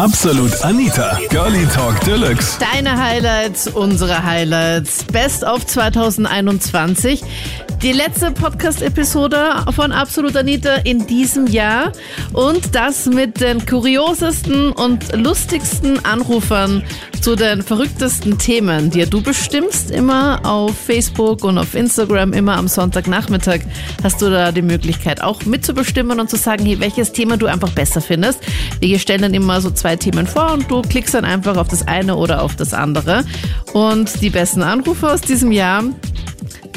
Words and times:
Absolut 0.00 0.64
Anita, 0.64 1.18
Girlie 1.28 1.66
Talk 1.74 2.00
Deluxe. 2.06 2.56
Deine 2.58 2.96
Highlights, 2.96 3.68
unsere 3.68 4.24
Highlights. 4.24 5.04
Best 5.04 5.44
of 5.44 5.66
2021. 5.66 7.22
Die 7.82 7.92
letzte 7.92 8.30
Podcast-Episode 8.30 9.56
von 9.76 9.92
Absolut 9.92 10.38
Anita 10.38 10.76
in 10.84 11.06
diesem 11.06 11.46
Jahr. 11.46 11.92
Und 12.32 12.74
das 12.74 13.04
mit 13.04 13.42
den 13.42 13.66
kuriosesten 13.66 14.72
und 14.72 15.14
lustigsten 15.14 16.02
Anrufern 16.02 16.82
zu 17.20 17.36
den 17.36 17.62
verrücktesten 17.62 18.38
Themen, 18.38 18.90
die 18.90 19.04
du 19.04 19.20
bestimmst. 19.20 19.90
Immer 19.90 20.40
auf 20.44 20.76
Facebook 20.76 21.44
und 21.44 21.58
auf 21.58 21.74
Instagram, 21.74 22.32
immer 22.32 22.56
am 22.56 22.66
Sonntagnachmittag 22.66 23.60
hast 24.02 24.22
du 24.22 24.30
da 24.30 24.52
die 24.52 24.62
Möglichkeit 24.62 25.22
auch 25.22 25.44
mitzubestimmen 25.44 26.18
und 26.18 26.30
zu 26.30 26.36
sagen, 26.36 26.64
hey, 26.64 26.80
welches 26.80 27.12
Thema 27.12 27.36
du 27.36 27.46
einfach 27.46 27.70
besser 27.70 28.00
findest. 28.00 28.40
Wir 28.80 28.98
stellen 28.98 29.22
dann 29.22 29.34
immer 29.34 29.60
so 29.60 29.70
zwei 29.70 29.96
Themen 29.96 30.26
vor 30.26 30.52
und 30.52 30.70
du 30.70 30.80
klickst 30.82 31.14
dann 31.14 31.24
einfach 31.24 31.56
auf 31.56 31.68
das 31.68 31.86
eine 31.86 32.16
oder 32.16 32.42
auf 32.42 32.56
das 32.56 32.72
andere. 32.72 33.24
Und 33.72 34.22
die 34.22 34.30
besten 34.30 34.62
Anrufe 34.62 35.10
aus 35.10 35.20
diesem 35.20 35.52
Jahr 35.52 35.84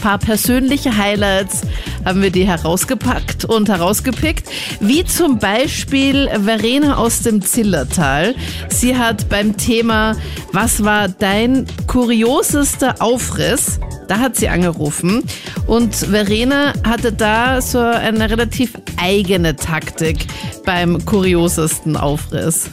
paar 0.03 0.17
persönliche 0.17 0.98
Highlights 0.98 1.62
haben 2.03 2.21
wir 2.21 2.30
dir 2.30 2.45
herausgepackt 2.45 3.45
und 3.45 3.70
herausgepickt, 3.70 4.49
wie 4.81 5.05
zum 5.05 5.39
Beispiel 5.39 6.27
Verena 6.43 6.98
aus 6.98 7.21
dem 7.21 7.41
Zillertal. 7.41 8.35
Sie 8.67 8.98
hat 8.98 9.29
beim 9.29 9.55
Thema 9.55 10.17
Was 10.52 10.84
war 10.84 11.07
dein 11.07 11.66
kuriosester 11.88 12.95
Aufriss? 12.99 13.79
Da 14.09 14.20
hat 14.20 14.35
sie 14.35 14.49
angerufen 14.49 15.23
und 15.67 15.95
Verena 15.95 16.73
hatte 16.85 17.13
da 17.13 17.62
so 17.62 17.79
eine 17.79 18.29
relativ 18.29 18.73
eigene 19.01 19.55
Taktik 19.55 20.27
beim 20.65 21.05
kuriosesten 21.05 21.95
Aufriss. 21.95 22.70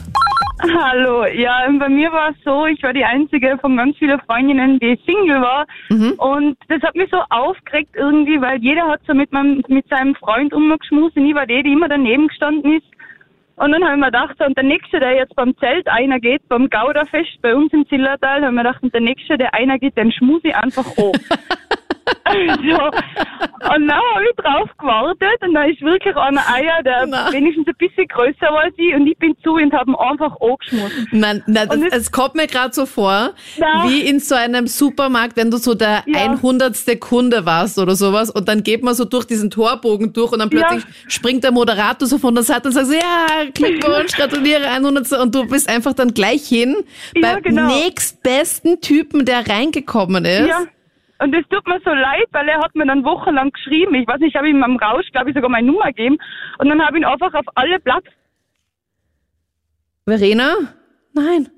Hallo, 0.61 1.25
ja, 1.25 1.67
bei 1.79 1.89
mir 1.89 2.11
war 2.11 2.29
es 2.29 2.35
so, 2.45 2.65
ich 2.65 2.81
war 2.83 2.93
die 2.93 3.03
einzige 3.03 3.57
von 3.59 3.77
ganz 3.77 3.97
vielen 3.97 4.19
Freundinnen, 4.21 4.79
die 4.79 4.99
Single 5.05 5.41
war. 5.41 5.65
Mhm. 5.89 6.13
Und 6.17 6.57
das 6.67 6.81
hat 6.83 6.95
mich 6.95 7.09
so 7.11 7.19
aufgeregt 7.29 7.95
irgendwie, 7.95 8.39
weil 8.39 8.61
jeder 8.61 8.87
hat 8.87 9.01
so 9.07 9.13
mit, 9.13 9.31
meinem, 9.31 9.63
mit 9.67 9.87
seinem 9.89 10.15
Freund 10.15 10.53
umgeschmust 10.53 11.17
und 11.17 11.25
ich 11.25 11.35
war 11.35 11.47
die, 11.47 11.63
die 11.63 11.73
immer 11.73 11.89
daneben 11.89 12.27
gestanden 12.27 12.77
ist. 12.77 12.85
Und 13.55 13.71
dann 13.71 13.83
habe 13.83 13.93
ich 13.93 13.99
mir 13.99 14.05
gedacht, 14.07 14.41
und 14.41 14.57
der 14.57 14.63
Nächste, 14.63 14.99
der 14.99 15.15
jetzt 15.15 15.35
beim 15.35 15.55
Zelt 15.57 15.87
einer 15.87 16.19
geht, 16.19 16.47
beim 16.47 16.69
Gauderfest 16.69 17.41
bei 17.41 17.55
uns 17.55 17.71
im 17.73 17.87
Zillertal, 17.87 18.41
habe 18.41 18.47
ich 18.47 18.51
mir 18.51 18.63
gedacht, 18.63 18.83
und 18.83 18.93
der 18.93 19.01
Nächste, 19.01 19.37
der 19.37 19.53
einer 19.53 19.77
geht, 19.77 19.97
den 19.97 20.11
schmus 20.11 20.41
ich 20.43 20.55
einfach 20.55 20.85
hoch. 20.97 21.13
so. 22.25 22.83
Und 23.73 23.87
dann 23.87 23.91
habe 23.91 24.23
ich 24.29 24.35
drauf 24.37 24.69
gewartet 24.77 25.41
und 25.41 25.53
dann 25.53 25.69
ist 25.69 25.81
wirklich 25.81 26.15
einer 26.15 26.41
Eier, 26.47 26.83
der 26.83 27.05
nein. 27.05 27.33
wenigstens 27.33 27.67
ein 27.67 27.75
bisschen 27.77 28.07
größer 28.07 28.47
war 28.51 28.63
als 28.63 28.73
ich 28.77 28.93
und 28.93 29.07
ich 29.07 29.17
bin 29.17 29.35
zu 29.43 29.53
und 29.53 29.73
habe 29.73 29.91
ihn 29.91 29.95
einfach 29.95 30.35
angeschmust. 30.39 31.07
Nein, 31.11 31.43
nein 31.47 31.69
das, 31.69 31.79
es 31.91 32.11
kommt 32.11 32.35
mir 32.35 32.47
gerade 32.47 32.73
so 32.73 32.85
vor, 32.85 33.31
nein. 33.57 33.89
wie 33.89 34.01
in 34.01 34.19
so 34.19 34.35
einem 34.35 34.67
Supermarkt, 34.67 35.37
wenn 35.37 35.51
du 35.51 35.57
so 35.57 35.73
der 35.73 36.03
ja. 36.07 36.31
100. 36.31 36.99
Kunde 36.99 37.45
warst 37.45 37.77
oder 37.79 37.95
sowas 37.95 38.29
und 38.29 38.47
dann 38.47 38.63
geht 38.63 38.83
man 38.83 38.95
so 38.95 39.05
durch 39.05 39.25
diesen 39.25 39.49
Torbogen 39.49 40.13
durch 40.13 40.31
und 40.31 40.39
dann 40.39 40.49
plötzlich 40.49 40.83
ja. 40.83 40.89
springt 41.07 41.43
der 41.43 41.51
Moderator 41.51 42.07
so 42.07 42.17
von 42.17 42.33
der 42.35 42.43
Seite 42.43 42.67
und 42.67 42.73
sagt 42.73 42.87
so, 42.87 42.93
ja, 42.93 43.45
Glückwunsch, 43.53 44.13
gratuliere 44.13 44.67
100. 44.67 45.11
und 45.13 45.35
du 45.35 45.47
bist 45.47 45.69
einfach 45.69 45.93
dann 45.93 46.13
gleich 46.13 46.47
hin 46.47 46.75
ja, 47.15 47.33
beim 47.33 47.43
genau. 47.43 47.67
nächstbesten 47.67 48.81
Typen, 48.81 49.25
der 49.25 49.47
reingekommen 49.47 50.25
ist. 50.25 50.47
Ja. 50.47 50.63
Und 51.21 51.35
es 51.35 51.47
tut 51.49 51.67
mir 51.67 51.79
so 51.85 51.91
leid, 51.91 52.27
weil 52.31 52.47
er 52.47 52.59
hat 52.59 52.73
mir 52.73 52.85
dann 52.87 53.03
wochenlang 53.05 53.51
geschrieben. 53.51 53.93
Ich 53.93 54.07
weiß 54.07 54.19
nicht, 54.19 54.29
ich 54.29 54.35
habe 54.35 54.49
ihm 54.49 54.63
am 54.63 54.77
Rausch, 54.77 55.05
glaube 55.11 55.29
ich, 55.29 55.35
sogar 55.35 55.51
meine 55.51 55.67
Nummer 55.67 55.85
gegeben. 55.87 56.17
Und 56.57 56.69
dann 56.69 56.81
habe 56.81 56.97
ich 56.97 57.03
ihn 57.03 57.05
einfach 57.05 57.33
auf 57.35 57.45
alle 57.53 57.79
Platz. 57.79 58.05
Verena? 60.05 60.55
Nein. 61.13 61.49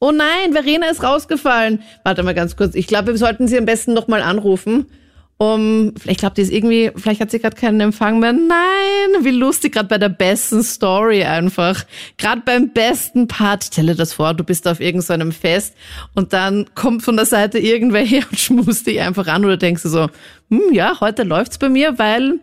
Oh 0.00 0.12
nein, 0.12 0.52
Verena 0.52 0.86
ist 0.86 1.04
rausgefallen. 1.04 1.82
Warte 2.04 2.22
mal 2.22 2.34
ganz 2.34 2.56
kurz. 2.56 2.74
Ich 2.74 2.86
glaube, 2.86 3.08
wir 3.08 3.18
sollten 3.18 3.46
sie 3.46 3.58
am 3.58 3.66
besten 3.66 3.92
nochmal 3.92 4.22
anrufen 4.22 4.86
um, 5.42 5.92
ich 6.04 6.18
glaube, 6.18 6.36
die 6.36 6.42
ist 6.42 6.52
irgendwie, 6.52 6.92
vielleicht 6.94 7.20
hat 7.20 7.32
sie 7.32 7.40
gerade 7.40 7.56
keinen 7.56 7.80
Empfang 7.80 8.20
mehr. 8.20 8.32
Nein, 8.32 9.24
wie 9.24 9.32
lustig, 9.32 9.72
gerade 9.72 9.88
bei 9.88 9.98
der 9.98 10.08
besten 10.08 10.62
Story 10.62 11.24
einfach. 11.24 11.84
Gerade 12.16 12.42
beim 12.44 12.72
besten 12.72 13.26
Part. 13.26 13.64
Stell 13.64 13.86
dir 13.86 13.96
das 13.96 14.12
vor, 14.12 14.34
du 14.34 14.44
bist 14.44 14.68
auf 14.68 14.78
irgendeinem 14.78 15.32
Fest 15.32 15.74
und 16.14 16.32
dann 16.32 16.66
kommt 16.76 17.02
von 17.02 17.16
der 17.16 17.26
Seite 17.26 17.58
irgendwer 17.58 18.02
her 18.02 18.22
und 18.30 18.38
schmust 18.38 18.86
dich 18.86 19.00
einfach 19.00 19.26
an 19.26 19.44
oder 19.44 19.56
denkst 19.56 19.82
du 19.82 19.88
so, 19.88 20.08
hm, 20.48 20.72
ja, 20.72 21.00
heute 21.00 21.24
läuft's 21.24 21.58
bei 21.58 21.68
mir, 21.68 21.98
weil 21.98 22.38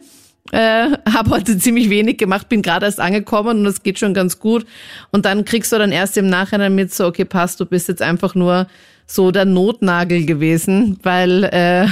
äh, 0.52 0.90
habe 1.10 1.30
heute 1.30 1.58
ziemlich 1.58 1.90
wenig 1.90 2.18
gemacht, 2.18 2.50
bin 2.50 2.62
gerade 2.62 2.86
erst 2.86 3.00
angekommen 3.00 3.60
und 3.60 3.66
es 3.66 3.82
geht 3.82 3.98
schon 3.98 4.14
ganz 4.14 4.40
gut. 4.40 4.66
Und 5.12 5.24
dann 5.24 5.46
kriegst 5.46 5.72
du 5.72 5.78
dann 5.78 5.94
erst 5.94 6.18
im 6.18 6.28
Nachhinein 6.28 6.76
mit 6.76 6.94
so, 6.94 7.06
okay, 7.06 7.24
passt, 7.24 7.62
du 7.62 7.66
bist 7.66 7.88
jetzt 7.88 8.02
einfach 8.02 8.36
nur 8.36 8.68
so 9.08 9.32
der 9.32 9.46
Notnagel 9.46 10.26
gewesen, 10.26 11.00
weil 11.02 11.46
äh, 11.46 11.88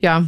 ja, 0.00 0.24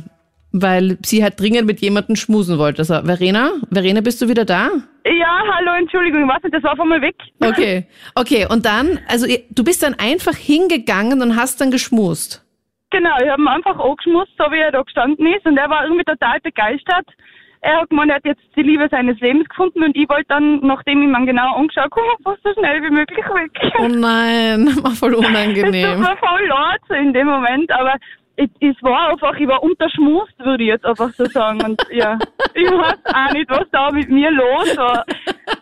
weil 0.53 0.99
sie 1.05 1.23
halt 1.23 1.41
dringend 1.41 1.67
mit 1.67 1.81
jemandem 1.81 2.17
schmusen 2.17 2.59
wollte. 2.59 2.81
Also, 2.83 3.03
Verena, 3.03 3.53
Verena, 3.71 4.01
bist 4.01 4.21
du 4.21 4.29
wieder 4.29 4.45
da? 4.45 4.69
Ja, 5.05 5.43
hallo, 5.55 5.73
Entschuldigung, 5.79 6.29
was? 6.29 6.43
Das 6.51 6.63
war 6.63 6.77
von 6.77 6.89
mal 6.89 7.01
weg. 7.01 7.17
Okay, 7.43 7.87
okay. 8.15 8.47
Und 8.49 8.67
dann, 8.67 9.01
also 9.09 9.27
du 9.51 9.65
bist 9.65 9.83
dann 9.83 9.95
einfach 9.95 10.35
hingegangen 10.35 11.23
und 11.23 11.37
hast 11.37 11.61
dann 11.61 11.71
geschmust. 11.71 12.45
Genau, 12.91 13.17
ich 13.23 13.29
habe 13.29 13.41
ihn 13.41 13.49
einfach 13.49 13.79
angeschmust, 13.79 14.33
so 14.39 14.45
wie 14.53 14.59
er 14.59 14.71
da 14.71 14.83
gestanden 14.83 15.27
ist. 15.27 15.47
Und 15.47 15.57
er 15.57 15.69
war 15.71 15.85
irgendwie 15.85 16.05
total 16.05 16.39
begeistert. 16.41 17.07
Er 17.63 17.81
hat 17.81 17.91
gemeint, 17.91 18.11
er 18.11 18.17
hat 18.17 18.25
jetzt 18.25 18.43
die 18.57 18.63
Liebe 18.63 18.89
seines 18.91 19.19
Lebens 19.21 19.49
gefunden 19.49 19.85
und 19.85 19.97
ich 19.97 20.09
wollte 20.09 20.27
dann, 20.29 20.59
nachdem 20.67 21.01
ich 21.03 21.09
ihn 21.09 21.27
genau 21.27 21.55
angeschaut 21.55 21.93
habe, 21.93 22.23
fast 22.25 22.43
so 22.43 22.53
schnell 22.55 22.83
wie 22.83 22.91
möglich 22.91 23.25
weg. 23.25 23.73
Oh 23.79 23.89
nein, 23.89 24.67
war 24.83 24.91
voll 24.91 25.15
unangenehm. 25.15 25.83
Das 25.83 25.95
tut 25.95 26.01
mir 26.01 26.17
voll 26.17 26.47
leid 26.49 26.81
so 26.89 26.95
in 26.95 27.13
dem 27.13 27.29
Moment, 27.29 27.71
aber 27.71 27.95
es 28.37 28.83
war 28.83 29.11
einfach, 29.11 29.35
ich 29.35 29.47
war 29.47 29.63
unterschmust, 29.63 30.39
würde 30.39 30.63
ich 30.65 30.69
jetzt 30.69 30.85
einfach 30.85 31.11
so 31.15 31.25
sagen. 31.27 31.63
Und 31.63 31.83
ja, 31.91 32.19
ich 32.55 32.71
weiß 32.71 32.99
auch 33.05 33.33
nicht, 33.33 33.51
was 33.51 33.67
da 33.71 33.91
mit 33.91 34.09
mir 34.09 34.31
los 34.31 34.77
war. 34.77 35.05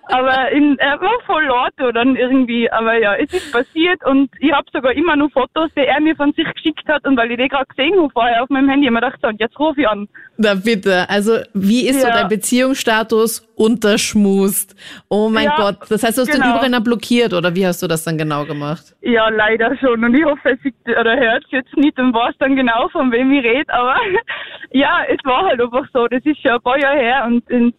Aber 0.04 0.50
in, 0.50 0.78
er 0.78 1.00
war 1.00 1.20
voll 1.26 1.44
laut 1.44 1.72
dann 1.94 2.16
irgendwie. 2.16 2.70
Aber 2.70 2.98
ja, 2.98 3.14
es 3.14 3.32
ist 3.32 3.52
passiert 3.52 4.04
und 4.04 4.30
ich 4.40 4.52
habe 4.52 4.66
sogar 4.72 4.92
immer 4.92 5.16
noch 5.16 5.30
Fotos, 5.30 5.70
die 5.76 5.80
er 5.80 6.00
mir 6.00 6.16
von 6.16 6.32
sich 6.32 6.46
geschickt 6.52 6.86
hat. 6.88 7.06
Und 7.06 7.16
weil 7.16 7.30
ich 7.30 7.38
die 7.38 7.48
gerade 7.48 7.66
gesehen 7.66 7.94
habe 7.96 8.10
vorher 8.12 8.42
auf 8.42 8.48
meinem 8.48 8.68
Handy, 8.68 8.86
habe 8.86 8.96
ich 8.96 9.00
mir 9.00 9.06
gedacht, 9.06 9.20
so, 9.22 9.28
und 9.28 9.40
jetzt 9.40 9.58
rufe 9.58 9.80
ich 9.80 9.88
an. 9.88 10.08
Na 10.36 10.54
bitte, 10.54 11.08
also 11.08 11.38
wie 11.54 11.86
ist 11.86 12.02
ja. 12.02 12.08
so 12.12 12.18
dein 12.18 12.28
Beziehungsstatus 12.28 13.46
unterschmust? 13.56 14.74
Oh 15.08 15.28
mein 15.28 15.44
ja, 15.44 15.56
Gott, 15.56 15.90
das 15.90 16.02
heißt, 16.02 16.18
du 16.18 16.22
hast 16.22 16.32
genau. 16.32 16.58
den 16.58 16.66
überall 16.66 16.80
blockiert 16.80 17.34
oder 17.34 17.54
wie 17.54 17.66
hast 17.66 17.82
du 17.82 17.86
das 17.86 18.04
dann 18.04 18.18
genau 18.18 18.44
gemacht? 18.46 18.96
Ja, 19.02 19.28
leider 19.28 19.76
schon. 19.76 20.04
Und 20.04 20.14
ich 20.14 20.24
hoffe, 20.24 20.50
es 20.50 20.62
sieht, 20.62 20.74
oder 20.86 21.16
hört 21.16 21.44
es 21.44 21.50
jetzt 21.50 21.76
nicht 21.76 21.98
und 21.98 22.14
weiß 22.14 22.34
dann 22.38 22.56
genau, 22.56 22.88
von 22.88 23.12
wem 23.12 23.32
ich 23.32 23.44
rede. 23.44 23.72
Aber 23.72 23.96
ja, 24.70 25.04
es 25.08 25.18
war 25.24 25.44
halt 25.44 25.60
einfach 25.60 25.86
so. 25.92 26.08
Das 26.08 26.24
ist 26.24 26.40
schon 26.40 26.52
ein 26.52 26.62
paar 26.62 26.78
Jahre 26.78 26.98
her 26.98 27.24
und, 27.26 27.50
und 27.50 27.74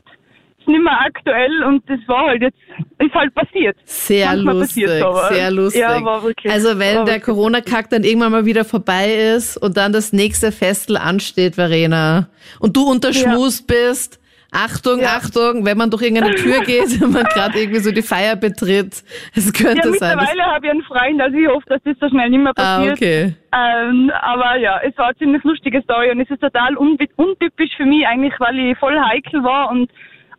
nicht 0.68 0.84
mehr 0.84 1.00
aktuell 1.02 1.64
und 1.64 1.84
das 1.90 2.00
war 2.08 2.28
halt 2.28 2.42
jetzt, 2.42 2.58
ist 3.00 3.14
halt 3.14 3.34
passiert. 3.34 3.78
Sehr 3.86 4.28
Manchmal 4.28 4.56
lustig, 4.60 4.88
sehr 5.30 5.52
lustig. 5.52 5.82
Ja, 5.82 6.04
war 6.04 6.24
wirklich. 6.24 6.52
Also 6.52 6.80
wenn 6.80 6.98
war 6.98 7.06
der 7.06 7.20
Corona-Kack 7.20 7.90
dann 7.90 8.04
irgendwann 8.04 8.32
mal 8.32 8.46
wieder 8.46 8.66
vorbei 8.66 9.14
ist 9.36 9.58
und 9.58 9.78
dann 9.78 9.94
das 9.94 10.14
nächste 10.14 10.52
Festel 10.52 10.98
ansteht, 10.98 11.56
Verena, 11.56 12.30
und 12.60 12.76
du 12.76 12.84
unter 12.84 13.14
Schmus 13.14 13.60
ja. 13.60 13.76
bist, 13.76 14.22
Achtung, 14.52 15.00
ja. 15.00 15.16
Achtung, 15.16 15.66
wenn 15.66 15.78
man 15.78 15.90
durch 15.90 16.02
irgendeine 16.02 16.36
Tür 16.36 16.60
geht, 16.66 17.00
wenn 17.00 17.12
man 17.12 17.24
gerade 17.24 17.58
irgendwie 17.58 17.80
so 17.80 17.92
die 17.92 18.02
Feier 18.02 18.36
betritt. 18.36 19.02
Es 19.34 19.54
könnte 19.54 19.88
ja, 19.88 19.94
sein. 19.96 20.18
Mittlerweile 20.18 20.44
habe 20.44 20.66
ich 20.66 20.72
einen 20.72 20.84
Freund, 20.84 21.22
also 21.22 21.38
ich 21.38 21.48
hoffe, 21.48 21.66
dass 21.68 21.82
das 21.84 21.96
so 22.02 22.10
schnell 22.10 22.30
nicht 22.30 22.44
mehr 22.44 22.52
ah, 22.58 22.84
passiert. 22.84 22.92
Ah, 22.92 22.94
okay. 22.94 23.34
Ähm, 23.54 24.12
aber 24.22 24.58
ja, 24.58 24.82
es 24.84 24.98
war 24.98 25.08
eine 25.08 25.18
ziemlich 25.18 25.44
lustige 25.44 25.82
Story 25.84 26.12
und 26.12 26.20
es 26.20 26.30
ist 26.30 26.42
total 26.42 26.76
untypisch 26.76 27.72
für 27.78 27.86
mich 27.86 28.06
eigentlich, 28.06 28.34
weil 28.40 28.60
ich 28.60 28.78
voll 28.78 29.00
heikel 29.00 29.42
war 29.42 29.72
und 29.72 29.90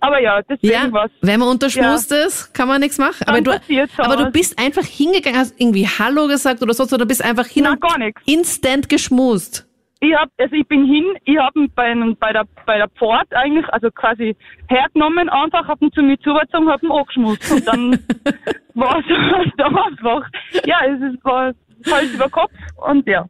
aber 0.03 0.21
ja, 0.21 0.43
deswegen 0.43 0.73
ja, 0.73 0.89
was. 0.91 1.11
Wenn 1.21 1.39
man 1.39 1.49
unterschmust 1.49 2.11
ja. 2.11 2.25
ist, 2.27 2.53
kann 2.53 2.67
man 2.67 2.81
nichts 2.81 2.99
machen. 2.99 3.25
Aber 3.25 3.41
du, 3.41 3.53
aber 3.99 4.17
du 4.17 4.31
bist 4.33 4.59
einfach 4.59 4.85
hingegangen, 4.85 5.39
hast 5.39 5.55
irgendwie 5.61 5.87
Hallo 5.87 6.27
gesagt 6.27 6.61
oder 6.61 6.75
so, 6.75 6.83
oder 6.93 7.07
bist 7.07 7.25
einfach 7.25 7.47
hin 7.47 7.63
Nein, 7.63 7.75
und 7.75 7.81
gar 7.81 7.99
nix. 7.99 8.21
instant 8.27 8.89
geschmust. 8.89 9.65
Ich 10.01 10.13
hab, 10.13 10.29
also 10.39 10.57
ich 10.57 10.67
bin 10.67 10.85
hin, 10.87 11.05
ich 11.25 11.39
habe 11.39 11.61
ihn 11.61 11.73
bei, 11.77 11.95
bei 12.19 12.33
der 12.33 12.43
bei 12.67 12.79
der 12.79 12.89
Pfort 12.89 13.27
eigentlich, 13.31 13.69
also 13.73 13.93
quasi 13.93 14.35
hergenommen, 14.69 15.29
einfach, 15.29 15.69
hab 15.69 15.81
ihn 15.81 15.93
zu 15.93 16.03
mir 16.03 16.19
zugezogen, 16.19 16.69
hab 16.69 16.83
ihn 16.83 16.91
angeschmust. 16.91 17.53
Und 17.53 17.69
dann 17.69 17.93
war 18.75 18.99
es 18.99 19.53
da 19.57 19.67
einfach. 19.67 20.29
Ja, 20.65 20.81
es 20.85 21.01
ist, 21.01 21.25
war 21.25 21.53
Hals 21.93 22.13
über 22.13 22.29
Kopf 22.29 22.51
und 22.89 23.07
ja. 23.07 23.27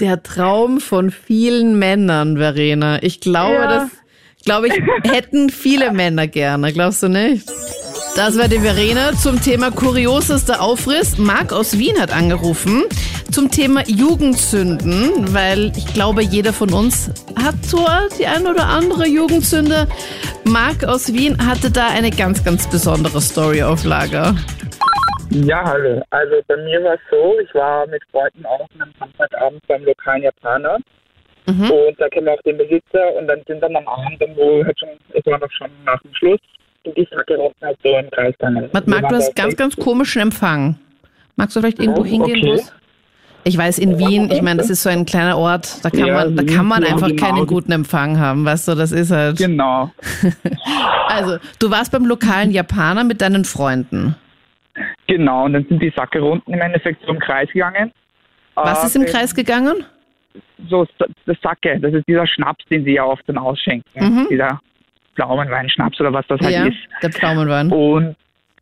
Der 0.00 0.24
Traum 0.24 0.80
von 0.80 1.12
vielen 1.12 1.78
Männern, 1.78 2.36
Verena. 2.36 3.00
Ich 3.02 3.20
glaube, 3.20 3.54
ja. 3.54 3.68
das 3.68 4.05
glaube 4.46 4.68
ich, 4.68 4.74
hätten 5.12 5.50
viele 5.50 5.92
Männer 5.92 6.26
gerne, 6.26 6.72
glaubst 6.72 7.02
du 7.02 7.08
nicht? 7.08 7.46
Das 8.14 8.38
war 8.38 8.48
die 8.48 8.58
Verena 8.58 9.12
zum 9.12 9.42
Thema 9.42 9.70
kuriosester 9.70 10.62
Aufriss. 10.62 11.18
Marc 11.18 11.52
aus 11.52 11.78
Wien 11.78 12.00
hat 12.00 12.10
angerufen 12.10 12.84
zum 13.30 13.50
Thema 13.50 13.82
Jugendsünden, 13.86 15.34
weil 15.34 15.70
ich 15.76 15.92
glaube, 15.92 16.22
jeder 16.22 16.54
von 16.54 16.72
uns 16.72 17.10
hat 17.38 17.56
so 17.62 17.86
die 18.18 18.26
ein 18.26 18.46
oder 18.46 18.68
andere 18.68 19.06
Jugendsünde. 19.06 19.86
Marc 20.44 20.84
aus 20.84 21.12
Wien 21.12 21.36
hatte 21.46 21.70
da 21.70 21.88
eine 21.88 22.10
ganz, 22.10 22.42
ganz 22.42 22.66
besondere 22.70 23.20
Story 23.20 23.62
auf 23.62 23.84
Lager. 23.84 24.34
Ja, 25.30 25.62
hallo. 25.64 26.00
Also 26.08 26.36
bei 26.46 26.56
mir 26.56 26.82
war 26.82 26.94
es 26.94 27.00
so, 27.10 27.34
ich 27.40 27.52
war 27.54 27.86
mit 27.88 28.02
Freunden 28.10 28.46
auch 28.46 28.66
am 28.78 28.90
Samstagabend 28.98 29.60
beim 29.66 29.84
lokalen 29.84 30.22
Japaner. 30.22 30.78
Mhm. 31.46 31.70
Und 31.70 32.00
da 32.00 32.08
kennen 32.08 32.26
wir 32.26 32.32
auch 32.34 32.42
den 32.42 32.58
Besitzer 32.58 33.14
und 33.18 33.26
dann 33.28 33.40
sind 33.46 33.60
dann 33.62 33.74
am 33.76 33.86
Abend, 33.86 34.20
dann 34.20 34.36
wo 34.36 34.64
halt 34.64 34.78
schon, 34.78 34.88
es 35.12 35.24
war 35.26 35.38
noch 35.38 35.50
schon 35.52 35.70
nach 35.84 36.00
dem 36.02 36.14
Schluss, 36.14 36.40
und 36.84 36.96
die 36.96 37.06
Sacke 37.10 37.36
rotten 37.36 37.64
halt 37.64 37.78
so 37.82 37.96
im 37.96 38.10
Kreis 38.10 38.34
Wir 38.38 38.50
Marc, 38.50 38.72
waren 38.72 39.08
du 39.08 39.16
hast 39.16 39.34
ganz, 39.34 39.56
ganz 39.56 39.76
komischen 39.76 40.22
Empfang. 40.22 40.76
Magst 41.36 41.56
du 41.56 41.60
vielleicht 41.60 41.80
irgendwo 41.80 42.02
Oh, 42.02 42.04
hingehen? 42.04 42.54
okay. 42.54 42.62
Ich 43.44 43.56
weiß, 43.56 43.78
in 43.78 43.98
Wien, 43.98 44.28
ich 44.32 44.42
meine, 44.42 44.56
das 44.58 44.70
ist 44.70 44.82
so 44.82 44.88
ein 44.88 45.06
kleiner 45.06 45.38
Ort, 45.38 45.84
da 45.84 45.90
kann 45.90 46.06
Ja, 46.06 46.14
man, 46.14 46.34
da 46.36 46.42
kann 46.42 46.66
man 46.66 46.82
ja, 46.82 46.88
einfach 46.88 47.06
genau. 47.08 47.24
keinen 47.24 47.46
guten 47.46 47.70
Empfang 47.70 48.18
haben, 48.18 48.44
weißt 48.44 48.66
du, 48.68 48.74
das 48.74 48.90
ist 48.90 49.10
halt. 49.12 49.36
Genau. 49.38 49.90
Also, 51.08 51.38
du 51.60 51.70
warst 51.70 51.92
beim 51.92 52.04
lokalen 52.04 52.50
Japaner 52.50 53.04
mit 53.04 53.22
deinen 53.22 53.44
Freunden. 53.44 54.16
Genau, 55.06 55.44
und 55.44 55.52
dann 55.52 55.64
sind 55.68 55.80
die 55.80 55.92
Sacke 55.96 56.18
runden 56.20 56.52
im 56.52 56.60
Endeffekt 56.60 57.00
so 57.06 57.12
im 57.12 57.20
Kreis 57.20 57.48
gegangen. 57.52 57.92
Was 58.56 58.84
ist 58.84 58.96
im 58.96 59.06
Kreis 59.06 59.34
gegangen? 59.34 59.84
So, 60.68 60.86
das 61.26 61.36
Sacke, 61.42 61.78
das 61.80 61.92
ist 61.94 62.06
dieser 62.08 62.26
Schnaps, 62.26 62.64
den 62.66 62.84
sie 62.84 62.94
ja 62.94 63.04
oft 63.04 63.22
dann 63.26 63.38
ausschenken. 63.38 63.90
Mhm. 63.94 64.26
Dieser 64.30 64.60
Pflaumenweinschnaps 65.14 66.00
oder 66.00 66.12
was 66.12 66.26
das 66.28 66.40
halt 66.40 66.54
Ja, 66.54 66.66
ist. 66.66 66.76
der 67.02 67.10
Pflaumenwein. 67.10 67.70
Und 67.70 68.16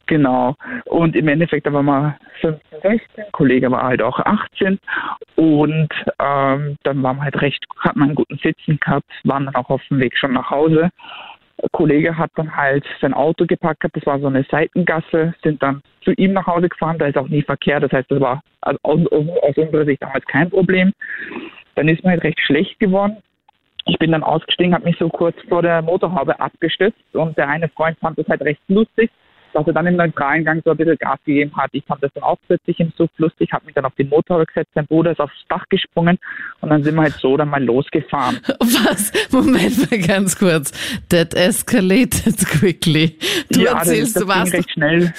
genau. 0.06 0.54
Und 0.86 1.16
im 1.16 1.28
Endeffekt, 1.28 1.66
da 1.66 1.72
waren 1.72 1.86
wir 1.86 2.16
15, 2.40 2.80
16, 2.82 3.24
Kollege 3.32 3.70
war 3.70 3.82
halt 3.84 4.02
auch 4.02 4.18
18. 4.20 4.78
Und 5.36 5.88
ähm, 6.20 6.76
dann 6.82 7.02
waren 7.02 7.16
wir 7.16 7.22
halt 7.24 7.40
recht, 7.40 7.64
hatten 7.78 7.98
wir 7.98 8.04
einen 8.04 8.14
guten 8.14 8.38
Sitzen 8.38 8.78
gehabt, 8.80 9.10
waren 9.24 9.46
dann 9.46 9.54
auch 9.56 9.70
auf 9.70 9.82
dem 9.88 9.98
Weg 10.00 10.16
schon 10.16 10.32
nach 10.32 10.50
Hause. 10.50 10.90
Der 11.60 11.68
Kollege 11.70 12.18
hat 12.18 12.30
dann 12.34 12.54
halt 12.54 12.84
sein 13.00 13.14
Auto 13.14 13.46
gepackt, 13.46 13.84
das 13.92 14.04
war 14.06 14.18
so 14.18 14.26
eine 14.26 14.44
Seitengasse, 14.50 15.34
sind 15.42 15.62
dann 15.62 15.82
zu 16.02 16.12
ihm 16.12 16.32
nach 16.32 16.46
Hause 16.46 16.68
gefahren, 16.68 16.98
da 16.98 17.06
ist 17.06 17.16
auch 17.16 17.28
nie 17.28 17.42
Verkehr, 17.42 17.80
das 17.80 17.92
heißt, 17.92 18.10
das 18.10 18.20
war 18.20 18.42
also 18.60 18.78
aus, 18.82 19.00
aus 19.10 19.56
unserer 19.56 19.84
Sicht 19.84 20.02
damals 20.02 20.24
kein 20.26 20.50
Problem. 20.50 20.92
Dann 21.74 21.88
ist 21.88 22.04
mir 22.04 22.10
halt 22.10 22.24
recht 22.24 22.40
schlecht 22.40 22.78
geworden. 22.78 23.16
Ich 23.86 23.98
bin 23.98 24.12
dann 24.12 24.22
ausgestiegen, 24.22 24.74
habe 24.74 24.84
mich 24.84 24.96
so 24.98 25.08
kurz 25.08 25.36
vor 25.48 25.62
der 25.62 25.82
Motorhaube 25.82 26.40
abgestützt 26.40 27.14
und 27.14 27.36
der 27.36 27.48
eine 27.48 27.68
Freund 27.68 27.98
fand 27.98 28.18
das 28.18 28.28
halt 28.28 28.40
recht 28.42 28.62
lustig, 28.68 29.10
dass 29.54 29.66
er 29.66 29.72
dann 29.72 29.86
im 29.86 29.96
neutralen 29.96 30.44
Gang 30.44 30.62
so 30.64 30.72
ein 30.72 30.76
bisschen 30.76 30.98
Gas 30.98 31.18
gegeben 31.24 31.56
hat. 31.56 31.70
Ich 31.72 31.84
fand 31.84 32.02
das 32.02 32.10
dann 32.14 32.24
auch 32.24 32.36
plötzlich 32.46 32.78
im 32.80 32.92
Suff 32.96 33.10
lustig, 33.18 33.52
habe 33.52 33.66
mich 33.66 33.74
dann 33.74 33.84
auf 33.84 33.94
die 33.96 34.04
Motorhaube 34.04 34.46
gesetzt, 34.46 34.70
sein 34.74 34.86
Bruder 34.86 35.12
ist 35.12 35.20
aufs 35.20 35.32
Dach 35.48 35.64
gesprungen 35.70 36.18
und 36.60 36.70
dann 36.70 36.82
sind 36.82 36.94
wir 36.96 37.02
halt 37.02 37.14
so 37.14 37.36
dann 37.36 37.48
mal 37.48 37.62
losgefahren. 37.62 38.40
Was? 38.58 39.12
Moment 39.30 39.90
mal 39.90 40.00
ganz 40.00 40.36
kurz. 40.36 40.72
That 41.08 41.34
escalated 41.34 42.36
quickly. 42.46 43.16
Du 43.50 43.60
ja, 43.60 43.78
erzählst, 43.78 44.16
das 44.16 44.22
du 44.22 44.28
warst, 44.28 44.52
recht 44.52 44.70
schnell. 44.70 45.12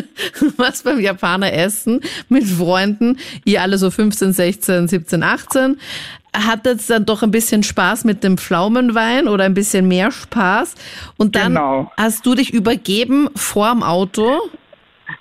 warst 0.56 0.84
beim 0.84 1.00
Japaner 1.00 1.52
essen 1.52 2.00
mit 2.28 2.44
Freunden, 2.44 3.18
ihr 3.44 3.62
alle 3.62 3.78
so 3.78 3.90
15, 3.90 4.32
16, 4.32 4.88
17, 4.88 5.22
18. 5.22 5.78
Hattet 6.46 6.88
dann 6.90 7.06
doch 7.06 7.22
ein 7.22 7.30
bisschen 7.30 7.62
Spaß 7.62 8.04
mit 8.04 8.22
dem 8.22 8.36
Pflaumenwein 8.36 9.26
oder 9.28 9.44
ein 9.44 9.54
bisschen 9.54 9.88
mehr 9.88 10.10
Spaß. 10.10 10.74
Und 11.16 11.34
dann 11.34 11.54
Genau. 11.54 11.90
hast 11.96 12.26
du 12.26 12.34
dich 12.34 12.52
übergeben 12.52 13.28
vorm 13.34 13.82
Auto. 13.82 14.40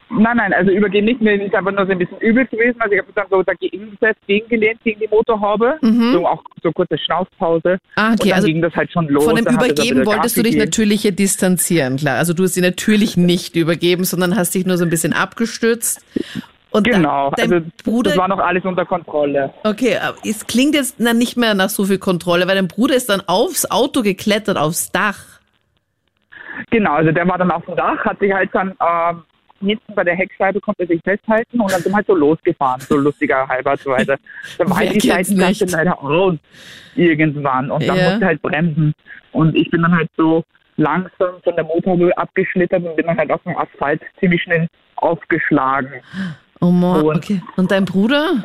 Nein, 0.09 0.37
nein, 0.37 0.53
also 0.53 0.71
übergehen 0.71 1.05
nicht, 1.05 1.19
mir 1.21 1.33
ist 1.41 1.53
einfach 1.53 1.71
nur 1.71 1.85
so 1.85 1.91
ein 1.91 1.97
bisschen 1.99 2.17
übel 2.19 2.45
gewesen. 2.47 2.75
Also 2.79 2.93
ich 2.93 2.99
habe 2.99 3.07
mich 3.07 3.15
dann 3.15 3.25
so 3.29 3.43
dagegen 3.43 3.91
gesetzt, 3.91 4.19
gegengelehnt 4.27 4.79
gegen 4.83 4.99
die 4.99 5.07
Motorhaube. 5.07 5.77
So 5.81 6.27
auch 6.27 6.41
so 6.63 6.71
kurze 6.71 6.97
Schnaufpause. 6.97 7.77
Ah, 7.95 8.07
okay, 8.13 8.13
und 8.13 8.25
dann 8.29 8.33
also 8.33 8.47
ging 8.47 8.61
das 8.61 8.73
halt 8.75 8.91
schon 8.91 9.07
los. 9.07 9.25
Von 9.25 9.35
dem 9.35 9.45
Dann 9.45 9.57
hat 9.57 9.63
er 9.63 9.69
Übergeben 9.71 10.05
wolltest 10.05 10.37
du 10.37 10.43
dich 10.43 10.53
gegeben. 10.53 10.69
natürlich 10.69 11.01
hier 11.01 11.11
distanzieren, 11.11 11.97
klar. 11.97 12.17
Also 12.17 12.33
du 12.33 12.43
hast 12.43 12.53
sie 12.53 12.61
natürlich 12.61 13.17
nicht 13.17 13.55
übergeben, 13.55 14.05
sondern 14.05 14.35
hast 14.35 14.55
dich 14.55 14.65
nur 14.65 14.77
so 14.77 14.83
ein 14.85 14.89
bisschen 14.89 15.13
abgestützt. 15.13 16.03
Und 16.75 16.83
Genau, 16.85 17.29
also 17.39 17.61
Bruder, 17.85 18.09
das 18.09 18.17
war 18.17 18.27
noch 18.27 18.39
alles 18.39 18.65
unter 18.65 18.85
Kontrolle. 18.85 19.53
okay, 19.63 19.97
aber 19.97 20.17
es 20.25 20.45
klingt 20.45 20.75
jetzt 20.75 20.95
na, 20.97 21.13
nicht 21.13 21.37
mehr 21.37 21.53
nach 21.53 21.69
so 21.69 21.85
viel 21.85 21.99
Kontrolle, 21.99 22.47
weil 22.47 22.55
dein 22.55 22.67
Bruder 22.67 22.95
ist 22.95 23.09
dann 23.09 23.21
aufs 23.27 23.69
Auto 23.71 24.01
geklettert, 24.01 24.57
aufs 24.57 24.91
Dach. 24.91 25.39
Genau, 26.71 26.95
also 26.95 27.13
der 27.13 27.25
war 27.29 27.37
dann 27.37 27.49
auf 27.51 27.63
dem 27.65 27.77
Dach, 27.77 28.03
hat 28.03 28.19
sich 28.19 28.33
halt 28.33 28.49
dann 28.53 28.73
ähm, 28.81 29.23
hinten 29.65 29.95
bei 29.95 30.03
der 30.03 30.15
Heckscheibe 30.15 30.59
konnte 30.59 30.83
er 30.83 30.87
sich 30.87 31.01
festhalten 31.01 31.61
und 31.61 31.71
dann 31.71 31.81
sind 31.81 31.93
wir 31.93 31.95
halt 31.97 32.07
so 32.07 32.15
losgefahren, 32.15 32.81
so 32.81 32.97
lustiger 32.97 33.47
halber 33.47 33.77
so 33.77 33.91
weiter. 33.91 34.17
Dann 34.57 34.69
war 34.69 34.77
halt 34.77 35.01
die 35.01 35.07
Seitengasse 35.07 35.65
leider 35.65 35.91
raus 35.91 36.35
irgendwann 36.95 37.71
und 37.71 37.87
dann 37.87 37.97
Ja. 37.97 38.09
musste 38.09 38.25
halt 38.25 38.41
bremsen 38.41 38.93
und 39.31 39.55
ich 39.55 39.69
bin 39.71 39.81
dann 39.81 39.95
halt 39.95 40.09
so 40.17 40.43
langsam 40.75 41.41
von 41.41 41.55
der 41.55 41.63
Motorhaube 41.63 42.17
abgeschlittert 42.17 42.83
und 42.83 42.97
bin 42.97 43.05
dann 43.07 43.17
halt 43.17 43.31
auf 43.31 43.41
dem 43.43 43.55
Asphalt 43.57 44.01
ziemlich 44.19 44.43
schnell 44.43 44.67
aufgeschlagen. 44.97 46.01
Oh 46.65 46.71
Mann, 46.71 47.01
Und- 47.05 47.17
okay. 47.17 47.41
Und 47.57 47.69
dein 47.69 47.85
Bruder? 47.85 48.43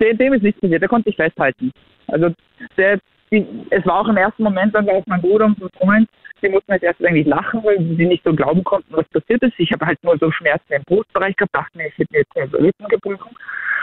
Dem, 0.00 0.16
dem 0.18 0.32
ist 0.32 0.42
nichts 0.42 0.60
passiert, 0.60 0.80
der 0.82 0.88
konnte 0.88 1.10
sich 1.10 1.16
festhalten. 1.16 1.70
Also 2.08 2.34
der, 2.76 2.98
die, 3.30 3.46
es 3.70 3.84
war 3.86 4.00
auch 4.00 4.08
im 4.08 4.16
ersten 4.16 4.42
Moment 4.42 4.74
dann 4.74 4.88
auch 4.88 5.04
mein 5.06 5.20
Bruder 5.20 5.44
und 5.46 5.60
mein 5.60 5.70
Freund, 5.78 6.08
die 6.42 6.48
mussten 6.48 6.72
jetzt 6.72 6.82
erst 6.82 7.00
irgendwie 7.00 7.22
lachen, 7.22 7.62
weil 7.62 7.78
sie 7.78 8.06
nicht 8.06 8.24
so 8.24 8.32
glauben 8.34 8.64
konnten, 8.64 8.92
was 8.96 9.06
passiert 9.08 9.42
ist. 9.42 9.52
Ich 9.58 9.70
habe 9.72 9.86
halt 9.86 10.02
nur 10.02 10.16
so 10.18 10.30
Schmerzen 10.32 10.72
im 10.72 10.82
Brustbereich 10.84 11.36
gehabt, 11.36 11.54
dachte 11.54 11.76
mir, 11.76 11.88
ich 11.88 11.98
hätte 11.98 12.12
mir 12.12 12.20
jetzt 12.20 12.34
den 12.34 12.64
Rippen 12.64 12.88
gebrochen. 12.88 13.36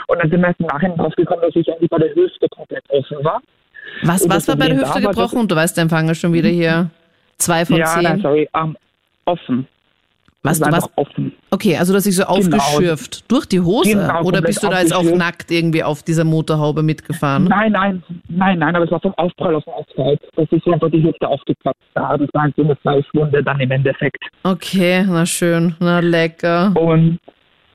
Und 0.07 0.19
dann 0.21 0.29
sind 0.29 0.41
wir 0.41 0.47
erst 0.47 0.59
im 0.59 0.65
Nachhinein 0.65 0.97
draufgekommen, 0.97 1.41
dass 1.45 1.55
ich 1.55 1.67
irgendwie 1.67 1.87
bei 1.87 1.97
der 1.99 2.15
Hüfte 2.15 2.47
komplett 2.49 2.83
offen 2.89 3.23
war. 3.23 3.41
Was, 4.01 4.23
Und 4.23 4.33
was 4.33 4.47
war 4.47 4.55
bei 4.55 4.67
der 4.67 4.77
Hüfte 4.77 5.03
war, 5.03 5.13
gebrochen? 5.13 5.39
Und 5.39 5.51
du 5.51 5.55
weißt, 5.55 5.77
der 5.77 5.83
Empfang 5.83 6.09
ist 6.09 6.19
schon 6.19 6.33
wieder 6.33 6.49
hier. 6.49 6.89
Zwei 7.37 7.63
von 7.65 7.77
ja, 7.77 7.85
zehn. 7.85 8.03
nein, 8.03 8.19
sorry, 8.21 8.49
ähm, 8.55 8.75
offen. 9.25 9.67
Was, 10.43 10.53
Es 10.53 10.59
du 10.59 10.65
war 10.65 10.71
warst, 10.73 10.89
offen. 10.95 11.33
okay, 11.51 11.75
also 11.77 11.91
du 11.93 11.97
hast 11.97 12.05
dich 12.05 12.15
so 12.15 12.23
aufgeschürft. 12.23 13.29
Durch 13.29 13.45
die 13.47 13.59
Hose? 13.59 13.89
Genau, 13.91 14.23
Oder 14.23 14.41
bist 14.41 14.63
du 14.63 14.67
da 14.69 14.79
jetzt 14.79 14.95
auch 14.95 15.03
nackt 15.03 15.51
irgendwie 15.51 15.83
auf 15.83 16.03
dieser 16.03 16.23
Motorhaube 16.23 16.83
mitgefahren? 16.83 17.45
Nein, 17.45 17.71
nein, 17.71 18.03
nein, 18.29 18.59
nein, 18.59 18.75
aber 18.75 18.85
es 18.85 18.91
war 18.91 18.99
vom 19.01 19.13
Aufprall 19.15 19.55
auf 19.55 19.63
dem 19.65 19.73
Asphalt. 19.73 20.21
Das 20.35 20.47
ist 20.51 20.67
einfach 20.67 20.89
die 20.91 21.03
Hüfte 21.03 21.27
aufgeplatzt. 21.27 21.79
Da, 21.95 22.15
das 22.17 22.29
war 22.33 22.43
halt 22.43 22.55
so 22.55 22.63
eine 22.63 22.75
Fleischwunde 22.77 23.43
dann 23.43 23.59
im 23.59 23.71
Endeffekt. 23.71 24.23
Okay, 24.43 25.03
na 25.07 25.25
schön, 25.25 25.75
na 25.79 25.99
lecker. 25.99 26.71
Und, 26.75 27.19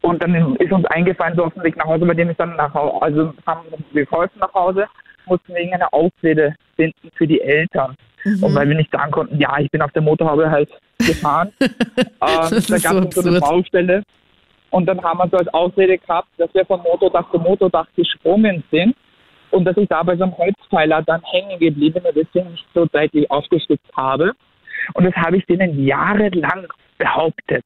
und 0.03 0.23
dann 0.23 0.57
ist 0.57 0.73
uns 0.73 0.85
eingefallen, 0.87 1.35
so 1.37 1.45
auf 1.45 1.55
dem 1.55 1.65
Weg 1.65 1.77
nach 1.77 1.87
Hause, 1.87 2.07
bei 2.07 2.15
dem 2.15 2.31
ist 2.31 2.41
dann 2.41 2.57
nach 2.57 2.73
Hause, 2.73 3.03
also 3.03 3.35
haben 3.47 3.61
wir 3.93 4.07
geholfen 4.07 4.39
nach 4.41 4.55
Hause, 4.55 4.87
mussten 5.27 5.55
wegen 5.55 5.75
einer 5.75 5.93
Ausrede 5.93 6.55
finden 6.77 7.11
für 7.15 7.27
die 7.27 7.41
Eltern. 7.41 7.97
Mhm. 8.25 8.43
Und 8.43 8.55
weil 8.55 8.69
wir 8.69 8.77
nicht 8.77 8.93
sagen 8.93 9.11
konnten, 9.11 9.39
ja, 9.39 9.59
ich 9.59 9.71
bin 9.71 9.83
auf 9.83 9.93
der 9.93 10.03
Motorhaube 10.03 10.51
halt 10.51 10.71
gefahren. 10.99 11.53
ähm, 11.61 12.07
da 12.21 12.45
so 12.47 12.75
gab 12.75 13.09
es 13.09 13.15
so 13.15 13.21
eine 13.21 13.39
absurd. 13.39 13.41
Baustelle. 13.41 14.03
Und 14.71 14.87
dann 14.87 15.03
haben 15.03 15.19
wir 15.19 15.29
so 15.29 15.37
als 15.37 15.49
Ausrede 15.49 15.99
gehabt, 15.99 16.29
dass 16.39 16.53
wir 16.55 16.65
von 16.65 16.81
Motordach 16.83 17.31
zu 17.31 17.39
Motordach 17.39 17.87
gesprungen 17.95 18.65
sind 18.71 18.97
und 19.51 19.67
dass 19.67 19.77
ich 19.77 19.89
da 19.89 20.03
bei 20.03 20.17
so 20.17 20.25
einem 20.25 20.37
Holzpfeiler 20.37 21.03
dann 21.03 21.23
hängen 21.25 21.59
geblieben 21.59 22.03
bin 22.03 22.05
und 22.05 22.17
deswegen 22.17 22.51
nicht 22.53 22.67
so 22.75 22.87
seitlich 22.91 23.31
aufgestützt 23.31 23.91
habe. 23.95 24.33
Und 24.95 25.05
das 25.05 25.15
habe 25.15 25.37
ich 25.37 25.47
denen 25.47 25.85
jahrelang 25.85 26.67
behauptet. 26.99 27.65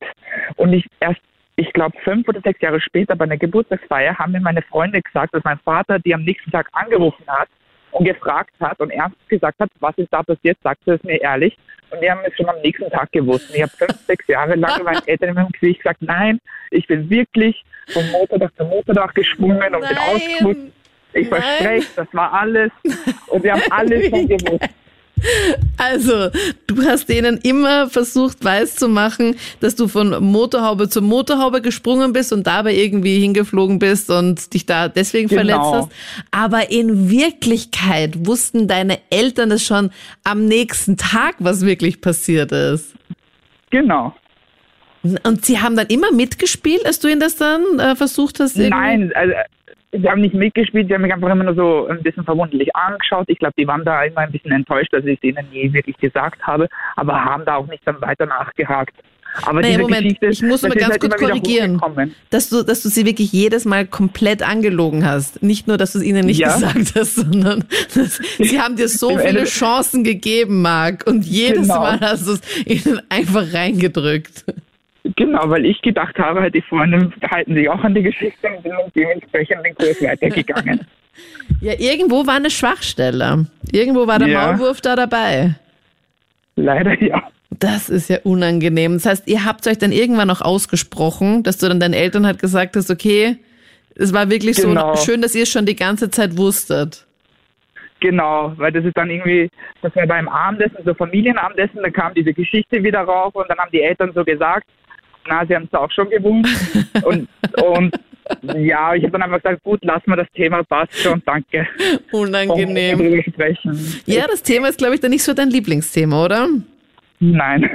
Und 0.57 0.73
ich 0.73 0.85
erst, 1.01 1.21
ich 1.57 1.73
glaube, 1.73 1.97
fünf 2.05 2.29
oder 2.29 2.41
sechs 2.43 2.61
Jahre 2.61 2.81
später 2.81 3.17
bei 3.17 3.25
einer 3.25 3.39
Geburtstagsfeier 3.39 4.19
haben 4.19 4.33
mir 4.33 4.41
meine 4.41 4.63
Freunde 4.63 5.01
gesagt, 5.01 5.35
dass 5.35 5.43
mein 5.43 5.59
Vater 5.61 5.99
die 5.99 6.15
am 6.15 6.23
nächsten 6.23 6.51
Tag 6.51 6.69
angerufen 6.73 7.25
hat 7.27 7.49
und 7.93 8.05
gefragt 8.05 8.53
hat 8.61 8.79
und 8.79 8.91
ernst 8.91 9.17
gesagt 9.29 9.59
hat, 9.59 9.71
was 9.81 9.97
ist 9.97 10.13
da 10.13 10.23
passiert, 10.23 10.59
sagte 10.63 10.93
es 10.93 11.03
mir 11.03 11.21
ehrlich. 11.21 11.57
Und 11.91 12.03
die 12.03 12.11
haben 12.11 12.21
es 12.27 12.37
schon 12.37 12.49
am 12.49 12.61
nächsten 12.61 12.91
Tag 12.91 13.11
gewusst. 13.13 13.49
Und 13.49 13.57
ich 13.57 13.63
habe 13.63 13.73
fünf, 13.73 13.97
sechs 14.07 14.27
Jahre 14.27 14.55
lang 14.55 14.83
meinen 14.83 15.07
Eltern 15.07 15.31
in 15.31 15.35
meinem 15.35 15.53
Gesicht 15.53 15.81
gesagt, 15.81 16.03
nein, 16.03 16.41
ich 16.71 16.87
bin 16.87 17.09
wirklich 17.09 17.65
vom 17.89 18.11
Motordach 18.11 18.51
zum 18.59 18.69
Motordach 18.69 19.15
gesprungen 19.15 19.75
und 19.75 19.89
bin 19.89 19.99
ausgerutscht. 19.99 20.73
Ich 21.15 21.29
verspreche, 21.29 21.89
das 21.97 22.09
war 22.13 22.33
alles. 22.35 22.71
Und 23.29 23.43
wir 23.43 23.53
haben 23.53 23.63
alles 23.71 24.11
schon 24.11 24.29
gewusst. 24.29 24.69
Also, 25.77 26.31
du 26.67 26.83
hast 26.85 27.09
denen 27.09 27.39
immer 27.39 27.89
versucht 27.91 28.45
weiszumachen, 28.45 29.37
dass 29.61 29.77
du 29.77 29.89
von 29.89 30.23
Motorhaube 30.25 30.89
zu 30.89 31.03
Motorhaube 31.03 31.61
gesprungen 31.61 32.13
bist 32.13 32.33
und 32.33 32.47
dabei 32.47 32.75
irgendwie 32.75 33.19
hingeflogen 33.21 33.79
bist 33.79 34.11
und 34.11 34.53
dich 34.55 34.67
da 34.67 34.89
deswegen 34.89 35.29
Genau. 35.29 35.41
verletzt 35.73 35.73
hast. 35.73 35.89
Aber 36.31 36.71
in 36.71 37.11
Wirklichkeit 37.11 38.27
wussten 38.27 38.69
deine 38.69 38.99
Eltern 39.11 39.51
es 39.51 39.65
schon 39.65 39.91
am 40.25 40.47
nächsten 40.47 40.97
Tag, 40.97 41.37
was 41.39 41.65
wirklich 41.65 42.01
passiert 42.01 42.53
ist. 42.53 42.95
Genau. 43.71 44.15
Und 45.23 45.45
sie 45.45 45.61
haben 45.61 45.77
dann 45.77 45.87
immer 45.87 46.11
mitgespielt, 46.11 46.85
als 46.85 46.99
du 46.99 47.09
ihnen 47.09 47.21
das 47.21 47.37
dann 47.37 47.63
äh, 47.79 47.95
versucht 47.95 48.41
hast? 48.41 48.57
irgendwie- 48.57 48.71
Nein, 48.71 49.13
also 49.15 49.33
sie 50.01 50.09
haben 50.09 50.21
nicht 50.21 50.35
mitgespielt, 50.35 50.89
sie 50.89 50.95
haben 50.95 51.03
mich 51.03 51.13
einfach 51.13 51.31
immer 51.31 51.45
nur 51.45 51.55
so 51.55 51.87
ein 51.89 52.03
bisschen 52.03 52.25
verwunderlich 52.25 52.75
angeschaut. 52.75 53.25
Ich 53.29 53.39
glaube, 53.39 53.55
die 53.59 53.67
waren 53.67 53.85
da 53.85 54.03
immer 54.05 54.21
ein 54.21 54.33
bisschen 54.33 54.53
enttäuscht, 54.53 54.93
dass 54.93 55.05
ich 55.05 55.19
es 55.19 55.23
ihnen 55.23 55.47
nie 55.53 55.73
wirklich 55.73 55.97
gesagt 55.99 56.43
habe, 56.47 56.69
aber 56.97 57.25
haben 57.25 57.45
da 57.45 57.57
auch 57.57 57.67
nicht 57.67 57.87
dann 57.87 58.01
weiter 58.01 58.27
nachgehakt. 58.27 58.95
Aber 59.43 59.61
diese 59.61 59.81
Moment, 59.81 60.03
Geschichte, 60.03 60.27
ich 60.27 60.43
muss 60.43 60.63
ist 60.63 60.75
ganz 60.79 60.93
halt 60.93 61.01
kurz 61.01 61.17
korrigieren. 61.17 61.81
Dass 62.31 62.49
du, 62.49 62.63
dass 62.63 62.83
du 62.83 62.89
sie 62.89 63.05
wirklich 63.05 63.33
jedes 63.33 63.65
Mal 63.65 63.87
komplett 63.87 64.43
angelogen 64.43 65.05
hast. 65.05 65.43
Nicht 65.43 65.67
nur, 65.67 65.77
dass 65.77 65.93
du 65.93 65.99
es 65.99 66.05
ihnen 66.05 66.27
nicht 66.27 66.39
Ja. 66.39 66.55
gesagt 66.55 66.93
hast, 66.97 67.17
sondern 67.17 67.65
dass, 67.95 68.21
sie 68.39 68.61
haben 68.61 68.77
dir 68.77 68.89
so 68.89 69.19
viele 69.19 69.45
Chancen 69.45 70.05
gegeben, 70.05 70.63
Marc. 70.63 71.07
Und 71.07 71.25
jedes 71.25 71.69
Genau. 71.69 71.81
Mal 71.81 72.01
hast 72.01 72.27
du 72.27 72.33
es 72.33 72.67
ihnen 72.67 73.01
einfach 73.09 73.53
reingedrückt. 73.53 74.45
Genau, 75.15 75.49
weil 75.51 75.67
ich 75.67 75.81
gedacht 75.83 76.19
habe, 76.19 76.51
die 76.51 76.63
Freunde 76.63 77.11
halten 77.31 77.55
sich 77.55 77.69
auch 77.69 77.83
an 77.85 77.95
die 77.95 78.03
Geschichte 78.03 78.49
und 78.49 78.63
sind 78.63 78.75
dementsprechend 78.95 79.65
den 79.65 79.75
Kurs 79.75 80.03
weitergegangen. 80.03 80.81
Ja, 81.63 81.73
irgendwo 81.79 82.27
war 82.27 82.35
eine 82.37 82.51
Schwachstelle. 82.51 83.47
Irgendwo 83.73 84.07
war 84.07 84.19
der 84.19 84.29
Ja. 84.29 84.53
Maulwurf 84.53 84.83
da 84.83 84.95
dabei. 84.97 85.55
Leider 86.57 87.03
ja. 87.03 87.23
Das 87.59 87.89
ist 87.89 88.11
ja 88.11 88.19
unangenehm. 88.25 88.93
Das 88.95 89.07
heißt, 89.07 89.27
ihr 89.29 89.47
habt 89.47 89.67
euch 89.67 89.79
dann 89.79 89.93
irgendwann 89.93 90.29
noch 90.29 90.43
ausgesprochen, 90.43 91.43
dass 91.43 91.57
du 91.57 91.69
dann 91.69 91.81
deinen 91.81 91.95
Eltern 91.95 92.27
halt 92.27 92.39
gesagt 92.39 92.77
hast, 92.77 92.91
okay, 92.91 93.39
es 93.95 94.13
war 94.13 94.29
wirklich 94.29 94.57
Genau. 94.57 94.95
so 94.95 95.05
schön, 95.07 95.23
dass 95.23 95.35
ihr 95.35 95.45
es 95.45 95.49
schon 95.51 95.65
die 95.65 95.77
ganze 95.77 96.11
Zeit 96.11 96.37
wusstet. 96.37 97.07
Genau, 98.01 98.53
weil 98.57 98.73
das 98.73 98.85
ist 98.85 98.97
dann 98.97 99.09
irgendwie, 99.09 99.49
das 99.81 99.97
war 99.97 100.07
beim 100.07 100.29
Abendessen, 100.29 100.77
so 100.85 100.93
Familienabendessen, 100.93 101.83
da 101.83 101.89
kam 101.89 102.13
diese 102.13 102.35
Geschichte 102.35 102.83
wieder 102.85 103.01
rauf 103.01 103.35
und 103.35 103.49
dann 103.49 103.57
haben 103.57 103.71
die 103.73 103.81
Eltern 103.81 104.13
so 104.15 104.23
gesagt, 104.23 104.67
na, 105.29 105.47
sie 105.47 105.55
haben 105.55 105.69
es 105.71 105.79
auch 105.79 105.91
schon 105.91 106.09
gewusst. 106.11 106.87
und, 107.05 107.29
und 107.63 107.95
ja, 108.57 108.95
ich 108.95 109.03
habe 109.03 109.13
dann 109.13 109.23
einfach 109.23 109.43
gesagt, 109.43 109.63
gut, 109.63 109.81
lass 109.83 110.05
mal 110.07 110.17
das 110.17 110.27
Thema, 110.35 110.63
passt 110.65 110.97
schon, 110.97 111.23
danke. 111.25 111.67
Unangenehm. 112.13 113.23
Sprechen. 113.23 114.03
Ja, 114.07 114.27
das 114.27 114.43
Thema 114.43 114.69
ist, 114.69 114.79
glaube 114.79 114.95
ich, 114.95 115.01
dann 115.01 115.11
nicht 115.11 115.23
so 115.23 115.33
dein 115.33 115.51
Lieblingsthema, 115.51 116.25
oder? 116.25 116.49
Nein. 117.21 117.71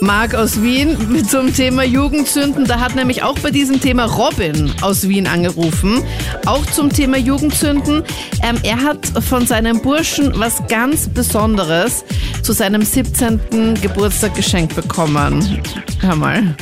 Marc 0.00 0.34
aus 0.34 0.62
Wien 0.62 0.96
zum 1.24 1.52
Thema 1.52 1.82
Jugendzünden. 1.82 2.66
Da 2.66 2.80
hat 2.80 2.94
nämlich 2.94 3.22
auch 3.24 3.38
bei 3.40 3.50
diesem 3.50 3.80
Thema 3.80 4.04
Robin 4.04 4.70
aus 4.80 5.08
Wien 5.08 5.26
angerufen. 5.26 6.02
Auch 6.46 6.64
zum 6.66 6.90
Thema 6.90 7.16
Jugendzünden. 7.16 8.04
Ähm, 8.42 8.56
er 8.62 8.82
hat 8.82 9.06
von 9.06 9.44
seinem 9.44 9.82
Burschen 9.82 10.32
was 10.38 10.64
ganz 10.68 11.08
Besonderes 11.08 12.04
zu 12.42 12.52
seinem 12.52 12.82
17. 12.82 13.74
Geburtstag 13.82 14.34
geschenkt 14.34 14.76
bekommen. 14.76 15.60
Hör 16.00 16.14
mal. 16.14 16.54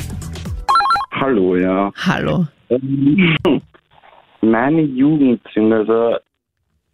Hallo, 1.11 1.55
ja. 1.55 1.91
Hallo. 1.95 2.45
Ähm, 2.69 3.61
Meine 4.41 4.81
Jugendsünde, 4.81 5.77
also 5.77 6.17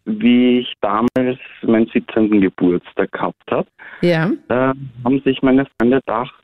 wie 0.06 0.60
ich 0.60 0.72
damals 0.80 1.38
meinen 1.62 1.86
17. 1.92 2.40
Geburtstag 2.40 3.10
gehabt 3.12 3.50
habe, 3.50 3.68
Ja. 4.02 4.30
äh, 4.48 4.72
haben 5.04 5.20
sich 5.24 5.40
meine 5.42 5.66
Freunde 5.78 5.98
gedacht, 6.00 6.34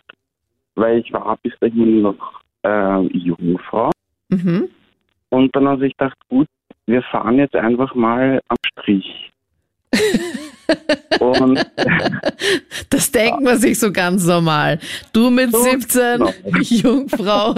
weil 0.77 0.99
ich 1.01 1.13
war 1.13 1.37
bis 1.43 1.53
dahin 1.61 2.03
noch 2.03 2.41
äh, 2.65 3.01
Jungfrau. 3.17 3.91
Mhm. 4.31 4.69
Und 5.31 5.55
dann 5.55 5.69
haben 5.69 5.79
sie 5.81 5.87
sich 5.87 5.97
gedacht, 5.97 6.17
gut, 6.29 6.47
wir 6.87 7.03
fahren 7.03 7.37
jetzt 7.39 7.55
einfach 7.55 7.95
mal 7.95 8.41
am 8.49 8.57
Strich. 8.67 9.31
und 11.21 11.59
Das 12.91 13.11
denkt 13.11 13.41
man 13.43 13.59
sich 13.59 13.79
so 13.79 13.93
ganz 13.93 14.25
normal. 14.27 14.79
Du 15.13 15.31
mit 15.31 15.51
So 15.53 15.59
17, 15.59 16.19
genau. 16.19 16.33
Jungfrau 16.61 17.51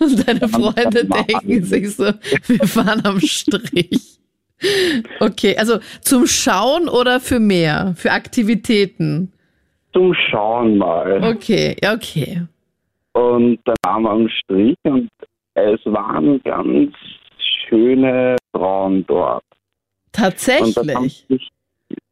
und 0.00 0.26
deine 0.28 0.48
Freunde 0.48 1.04
denken 1.04 1.64
sich 1.64 1.94
so, 1.94 2.04
wir 2.46 2.66
fahren 2.66 3.02
am 3.04 3.20
Strich. 3.20 4.13
Okay, 5.20 5.56
also 5.56 5.78
zum 6.00 6.26
Schauen 6.26 6.88
oder 6.88 7.20
für 7.20 7.38
mehr? 7.38 7.94
Für 7.96 8.12
Aktivitäten? 8.12 9.32
zum 9.94 10.14
Schauen 10.14 10.76
mal. 10.76 11.24
Okay, 11.24 11.76
ja, 11.82 11.94
okay. 11.94 12.42
Und 13.12 13.60
dann 13.64 13.76
waren 13.84 14.02
wir 14.02 14.10
am 14.10 14.28
Strich 14.28 14.76
und 14.82 15.08
es 15.54 15.80
waren 15.84 16.42
ganz 16.42 16.92
schöne 17.68 18.36
Frauen 18.52 19.06
dort. 19.06 19.44
Tatsächlich. 20.12 21.24
sich, 21.28 21.48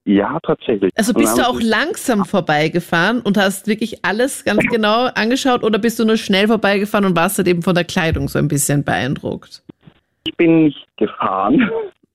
ja, 0.04 0.38
tatsächlich. 0.44 0.92
Also 0.96 1.12
bist 1.12 1.36
du 1.38 1.42
auch 1.46 1.60
langsam 1.60 2.24
vorbeigefahren 2.24 3.20
und 3.20 3.36
hast 3.36 3.66
wirklich 3.66 4.04
alles 4.04 4.44
ganz 4.44 4.64
genau 4.70 5.06
angeschaut 5.14 5.64
oder 5.64 5.78
bist 5.78 5.98
du 5.98 6.04
nur 6.04 6.16
schnell 6.16 6.46
vorbeigefahren 6.46 7.04
und 7.04 7.16
warst 7.16 7.38
halt 7.38 7.48
eben 7.48 7.62
von 7.62 7.74
der 7.74 7.84
Kleidung 7.84 8.28
so 8.28 8.38
ein 8.38 8.48
bisschen 8.48 8.84
beeindruckt? 8.84 9.62
Ich 10.24 10.36
bin 10.36 10.64
nicht 10.64 10.86
gefahren, 10.96 11.68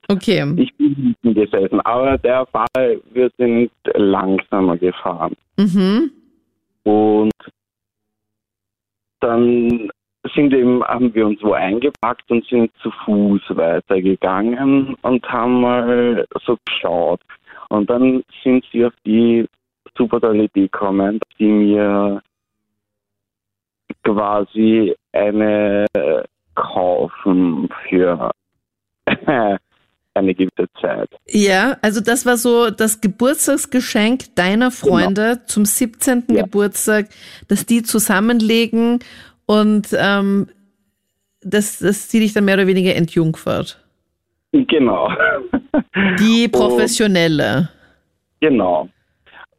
Okay. 0.10 0.54
ich 0.58 0.74
bin 0.76 0.96
hinten 0.96 1.34
gesessen, 1.34 1.82
aber 1.82 2.18
der 2.18 2.46
Fall, 2.48 3.02
wir 3.12 3.30
sind 3.38 3.72
langsamer 3.96 4.78
gefahren. 4.78 5.36
Mhm. 5.58 6.12
Und 6.84 7.34
dann 9.20 9.90
sind 10.34 10.54
eben, 10.54 10.84
haben 10.84 11.14
wir 11.14 11.28
uns 11.28 11.42
wo 11.42 11.54
eingepackt 11.54 12.30
und 12.32 12.46
sind 12.46 12.72
zu 12.82 12.92
Fuß 13.06 13.42
weitergegangen 13.50 14.96
und 15.02 15.26
haben 15.30 15.62
mal 15.62 16.26
so 16.46 16.58
geschaut. 16.66 17.22
Und 17.70 17.90
dann 17.90 18.24
sind 18.44 18.66
sie 18.72 18.86
auf 18.86 18.94
die 19.06 19.46
super 19.98 20.22
tolle 20.22 20.44
Idee 20.46 20.64
gekommen, 20.64 21.20
sie 21.38 21.46
mir 21.46 22.22
quasi 24.04 24.96
eine 25.12 25.86
kaufen 26.56 27.70
für 27.88 28.32
eine 30.18 30.34
gewisse 30.34 30.68
Zeit. 30.82 31.10
Ja, 31.28 31.78
also 31.82 32.02
das 32.02 32.26
war 32.26 32.38
so 32.38 32.70
das 32.70 33.02
Geburtstagsgeschenk 33.02 34.36
deiner 34.36 34.72
Freunde 34.72 35.42
zum 35.46 35.66
17. 35.66 36.24
Ja. 36.30 36.44
Geburtstag, 36.44 37.08
dass 37.48 37.66
die 37.66 37.84
zusammenlegen 37.84 39.00
und 39.46 39.88
ähm, 39.98 40.48
dass, 41.42 41.80
dass 41.80 42.10
sie 42.10 42.20
dich 42.20 42.34
dann 42.34 42.46
mehr 42.46 42.56
oder 42.56 42.68
weniger 42.68 42.96
entjungfert. 42.96 43.84
Genau. 44.52 45.12
Die 46.20 46.48
professionelle. 46.52 47.70
Genau. 48.40 48.90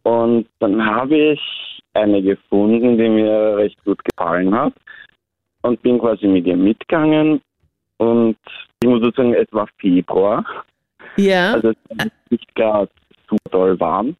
Und 0.03 0.47
dann 0.61 0.85
habe 0.85 1.17
ich 1.33 1.41
eine 1.95 2.23
gefunden, 2.23 2.97
die 2.97 3.09
mir 3.09 3.57
recht 3.57 3.83
gut 3.85 4.01
gefallen 4.05 4.55
hat 4.55 4.73
und 5.63 5.83
bin 5.83 5.99
quasi 5.99 6.27
mit 6.27 6.47
ihr 6.47 6.57
mitgegangen 6.57 7.41
und 7.99 8.37
ich 8.83 8.89
muss 8.89 9.01
sagen, 9.17 9.35
es 9.35 9.49
war 9.53 9.67
Februar, 9.79 10.45
Ja. 11.17 11.55
also 11.55 11.71
es 11.71 11.77
war 11.91 12.07
nicht 12.31 12.55
gerade 12.55 12.91
super 13.29 13.51
toll 13.51 13.81
warm 13.81 14.17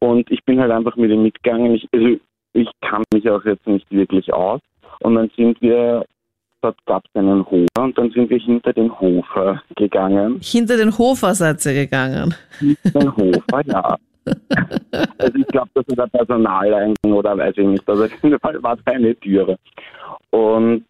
und 0.00 0.30
ich 0.30 0.42
bin 0.44 0.60
halt 0.60 0.70
einfach 0.70 0.96
mit 0.96 1.10
ihr 1.10 1.16
mitgegangen. 1.16 1.74
Ich, 1.74 1.88
also 1.92 2.16
ich 2.52 2.68
kann 2.82 3.02
mich 3.14 3.28
auch 3.30 3.44
jetzt 3.44 3.66
nicht 3.66 3.90
wirklich 3.90 4.32
aus 4.32 4.60
und 5.00 5.14
dann 5.14 5.30
sind 5.36 5.60
wir, 5.62 6.04
dort 6.62 6.76
gab 6.86 7.04
es 7.06 7.14
einen 7.18 7.44
Hofer 7.50 7.82
und 7.82 7.96
dann 7.96 8.10
sind 8.10 8.28
wir 8.30 8.38
hinter 8.38 8.72
den 8.72 8.98
Hofer 9.00 9.62
gegangen. 9.76 10.40
Hinter 10.42 10.76
den 10.76 10.96
Hofer 10.96 11.34
seid 11.34 11.64
ihr 11.66 11.74
gegangen. 11.74 12.34
Den 12.60 13.16
Hofer, 13.16 13.62
ja. 13.66 13.96
Also 15.18 15.38
ich 15.38 15.46
glaube, 15.48 15.70
das 15.74 15.84
ist 15.88 15.98
der 15.98 16.06
Personaleingang 16.06 16.94
oder 17.12 17.36
weiß 17.36 17.56
ich 17.56 17.66
nicht. 17.66 17.88
Also 17.88 18.04
auf 18.04 18.22
jeden 18.22 18.38
Fall 18.38 18.62
war 18.62 18.76
da 18.84 18.92
eine 18.92 19.14
Türe. 19.16 19.58
Und 20.30 20.84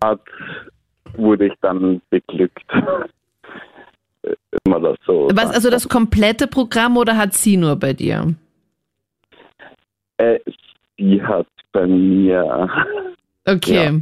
dort 0.00 0.20
wurde 1.18 1.46
ich 1.46 1.52
dann 1.60 2.00
beglückt. 2.10 2.64
Immer 4.64 4.80
das 4.80 4.96
so. 5.06 5.28
Was, 5.32 5.50
also 5.50 5.70
das 5.70 5.88
komplette 5.88 6.46
Programm 6.46 6.96
oder 6.96 7.16
hat 7.16 7.34
sie 7.34 7.56
nur 7.56 7.76
bei 7.76 7.92
dir? 7.92 8.34
Äh, 10.16 10.38
sie 10.96 11.22
hat 11.22 11.46
bei 11.72 11.86
mir. 11.86 12.68
Okay. 13.44 13.84
Ja. 13.84 14.00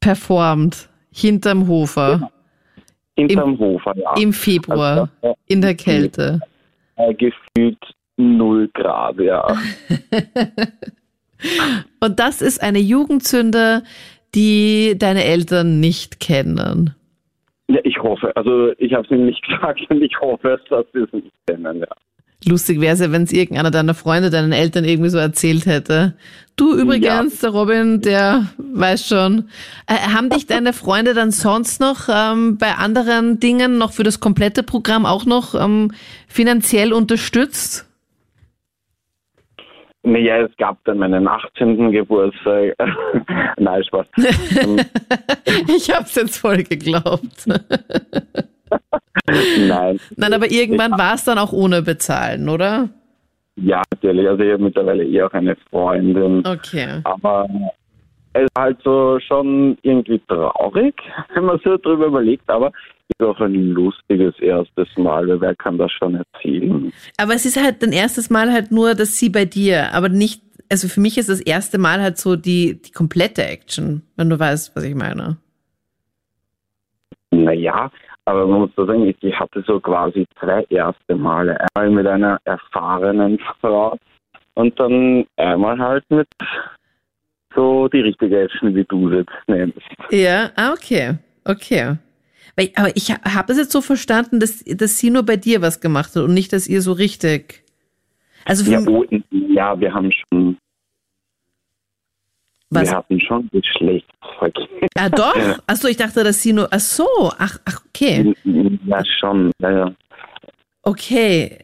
Performt. 0.00 0.88
Hinterm 1.12 1.68
Hofer. 1.68 2.30
Hinterm 3.16 3.58
Hofer, 3.58 3.96
ja. 3.96 4.14
Im 4.16 4.32
Februar. 4.32 5.08
Also, 5.20 5.36
In 5.46 5.60
der 5.60 5.74
Kälte. 5.74 6.40
äh, 6.96 7.12
gefühlt 7.14 7.78
null 8.16 8.68
Grad, 8.74 9.18
ja. 9.18 9.44
Und 12.00 12.18
das 12.18 12.42
ist 12.42 12.62
eine 12.62 12.78
Jugendzünde, 12.78 13.82
die 14.38 14.96
deine 14.96 15.24
Eltern 15.24 15.80
nicht 15.80 16.20
kennen. 16.20 16.94
Ja, 17.68 17.80
ich 17.82 17.98
hoffe. 17.98 18.34
Also 18.36 18.72
ich 18.78 18.94
habe 18.94 19.04
es 19.04 19.10
ihm 19.10 19.26
nicht 19.26 19.42
gesagt 19.48 19.80
und 19.90 20.00
ich 20.00 20.18
hoffe, 20.20 20.60
dass 20.70 20.86
sie 20.92 21.00
es 21.00 21.12
nicht 21.12 21.32
kennen, 21.46 21.80
ja. 21.80 21.88
Lustig 22.46 22.80
wäre 22.80 22.94
es 22.94 23.00
ja, 23.00 23.10
wenn 23.10 23.24
es 23.24 23.32
irgendeiner 23.32 23.72
deiner 23.72 23.94
Freunde 23.94 24.30
deinen 24.30 24.52
Eltern 24.52 24.84
irgendwie 24.84 25.08
so 25.08 25.18
erzählt 25.18 25.66
hätte. 25.66 26.14
Du 26.54 26.72
übrigens, 26.72 27.40
der 27.40 27.50
Robin, 27.50 28.00
der 28.00 28.46
weiß 28.58 29.08
schon. 29.08 29.48
Äh, 29.88 29.94
haben 30.14 30.30
dich 30.30 30.46
deine 30.46 30.72
Freunde 30.72 31.14
dann 31.14 31.32
sonst 31.32 31.80
noch 31.80 32.08
ähm, 32.08 32.56
bei 32.56 32.74
anderen 32.74 33.40
Dingen 33.40 33.76
noch 33.76 33.90
für 33.90 34.04
das 34.04 34.20
komplette 34.20 34.62
Programm 34.62 35.04
auch 35.04 35.26
noch 35.26 35.56
ähm, 35.56 35.90
finanziell 36.28 36.92
unterstützt? 36.92 37.87
Naja, 40.04 40.42
es 40.42 40.56
gab 40.56 40.82
dann 40.84 40.98
meinen 40.98 41.26
18. 41.26 41.90
Geburtstag. 41.92 42.74
Nein, 43.58 43.84
Spaß. 43.84 44.06
Ähm, 44.60 44.80
Ich 45.76 45.90
hab's 45.94 46.14
jetzt 46.14 46.38
voll 46.38 46.62
geglaubt. 46.62 47.46
Nein. 49.58 49.98
Nein, 50.16 50.32
aber 50.32 50.50
irgendwann 50.50 50.92
war 50.92 51.14
es 51.14 51.24
dann 51.24 51.38
auch 51.38 51.52
ohne 51.52 51.82
bezahlen, 51.82 52.48
oder? 52.48 52.88
Ja, 53.56 53.82
natürlich. 53.90 54.28
Also 54.28 54.42
ich 54.42 54.52
habe 54.52 54.62
mittlerweile 54.62 55.04
eh 55.04 55.22
auch 55.22 55.32
eine 55.32 55.56
Freundin. 55.70 56.46
Okay. 56.46 57.00
Aber 57.04 57.48
ist 58.38 58.50
halt 58.56 58.78
so 58.84 59.18
schon 59.20 59.76
irgendwie 59.82 60.20
traurig, 60.28 60.94
wenn 61.34 61.44
man 61.44 61.60
so 61.64 61.76
drüber 61.76 62.06
überlegt. 62.06 62.48
Aber 62.48 62.72
ist 63.08 63.26
auch 63.26 63.40
ein 63.40 63.54
lustiges 63.54 64.38
erstes 64.40 64.88
Mal. 64.96 65.26
weil 65.28 65.40
Wer 65.40 65.56
kann 65.56 65.78
das 65.78 65.90
schon 65.92 66.14
erzählen? 66.14 66.92
Aber 67.16 67.34
es 67.34 67.46
ist 67.46 67.62
halt 67.62 67.82
dein 67.82 67.92
erstes 67.92 68.30
Mal 68.30 68.52
halt 68.52 68.70
nur, 68.70 68.94
dass 68.94 69.18
sie 69.18 69.30
bei 69.30 69.44
dir, 69.44 69.94
aber 69.94 70.08
nicht 70.08 70.42
also 70.70 70.88
für 70.88 71.00
mich 71.00 71.18
ist 71.18 71.28
das 71.28 71.40
erste 71.40 71.78
Mal 71.78 72.00
halt 72.00 72.18
so 72.18 72.36
die, 72.36 72.80
die 72.82 72.92
komplette 72.92 73.42
Action, 73.42 74.02
wenn 74.16 74.28
du 74.28 74.38
weißt, 74.38 74.76
was 74.76 74.84
ich 74.84 74.94
meine. 74.94 75.38
Naja, 77.30 77.90
aber 78.24 78.46
man 78.46 78.60
muss 78.60 78.70
so 78.76 78.84
sagen, 78.86 79.06
ich, 79.06 79.16
ich 79.22 79.38
hatte 79.38 79.62
so 79.66 79.80
quasi 79.80 80.26
zwei 80.38 80.64
erste 80.68 81.14
Male. 81.16 81.58
Einmal 81.74 82.02
mit 82.02 82.06
einer 82.06 82.38
erfahrenen 82.44 83.38
Frau 83.60 83.96
und 84.54 84.78
dann 84.78 85.24
einmal 85.36 85.78
halt 85.78 86.04
mit 86.10 86.28
so 87.58 87.88
die 87.88 88.00
richtige 88.00 88.42
Action, 88.42 88.74
wie 88.74 88.84
du 88.84 89.08
es 89.10 89.18
jetzt 89.18 89.48
nennst. 89.48 89.78
Ja, 90.10 90.50
ah, 90.54 90.72
okay. 90.72 91.14
Okay. 91.44 91.96
Aber 92.74 92.96
ich 92.96 93.10
habe 93.10 93.52
es 93.52 93.58
jetzt 93.58 93.72
so 93.72 93.80
verstanden, 93.80 94.40
dass, 94.40 94.64
dass 94.64 94.98
sie 94.98 95.10
nur 95.10 95.24
bei 95.24 95.36
dir 95.36 95.60
was 95.60 95.80
gemacht 95.80 96.14
hat 96.14 96.22
und 96.22 96.34
nicht, 96.34 96.52
dass 96.52 96.68
ihr 96.68 96.82
so 96.82 96.92
richtig. 96.92 97.64
Also 98.44 98.70
Ja, 98.70 98.80
oh, 98.86 99.04
ja, 99.30 99.78
wir 99.78 99.92
haben 99.92 100.10
schon, 100.12 100.56
was? 102.70 102.88
wir 102.88 102.96
hatten 102.96 103.20
schon 103.20 103.48
Geschlechtsverkehr. 103.52 104.88
Ah, 104.96 105.08
doch? 105.08 105.58
Achso, 105.66 105.88
ich 105.88 105.96
dachte, 105.96 106.24
dass 106.24 106.42
sie 106.42 106.52
nur. 106.52 106.68
Ach 106.70 106.80
so, 106.80 107.06
ach, 107.38 107.58
ach, 107.64 107.80
okay. 107.88 108.34
Ja, 108.44 109.04
schon, 109.04 109.50
ja, 109.60 109.70
ja. 109.70 109.94
Okay. 110.82 111.58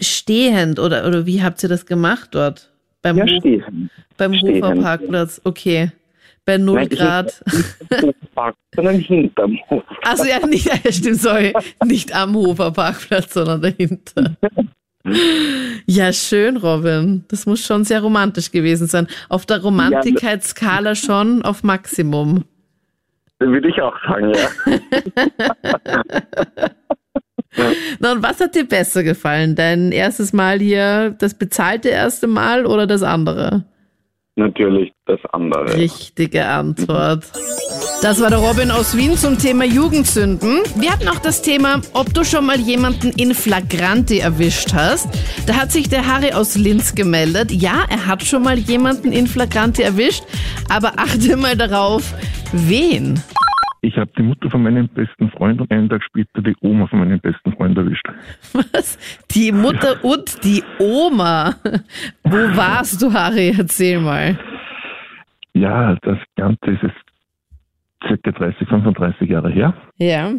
Stehend 0.00 0.78
oder, 0.78 1.06
oder 1.06 1.26
wie 1.26 1.42
habt 1.42 1.62
ihr 1.62 1.68
das 1.68 1.86
gemacht 1.86 2.30
dort? 2.32 2.72
Beim, 3.02 3.16
Ja, 3.16 3.28
stehen. 3.28 3.90
beim 4.16 4.34
stehend. 4.34 4.64
Hoferparkplatz, 4.64 5.40
okay. 5.44 5.92
Bei 6.44 6.58
0 6.58 6.74
Nein, 6.76 6.88
ich- 6.90 6.98
Grad. 6.98 7.42
Park, 8.34 8.56
sondern 8.74 8.96
hinterm 8.96 9.58
Hof. 9.68 9.82
Also 10.02 10.24
ja, 10.24 10.44
nicht, 10.46 10.66
ja, 10.66 10.92
stimmt, 10.92 11.20
sorry, 11.20 11.52
nicht 11.84 12.14
am 12.14 12.34
Hoferparkplatz, 12.34 13.34
sondern 13.34 13.62
dahinter. 13.62 14.36
Ja, 15.86 16.12
schön, 16.12 16.56
Robin. 16.56 17.24
Das 17.28 17.46
muss 17.46 17.64
schon 17.64 17.84
sehr 17.84 18.00
romantisch 18.02 18.50
gewesen 18.50 18.86
sein. 18.88 19.06
Auf 19.28 19.46
der 19.46 19.62
Romantikheitsskala 19.62 20.94
schon 20.94 21.42
auf 21.42 21.62
Maximum. 21.62 22.44
Würde 23.38 23.68
ich 23.68 23.80
auch 23.80 23.94
sagen, 24.06 24.34
ja. 24.34 24.48
Na, 28.00 28.12
und 28.12 28.22
was 28.22 28.40
hat 28.40 28.54
dir 28.54 28.66
besser 28.66 29.02
gefallen? 29.02 29.54
Dein 29.54 29.92
erstes 29.92 30.32
Mal 30.32 30.58
hier, 30.60 31.14
das 31.18 31.34
bezahlte 31.34 31.88
erste 31.88 32.26
Mal 32.26 32.66
oder 32.66 32.86
das 32.86 33.02
andere? 33.02 33.64
Natürlich 34.36 34.92
das 35.06 35.18
andere. 35.32 35.74
Richtige 35.74 36.46
Antwort. 36.46 37.24
Das 38.02 38.20
war 38.22 38.30
der 38.30 38.38
Robin 38.38 38.70
aus 38.70 38.96
Wien 38.96 39.16
zum 39.16 39.36
Thema 39.36 39.64
Jugendsünden. 39.64 40.60
Wir 40.76 40.92
hatten 40.92 41.08
auch 41.08 41.18
das 41.18 41.42
Thema, 41.42 41.80
ob 41.92 42.14
du 42.14 42.22
schon 42.22 42.46
mal 42.46 42.60
jemanden 42.60 43.10
in 43.10 43.34
Flagranti 43.34 44.20
erwischt 44.20 44.72
hast. 44.72 45.08
Da 45.48 45.54
hat 45.54 45.72
sich 45.72 45.88
der 45.88 46.06
Harry 46.06 46.32
aus 46.32 46.54
Linz 46.54 46.94
gemeldet. 46.94 47.50
Ja, 47.50 47.84
er 47.88 48.06
hat 48.06 48.22
schon 48.22 48.44
mal 48.44 48.56
jemanden 48.56 49.10
in 49.10 49.26
Flagranti 49.26 49.82
erwischt, 49.82 50.22
aber 50.68 50.92
achte 50.96 51.36
mal 51.36 51.56
darauf, 51.56 52.14
wen. 52.52 53.20
Ich 53.88 53.96
habe 53.96 54.10
die 54.18 54.22
Mutter 54.22 54.50
von 54.50 54.62
meinem 54.62 54.86
besten 54.86 55.30
Freund 55.30 55.62
und 55.62 55.70
einen 55.70 55.88
Tag 55.88 56.04
später 56.04 56.42
die 56.42 56.54
Oma 56.60 56.86
von 56.88 56.98
meinem 56.98 57.18
besten 57.20 57.54
Freund 57.54 57.78
erwischt. 57.78 58.06
Was? 58.52 58.98
Die 59.30 59.50
Mutter 59.50 60.04
und 60.04 60.44
die 60.44 60.62
Oma. 60.78 61.54
Wo 62.22 62.36
warst 62.54 63.00
du, 63.00 63.10
Harry? 63.10 63.54
Erzähl 63.56 63.98
mal. 63.98 64.38
Ja, 65.54 65.96
das 66.02 66.18
Ganze 66.36 66.72
ist 66.72 66.82
jetzt 66.82 67.00
circa 68.06 68.30
30, 68.30 68.68
35 68.68 69.26
Jahre 69.26 69.48
her. 69.48 69.72
Ja. 69.96 70.32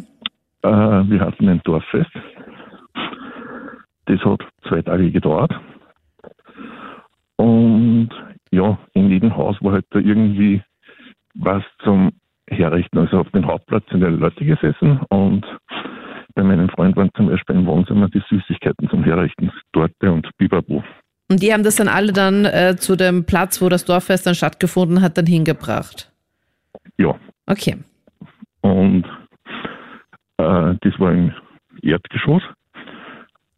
Äh, 0.62 1.10
wir 1.10 1.20
hatten 1.20 1.50
ein 1.50 1.60
Dorffest. 1.64 2.12
Das 4.06 4.20
hat 4.26 4.42
zwei 4.68 4.84
Tage 4.84 5.10
gedauert. 5.10 5.60
Und 7.38 8.10
ja, 8.52 8.78
in 8.94 9.10
jedem 9.10 9.36
Haus 9.36 9.58
war 9.62 9.72
halt 9.72 9.88
da 9.90 9.98
irgendwie 9.98 10.62
was 11.34 11.64
zum 11.84 12.12
Herrichten. 12.52 12.98
Also 12.98 13.20
auf 13.20 13.30
dem 13.32 13.46
Hauptplatz 13.46 13.84
sind 13.90 14.02
ja 14.02 14.10
Leute 14.10 14.46
gesessen 14.46 15.00
und 15.10 15.46
bei 16.36 16.44
meinem 16.44 16.70
Freund 16.70 16.96
waren 16.96 17.10
zum 17.16 17.28
Beispiel 17.28 17.56
im 17.56 17.66
Wohnzimmer 17.66 18.08
die 18.10 18.22
Süßigkeiten 18.30 18.90
zum 18.90 19.04
Herrichten. 19.04 19.52
Torte 19.74 20.12
und 20.12 20.30
Bibabo. 20.38 20.84
Und 21.30 21.42
die 21.42 21.54
haben 21.54 21.64
das 21.64 21.76
dann 21.76 21.88
alle 21.88 22.14
dann 22.14 22.46
äh, 22.46 22.76
zu 22.78 22.96
dem 22.96 23.26
Platz, 23.26 23.62
wo 23.62 23.70
das 23.70 23.86
Dorffest 23.86 24.26
dann 24.26 24.36
stattgefunden 24.36 25.02
hat, 25.02 25.18
dann 25.18 25.26
hingebracht. 25.26 26.12
Ja, 26.98 27.16
Okay. 27.50 27.78
Und 28.62 29.06
äh, 30.38 30.76
das 30.82 31.00
war 31.00 31.12
im 31.12 31.34
Erdgeschoss. 31.82 32.44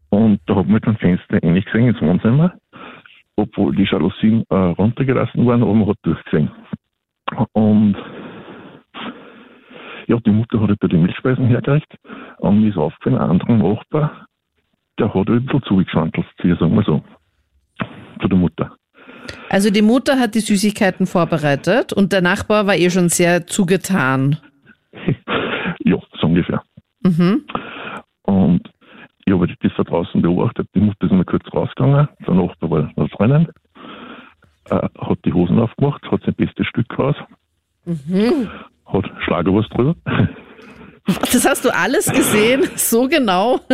Und 0.09 0.39
da 0.45 0.55
hat 0.55 0.67
man 0.67 0.81
dann 0.81 0.97
Fenster 0.97 1.43
ähnlich 1.43 1.65
gesehen 1.65 1.89
ins 1.89 2.01
Wohnzimmer, 2.01 2.53
obwohl 3.35 3.75
die 3.75 3.83
Jalousien 3.83 4.43
äh, 4.49 4.55
runtergelassen 4.55 5.45
waren, 5.45 5.61
aber 5.61 5.73
man 5.73 5.89
hat 5.89 5.97
durchgesehen. 6.03 6.51
Und 7.51 7.95
ja, 10.07 10.17
die 10.19 10.31
Mutter 10.31 10.59
hat 10.61 10.77
da 10.79 10.87
die 10.87 10.97
Milchspeisen 10.97 11.47
hergerichtet 11.47 11.99
und 12.37 12.61
mir 12.61 12.69
ist 12.69 12.77
aufgefallen, 12.77 13.17
ein 13.17 13.29
anderer 13.29 13.55
Nachbar, 13.57 14.27
der 14.99 15.13
hat 15.13 15.29
ein 15.29 15.45
bisschen 15.45 15.63
zugeschwantelt 15.63 16.27
zu 16.39 16.47
ihr, 16.47 16.55
sagen 16.57 16.75
wir 16.75 16.83
so, 16.83 17.03
zu 18.21 18.27
der 18.27 18.37
Mutter. 18.37 18.75
Also 19.49 19.69
die 19.69 19.81
Mutter 19.81 20.19
hat 20.19 20.35
die 20.35 20.39
Süßigkeiten 20.39 21.07
vorbereitet 21.07 21.93
und 21.93 22.11
der 22.13 22.21
Nachbar 22.21 22.67
war 22.67 22.75
ihr 22.75 22.89
schon 22.89 23.09
sehr 23.09 23.47
zugetan. 23.47 24.37
ja, 25.83 25.97
so 26.19 26.27
ungefähr. 26.27 26.61
Mhm. 27.03 27.45
Und 28.23 28.69
ich 29.25 29.33
habe 29.33 29.47
das 29.47 29.71
da 29.77 29.83
draußen 29.83 30.21
beobachtet. 30.21 30.67
Die 30.75 30.79
Mutter 30.79 31.05
ist 31.05 31.11
mal 31.11 31.25
kurz 31.25 31.43
rausgegangen. 31.53 32.07
Der 32.25 32.33
Nachbar 32.33 32.69
war 32.69 32.91
noch 32.95 33.09
drinnen. 33.09 33.47
Äh, 34.69 34.87
hat 34.99 35.19
die 35.25 35.33
Hosen 35.33 35.59
aufgemacht, 35.59 36.03
hat 36.09 36.21
sein 36.23 36.35
bestes 36.35 36.67
Stück 36.67 36.97
raus. 36.97 37.15
Hat 38.91 39.11
Schlagerwurst 39.25 39.73
drüber. 39.73 39.95
Das 41.07 41.45
hast 41.49 41.65
du 41.65 41.69
alles 41.73 42.11
gesehen? 42.11 42.61
So 42.75 43.07
genau? 43.07 43.59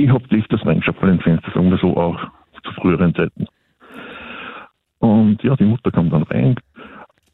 Ich 0.00 0.08
habe 0.08 0.24
öfters 0.30 0.64
reingeschaut 0.64 0.96
von 0.96 1.08
den 1.08 1.20
Fenstern, 1.20 1.52
sagen 1.52 1.70
wir 1.70 1.76
so, 1.76 1.94
auch 1.94 2.18
zu 2.64 2.72
früheren 2.80 3.14
Zeiten. 3.14 3.46
Und 4.98 5.42
ja, 5.42 5.54
die 5.56 5.64
Mutter 5.64 5.90
kam 5.90 6.08
dann 6.08 6.22
rein 6.22 6.54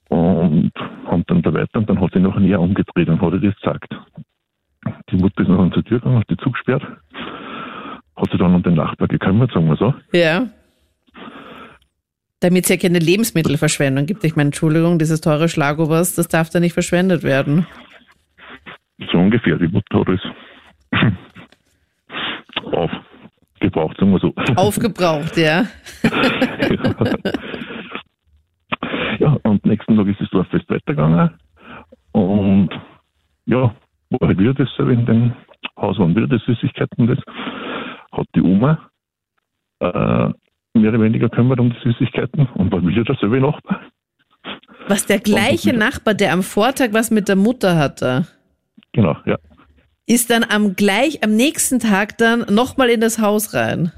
und 0.09 0.73
haben 1.07 1.25
dann 1.29 1.43
da 1.43 1.55
weiter 1.55 1.79
und 1.79 1.89
dann 1.89 2.01
hat 2.01 2.11
sie 2.13 2.19
noch 2.19 2.37
näher 2.37 2.61
umgedreht 2.61 3.09
und 3.09 3.21
hat 3.21 3.35
ihr 3.35 3.41
das 3.41 3.57
gesagt. 3.61 3.97
Die 5.11 5.17
Mutter 5.17 5.43
ist 5.43 5.49
noch 5.49 5.71
zur 5.73 5.85
Tür 5.85 6.01
gegangen, 6.01 6.19
hat 6.19 6.29
die 6.29 6.37
zugesperrt, 6.39 6.83
hat 8.17 8.31
sich 8.31 8.39
dann 8.39 8.55
um 8.55 8.63
den 8.65 8.75
Nachbar 8.75 9.07
gekümmert, 9.07 9.53
sagen 9.53 9.69
wir 9.69 9.77
so. 9.77 9.95
Ja. 10.13 10.47
Damit 12.41 12.65
es 12.65 12.71
ja 12.71 12.77
keine 12.77 12.99
Lebensmittelverschwendung 12.99 14.07
gibt. 14.07 14.23
Ich 14.25 14.37
meine, 14.37 14.49
Entschuldigung, 14.49 14.99
dieses 14.99 15.21
teure 15.23 15.49
Schlagobers, 15.49 16.15
das 16.15 16.29
darf 16.29 16.51
da 16.51 16.61
nicht 16.61 16.75
verschwendet 16.75 17.23
werden. 17.23 17.67
So 19.11 19.19
ungefähr. 19.19 19.57
Die 19.57 19.69
Mutter 19.69 20.01
hat 20.01 20.09
es 22.63 22.73
aufgebraucht, 22.73 23.97
sagen 23.99 24.13
wir 24.13 24.19
so. 24.19 24.35
Aufgebraucht, 24.57 25.37
ja. 25.37 25.65
ja, 29.19 29.37
und 29.43 29.65
nächsten 29.65 29.97
Tag 29.97 30.07
ist 30.07 30.21
das 30.21 30.31
Dorffest 30.31 30.69
weitergegangen. 30.69 31.31
Und 32.13 32.71
ja, 33.47 33.75
war 34.11 34.29
halt 34.29 34.39
wieder 34.39 34.55
dasselbe 34.55 34.93
in 34.93 35.07
dem 35.07 35.33
Haus, 35.77 35.99
waren 35.99 36.15
wieder 36.15 36.27
die 36.27 36.45
Süßigkeiten. 36.45 37.07
Das 37.07 37.19
hat 38.13 38.27
die 38.35 38.43
Oma 38.43 38.91
äh, 39.81 40.31
mehr 40.81 40.91
oder 40.91 41.01
weniger 41.03 41.29
kümmert 41.29 41.61
um 41.61 41.71
die 41.71 41.79
Süßigkeiten 41.83 42.47
und 42.55 42.73
war 42.73 42.85
wieder 42.87 43.05
derselbe 43.05 43.41
Nachbar. 43.41 43.81
Was 44.89 45.07
der 45.07 45.19
gleiche 45.19 45.73
Nachbar, 45.73 46.15
der 46.15 46.33
am 46.33 46.43
Vortag 46.43 46.89
was 46.93 47.11
mit 47.11 47.29
der 47.29 47.37
Mutter 47.37 47.77
hatte, 47.77 48.27
Genau, 48.93 49.17
ja. 49.27 49.37
ist 50.07 50.31
dann 50.31 50.45
am 50.49 50.77
gleich, 50.77 51.23
am 51.25 51.35
nächsten 51.35 51.81
Tag 51.81 52.17
dann 52.19 52.47
nochmal 52.55 52.89
in 52.91 53.01
das 53.01 53.21
Haus 53.21 53.53
rein. 53.55 53.91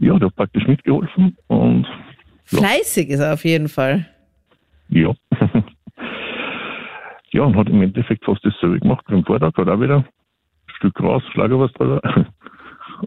Ja, 0.00 0.18
der 0.18 0.28
hat 0.28 0.36
praktisch 0.36 0.66
mitgeholfen 0.66 1.36
und 1.46 1.86
Ja. 2.50 2.58
Fleißig 2.58 3.08
ist 3.10 3.20
er 3.20 3.34
auf 3.34 3.44
jeden 3.44 3.68
Fall. 3.68 4.06
ja. 4.88 5.14
ja, 7.32 7.42
und 7.42 7.56
hat 7.56 7.68
im 7.68 7.82
Endeffekt 7.82 8.24
fast 8.24 8.44
dasselbe 8.44 8.80
gemacht 8.80 9.04
wie 9.08 9.14
am 9.14 9.24
Vortag, 9.24 9.54
hat 9.56 9.68
auch 9.68 9.80
wieder 9.80 9.96
ein 9.98 10.04
Stück 10.76 10.98
raus, 11.00 11.22
Schlager 11.32 11.58
was 11.60 11.72
drüber 11.74 12.00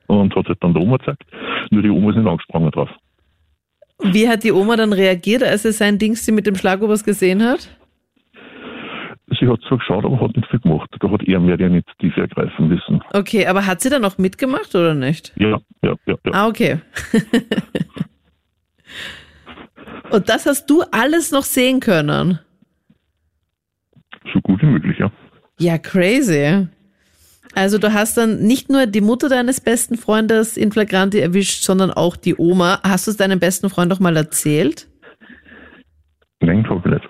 und 0.08 0.36
hat 0.36 0.48
halt 0.48 0.58
dann 0.62 0.74
der 0.74 0.84
Oma 0.84 0.98
gezeigt. 0.98 1.24
Nur 1.70 1.82
die 1.82 1.90
Oma 1.90 2.10
ist 2.12 2.18
nicht 2.18 2.28
angesprungen 2.28 2.72
drauf. 2.72 2.90
Wie 4.04 4.28
hat 4.28 4.44
die 4.44 4.52
Oma 4.52 4.76
dann 4.76 4.94
reagiert, 4.94 5.44
als 5.44 5.64
sie 5.64 5.72
sein 5.72 6.00
Dingsti 6.00 6.32
mit 6.32 6.48
dem 6.48 6.56
Schlagobers 6.56 7.04
gesehen 7.04 7.44
hat? 7.44 7.70
Sie 9.40 9.48
hat 9.48 9.62
zwar 9.68 9.78
geschaut, 9.78 10.04
aber 10.04 10.20
hat 10.20 10.36
nicht 10.36 10.50
viel 10.50 10.60
gemacht. 10.60 10.90
Da 11.00 11.10
hat 11.10 11.24
er 11.24 11.40
mehr 11.40 11.56
die 11.58 11.64
Initiative 11.64 12.22
ergreifen 12.22 12.68
müssen. 12.68 13.02
Okay, 13.14 13.46
aber 13.48 13.66
hat 13.66 13.80
sie 13.82 13.90
dann 13.90 14.04
auch 14.04 14.18
mitgemacht 14.18 14.76
oder 14.76 14.94
nicht? 14.94 15.32
Ja, 15.38 15.60
ja, 15.82 15.96
ja, 16.06 16.16
ja. 16.26 16.32
Ah, 16.34 16.48
okay. 16.48 16.80
Und 20.12 20.28
das 20.28 20.46
hast 20.46 20.70
du 20.70 20.84
alles 20.92 21.32
noch 21.32 21.44
sehen 21.44 21.80
können? 21.80 22.40
So 24.34 24.42
gut 24.42 24.62
wie 24.62 24.66
möglich, 24.66 25.00
ja. 25.00 25.10
Ja, 25.60 25.78
crazy. 25.78 26.68
Also 27.54 27.78
du 27.78 27.94
hast 27.94 28.18
dann 28.18 28.40
nicht 28.40 28.70
nur 28.70 28.86
die 28.86 29.02
Mutter 29.02 29.28
deines 29.30 29.60
besten 29.60 29.98
Freundes 29.98 30.58
in 30.58 30.72
Flagranti 30.72 31.20
erwischt, 31.20 31.64
sondern 31.64 31.92
auch 31.92 32.16
die 32.16 32.36
Oma. 32.36 32.80
Hast 32.84 33.08
du 33.08 33.12
es 33.12 33.18
deinem 33.18 33.40
besten 33.40 33.70
Freund 33.70 33.92
doch 33.92 34.00
mal 34.00 34.16
erzählt? 34.16 34.88
Nein, 36.40 36.66
nicht. 36.86 37.10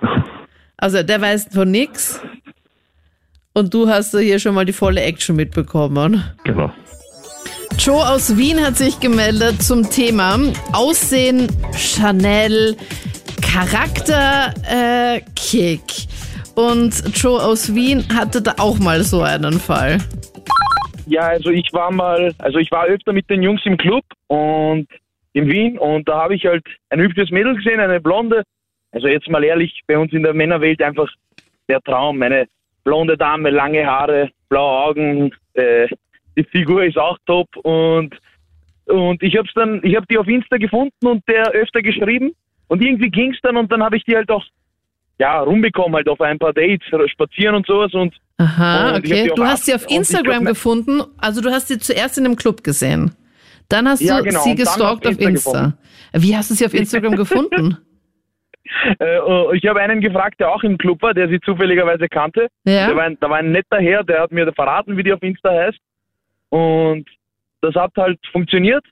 Also 0.77 1.03
der 1.03 1.21
weiß 1.21 1.49
von 1.53 1.69
nix. 1.69 2.19
Und 3.53 3.73
du 3.73 3.87
hast 3.87 4.17
hier 4.17 4.39
schon 4.39 4.55
mal 4.55 4.65
die 4.65 4.73
volle 4.73 5.01
Action 5.01 5.35
mitbekommen. 5.35 6.23
Genau. 6.43 6.71
Joe 7.77 8.07
aus 8.07 8.37
Wien 8.37 8.63
hat 8.63 8.77
sich 8.77 8.99
gemeldet 8.99 9.61
zum 9.61 9.89
Thema 9.89 10.39
Aussehen, 10.73 11.47
Chanel, 11.75 12.75
Charakter, 13.41 14.53
äh, 14.69 15.21
Kick. 15.35 15.81
Und 16.55 17.17
Joe 17.17 17.41
aus 17.41 17.73
Wien 17.73 18.05
hatte 18.13 18.41
da 18.41 18.55
auch 18.57 18.77
mal 18.79 19.03
so 19.03 19.21
einen 19.21 19.59
Fall. 19.59 19.99
Ja, 21.11 21.23
also 21.27 21.49
ich 21.49 21.73
war 21.73 21.91
mal, 21.91 22.33
also 22.37 22.57
ich 22.57 22.71
war 22.71 22.85
öfter 22.85 23.11
mit 23.11 23.29
den 23.29 23.43
Jungs 23.43 23.65
im 23.65 23.75
Club 23.75 24.05
und 24.27 24.87
in 25.33 25.45
Wien 25.49 25.77
und 25.77 26.07
da 26.07 26.21
habe 26.21 26.35
ich 26.35 26.45
halt 26.45 26.65
ein 26.89 27.01
hübsches 27.01 27.31
Mädel 27.31 27.53
gesehen, 27.53 27.81
eine 27.81 27.99
blonde. 27.99 28.43
Also 28.93 29.09
jetzt 29.09 29.27
mal 29.27 29.43
ehrlich, 29.43 29.81
bei 29.87 29.97
uns 29.97 30.13
in 30.13 30.23
der 30.23 30.33
Männerwelt 30.33 30.81
einfach 30.81 31.09
der 31.67 31.81
Traum. 31.81 32.21
Eine 32.21 32.47
blonde 32.85 33.17
Dame, 33.17 33.49
lange 33.49 33.85
Haare, 33.85 34.29
blaue 34.47 34.85
Augen, 34.85 35.35
äh, 35.55 35.89
die 36.37 36.45
Figur 36.45 36.85
ist 36.85 36.97
auch 36.97 37.17
top 37.25 37.57
und 37.57 38.17
und 38.85 39.21
ich 39.21 39.35
hab's 39.35 39.51
dann, 39.53 39.81
ich 39.83 39.97
habe 39.97 40.07
die 40.09 40.17
auf 40.17 40.29
Insta 40.29 40.55
gefunden 40.55 41.05
und 41.05 41.27
der 41.27 41.51
öfter 41.51 41.81
geschrieben 41.81 42.31
und 42.69 42.81
irgendwie 42.81 43.09
ging's 43.09 43.37
dann 43.43 43.57
und 43.57 43.69
dann 43.69 43.83
habe 43.83 43.97
ich 43.97 44.05
die 44.05 44.15
halt 44.15 44.31
auch 44.31 44.45
ja 45.21 45.39
rumbekommen 45.39 45.95
halt 45.95 46.09
auf 46.09 46.19
ein 46.19 46.39
paar 46.39 46.53
Dates, 46.53 46.87
spazieren 47.11 47.55
und 47.55 47.67
sowas 47.67 47.93
und 47.93 48.13
Aha, 48.37 48.95
Und 48.95 49.05
okay. 49.05 49.31
Du 49.35 49.45
hast 49.45 49.65
sie 49.65 49.75
auf 49.75 49.87
Instagram 49.87 50.41
glaub, 50.41 50.55
gefunden. 50.55 51.03
Also 51.17 51.41
du 51.41 51.51
hast 51.51 51.67
sie 51.67 51.77
zuerst 51.77 52.17
in 52.17 52.25
einem 52.25 52.35
Club 52.35 52.63
gesehen. 52.63 53.11
Dann 53.69 53.87
hast 53.87 54.01
Ja, 54.01 54.17
du 54.17 54.23
genau, 54.23 54.41
sie 54.41 54.55
gestalkt 54.55 55.05
auf 55.05 55.19
Insta 55.19 55.27
Insta. 55.29 55.73
Wie 56.13 56.35
hast 56.35 56.49
du 56.49 56.55
sie 56.55 56.65
auf 56.65 56.73
Instagram 56.73 57.15
gefunden? 57.15 57.77
Äh, 58.99 59.17
äh, 59.17 59.57
ich 59.57 59.65
habe 59.65 59.81
einen 59.81 59.99
gefragt, 59.99 60.39
der 60.39 60.49
auch 60.49 60.63
im 60.63 60.77
Club 60.77 61.01
war, 61.01 61.13
der 61.13 61.27
sie 61.27 61.41
zufälligerweise 61.41 62.07
kannte. 62.07 62.47
Ja. 62.63 62.87
Der 62.87 62.95
war 62.95 63.03
ein, 63.03 63.17
da 63.19 63.29
war 63.29 63.37
ein 63.37 63.51
netter 63.51 63.77
Herr, 63.77 64.03
der 64.03 64.21
hat 64.21 64.31
mir 64.31 64.51
verraten, 64.53 64.95
wie 64.95 65.03
die 65.03 65.11
auf 65.11 65.21
Insta 65.21 65.49
heißt. 65.49 65.77
Und 66.49 67.05
das 67.61 67.75
hat 67.75 67.91
halt 67.97 68.19
funktioniert. 68.31 68.85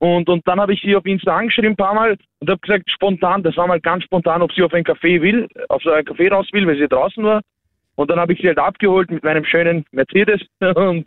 Und, 0.00 0.30
und 0.30 0.48
dann 0.48 0.58
habe 0.58 0.72
ich 0.72 0.80
sie 0.80 0.96
auf 0.96 1.04
Insta 1.04 1.36
angeschrieben 1.36 1.72
ein 1.72 1.76
paar 1.76 1.94
Mal 1.94 2.16
und 2.38 2.50
habe 2.50 2.58
gesagt, 2.60 2.90
spontan, 2.90 3.42
das 3.42 3.54
war 3.58 3.66
mal 3.66 3.80
ganz 3.80 4.02
spontan, 4.04 4.40
ob 4.40 4.50
sie 4.52 4.62
auf 4.62 4.72
ein 4.72 4.82
Café 4.82 5.20
will, 5.20 5.46
auf 5.68 5.82
so 5.82 5.90
ein 5.90 6.06
Café 6.06 6.32
raus 6.32 6.48
will, 6.52 6.66
weil 6.66 6.78
sie 6.78 6.88
draußen 6.88 7.22
war. 7.22 7.42
Und 7.96 8.10
dann 8.10 8.18
habe 8.18 8.32
ich 8.32 8.40
sie 8.40 8.48
halt 8.48 8.58
abgeholt 8.58 9.10
mit 9.10 9.22
meinem 9.22 9.44
schönen 9.44 9.84
Mercedes 9.92 10.40
und, 10.74 11.06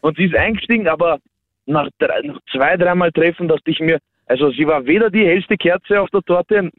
und 0.00 0.16
sie 0.16 0.24
ist 0.24 0.34
eingestiegen, 0.34 0.88
aber 0.88 1.20
nach, 1.66 1.88
drei, 2.00 2.20
nach 2.22 2.40
zwei, 2.50 2.76
dreimal 2.76 3.12
Treffen 3.12 3.46
dachte 3.46 3.70
ich 3.70 3.78
mir, 3.78 4.00
also 4.26 4.50
sie 4.50 4.66
war 4.66 4.86
weder 4.86 5.08
die 5.08 5.24
hellste 5.24 5.56
Kerze 5.56 6.00
auf 6.00 6.10
der 6.10 6.22
Torte, 6.22 6.72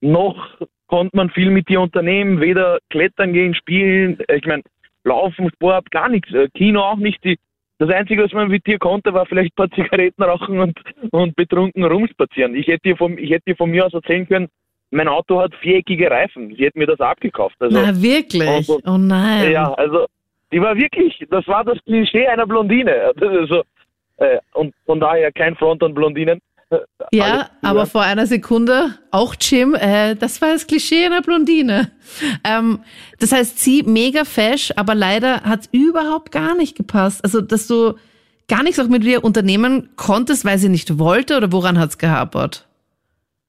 noch 0.00 0.56
konnte 0.86 1.16
man 1.16 1.30
viel 1.30 1.50
mit 1.50 1.68
ihr 1.68 1.80
unternehmen, 1.80 2.40
weder 2.40 2.78
klettern 2.90 3.32
gehen, 3.32 3.56
spielen, 3.56 4.18
ich 4.32 4.46
meine, 4.46 4.62
laufen, 5.02 5.50
Sport, 5.50 5.90
gar 5.90 6.08
nichts, 6.08 6.32
äh, 6.32 6.48
Kino 6.54 6.80
auch 6.80 6.96
nicht. 6.96 7.24
Die, 7.24 7.38
das 7.86 7.90
Einzige, 7.90 8.24
was 8.24 8.32
man 8.32 8.48
mit 8.48 8.66
ihr 8.68 8.78
konnte, 8.78 9.12
war 9.12 9.26
vielleicht 9.26 9.52
ein 9.52 9.56
paar 9.56 9.70
Zigaretten 9.70 10.22
rauchen 10.22 10.60
und, 10.60 10.78
und 11.10 11.34
betrunken 11.36 11.84
rumspazieren. 11.84 12.54
Ich 12.54 12.66
hätte, 12.68 12.90
ihr 12.90 12.96
von, 12.96 13.18
ich 13.18 13.30
hätte 13.30 13.50
ihr 13.50 13.56
von 13.56 13.70
mir 13.70 13.86
aus 13.86 13.94
erzählen 13.94 14.26
können, 14.28 14.48
mein 14.90 15.08
Auto 15.08 15.40
hat 15.40 15.54
viereckige 15.56 16.10
Reifen. 16.10 16.54
Sie 16.54 16.64
hätte 16.64 16.78
mir 16.78 16.86
das 16.86 17.00
abgekauft. 17.00 17.56
Also, 17.60 17.80
Na 17.80 18.00
wirklich? 18.00 18.48
Also, 18.48 18.78
Oh 18.84 18.98
nein. 18.98 19.50
ja, 19.50 19.72
also 19.74 20.06
die 20.52 20.60
war 20.60 20.76
wirklich, 20.76 21.18
das 21.30 21.46
war 21.48 21.64
das 21.64 21.78
Klischee 21.84 22.26
einer 22.26 22.46
Blondine. 22.46 23.12
Also, 23.18 23.62
äh, 24.18 24.38
und 24.52 24.74
von 24.84 25.00
daher 25.00 25.32
kein 25.32 25.56
Front 25.56 25.82
an 25.82 25.94
Blondinen. 25.94 26.40
Äh, 26.72 26.78
Ja, 27.12 27.50
aber 27.62 27.86
vor 27.86 28.02
einer 28.02 28.26
Sekunde 28.26 28.94
auch 29.10 29.34
Jim, 29.40 29.74
äh, 29.74 30.14
das 30.16 30.40
war 30.40 30.52
das 30.52 30.66
Klischee 30.66 31.06
einer 31.06 31.22
Blondine. 31.22 31.90
Ähm, 32.44 32.80
das 33.20 33.32
heißt, 33.32 33.58
sie 33.58 33.82
mega 33.82 34.24
fesch, 34.24 34.72
aber 34.76 34.94
leider 34.94 35.42
hat 35.42 35.68
überhaupt 35.72 36.32
gar 36.32 36.56
nicht 36.56 36.76
gepasst. 36.76 37.22
Also, 37.24 37.40
dass 37.40 37.66
du 37.66 37.94
gar 38.48 38.62
nichts 38.62 38.78
auch 38.80 38.88
mit 38.88 39.04
ihr 39.04 39.24
unternehmen 39.24 39.90
konntest, 39.96 40.44
weil 40.44 40.58
sie 40.58 40.68
nicht 40.68 40.98
wollte 40.98 41.36
oder 41.36 41.52
woran 41.52 41.78
hat's 41.78 41.98
gehapert? 41.98 42.66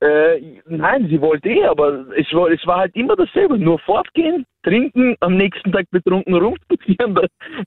Äh, 0.01 0.59
nein, 0.67 1.07
sie 1.09 1.21
wollte 1.21 1.49
eh, 1.49 1.65
aber 1.65 2.05
es 2.17 2.27
war, 2.33 2.49
es 2.49 2.65
war 2.67 2.79
halt 2.79 2.95
immer 2.95 3.15
dasselbe. 3.15 3.57
Nur 3.57 3.79
fortgehen, 3.79 4.45
trinken, 4.63 5.15
am 5.19 5.37
nächsten 5.37 5.71
Tag 5.71 5.85
betrunken 5.91 6.33
rumspazieren. 6.33 7.17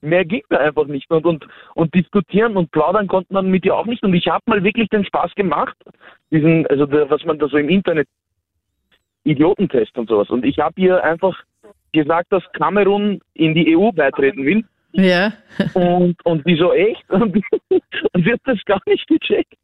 Mehr 0.00 0.24
ging 0.24 0.42
da 0.48 0.58
einfach 0.58 0.86
nicht. 0.86 1.10
Und, 1.10 1.24
und, 1.24 1.46
und 1.74 1.94
diskutieren 1.94 2.56
und 2.56 2.70
plaudern 2.72 3.06
konnten 3.06 3.34
man 3.34 3.50
mit 3.50 3.64
ihr 3.64 3.76
auch 3.76 3.86
nicht. 3.86 4.02
Und 4.02 4.14
ich 4.14 4.26
habe 4.26 4.42
mal 4.46 4.64
wirklich 4.64 4.88
den 4.88 5.04
Spaß 5.04 5.34
gemacht, 5.34 5.76
diesen, 6.30 6.66
also 6.66 6.86
der, 6.86 7.08
was 7.10 7.24
man 7.24 7.38
da 7.38 7.48
so 7.48 7.56
im 7.56 7.68
Internet, 7.68 8.08
Idiotentest 9.24 9.96
und 9.98 10.08
sowas. 10.08 10.30
Und 10.30 10.44
ich 10.44 10.58
habe 10.58 10.80
ihr 10.80 11.02
einfach 11.02 11.42
gesagt, 11.92 12.26
dass 12.30 12.42
Kamerun 12.52 13.20
in 13.34 13.54
die 13.54 13.76
EU 13.76 13.90
beitreten 13.90 14.44
will. 14.44 14.64
Ja. 14.92 15.32
Und, 15.74 16.24
und 16.24 16.46
die 16.46 16.56
so 16.56 16.72
echt? 16.72 17.08
Und, 17.10 17.36
und 17.68 18.24
sie 18.24 18.32
hat 18.32 18.40
das 18.44 18.64
gar 18.64 18.80
nicht 18.86 19.06
gecheckt. 19.06 19.54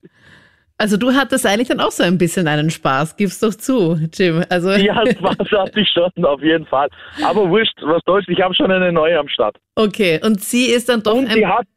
Also 0.83 0.97
du 0.97 1.13
hattest 1.15 1.47
eigentlich 1.47 1.69
dann 1.69 1.79
auch 1.79 1.93
so 1.93 2.03
ein 2.03 2.19
bisschen 2.19 2.49
einen 2.49 2.69
Spaß, 2.69 3.17
gib's 3.17 3.39
doch 3.39 3.55
zu, 3.55 4.01
Jim. 4.13 4.43
Also 4.49 4.71
Ja, 4.73 5.01
Spaß 5.07 5.49
hatte 5.53 5.79
ich 5.81 5.89
schon, 5.89 6.25
auf 6.25 6.43
jeden 6.43 6.67
Fall. 6.67 6.89
Aber 7.25 7.49
wurscht, 7.49 7.79
was 7.83 8.03
soll's, 8.05 8.27
ich 8.27 8.41
habe 8.41 8.53
schon 8.53 8.69
eine 8.73 8.91
neue 8.91 9.17
am 9.17 9.29
Start. 9.29 9.57
okay. 9.77 10.19
Und 10.25 10.41
sie 10.41 10.65
ist 10.65 10.89
dann 10.89 11.01
doch 11.05 11.15
Und 11.15 11.29
ein 11.29 11.35
sie 11.35 11.47
hat, 11.47 11.69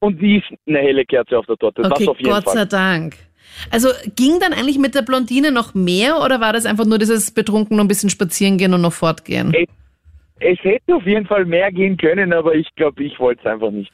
und 0.00 0.20
die 0.20 0.38
ist 0.38 0.46
eine 0.66 0.80
helle 0.80 1.04
Kerze 1.04 1.38
auf 1.38 1.46
der 1.46 1.56
Torte, 1.58 1.82
Okay, 1.84 1.94
das 2.00 2.08
auf 2.08 2.18
jeden 2.18 2.30
Gott 2.32 2.48
sei 2.48 2.52
Fall. 2.54 2.66
Dank. 2.66 3.14
Also 3.70 3.90
ging 4.16 4.40
dann 4.40 4.52
eigentlich 4.52 4.78
mit 4.78 4.96
der 4.96 5.02
Blondine 5.02 5.52
noch 5.52 5.74
mehr 5.74 6.20
oder 6.20 6.40
war 6.40 6.52
das 6.52 6.66
einfach 6.66 6.86
nur 6.86 6.98
dieses 6.98 7.30
betrunken 7.30 7.78
und 7.78 7.84
ein 7.84 7.88
bisschen 7.88 8.10
spazieren 8.10 8.58
gehen 8.58 8.74
und 8.74 8.80
noch 8.80 8.92
fortgehen? 8.92 9.54
Ey. 9.54 9.68
Es 10.40 10.58
hätte 10.64 10.96
auf 10.96 11.06
jeden 11.06 11.26
Fall 11.26 11.44
mehr 11.44 11.70
gehen 11.70 11.96
können, 11.96 12.32
aber 12.32 12.56
ich 12.56 12.66
glaube, 12.74 13.04
ich 13.04 13.16
wollte 13.20 13.42
es 13.42 13.46
einfach 13.46 13.70
nicht. 13.70 13.92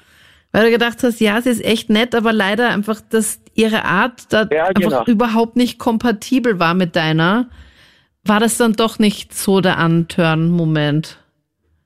Weil 0.53 0.65
du 0.65 0.71
gedacht 0.71 1.03
hast, 1.03 1.21
ja, 1.21 1.41
sie 1.41 1.51
ist 1.51 1.65
echt 1.65 1.91
nett, 1.91 2.15
aber 2.15 2.33
leider 2.33 2.71
einfach, 2.71 3.01
dass 3.01 3.41
ihre 3.55 3.85
Art 3.85 4.33
da 4.33 4.49
Ja, 4.51 4.67
einfach 4.67 4.81
genau. 4.83 5.05
überhaupt 5.05 5.57
nicht 5.57 5.79
kompatibel 5.79 6.59
war 6.59 6.75
mit 6.75 6.97
deiner. 6.97 7.49
War 8.25 8.41
das 8.41 8.57
dann 8.57 8.73
doch 8.75 8.99
nicht 8.99 9.35
so 9.35 9.61
der 9.61 9.79
Anturn-Moment? 9.79 11.19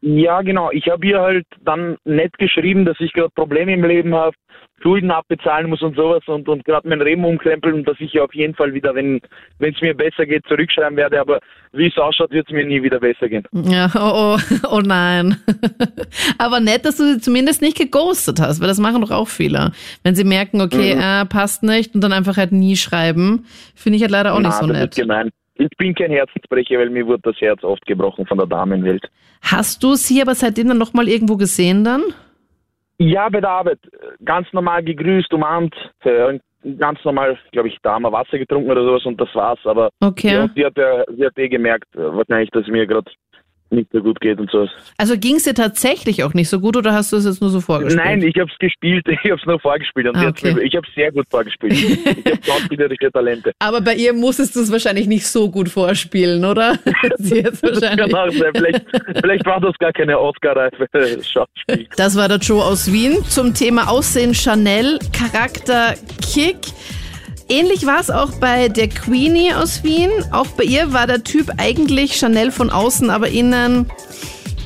Ja, 0.06 0.42
genau. 0.42 0.70
Ich 0.70 0.88
habe 0.90 1.06
ihr 1.06 1.18
halt 1.18 1.46
dann 1.64 1.96
nett 2.04 2.36
geschrieben, 2.36 2.84
dass 2.84 3.00
ich 3.00 3.12
gerade 3.14 3.30
Probleme 3.34 3.72
im 3.72 3.84
Leben 3.84 4.14
habe, 4.14 4.36
Schulden 4.82 5.10
abbezahlen 5.10 5.70
muss 5.70 5.80
und 5.80 5.96
sowas 5.96 6.22
und, 6.26 6.46
und 6.46 6.62
gerade 6.66 6.86
mein 6.86 7.00
Leben 7.00 7.24
umkrempeln 7.24 7.72
und 7.76 7.88
dass 7.88 7.96
ich 8.00 8.14
ihr 8.14 8.22
auf 8.22 8.34
jeden 8.34 8.54
Fall 8.54 8.74
wieder, 8.74 8.94
wenn 8.94 9.22
es 9.60 9.80
mir 9.80 9.94
besser 9.94 10.26
geht, 10.26 10.44
zurückschreiben 10.46 10.98
werde. 10.98 11.18
Aber 11.20 11.40
wie 11.72 11.86
es 11.86 11.96
ausschaut, 11.96 12.32
wird 12.32 12.46
es 12.46 12.52
mir 12.52 12.66
nie 12.66 12.82
wieder 12.82 13.00
besser 13.00 13.30
gehen. 13.30 13.44
Ja, 13.52 13.88
oh, 13.94 14.36
oh, 14.36 14.38
oh 14.76 14.80
nein. 14.84 15.36
aber 16.38 16.60
nett, 16.60 16.84
dass 16.84 16.98
du 16.98 17.14
sie 17.14 17.20
zumindest 17.20 17.62
nicht 17.62 17.78
geghostet 17.78 18.40
hast, 18.40 18.60
weil 18.60 18.68
das 18.68 18.78
machen 18.78 19.00
doch 19.00 19.10
auch 19.10 19.28
viele. 19.28 19.72
Wenn 20.02 20.14
sie 20.14 20.24
merken, 20.24 20.60
okay, 20.60 20.96
Mhm. 20.96 21.00
äh, 21.00 21.24
passt 21.24 21.62
nicht 21.62 21.94
und 21.94 22.02
dann 22.02 22.12
einfach 22.12 22.36
halt 22.36 22.52
nie 22.52 22.76
schreiben, 22.76 23.46
finde 23.74 23.96
ich 23.96 24.02
halt 24.02 24.12
leider 24.12 24.34
auch 24.34 24.38
nicht 24.40 24.50
Na, 24.50 24.60
so 24.60 24.66
das 24.66 24.76
nett. 24.76 24.90
ist 24.90 25.00
gemein. 25.00 25.30
Ich 25.56 25.68
bin 25.78 25.94
kein 25.94 26.10
Herzensbrecher, 26.10 26.78
weil 26.78 26.90
mir 26.90 27.06
wurde 27.06 27.22
das 27.22 27.40
Herz 27.40 27.62
oft 27.62 27.84
gebrochen 27.86 28.26
von 28.26 28.38
der 28.38 28.46
Damenwelt. 28.46 29.08
Hast 29.42 29.82
du 29.84 29.94
sie 29.94 30.20
aber 30.20 30.34
seitdem 30.34 30.68
dann 30.68 30.78
nochmal 30.78 31.08
irgendwo 31.08 31.36
gesehen 31.36 31.84
dann? 31.84 32.02
Ja, 32.98 33.28
bei 33.28 33.40
der 33.40 33.50
Arbeit. 33.50 33.78
Ganz 34.24 34.46
normal 34.52 34.82
gegrüßt, 34.82 35.32
umarmt. 35.32 35.74
äh, 36.00 36.38
Ganz 36.78 36.98
normal, 37.04 37.38
glaube 37.52 37.68
ich, 37.68 37.76
da 37.82 37.92
haben 37.92 38.04
wir 38.04 38.12
Wasser 38.12 38.38
getrunken 38.38 38.70
oder 38.70 38.82
sowas 38.84 39.04
und 39.04 39.20
das 39.20 39.28
war's. 39.34 39.58
Aber 39.64 39.90
Okay. 40.00 40.32
ja, 40.32 40.48
sie, 40.56 40.64
hat, 40.64 40.76
ja- 40.78 41.04
sie 41.14 41.26
hat 41.26 41.36
eh 41.38 41.48
gemerkt, 41.48 41.94
äh, 41.94 41.98
wahrscheinlich, 41.98 42.48
dass 42.52 42.66
mir 42.68 42.86
gerade 42.86 43.10
nicht 43.70 43.90
so 43.92 44.00
gut 44.00 44.20
geht 44.20 44.38
und 44.38 44.50
sowas. 44.50 44.70
Also 44.98 45.18
ging 45.18 45.37
es 45.37 45.44
dir 45.44 45.55
tatsächlich 45.55 46.22
auch 46.22 46.33
nicht 46.35 46.48
so 46.48 46.61
gut 46.61 46.77
oder 46.77 46.92
hast 46.92 47.12
du 47.12 47.16
es 47.16 47.24
jetzt 47.24 47.40
nur 47.40 47.50
so 47.50 47.61
vorgestellt? 47.61 48.05
Nein, 48.05 48.22
ich 48.22 48.37
habe 48.38 48.50
es 48.50 48.59
gespielt, 48.59 49.05
ich 49.09 49.18
habe 49.31 49.40
es 49.40 49.46
nur 49.46 49.59
vorgespielt 49.59 50.09
und 50.09 50.16
Ah, 50.16 50.29
okay. 50.29 50.55
ich 50.62 50.77
habe 50.77 50.87
es 50.87 50.94
sehr 50.94 51.11
gut 51.11 51.27
vorgespielt. 51.29 51.72
ich 51.72 51.96
habe 52.33 52.38
schauspielerische 52.44 53.11
Talente. 53.12 53.53
Aber 53.59 53.81
bei 53.81 53.94
ihr 53.94 54.12
musstest 54.12 54.55
du 54.55 54.61
es 54.61 54.70
wahrscheinlich 54.70 55.07
nicht 55.07 55.27
so 55.27 55.50
gut 55.50 55.68
vorspielen, 55.68 56.44
oder? 56.44 56.79
Sie 57.18 57.37
jetzt 57.40 57.62
Das 57.64 57.81
kann 57.81 57.98
wahrscheinlich. 57.98 58.14
auch 58.14 58.31
sein. 58.33 58.53
Vielleicht, 58.55 58.85
vielleicht 59.20 59.46
war 59.46 59.61
das 59.61 59.77
gar 59.79 59.92
keine 59.92 60.18
Oscar-reife 60.20 60.87
Schauspiel. 61.22 61.88
Das 61.96 62.16
war 62.16 62.29
der 62.29 62.38
Joe 62.38 62.62
aus 62.62 62.92
Wien 62.92 63.24
zum 63.29 63.55
Thema 63.55 63.88
Aussehen 63.88 64.35
Chanel, 64.35 64.98
Charakter 65.12 65.94
Kick. 66.22 66.57
Ähnlich 67.48 67.87
war 67.87 68.00
es 68.00 68.11
auch 68.11 68.40
bei 68.40 68.68
der 68.68 68.88
Queenie 68.88 69.52
aus 69.52 69.85
Wien. 69.85 70.11
Auch 70.33 70.46
bei 70.57 70.64
ihr 70.64 70.92
war 70.92 71.07
der 71.07 71.22
Typ 71.22 71.48
eigentlich 71.59 72.16
Chanel 72.16 72.50
von 72.50 72.70
außen, 72.70 73.11
aber 73.11 73.28
innen. 73.28 73.87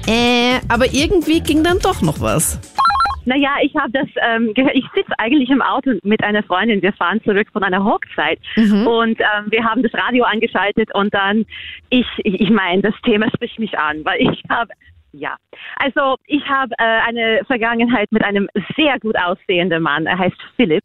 Äh, 0.07 0.61
aber 0.69 0.87
irgendwie 0.93 1.41
ging 1.41 1.64
dann 1.64 1.81
doch 1.81 2.03
noch 2.03 2.21
was. 2.21 2.61
Naja, 3.25 3.57
ich 3.61 3.75
habe 3.77 3.91
das 3.93 4.09
ähm, 4.23 4.55
gehört. 4.55 4.75
Ich 4.75 4.87
sitze 4.95 5.12
eigentlich 5.19 5.51
im 5.51 5.61
Auto 5.61 5.93
mit 6.03 6.25
einer 6.25 6.43
Freundin. 6.43 6.81
Wir 6.81 6.95
fahren 6.95 7.21
zurück 7.25 7.49
von 7.53 7.62
einer 7.62 7.85
Hochzeit 7.85 8.38
und 8.57 9.21
ähm, 9.21 9.51
wir 9.51 9.64
haben 9.64 9.83
das 9.83 9.93
Radio 9.93 10.25
angeschaltet 10.25 10.95
und 10.95 11.12
dann 11.12 11.45
ich, 11.91 12.07
ich, 12.19 12.41
ich 12.41 12.51
meine, 12.51 12.81
das 12.81 12.95
Thema 13.05 13.29
spricht 13.35 13.59
mich 13.59 13.79
an, 13.79 14.03
weil 14.05 14.23
ich 14.23 14.43
habe 14.49 14.73
ja. 15.12 15.37
Also 15.77 16.17
ich 16.27 16.43
habe 16.49 16.73
äh, 16.79 17.01
eine 17.07 17.41
Vergangenheit 17.47 18.11
mit 18.12 18.25
einem 18.25 18.49
sehr 18.77 18.99
gut 19.01 19.17
aussehenden 19.19 19.83
Mann. 19.83 20.07
Er 20.07 20.19
heißt 20.19 20.37
Philipp. 20.57 20.85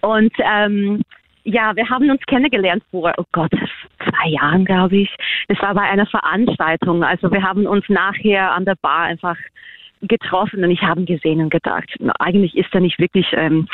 Und 0.00 0.32
ähm, 0.38 1.02
ja, 1.48 1.74
wir 1.74 1.88
haben 1.88 2.10
uns 2.10 2.20
kennengelernt 2.26 2.82
vor, 2.90 3.12
oh 3.16 3.24
Gott, 3.32 3.52
zwei 3.98 4.28
Jahren, 4.28 4.64
glaube 4.64 4.98
ich. 4.98 5.16
Das 5.48 5.60
war 5.60 5.74
bei 5.74 5.82
einer 5.82 6.06
Veranstaltung. 6.06 7.02
Also 7.02 7.30
wir 7.32 7.42
haben 7.42 7.66
uns 7.66 7.88
nachher 7.88 8.52
an 8.52 8.64
der 8.64 8.76
Bar 8.82 9.04
einfach 9.04 9.36
getroffen 10.02 10.62
und 10.62 10.70
ich 10.70 10.80
habe 10.82 11.04
gesehen 11.04 11.40
und 11.40 11.50
gedacht, 11.50 11.92
eigentlich 12.20 12.56
ist 12.56 12.72
er 12.72 12.80
nicht 12.80 13.00
wirklich 13.00 13.26
ähm, 13.32 13.66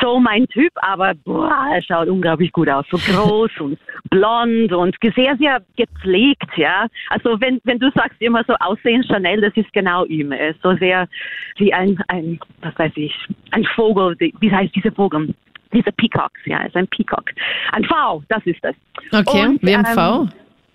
so 0.00 0.20
mein 0.20 0.46
Typ, 0.46 0.70
aber 0.76 1.14
boah, 1.24 1.70
er 1.74 1.82
schaut 1.82 2.06
unglaublich 2.06 2.52
gut 2.52 2.68
aus, 2.68 2.84
so 2.88 2.98
groß 2.98 3.50
und 3.58 3.78
blond 4.08 4.72
und 4.72 4.94
sehr, 5.16 5.36
sehr 5.38 5.60
gepflegt, 5.76 6.56
ja. 6.56 6.86
Also 7.08 7.40
wenn, 7.40 7.60
wenn 7.64 7.80
du 7.80 7.90
sagst 7.96 8.20
immer 8.20 8.44
so 8.46 8.54
Aussehen 8.60 9.02
Chanel, 9.02 9.40
das 9.40 9.56
ist 9.56 9.72
genau 9.72 10.04
ihm. 10.04 10.30
Er 10.30 10.50
ist 10.50 10.62
so 10.62 10.76
sehr 10.76 11.08
wie 11.56 11.74
ein, 11.74 11.98
ein, 12.06 12.38
was 12.60 12.78
weiß 12.78 12.92
ich, 12.94 13.12
ein 13.50 13.64
Vogel, 13.64 14.16
wie 14.18 14.52
heißt 14.52 14.76
dieser 14.76 14.92
Vogel? 14.92 15.34
Diese 15.72 15.92
Peacocks, 15.92 16.40
ja, 16.44 16.62
ist 16.64 16.76
ein 16.76 16.86
Peacock. 16.88 17.30
Ein 17.72 17.84
V, 17.84 18.22
das 18.28 18.44
ist 18.46 18.62
es. 18.62 18.74
Okay, 19.12 19.46
Und, 19.46 19.62
wie 19.62 19.74
ein 19.74 19.84
ähm, 19.86 19.94
V. 19.94 20.28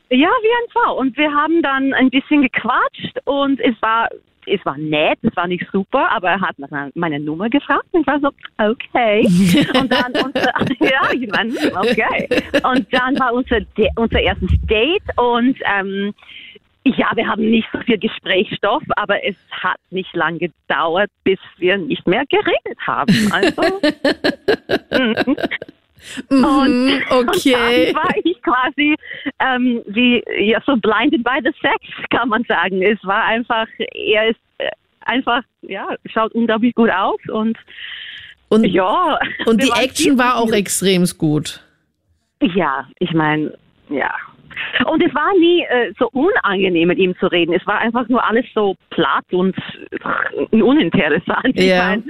Ja, 0.09 0.29
wie 0.29 0.53
ein 0.53 0.71
V. 0.71 0.97
Und 0.99 1.17
wir 1.17 1.31
haben 1.31 1.61
dann 1.61 1.93
ein 1.93 2.09
bisschen 2.09 2.41
gequatscht 2.41 3.17
und 3.25 3.59
es 3.59 3.75
war, 3.81 4.07
es 4.45 4.65
war 4.65 4.77
nett, 4.77 5.19
es 5.21 5.35
war 5.35 5.45
nicht 5.47 5.65
super, 5.73 6.09
aber 6.11 6.29
er 6.29 6.39
hat 6.41 6.57
nach 6.57 6.69
meiner- 6.71 6.91
meine 6.95 7.19
Nummer 7.19 7.49
gefragt 7.49 7.85
und 7.91 8.01
ich 8.01 8.07
war 8.07 8.19
so, 8.21 8.29
okay. 8.57 9.27
Und 9.79 9.91
dann 9.91 10.13
unser, 10.23 10.53
ja, 10.79 11.11
ich 11.13 11.29
meine, 11.29 11.51
okay. 11.75 12.27
Und 12.63 12.87
dann 12.93 13.19
war 13.19 13.33
unser, 13.33 13.57
unser 13.97 14.19
erstes 14.21 14.51
Date 14.65 15.03
und 15.17 15.57
ähm, 15.77 16.13
ja, 16.95 17.11
wir 17.15 17.27
haben 17.27 17.49
nicht 17.49 17.67
so 17.71 17.79
viel 17.79 17.97
Gesprächsstoff, 17.97 18.83
aber 18.95 19.23
es 19.25 19.35
hat 19.51 19.79
nicht 19.89 20.15
lange 20.15 20.39
gedauert, 20.39 21.09
bis 21.23 21.39
wir 21.57 21.77
nicht 21.77 22.07
mehr 22.07 22.25
geredet 22.27 22.79
haben. 22.85 23.31
Also, 23.31 23.61
mhm. 25.25 25.35
Mhm, 26.29 27.01
okay. 27.09 27.55
Und 27.55 27.95
dann 27.95 27.95
war 27.95 28.15
ich 28.23 28.41
quasi 28.41 28.95
ähm, 29.39 29.81
wie 29.87 30.23
ja 30.39 30.61
so 30.65 30.77
blinded 30.77 31.23
by 31.23 31.39
the 31.43 31.51
sex, 31.61 31.79
kann 32.09 32.29
man 32.29 32.43
sagen. 32.45 32.81
Es 32.81 33.03
war 33.03 33.25
einfach, 33.25 33.67
er 33.77 34.29
ist 34.29 34.39
äh, 34.59 34.69
einfach, 35.01 35.41
ja, 35.63 35.87
schaut 36.05 36.33
unglaublich 36.33 36.73
gut 36.75 36.89
aus 36.89 37.19
und 37.29 37.57
Und, 38.49 38.63
ja. 38.65 39.19
und 39.45 39.61
die 39.61 39.71
Action 39.71 40.17
war 40.17 40.37
auch 40.37 40.51
extrem 40.51 41.05
gut. 41.17 41.61
Ja, 42.41 42.87
ich 42.99 43.11
meine, 43.13 43.53
ja. 43.89 44.13
Und 44.85 45.03
es 45.03 45.13
war 45.13 45.31
nie 45.39 45.63
äh, 45.63 45.93
so 45.99 46.09
unangenehm, 46.11 46.87
mit 46.87 46.97
ihm 46.97 47.15
zu 47.17 47.27
reden. 47.27 47.53
Es 47.53 47.65
war 47.67 47.79
einfach 47.79 48.07
nur 48.09 48.23
alles 48.23 48.45
so 48.53 48.75
platt 48.89 49.25
und 49.31 49.55
äh, 50.51 50.61
uninteressant. 50.61 51.53
Ich 51.53 51.65
Ja. 51.67 51.89
mein, 51.89 52.03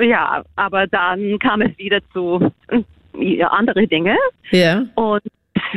ja, 0.00 0.44
aber 0.56 0.86
dann 0.86 1.38
kam 1.38 1.62
es 1.62 1.76
wieder 1.78 2.00
zu 2.12 2.52
äh, 3.18 3.42
andere 3.42 3.86
Dinge. 3.86 4.16
Ja. 4.50 4.84
Und 4.94 5.22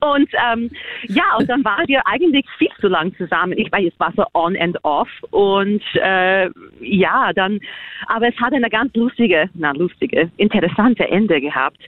und 0.00 0.28
ähm, 0.52 0.70
ja, 1.08 1.36
und 1.38 1.48
dann 1.48 1.64
waren 1.64 1.86
wir 1.86 2.06
eigentlich 2.06 2.46
viel 2.58 2.70
zu 2.80 2.88
lang 2.88 3.14
zusammen. 3.16 3.54
Ich 3.56 3.70
weiß, 3.70 3.92
es 3.92 4.00
war 4.00 4.12
so 4.16 4.24
on 4.34 4.56
and 4.56 4.76
off. 4.84 5.08
Und 5.30 5.82
äh, 5.94 6.50
ja, 6.80 7.32
dann, 7.34 7.60
aber 8.06 8.28
es 8.28 8.36
hat 8.40 8.52
eine 8.52 8.70
ganz 8.70 8.94
lustige, 8.94 9.48
na 9.54 9.72
lustige, 9.72 10.30
interessante 10.36 11.08
Ende 11.08 11.40
gehabt. 11.40 11.78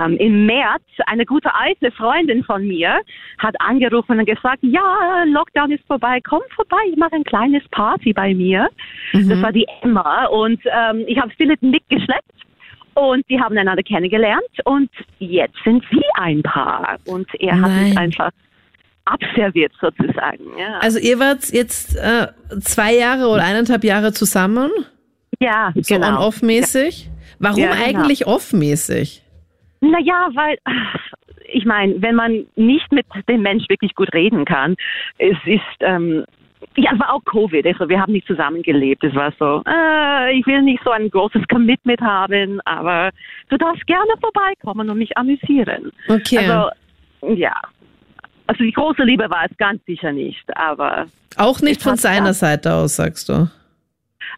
Ähm, 0.00 0.16
Im 0.16 0.46
März 0.46 0.82
eine 1.06 1.24
gute 1.24 1.54
alte 1.54 1.90
Freundin 1.92 2.44
von 2.44 2.66
mir 2.66 3.00
hat 3.38 3.54
angerufen 3.60 4.18
und 4.18 4.26
gesagt, 4.26 4.58
ja, 4.62 5.24
Lockdown 5.26 5.72
ist 5.72 5.86
vorbei, 5.86 6.20
komm 6.22 6.42
vorbei, 6.54 6.78
ich 6.90 6.96
mache 6.96 7.14
ein 7.14 7.24
kleines 7.24 7.66
Party 7.70 8.12
bei 8.12 8.34
mir. 8.34 8.68
Das 9.12 9.42
war 9.42 9.52
die 9.52 9.66
Emma 9.82 10.26
und 10.26 10.60
ähm, 10.64 11.04
ich 11.06 11.18
habe 11.18 11.30
Philipp 11.36 11.62
mitgeschleppt. 11.62 12.30
Und 12.94 13.24
die 13.28 13.40
haben 13.40 13.56
einander 13.56 13.82
kennengelernt 13.82 14.42
und 14.64 14.90
jetzt 15.18 15.56
sind 15.64 15.84
sie 15.90 16.02
ein 16.14 16.42
Paar. 16.42 16.98
Und 17.06 17.28
er 17.40 17.54
hat 17.60 17.70
Nein. 17.70 17.84
mich 17.84 17.98
einfach 17.98 18.30
abserviert 19.04 19.72
sozusagen. 19.80 20.44
Ja, 20.58 20.78
Also 20.80 20.98
ihr 20.98 21.18
wart 21.18 21.50
jetzt 21.52 21.96
äh, 21.96 22.28
zwei 22.60 22.94
Jahre 22.94 23.28
oder 23.28 23.44
eineinhalb 23.44 23.84
Jahre 23.84 24.12
zusammen, 24.12 24.70
ja 25.40 25.72
so 25.74 25.94
genau. 25.94 26.18
on-off-mäßig. 26.18 27.08
Warum 27.38 27.58
Ja, 27.62 27.72
genau. 27.72 27.84
eigentlich 27.84 28.26
off-mäßig? 28.26 29.22
Naja, 29.80 30.28
weil 30.34 30.58
ich 31.52 31.64
meine, 31.64 32.00
wenn 32.02 32.14
man 32.14 32.46
nicht 32.56 32.92
mit 32.92 33.06
dem 33.28 33.42
Mensch 33.42 33.68
wirklich 33.68 33.94
gut 33.94 34.12
reden 34.12 34.44
kann, 34.44 34.76
es 35.18 35.36
ist, 35.46 35.60
ähm, 35.80 36.24
ja, 36.76 36.92
es 36.94 37.00
war 37.00 37.12
auch 37.14 37.24
Covid, 37.24 37.66
also 37.66 37.88
wir 37.88 38.00
haben 38.00 38.12
nicht 38.12 38.26
zusammengelebt. 38.26 39.02
Es 39.04 39.14
war 39.14 39.32
so, 39.38 39.62
äh, 39.66 40.38
ich 40.38 40.46
will 40.46 40.62
nicht 40.62 40.82
so 40.84 40.90
ein 40.90 41.10
großes 41.10 41.42
Commitment 41.48 42.00
haben, 42.00 42.60
aber 42.64 43.10
du 43.48 43.56
darfst 43.56 43.86
gerne 43.86 44.12
vorbeikommen 44.20 44.88
und 44.88 44.98
mich 44.98 45.16
amüsieren. 45.16 45.90
Okay. 46.08 46.38
Also, 46.38 46.70
ja. 47.34 47.54
Also 48.46 48.64
die 48.64 48.72
große 48.72 49.02
Liebe 49.04 49.28
war 49.30 49.44
es 49.50 49.56
ganz 49.58 49.84
sicher 49.84 50.12
nicht, 50.12 50.44
aber 50.56 51.06
auch 51.36 51.60
nicht 51.60 51.82
von 51.82 51.96
seiner 51.96 52.26
ganz- 52.26 52.40
Seite 52.40 52.72
aus, 52.74 52.96
sagst 52.96 53.28
du. 53.28 53.48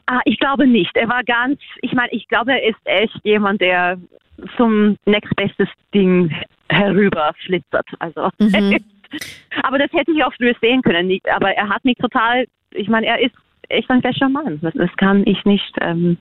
Ah, 0.07 0.21
ich 0.25 0.39
glaube 0.39 0.67
nicht. 0.67 0.95
Er 0.97 1.09
war 1.09 1.23
ganz, 1.25 1.61
ich 1.81 1.93
meine, 1.93 2.13
ich 2.13 2.27
glaube, 2.29 2.53
er 2.53 2.63
ist 2.69 2.79
echt 2.85 3.19
jemand, 3.25 3.61
der 3.61 3.99
zum 4.57 4.97
nächstbestes 5.07 5.69
Ding 5.95 6.35
herüber 6.69 7.33
flitzert. 7.47 7.87
Also, 8.01 8.29
Mhm. 8.39 8.79
aber 9.63 9.79
das 9.79 9.93
hätte 9.93 10.13
ich 10.13 10.25
auch 10.25 10.33
früher 10.35 10.55
sehen 10.61 10.83
können. 10.83 11.19
Aber 11.35 11.51
er 11.51 11.69
hat 11.69 11.85
mich 11.85 11.97
total, 11.97 12.47
ich 12.73 12.89
meine, 12.89 13.07
er 13.07 13.21
ist 13.21 13.35
echt 13.69 13.91
ein 13.91 14.03
fescher 14.03 14.29
Mann. 14.29 14.59
Das, 14.63 14.75
das 14.75 14.91
kann 14.97 15.23
ich 15.27 15.45
nicht, 15.45 15.75
ähm, 15.81 16.17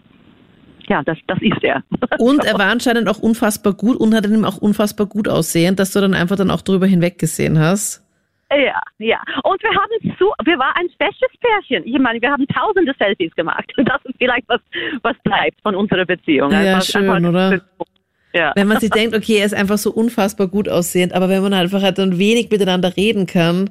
ja, 0.87 1.03
das, 1.03 1.17
das 1.27 1.39
ist 1.41 1.63
er. 1.63 1.83
Und 2.19 2.43
er 2.45 2.57
war 2.57 2.67
anscheinend 2.67 3.07
auch 3.07 3.19
unfassbar 3.19 3.73
gut 3.73 3.97
und 3.97 4.13
hat 4.13 4.25
ihm 4.25 4.45
auch 4.45 4.57
unfassbar 4.57 5.07
gut 5.07 5.27
aussehen, 5.27 5.75
dass 5.75 5.93
du 5.93 6.01
dann 6.01 6.13
einfach 6.13 6.35
dann 6.35 6.51
auch 6.51 6.61
drüber 6.61 6.87
hinweggesehen 6.87 7.59
hast. 7.59 8.05
Ja, 8.49 8.81
ja. 8.97 9.21
Und 9.43 9.63
wir 9.63 9.69
haben 9.69 10.17
zu, 10.17 10.25
wir 10.43 10.59
waren 10.59 10.75
ein 10.75 10.89
festes 10.97 11.29
Pärchen. 11.39 11.85
Ich 11.85 11.97
meine, 11.99 12.21
wir 12.21 12.31
haben 12.31 12.45
tausende 12.47 12.93
Selfies 12.99 13.33
gemacht. 13.35 13.71
Und 13.77 13.85
das 13.89 14.03
ist 14.03 14.15
vielleicht 14.17 14.47
was, 14.49 14.59
was 15.03 15.15
bleibt 15.23 15.61
von 15.61 15.75
unserer 15.75 16.05
Beziehung. 16.05 16.51
Ja, 16.51 16.59
Einfach- 16.59 16.83
schön, 16.83 17.25
oder? 17.25 17.61
Ja. 18.33 18.53
Wenn 18.55 18.67
man 18.67 18.79
sich 18.79 18.89
denkt, 18.89 19.15
okay, 19.15 19.37
er 19.39 19.45
ist 19.45 19.53
einfach 19.53 19.77
so 19.77 19.91
unfassbar 19.91 20.47
gut 20.47 20.69
aussehend, 20.69 21.13
aber 21.13 21.27
wenn 21.29 21.41
man 21.41 21.53
einfach 21.53 21.81
halt 21.81 21.97
dann 21.97 22.17
wenig 22.17 22.49
miteinander 22.49 22.95
reden 22.95 23.25
kann 23.27 23.69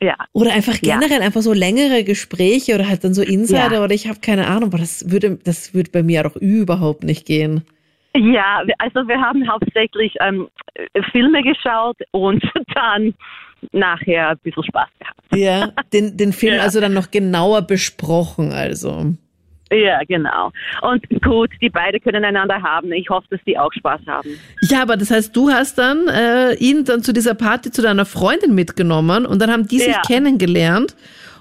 Ja. 0.00 0.14
oder 0.32 0.52
einfach 0.52 0.76
Ja. 0.82 0.98
generell 0.98 1.22
einfach 1.22 1.40
so 1.42 1.52
längere 1.52 2.04
Gespräche 2.04 2.74
oder 2.74 2.88
halt 2.88 3.02
dann 3.04 3.14
so 3.14 3.22
Insider 3.22 3.72
Ja. 3.74 3.84
oder 3.84 3.94
ich 3.94 4.08
habe 4.08 4.20
keine 4.20 4.46
Ahnung, 4.46 4.70
aber 4.70 4.78
das 4.78 5.10
würde 5.10 5.38
das 5.44 5.72
würde 5.74 5.90
bei 5.90 6.02
mir 6.02 6.22
doch 6.24 6.36
überhaupt 6.36 7.02
nicht 7.04 7.24
gehen. 7.26 7.62
Ja, 8.14 8.62
also 8.78 9.08
wir 9.08 9.18
haben 9.18 9.48
hauptsächlich 9.50 10.14
ähm, 10.20 10.48
äh, 10.74 11.02
Filme 11.12 11.42
geschaut 11.42 11.96
und 12.10 12.42
dann 12.74 13.14
nachher 13.72 14.30
ein 14.30 14.38
bisschen 14.42 14.64
Spaß 14.64 14.88
gehabt. 14.98 15.20
Ja, 15.34 15.72
den 15.94 16.16
den 16.18 16.34
Film 16.34 16.54
Ja. 16.56 16.62
also 16.62 16.78
dann 16.80 16.92
noch 16.92 17.10
genauer 17.10 17.62
besprochen, 17.62 18.52
also. 18.52 19.14
Ja, 19.72 20.00
genau. 20.06 20.52
Und 20.82 21.04
gut, 21.22 21.50
die 21.60 21.70
beide 21.70 21.98
können 21.98 22.24
einander 22.24 22.62
haben. 22.62 22.92
Ich 22.92 23.08
hoffe, 23.08 23.26
dass 23.30 23.40
die 23.46 23.58
auch 23.58 23.72
Spaß 23.72 24.00
haben. 24.06 24.28
Ja, 24.62 24.82
aber 24.82 24.96
das 24.96 25.10
heißt, 25.10 25.34
du 25.34 25.50
hast 25.50 25.78
dann 25.78 26.08
äh, 26.08 26.54
ihn 26.54 26.84
dann 26.84 27.02
zu 27.02 27.12
dieser 27.12 27.34
Party 27.34 27.70
zu 27.70 27.80
deiner 27.82 28.04
Freundin 28.04 28.54
mitgenommen 28.54 29.24
und 29.26 29.40
dann 29.40 29.50
haben 29.50 29.66
die 29.66 29.78
sich 29.78 29.88
Ja. 29.88 30.02
kennengelernt. 30.06 30.94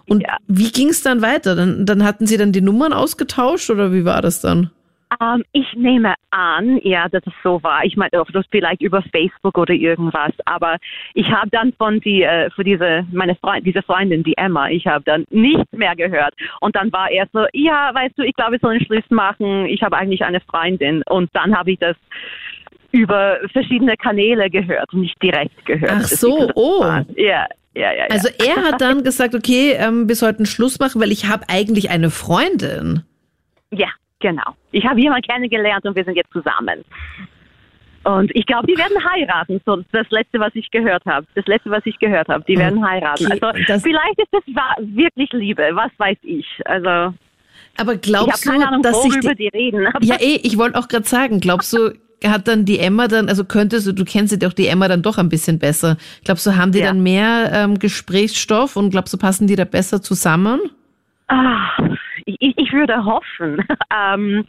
Und 0.07 0.21
Ja. 0.21 0.37
wie 0.47 0.71
ging 0.71 0.89
es 0.89 1.03
dann 1.03 1.21
weiter? 1.21 1.55
Dann, 1.55 1.85
dann 1.85 2.03
hatten 2.03 2.25
sie 2.25 2.37
dann 2.37 2.51
die 2.51 2.61
Nummern 2.61 2.93
ausgetauscht 2.93 3.69
oder 3.69 3.93
wie 3.93 4.05
war 4.05 4.21
das 4.21 4.41
dann? 4.41 4.71
Ähm, 5.19 5.43
ich 5.51 5.73
nehme 5.75 6.13
an, 6.29 6.79
ja, 6.83 7.09
dass 7.09 7.25
es 7.25 7.33
so 7.43 7.61
war. 7.63 7.83
Ich 7.83 7.97
meine, 7.97 8.11
das 8.11 8.45
vielleicht 8.49 8.81
über 8.81 9.01
Facebook 9.11 9.57
oder 9.57 9.73
irgendwas. 9.73 10.31
Aber 10.45 10.77
ich 11.13 11.29
habe 11.29 11.49
dann 11.49 11.73
von 11.73 11.99
die, 11.99 12.23
äh, 12.23 12.49
für 12.51 12.63
diese 12.63 13.05
meine 13.11 13.35
Freund, 13.35 13.65
diese 13.65 13.81
Freundin, 13.81 14.23
die 14.23 14.37
Emma, 14.37 14.69
ich 14.69 14.87
habe 14.87 15.03
dann 15.05 15.25
nichts 15.29 15.71
mehr 15.71 15.95
gehört. 15.95 16.33
Und 16.61 16.75
dann 16.75 16.91
war 16.93 17.09
er 17.11 17.27
so, 17.33 17.45
ja, 17.53 17.93
weißt 17.93 18.17
du, 18.17 18.23
ich 18.23 18.35
glaube, 18.35 18.53
wir 18.53 18.59
sollen 18.59 18.83
Schluss 18.85 19.09
machen. 19.09 19.65
Ich 19.65 19.81
habe 19.81 19.97
eigentlich 19.97 20.23
eine 20.23 20.39
Freundin. 20.41 21.03
Und 21.09 21.29
dann 21.33 21.57
habe 21.57 21.71
ich 21.71 21.79
das 21.79 21.97
über 22.91 23.39
verschiedene 23.51 23.95
Kanäle 23.97 24.49
gehört 24.49 24.93
und 24.93 25.01
nicht 25.01 25.21
direkt 25.21 25.65
gehört. 25.65 25.91
Ach 25.93 26.03
so, 26.03 26.51
oh. 26.55 26.83
Ja, 26.83 27.05
ja, 27.15 27.47
ja. 27.73 27.93
ja. 27.93 28.05
Also 28.09 28.29
er 28.37 28.63
hat 28.63 28.81
dann 28.81 29.03
gesagt, 29.03 29.33
okay, 29.33 29.73
ähm, 29.77 30.07
wir 30.07 30.15
sollten 30.15 30.45
Schluss 30.45 30.79
machen, 30.79 31.01
weil 31.01 31.11
ich 31.11 31.27
habe 31.27 31.45
eigentlich 31.47 31.89
eine 31.89 32.09
Freundin. 32.09 33.03
Ja, 33.71 33.87
genau. 34.21 34.55
Ich 34.71 34.85
habe 34.85 34.99
jemanden 35.01 35.27
kennengelernt 35.27 35.85
und 35.85 35.95
wir 35.95 36.03
sind 36.05 36.15
jetzt 36.15 36.31
zusammen. 36.31 36.83
Und 38.03 38.35
ich 38.35 38.45
glaube, 38.47 38.65
die 38.67 38.77
werden 38.77 38.97
heiraten. 39.11 39.61
So 39.65 39.83
das 39.91 40.09
letzte, 40.09 40.39
was 40.39 40.51
ich 40.55 40.71
gehört 40.71 41.05
habe. 41.05 41.27
Das 41.35 41.45
letzte, 41.45 41.69
was 41.69 41.85
ich 41.85 41.99
gehört 41.99 42.29
habe. 42.29 42.43
Die 42.47 42.57
werden 42.57 42.83
heiraten. 42.83 43.31
Also 43.31 43.51
vielleicht 43.79 44.17
ist 44.17 44.29
das 44.33 44.43
wirklich 44.79 45.31
Liebe. 45.33 45.69
Was 45.73 45.91
weiß 45.97 46.17
ich. 46.23 46.47
Also 46.65 47.13
Aber 47.77 47.93
ich 47.95 48.01
glaubst 48.01 48.43
keine 48.43 48.63
du, 48.63 48.67
Ahnung, 48.69 48.81
dass 48.81 49.03
sich 49.03 49.13
worüber 49.13 49.35
die, 49.35 49.49
die 49.51 49.57
reden. 49.57 49.87
Ja, 50.01 50.15
eh, 50.19 50.39
ich 50.41 50.57
wollte 50.57 50.79
auch 50.79 50.87
gerade 50.87 51.07
sagen, 51.07 51.39
glaubst 51.41 51.71
du, 51.73 51.91
hat 52.25 52.47
dann 52.47 52.65
die 52.65 52.79
Emma 52.79 53.07
dann, 53.07 53.29
also 53.29 53.43
könntest 53.45 53.85
du, 53.85 53.93
du 53.93 54.03
kennst 54.03 54.31
ja 54.31 54.39
doch 54.39 54.53
die 54.53 54.67
Emma 54.67 54.87
dann 54.87 55.03
doch 55.03 55.19
ein 55.19 55.29
bisschen 55.29 55.59
besser. 55.59 55.97
Glaubst 56.23 56.45
du, 56.47 56.55
haben 56.55 56.71
die 56.71 56.79
Ja. 56.79 56.87
dann 56.87 57.03
mehr 57.03 57.51
ähm, 57.53 57.77
Gesprächsstoff 57.77 58.77
und 58.77 58.89
glaubst 58.89 59.13
du, 59.13 59.17
passen 59.19 59.45
die 59.45 59.55
da 59.55 59.65
besser 59.65 60.01
zusammen? 60.01 60.59
Ah, 61.27 61.69
ich, 62.25 62.57
ich 62.57 62.73
würde 62.73 63.05
hoffen. 63.05 63.65
ähm, 63.95 64.45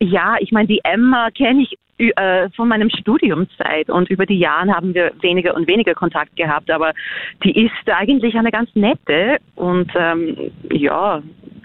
ja, 0.00 0.36
ich 0.40 0.52
meine, 0.52 0.68
die 0.68 0.80
Emma 0.84 1.30
kenne 1.30 1.62
ich 1.62 1.78
äh, 1.98 2.50
von 2.50 2.68
meinem 2.68 2.90
Studiumszeit 2.90 3.88
und 3.88 4.10
über 4.10 4.26
die 4.26 4.38
Jahre 4.38 4.74
haben 4.74 4.94
wir 4.94 5.12
weniger 5.22 5.54
und 5.54 5.66
weniger 5.66 5.94
Kontakt 5.94 6.36
gehabt, 6.36 6.70
aber 6.70 6.92
die 7.42 7.64
ist 7.64 7.72
eigentlich 7.90 8.34
eine 8.36 8.50
ganz 8.50 8.68
nette 8.74 9.38
und 9.54 9.90
ähm, 9.94 10.52
ja, 10.70 11.22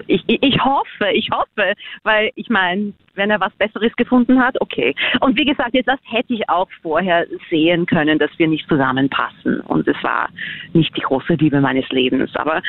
ich, 0.07 0.23
ich, 0.27 0.41
ich 0.41 0.63
hoffe, 0.63 1.11
ich 1.13 1.29
hoffe, 1.31 1.73
weil 2.03 2.31
ich 2.35 2.49
meine, 2.49 2.93
wenn 3.15 3.29
er 3.29 3.41
was 3.41 3.53
Besseres 3.55 3.93
gefunden 3.97 4.41
hat, 4.41 4.59
okay. 4.61 4.95
Und 5.19 5.37
wie 5.37 5.45
gesagt, 5.45 5.75
das 5.85 5.99
hätte 6.09 6.33
ich 6.33 6.49
auch 6.49 6.69
vorher 6.81 7.27
sehen 7.49 7.85
können, 7.85 8.17
dass 8.17 8.31
wir 8.37 8.47
nicht 8.47 8.67
zusammenpassen 8.69 9.59
und 9.61 9.87
es 9.87 10.01
war 10.01 10.29
nicht 10.73 10.95
die 10.95 11.01
große 11.01 11.33
Liebe 11.33 11.59
meines 11.59 11.87
Lebens, 11.89 12.31
aber 12.35 12.61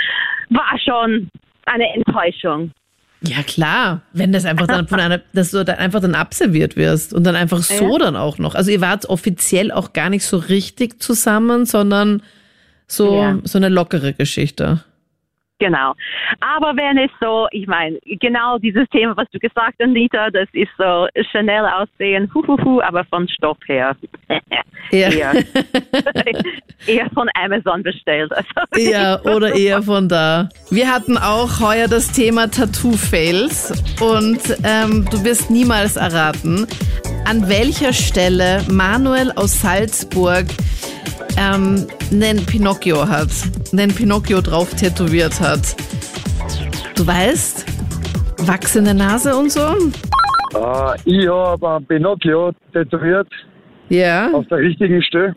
war 0.50 0.78
schon 0.84 1.28
eine 1.66 1.84
Enttäuschung. 1.94 2.70
Ja, 3.24 3.42
klar. 3.44 4.02
Wenn 4.12 4.32
das 4.32 4.44
einfach 4.44 4.66
dann 4.66 4.88
von 4.88 4.98
einer, 4.98 5.20
dass 5.32 5.52
du 5.52 5.64
dann 5.64 5.76
einfach 5.78 6.00
dann 6.00 6.16
abserviert 6.16 6.76
wirst 6.76 7.14
und 7.14 7.22
dann 7.24 7.36
einfach 7.36 7.58
so 7.62 7.96
dann 7.98 8.16
auch 8.16 8.38
noch. 8.38 8.54
Also 8.56 8.70
ihr 8.72 8.80
wart 8.80 9.06
offiziell 9.06 9.70
auch 9.70 9.92
gar 9.92 10.10
nicht 10.10 10.24
so 10.24 10.38
richtig 10.38 11.00
zusammen, 11.00 11.64
sondern 11.64 12.22
so, 12.88 13.14
Ja. 13.16 13.38
so 13.44 13.58
eine 13.58 13.68
lockere 13.68 14.12
Geschichte. 14.12 14.82
Genau. 15.62 15.94
Aber 16.40 16.76
wenn 16.76 16.98
es 16.98 17.10
so, 17.20 17.46
ich 17.52 17.68
meine, 17.68 17.96
genau 18.20 18.58
dieses 18.58 18.88
Thema, 18.88 19.16
was 19.16 19.30
du 19.30 19.38
gesagt 19.38 19.76
hast, 19.78 19.80
Anita, 19.80 20.28
das 20.30 20.48
ist 20.52 20.72
so 20.76 21.06
Chanel 21.30 21.64
aussehen, 21.66 22.28
huhuhu, 22.34 22.80
aber 22.80 23.04
von 23.04 23.28
Stoff 23.28 23.58
her. 23.66 23.94
Ja. 24.90 25.10
eher, 25.10 25.32
eher 26.86 27.08
von 27.14 27.28
Amazon 27.34 27.82
bestellt. 27.82 28.30
Also, 28.32 28.50
Ja, 28.90 29.22
oder 29.22 29.54
eher 29.54 29.80
von 29.80 30.08
da. 30.08 30.48
Wir 30.70 30.92
hatten 30.92 31.16
auch 31.16 31.60
heuer 31.60 31.86
das 31.86 32.12
Thema 32.12 32.48
Tattoo-Fails 32.50 33.70
und 34.02 34.40
ähm, 34.64 35.06
du 35.10 35.24
wirst 35.24 35.50
niemals 35.50 35.96
erraten, 35.96 36.66
an 37.26 37.48
welcher 37.48 37.92
Stelle 37.92 38.60
Manuel 38.68 39.30
aus 39.36 39.60
Salzburg 39.60 40.46
ähm, 41.38 41.86
einen 42.10 42.44
Pinocchio 42.46 43.06
hat, 43.08 43.28
einen 43.72 43.94
Pinocchio 43.94 44.40
drauf 44.40 44.74
tätowiert 44.74 45.40
hat. 45.40 45.60
Du 46.96 47.06
weißt, 47.06 47.64
wachsende 48.46 48.94
Nase 48.94 49.34
und 49.36 49.50
so? 49.50 49.60
Äh, 49.60 50.96
ich 51.04 51.28
habe 51.28 51.68
einen 51.76 51.86
Pinocchio 51.86 52.52
tätowiert 52.72 53.28
Ja. 53.88 54.30
auf 54.32 54.46
der 54.48 54.58
richtigen 54.58 55.02
Stelle. 55.02 55.34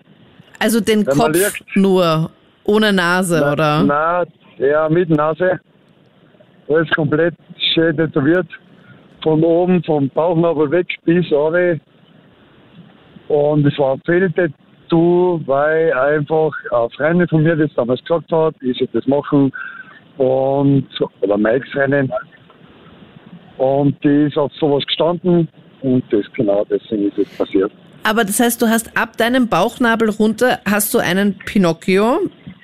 Also 0.60 0.80
den 0.80 1.06
Wenn 1.06 1.18
Kopf 1.18 1.54
nur, 1.76 2.30
ohne 2.64 2.94
Nase, 2.94 3.38
oder? 3.52 3.84
Nein, 3.84 4.28
ja, 4.58 4.88
mit 4.90 5.10
Nase. 5.10 5.60
Alles 6.70 6.90
komplett 6.92 7.36
schön 7.74 7.96
tätowiert. 7.96 8.48
Von 9.24 9.44
oben, 9.44 9.84
vom 9.84 10.10
Bauchnabel 10.10 10.70
weg 10.72 10.88
bis 11.04 11.30
runter. 11.32 11.76
Und 13.28 13.66
es 13.66 13.78
war 13.80 13.94
ein 13.94 14.02
Fehltattoo, 14.90 15.42
weil 15.46 15.94
einfach 15.94 16.52
eine 16.72 16.90
Freundin 16.92 17.28
von 17.28 17.44
mir 17.44 17.56
das 17.56 17.70
damals 17.76 18.02
gesagt 18.04 18.32
hat, 18.32 18.56
ich 18.62 18.78
soll 18.78 18.88
das 18.94 19.06
machen. 19.08 19.52
Und, 20.18 20.88
oder 21.22 21.38
meine 21.38 21.58
Ex-Freundin. 21.58 22.12
Und 23.58 24.02
die 24.04 24.28
ist 24.28 24.38
auf 24.38 24.52
sowas 24.60 24.86
gestanden. 24.86 25.48
Und 25.82 26.04
das 26.12 26.26
genau 26.34 26.66
deswegen 26.70 27.08
ist 27.10 27.18
es 27.18 27.38
passiert. 27.38 27.72
Aber 28.04 28.24
das 28.24 28.40
heißt, 28.40 28.62
du 28.62 28.68
hast 28.68 28.96
ab 28.98 29.18
deinem 29.18 29.48
Bauchnabel 29.48 30.10
runter, 30.10 30.60
hast 30.70 30.94
du 30.94 31.00
einen 31.00 31.38
Pinocchio, 31.40 32.20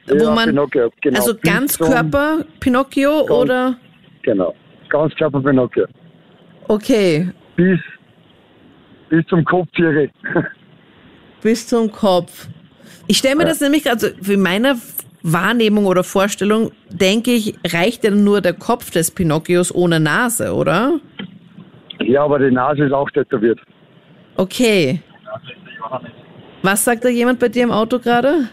wo 0.08 0.16
Ja, 0.16 0.32
man, 0.32 0.50
Pinocchio, 0.50 0.90
genau. 1.02 1.18
also 1.20 1.34
Bis 1.34 1.42
ganz 1.42 1.78
zum- 1.78 1.88
Körper 1.88 2.46
Pinocchio 2.60 3.26
Ganz- 3.26 3.32
oder, 3.32 3.76
Genau. 4.24 4.54
Ganz 4.90 5.16
Körper 5.16 5.40
Pinocchio. 5.42 5.86
okay, 6.68 7.30
Bis, 7.56 7.80
bis 9.10 9.26
zum 9.28 9.44
Kopftiere. 9.46 10.10
bis 11.42 11.68
zum 11.68 11.92
Kopf. 11.92 12.48
Ich 13.08 13.18
stelle 13.18 13.36
mir 13.36 13.46
das 13.46 13.60
nämlich 13.60 13.90
also 13.90 14.08
für 14.22 14.38
meine 14.38 14.76
Wahrnehmung 15.24 15.86
oder 15.86 16.04
Vorstellung, 16.04 16.72
denke 16.90 17.32
ich, 17.32 17.56
reicht 17.68 18.04
ja 18.04 18.12
nur 18.12 18.42
der 18.42 18.54
Kopf 18.54 18.92
des 18.92 19.12
Pinocchios 19.12 19.74
ohne 19.74 20.00
Nase, 20.00 20.54
oder? 20.54 21.00
ja, 22.06 22.24
aber 22.24 22.40
die 22.40 22.52
Nase 22.52 22.86
ist 22.86 22.94
auch 22.94 23.10
tätowiert. 23.12 23.60
Okay. 24.36 25.02
Was 26.62 26.84
sagt 26.84 27.06
da 27.06 27.10
jemand 27.10 27.40
bei 27.40 27.50
dir 27.50 27.64
im 27.64 27.72
Auto 27.72 28.00
gerade? 28.00 28.48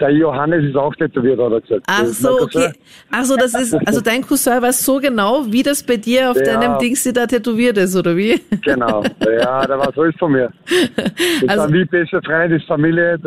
Der 0.00 0.10
Johannes 0.10 0.64
ist 0.64 0.76
auch 0.76 0.94
tätowiert, 0.94 1.38
hat 1.38 1.52
er 1.52 1.60
gesagt. 1.60 1.82
Ach 1.86 2.02
ist 2.02 2.22
so, 2.22 2.30
okay. 2.40 2.72
Ach 3.10 3.22
so, 3.24 3.36
das 3.36 3.52
ist, 3.54 3.74
also 3.86 4.00
dein 4.00 4.22
Cousin 4.22 4.62
weiß 4.62 4.82
so 4.82 4.98
genau, 4.98 5.44
wie 5.50 5.62
das 5.62 5.82
bei 5.82 5.98
dir 5.98 6.30
auf 6.30 6.38
Ja. 6.38 6.58
deinem 6.58 6.78
Dings 6.78 7.04
da 7.12 7.26
tätowiert 7.26 7.76
ist, 7.76 7.94
oder 7.94 8.16
wie? 8.16 8.40
Genau. 8.64 9.02
Ja, 9.24 9.66
der 9.66 9.78
weiß 9.78 9.98
alles 9.98 10.14
von 10.18 10.32
mir. 10.32 10.50
Das 11.42 11.48
Also- 11.50 11.64
sind 11.64 11.74
wie 11.74 11.84
beste 11.84 12.20
Freunde, 12.22 12.54
das 12.56 12.62
ist 12.62 12.66
Familie. 12.68 13.18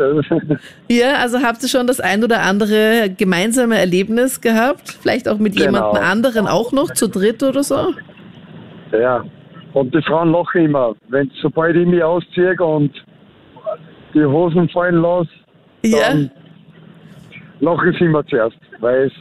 Ja, 0.88 1.14
also 1.22 1.38
habt 1.40 1.62
ihr 1.62 1.68
schon 1.68 1.86
das 1.86 2.00
ein 2.00 2.24
oder 2.24 2.40
andere 2.42 3.08
gemeinsame 3.16 3.78
Erlebnis 3.78 4.40
gehabt? 4.40 4.98
Vielleicht 5.00 5.28
auch 5.28 5.38
mit 5.38 5.54
Genau. 5.54 5.66
jemandem 5.66 6.02
anderen 6.02 6.46
auch 6.48 6.72
noch, 6.72 6.90
zu 6.92 7.08
dritt 7.08 7.42
oder 7.44 7.62
so? 7.62 7.94
ja. 8.92 9.24
Und 9.74 9.92
die 9.94 10.00
Frauen 10.02 10.30
lachen 10.30 10.66
immer. 10.66 10.94
Wenn, 11.08 11.30
sobald 11.42 11.74
ich 11.76 11.86
mich 11.86 12.02
ausziehe 12.02 12.54
und 12.62 12.92
die 14.14 14.24
Hosen 14.24 14.68
fallen 14.68 14.96
lasse, 15.02 15.28
Ja. 15.82 15.98
dann 16.10 16.30
lachen 17.64 17.94
sie 17.98 18.04
immer 18.04 18.24
zuerst, 18.26 18.56
weil 18.80 19.06
es 19.06 19.12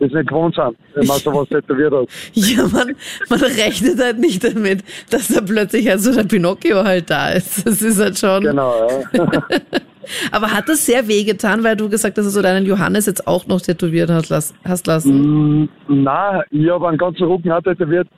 das 0.00 0.12
nicht 0.12 0.28
gewohnt 0.28 0.54
sind, 0.54 0.76
wenn 0.94 1.06
man 1.08 1.18
sowas 1.18 1.48
tätowiert 1.50 1.92
hat. 1.92 2.08
Ja, 2.34 2.62
man, 2.68 2.94
man 3.28 3.40
rechnet 3.40 3.98
halt 4.00 4.18
nicht 4.20 4.44
damit, 4.44 4.84
dass 5.10 5.28
da 5.28 5.40
plötzlich 5.40 5.88
halt 5.88 6.00
so 6.00 6.14
der 6.14 6.22
Pinocchio 6.24 6.84
halt 6.84 7.10
da 7.10 7.30
ist. 7.30 7.66
Das 7.66 7.82
ist 7.82 7.98
halt 8.00 8.16
schon. 8.18 8.44
Genau, 8.44 8.72
ja. 9.12 9.30
Aber 10.32 10.52
hat 10.52 10.68
das 10.68 10.86
sehr 10.86 11.06
wehgetan, 11.06 11.62
weil 11.64 11.76
du 11.76 11.88
gesagt 11.88 12.16
hast, 12.16 12.24
dass 12.24 12.34
du 12.34 12.40
deinen 12.40 12.64
Johannes 12.64 13.04
jetzt 13.06 13.26
auch 13.26 13.46
noch 13.46 13.60
tätowiert 13.60 14.08
hast, 14.10 14.30
las- 14.30 14.54
hast 14.64 14.86
lassen? 14.86 15.62
Mm, 15.64 15.68
Nein, 15.88 16.42
ich 16.50 16.70
habe 16.70 16.88
einen 16.88 16.96
ganzen 16.96 17.24
Rücken 17.24 17.50
auch 17.52 17.60
tätowiert. 17.60 18.08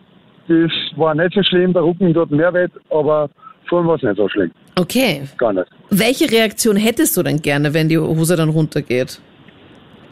Das 0.47 0.71
war 0.97 1.15
nicht 1.15 1.35
so 1.35 1.43
schlimm, 1.43 1.73
der 1.73 1.83
Rücken 1.83 2.13
tut 2.15 2.31
mehr 2.31 2.53
weh, 2.55 2.67
aber 2.91 3.29
vorhin 3.69 3.89
war 3.89 3.97
es 3.97 4.03
nicht 4.03 4.17
so 4.17 4.29
schlimm. 4.29 4.51
Okay. 4.79 5.23
Gar 5.39 5.53
nicht. 5.55 5.67
Welche 5.91 6.31
Reaktion 6.31 6.77
hättest 6.77 7.17
du 7.17 7.23
denn 7.25 7.43
gerne, 7.43 7.75
wenn 7.75 7.89
die 7.89 7.99
Hose 7.99 8.37
dann 8.37 8.51
runtergeht? 8.51 9.21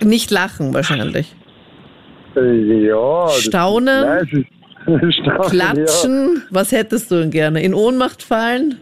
Nicht 0.04 0.30
lachen 0.30 0.74
wahrscheinlich. 0.74 1.34
Äh, 2.36 2.86
Ja. 2.86 3.28
Staunen? 3.28 4.04
Nein, 4.06 4.46
ist 4.86 5.14
Staunen, 5.16 5.42
Klatschen? 5.50 6.42
Was 6.50 6.72
hättest 6.72 7.10
du 7.10 7.16
denn 7.16 7.30
gerne? 7.30 7.62
In 7.62 7.74
Ohnmacht 7.74 8.22
fallen? 8.22 8.70
Ja. 8.70 8.76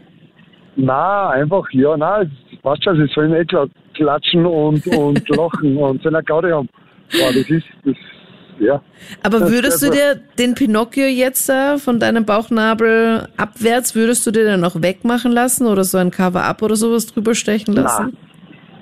Nein, 0.79 1.43
einfach, 1.43 1.65
ja, 1.73 1.97
nein, 1.97 2.31
passt 2.63 2.85
schon, 2.85 2.97
sie 2.97 3.13
sollen 3.15 3.33
eh 3.33 3.47
klatschen 3.95 4.45
und, 4.45 4.87
und 4.89 5.27
lachen 5.37 5.77
und 5.79 6.03
sollen 6.03 6.15
eine 6.17 6.25
Gaudi 6.25 6.51
haben. 6.51 6.69
Ja, 7.13 7.29
das 7.29 7.49
ist, 7.49 7.65
das, 7.85 7.95
ja. 8.61 8.83
Aber 9.23 9.41
Das 9.41 9.51
würdest 9.51 9.83
du 9.83 9.91
dir 9.91 10.21
den 10.39 10.55
Pinocchio 10.55 11.07
jetzt 11.07 11.49
da 11.49 11.79
von 11.79 11.99
deinem 11.99 12.27
Bauchnabel 12.27 13.27
abwärts, 13.39 13.95
würdest 13.95 14.27
du 14.27 14.33
dir 14.33 14.45
dann 14.45 14.65
auch 14.65 14.83
wegmachen 14.83 15.33
lassen 15.33 15.67
oder 15.67 15.85
so 15.85 15.97
ein 15.97 16.11
Cover-up 16.11 16.61
oder 16.61 16.77
sowas 16.77 17.07
drüber 17.07 17.35
stechen 17.35 17.75
lassen? 17.75 18.17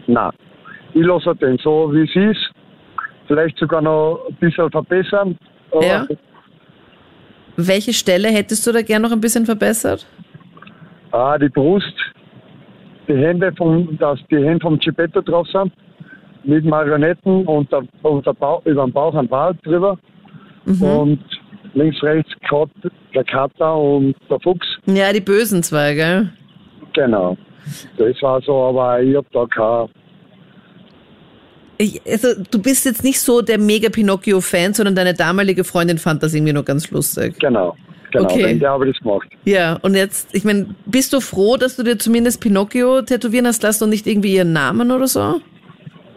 Nein. 0.09 0.33
Ich 0.95 1.05
lasse 1.05 1.35
den 1.37 1.59
so, 1.59 1.93
wie 1.93 2.03
es 2.05 2.17
ist. 2.37 2.51
Vielleicht 3.27 3.59
sogar 3.59 3.83
noch 3.83 4.27
ein 4.29 4.35
bisschen 4.37 4.71
verbessern. 4.71 5.37
Ja. 5.81 6.07
Welche 7.57 7.93
Stelle 7.93 8.29
hättest 8.29 8.67
du 8.67 8.73
da 8.73 8.83
gern 8.83 9.03
noch 9.03 9.13
ein 9.13 9.21
bisschen 9.21 9.45
verbessert? 9.45 10.07
Ah, 11.11 11.39
die 11.39 11.49
Brust, 11.49 11.95
die 13.09 13.15
Hände 13.15 13.53
vom, 13.57 13.97
dass 13.99 14.19
die 14.31 14.37
Hände 14.37 14.61
vom 14.61 14.79
Geppetto 14.79 15.21
drauf 15.21 15.47
sind, 15.49 15.73
mit 16.45 16.65
Marionetten 16.65 17.47
und, 17.47 17.71
der, 17.73 17.83
und 18.03 18.27
der 18.27 18.33
Bauch, 18.33 18.65
über 18.65 18.85
den 18.85 18.93
Bauch 18.93 19.15
ein 19.15 19.31
Wald 19.31 19.57
drüber. 19.65 19.99
Mhm. 20.65 20.83
Und 20.83 21.25
links, 21.75 22.03
rechts 22.03 22.33
Kat, 22.49 22.69
der 23.15 23.25
Kater 23.25 23.77
und 23.77 24.15
der 24.29 24.41
Fuchs. 24.41 24.67
Ja, 24.87 25.13
die 25.13 25.21
bösen 25.21 25.63
zwei, 25.63 25.95
gell? 25.95 26.31
Genau. 26.93 27.37
Das 27.97 28.23
war 28.23 28.41
so, 28.43 28.63
aber 28.65 29.01
ich 29.01 29.17
hab 29.17 29.31
da 29.33 29.47
kein. 29.47 29.89
Also, 32.09 32.29
du 32.51 32.63
bist 32.63 32.85
jetzt 32.85 33.03
nicht 33.03 33.21
so 33.21 33.41
der 33.43 33.59
mega 33.59 33.89
Pinocchio-Fan, 33.89 34.75
sondern 34.75 34.95
deine 34.95 35.15
damalige 35.15 35.65
Freundin 35.65 35.99
fand 35.99 36.23
das 36.23 36.35
irgendwie 36.35 36.53
nur 36.53 36.65
ganz 36.65 36.91
lustig. 36.91 37.39
Genau. 37.41 37.77
Genau, 38.13 38.27
Okay. 38.27 38.45
okay. 38.45 38.59
der 38.61 38.71
habe 38.71 38.89
ich 38.89 38.95
das 38.95 39.03
gemacht. 39.03 39.29
Ja, 39.45 39.77
und 39.83 39.95
jetzt, 39.95 40.33
ich 40.35 40.45
meine, 40.45 40.67
bist 40.87 41.13
du 41.13 41.21
froh, 41.21 41.57
dass 41.57 41.75
du 41.75 41.83
dir 41.83 41.99
zumindest 41.99 42.41
Pinocchio 42.41 43.03
tätowieren 43.03 43.47
hast 43.49 43.63
lassen 43.65 43.85
und 43.85 43.91
nicht 43.91 44.07
irgendwie 44.07 44.37
ihren 44.37 44.53
Namen 44.53 44.93
oder 44.93 45.09
so? 45.09 45.41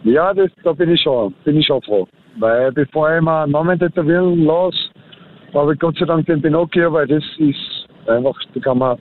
Ja, 0.04 0.32
das, 0.32 0.48
da 0.62 0.72
bin 0.72 0.90
ich 0.90 1.00
schon, 1.02 1.34
bin 1.44 1.56
ich 1.56 1.66
schon 1.66 1.82
froh. 1.82 2.06
Weil 2.38 2.70
bevor 2.70 3.16
ich 3.16 3.20
mir 3.20 3.42
einen 3.42 3.50
Namen 3.52 3.76
tätowieren 3.80 4.44
lasse, 4.44 4.78
habe 5.52 5.74
ich 5.74 5.80
Gott 5.80 5.96
sei 5.98 6.04
Dank 6.06 6.24
den 6.26 6.40
Pinocchio, 6.40 6.92
weil 6.92 7.08
das 7.08 7.24
ist 7.38 7.58
einfach, 8.06 8.36
da 8.54 8.60
kann 8.60 8.78
man 8.78 8.96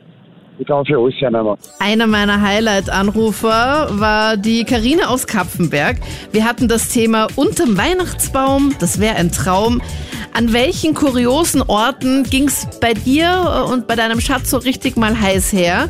Ich 0.60 0.66
kann 0.66 0.84
für 0.86 0.98
alles 0.98 1.14
hernehmen. 1.22 1.56
Einer 1.80 2.08
meiner 2.08 2.42
Highlight-Anrufer 2.42 3.90
war 3.92 4.38
die 4.38 4.64
Karina 4.64 5.08
aus 5.08 5.28
Kapfenberg. 5.28 5.98
Wir 6.32 6.46
hatten 6.46 6.68
das 6.68 6.90
Thema 6.90 7.28
unterm 7.36 7.78
Weihnachtsbaum, 7.78 8.74
das 8.80 9.00
wäre 9.00 9.18
ein 9.18 9.32
Traum. 9.32 9.82
An 10.34 10.54
welchen 10.54 10.94
kuriosen 10.96 11.62
Orten 11.62 12.24
ging 12.24 12.48
es 12.48 12.68
bei 12.80 12.94
dir 12.94 13.68
und 13.72 13.88
bei 13.88 13.96
deinem 13.96 14.20
Schatz 14.20 14.50
so 14.50 14.58
richtig 14.58 14.98
mal 14.98 15.20
heiß 15.20 15.54
her? 15.54 15.90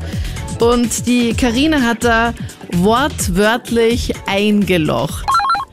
Und 0.60 1.08
die 1.08 1.34
Karina 1.34 1.82
hat 1.82 2.04
da 2.04 2.34
wortwörtlich 2.74 4.14
eingelocht. 4.28 5.26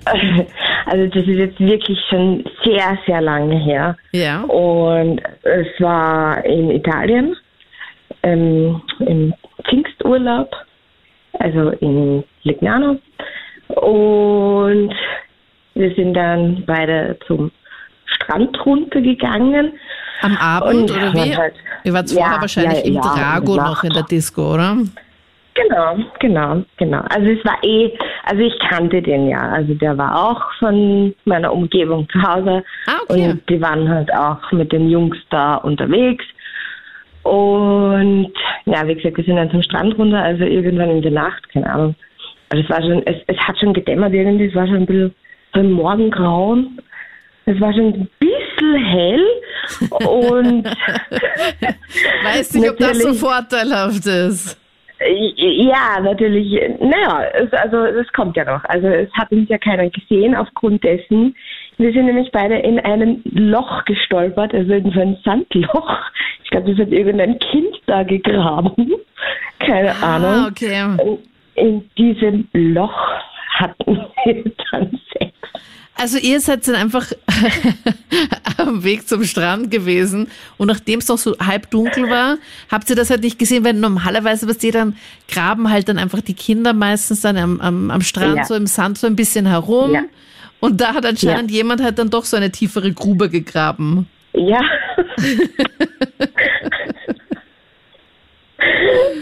Also 0.87 1.07
das 1.07 1.27
ist 1.27 1.39
jetzt 1.39 1.59
wirklich 1.61 1.99
schon 2.11 2.45
sehr, 2.63 2.99
sehr 3.07 3.23
lange 3.23 3.59
her. 3.59 3.97
Ja. 4.13 4.43
Und 4.43 5.19
es 5.43 5.67
war 5.79 6.45
in 6.45 6.71
Italien, 6.71 7.35
ähm, 8.25 8.81
im 9.01 9.33
Pfingsturlaub, 9.69 10.51
also 11.39 11.71
in 11.81 12.25
Lignano. 12.43 12.99
Und 13.69 14.95
wir 15.75 15.95
sind 15.95 16.15
dann 16.15 16.63
beide 16.67 17.17
zum 17.27 17.51
Strand 18.07 18.65
runtergegangen. 18.65 19.73
Am 20.23 20.37
Abend 20.37 20.91
Und 20.91 20.91
oder 20.91 21.13
wie? 21.15 21.37
hat- 21.37 21.53
Ihr 21.85 21.93
wart 21.93 22.09
vorher 22.11 22.35
Ja, 22.37 22.41
wahrscheinlich 22.41 22.79
ja, 22.81 22.85
im 22.87 22.95
ja, 22.95 23.01
Drago 23.03 23.57
noch 23.57 23.85
in 23.85 23.91
der 23.93 24.05
Disco, 24.05 24.55
oder? 24.55 24.77
Genau, 25.55 25.97
genau, 26.19 26.63
genau. 26.79 27.01
Also 27.11 27.29
es 27.31 27.45
war 27.45 27.63
eh, 27.63 27.93
also 28.25 28.43
ich 28.43 28.59
kannte 28.59 29.01
den 29.01 29.29
ja. 29.29 29.39
Also 29.39 29.75
der 29.75 29.97
war 29.97 30.17
auch 30.31 30.43
von 30.59 31.15
meiner 31.27 31.53
Umgebung 31.53 32.09
zu 32.11 32.21
Hause. 32.23 32.65
Ah, 32.87 32.99
okay. 33.09 33.31
Und 33.31 33.49
die 33.49 33.61
waren 33.61 33.89
halt 33.89 34.13
auch 34.15 34.51
mit 34.51 34.73
den 34.73 34.89
Jungs 34.89 35.17
da 35.31 35.57
unterwegs. 35.57 36.25
Und 37.25 38.33
ja, 38.67 38.87
wie 38.87 38.95
gesagt, 38.95 39.17
wir 39.17 39.25
sind 39.25 39.37
dann 39.37 39.51
zum 39.51 39.63
Strand 39.63 39.99
runter, 39.99 40.23
also 40.23 40.45
irgendwann 40.45 40.91
in 40.91 41.03
der 41.03 41.11
Nacht, 41.11 41.49
keine 41.51 41.71
Ahnung. 41.71 41.95
Also 42.51 42.65
es 42.65 42.71
war 42.71 42.83
schon, 42.83 43.07
es, 43.07 43.17
es 43.27 43.39
hat 43.39 43.59
schon 43.59 43.73
gedämmert 43.73 44.13
irgendwie, 44.13 44.47
es 44.47 44.55
war 44.55 44.67
schon 44.67 44.77
ein 44.77 44.87
bisschen 44.87 45.15
so 45.55 45.61
ein 45.61 45.73
Morgengrauen. 45.73 46.79
Es 47.47 47.61
war 47.61 47.73
schon 47.73 47.87
ein 47.93 48.09
bisschen 48.19 48.85
hell 48.85 49.25
und 49.91 50.65
Weiß 52.25 52.55
nicht, 52.55 52.71
ob 52.71 52.79
das 52.79 52.99
so 53.01 53.13
vorteilhaft 53.13 54.07
ist. 54.07 54.59
Ja, 55.07 56.01
natürlich. 56.01 56.53
Naja, 56.81 57.25
es, 57.35 57.53
also 57.53 57.85
es 57.85 58.11
kommt 58.13 58.37
ja 58.37 58.45
noch. 58.45 58.65
Also 58.65 58.87
es 58.87 59.13
hat 59.13 59.31
uns 59.33 59.49
ja 59.49 59.59
keiner 59.59 59.91
gesehen 59.91 60.35
aufgrund 60.35 60.83
dessen. 60.85 61.37
Wir 61.77 61.93
sind 61.93 62.07
nämlich 62.07 62.31
beide 62.33 62.57
in 62.59 62.79
ein 62.79 63.23
Loch 63.25 63.85
gestolpert, 63.85 64.55
also 64.55 64.73
in 64.73 64.91
so 64.93 65.01
ein 65.01 65.17
Sandloch. 65.25 65.99
Ich 66.45 66.51
glaube, 66.51 66.71
das 66.71 66.87
hat 66.87 66.93
irgendein 66.93 67.39
Kind 67.39 67.77
da 67.87 68.03
gegraben. 68.05 68.93
Keine 69.59 69.95
Ah, 70.03 70.17
Ahnung. 70.17 70.47
okay. 70.51 71.19
In 71.57 71.89
diesem 71.99 72.49
Loch 72.53 72.95
hatten 73.55 73.97
wir 74.25 74.53
dann 74.71 75.01
Sex. 75.13 75.33
Also 75.97 76.19
ihr 76.19 76.41
seid 76.41 76.67
dann 76.67 76.75
einfach 76.75 77.07
am 78.59 78.83
Weg 78.83 79.07
zum 79.09 79.23
Strand 79.25 79.71
gewesen 79.71 80.29
und 80.59 80.67
nachdem 80.67 80.99
es 80.99 81.09
noch 81.09 81.19
so 81.19 81.37
halb 81.39 81.71
dunkel 81.71 82.11
war, 82.11 82.37
habt 82.71 82.91
ihr 82.91 82.97
das 82.97 83.11
halt 83.11 83.23
nicht 83.23 83.39
gesehen, 83.39 83.65
weil 83.65 83.75
normalerweise, 83.75 84.49
was 84.49 84.63
ihr 84.65 84.73
dann 84.73 84.97
graben 85.29 85.71
halt 85.71 85.89
dann 85.89 85.99
einfach 85.99 86.21
die 86.21 86.35
Kinder 86.35 86.73
meistens 86.73 87.21
dann 87.21 87.37
am, 87.37 87.61
am, 87.61 87.91
am 87.93 88.01
Strand 88.01 88.37
Ja. 88.39 88.45
so 88.45 88.55
im 88.57 88.67
Sand 88.67 88.99
so 88.99 89.07
ein 89.07 89.15
bisschen 89.17 89.47
herum. 89.47 89.93
Ja. 89.95 90.03
Und 90.65 90.81
da 90.81 90.95
hat 90.95 91.05
anscheinend 91.05 91.51
jemand 91.51 91.83
halt 91.83 91.99
dann 91.99 92.09
doch 92.09 92.25
so 92.25 92.39
eine 92.39 92.51
tiefere 92.51 92.91
Grube 92.91 93.29
gegraben. 93.29 94.09
Ja. 94.33 94.63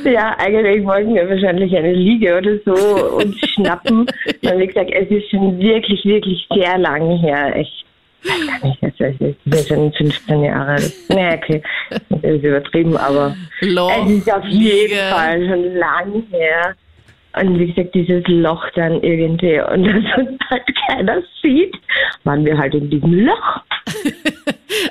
ja, 0.04 0.36
eigentlich 0.38 0.84
wollten 0.84 1.16
wir 1.16 1.28
wahrscheinlich 1.28 1.76
eine 1.76 1.94
Liege 1.94 2.38
oder 2.38 2.52
so 2.64 3.16
uns 3.16 3.36
schnappen. 3.40 4.02
Und 4.02 4.58
wie 4.60 4.68
gesagt, 4.68 4.92
es 4.92 5.10
ist 5.10 5.30
schon 5.30 5.58
wirklich, 5.58 6.04
wirklich 6.04 6.46
sehr 6.54 6.78
lange 6.78 7.18
her. 7.18 7.56
Ich 7.56 7.84
weiß 8.22 8.92
gar 9.00 9.08
nicht, 9.08 9.36
das 9.44 9.62
ist 9.62 9.68
schon 9.68 9.92
15 9.94 10.44
Jahre. 10.44 10.76
Nee, 11.08 11.34
okay, 11.34 11.60
das 12.08 12.22
ist 12.22 12.44
übertrieben, 12.44 12.96
aber 12.96 13.34
Loch, 13.62 14.06
es 14.06 14.12
ist 14.12 14.32
auf 14.32 14.44
jeden. 14.44 14.96
Fall 14.96 15.44
schon 15.44 15.74
lange 15.74 16.22
her. 16.30 16.76
Und 17.40 17.58
wie 17.58 17.72
gesagt, 17.72 17.94
dieses 17.94 18.22
Loch 18.26 18.64
dann 18.74 19.02
irgendwie 19.02 19.60
und 19.60 19.84
dass 19.86 20.18
uns 20.18 20.38
halt 20.50 20.64
keiner 20.86 21.22
sieht, 21.42 21.74
waren 22.24 22.44
wir 22.44 22.56
halt 22.56 22.74
in 22.74 22.90
diesem 22.90 23.26
Loch. 23.26 23.60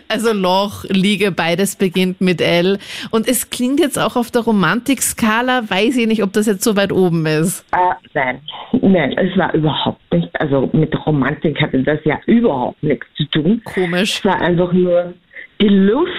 Also 0.07 0.33
Loch, 0.33 0.83
Liege, 0.89 1.31
beides 1.31 1.75
beginnt 1.75 2.21
mit 2.21 2.41
L. 2.41 2.77
Und 3.11 3.27
es 3.27 3.49
klingt 3.49 3.79
jetzt 3.79 3.97
auch 3.97 4.15
auf 4.15 4.29
der 4.29 4.41
Romantikskala, 4.41 5.69
weiß 5.69 5.97
ich 5.97 6.07
nicht, 6.07 6.21
ob 6.21 6.33
das 6.33 6.45
jetzt 6.45 6.63
so 6.63 6.75
weit 6.75 6.91
oben 6.91 7.25
ist. 7.25 7.65
Äh, 7.71 7.95
nein, 8.13 8.41
nein, 8.81 9.17
es 9.17 9.35
war 9.37 9.53
überhaupt 9.53 10.01
nicht. 10.13 10.29
Also 10.39 10.69
mit 10.73 10.93
Romantik 11.05 11.59
hatte 11.61 11.81
das 11.81 11.99
ja 12.03 12.19
überhaupt 12.25 12.81
nichts 12.83 13.07
zu 13.15 13.25
tun. 13.25 13.61
Komisch. 13.63 14.17
Es 14.17 14.25
war 14.25 14.39
einfach 14.39 14.71
nur 14.71 15.13
die 15.59 15.69
Lust, 15.69 16.11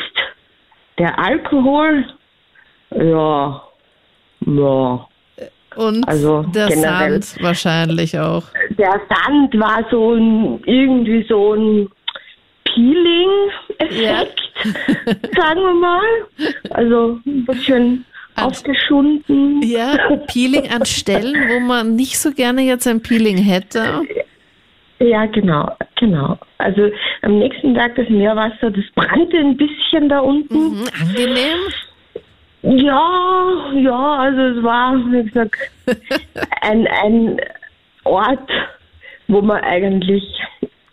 der 0.99 1.18
Alkohol. 1.18 2.05
Ja, 2.91 3.62
ja. 4.47 5.09
Und 5.77 6.07
Also 6.09 6.43
der 6.55 6.68
generell. 6.68 7.23
Sand 7.23 7.43
wahrscheinlich 7.43 8.18
auch. 8.18 8.45
Der 8.79 9.01
Sand 9.09 9.59
war 9.59 9.85
so 9.91 10.14
ein, 10.14 10.61
irgendwie 10.66 11.25
so 11.29 11.55
ein 11.55 11.89
Peeling-Effekt, 12.64 14.41
sagen 15.37 15.61
wir 15.61 15.75
mal. 15.75 16.03
Also 16.70 17.18
ein 17.27 17.45
bisschen 17.45 18.05
Also- 18.35 18.49
aufgeschunden. 18.49 19.62
Ja, 19.62 19.97
Peeling 20.33 20.70
an 20.70 20.85
Stellen, 20.87 21.35
wo 21.51 21.61
man 21.61 21.97
nicht 21.97 22.18
so 22.18 22.31
gerne 22.33 22.62
jetzt 22.62 22.87
ein 22.87 23.03
Peeling 23.03 23.37
hätte. 23.39 24.03
Ja, 25.01 25.27
genau, 25.27 25.68
genau. 25.99 26.39
Also 26.59 26.89
am 27.23 27.39
nächsten 27.39 27.75
Tag 27.75 27.97
das 27.97 28.09
Meerwasser, 28.09 28.70
das 28.70 28.85
brannte 28.95 29.37
ein 29.37 29.57
bisschen 29.57 30.09
da 30.09 30.20
unten. 30.20 30.55
Mhm, 30.79 30.85
angenehm. 31.01 31.59
Ja, 32.62 33.72
ja, 33.74 34.18
also 34.18 34.40
es 34.40 34.62
war, 34.62 34.94
wie 35.10 35.24
gesagt, 35.24 35.56
ein, 36.60 36.86
ein 36.86 37.40
Ort, 38.04 38.48
wo 39.26 39.42
man 39.42 39.60
eigentlich, 39.62 40.22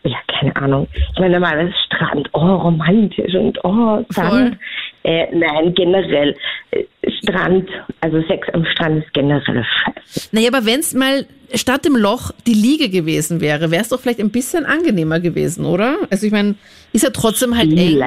ja, 0.03 0.17
keine 0.27 0.55
Ahnung, 0.55 0.87
ich 0.93 1.19
meine 1.19 1.39
normalerweise 1.39 1.73
Strand, 1.85 2.27
oh, 2.33 2.39
romantisch 2.39 3.35
und 3.35 3.63
oh, 3.63 4.03
Sand. 4.09 4.29
Voll. 4.29 4.57
Äh, 5.03 5.27
nein, 5.33 5.73
generell, 5.75 6.35
äh, 6.71 6.83
Strand, 7.21 7.69
also 8.01 8.21
Sex 8.23 8.47
am 8.53 8.65
Strand 8.65 9.03
ist 9.03 9.13
generell 9.13 9.63
scheiße. 9.63 10.29
Naja, 10.31 10.49
aber 10.51 10.65
wenn 10.65 10.79
es 10.79 10.93
mal 10.93 11.25
statt 11.53 11.85
dem 11.85 11.95
Loch 11.95 12.31
die 12.47 12.53
Liege 12.53 12.89
gewesen 12.89 13.41
wäre, 13.41 13.71
wäre 13.71 13.83
es 13.83 13.89
doch 13.89 13.99
vielleicht 13.99 14.19
ein 14.19 14.31
bisschen 14.31 14.65
angenehmer 14.65 15.19
gewesen, 15.19 15.65
oder? 15.65 15.97
Also 16.09 16.25
ich 16.25 16.31
meine, 16.31 16.55
ist 16.93 17.03
ja 17.03 17.11
trotzdem 17.11 17.55
halt 17.55 17.71
eng. 17.71 18.01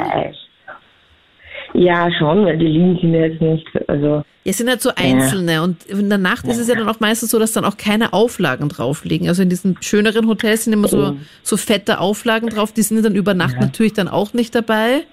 Ja, 1.75 2.11
schon, 2.19 2.45
weil 2.45 2.59
die 2.59 2.67
Liegen 2.67 2.99
sind 3.01 3.15
jetzt 3.15 3.41
nicht, 3.41 3.67
also 3.89 4.23
Es 4.45 4.59
sind 4.59 4.69
halt 4.69 4.83
so 4.83 4.91
einzelne 4.95 5.63
und 5.63 5.85
in 5.87 6.09
der 6.09 6.19
Nacht 6.19 6.47
ist 6.47 6.59
es 6.59 6.69
ja 6.69 6.75
dann 6.75 6.89
auch 6.89 7.01
meistens 7.01 7.31
so, 7.31 7.39
dass 7.39 7.53
dann 7.53 7.65
auch 7.65 7.77
keine 7.77 8.13
Auflagen 8.13 8.69
drauf 8.69 9.05
liegen. 9.05 9.29
Also 9.29 9.43
in 9.43 9.49
diesen 9.49 9.81
schöneren 9.81 10.29
Hotels 10.29 10.65
sind 10.65 10.73
immer 10.73 10.89
so, 10.89 11.17
so 11.43 11.57
fette 11.57 11.99
Auflagen 12.01 12.51
drauf, 12.51 12.73
die 12.73 12.83
sind 12.83 13.05
dann 13.05 13.15
über 13.15 13.35
Nacht 13.35 13.59
natürlich 13.61 13.95
dann 13.95 14.09
auch 14.09 14.35
nicht 14.35 14.55
dabei. 14.55 15.05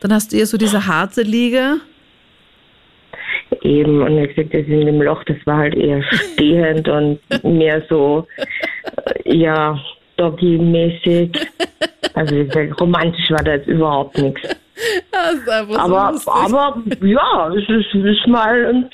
Dann 0.00 0.12
hast 0.12 0.32
du 0.32 0.36
eher 0.36 0.46
so 0.46 0.58
diese 0.58 0.86
harte 0.86 1.22
Liege. 1.22 1.76
Eben, 3.62 4.02
und 4.02 4.16
wie 4.16 4.26
gesagt, 4.26 4.54
das 4.54 4.66
in 4.66 4.86
dem 4.86 5.00
Loch, 5.00 5.24
das 5.24 5.36
war 5.44 5.58
halt 5.58 5.74
eher 5.74 6.02
stehend 6.34 6.88
und 6.88 7.18
mehr 7.42 7.82
so, 7.88 8.26
äh, 9.24 9.36
ja, 9.36 9.80
Doggy-mäßig. 10.16 11.36
Also 12.14 12.34
romantisch 12.80 13.30
war 13.30 13.42
da 13.44 13.52
jetzt 13.52 13.68
überhaupt 13.68 14.18
nichts. 14.18 14.56
Das 15.10 15.34
ist 15.34 15.48
einfach 15.48 15.86
so 15.86 15.96
Aber, 15.96 16.18
aber 16.28 16.82
ja, 17.06 17.48
es 17.48 17.68
ist, 17.68 17.94
ist 17.94 18.26
mal 18.26 18.88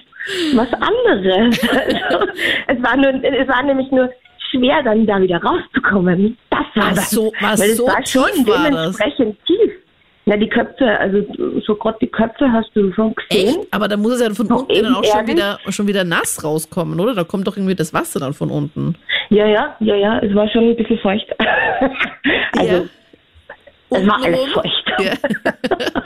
was 0.55 0.68
anderes. 0.74 1.59
Es, 2.68 2.83
war 2.83 2.97
nur, 2.97 3.12
es 3.24 3.49
war 3.49 3.62
nämlich 3.64 3.91
nur 3.91 4.09
schwer, 4.51 4.83
dann 4.85 5.07
da 5.07 5.20
wieder 5.20 5.43
rauszukommen. 5.43 6.37
Das 6.51 6.61
war 6.74 6.91
das. 6.95 7.11
so, 7.11 7.33
war 7.41 7.59
Weil 7.59 7.70
es 7.70 7.76
so 7.76 7.87
war 7.87 8.07
schon 8.07 8.22
war 8.47 8.70
das? 8.70 8.97
dementsprechend 8.97 9.47
tief. 9.47 9.72
Na, 10.24 10.37
die 10.37 10.49
Köpfe, 10.49 10.87
also 11.01 11.26
so 11.66 11.74
gerade 11.74 11.99
die 12.01 12.07
Köpfe 12.07 12.51
hast 12.53 12.70
du 12.74 12.93
schon 12.93 13.12
gesehen. 13.16 13.49
Echt? 13.61 13.74
Aber 13.74 13.89
da 13.89 13.97
muss 13.97 14.12
es 14.12 14.20
ja 14.20 14.33
von 14.33 14.47
Doch, 14.47 14.61
unten 14.68 14.85
dann 14.85 14.95
auch 14.95 15.05
schon 15.05 15.26
wieder, 15.26 15.59
schon 15.70 15.89
wieder 15.89 16.05
nass 16.05 16.45
rauskommen, 16.45 17.01
oder? 17.01 17.14
Da 17.14 17.24
kommt 17.24 17.49
doch 17.49 17.57
irgendwie 17.57 17.74
das 17.74 17.93
Wasser 17.93 18.20
dann 18.20 18.33
von 18.33 18.49
unten. 18.51 18.95
Ja, 19.30 19.47
ja, 19.47 19.74
ja, 19.80 19.97
ja, 19.97 20.18
es 20.20 20.33
war 20.33 20.49
schon 20.51 20.68
ein 20.70 20.76
bisschen 20.76 20.99
feucht. 21.01 21.26
also, 22.57 22.72
Ja. 22.72 22.83
Es 23.95 24.07
war 24.07 24.22
alles 24.24 24.40
feucht. 24.53 24.93
Ja. 25.01 25.12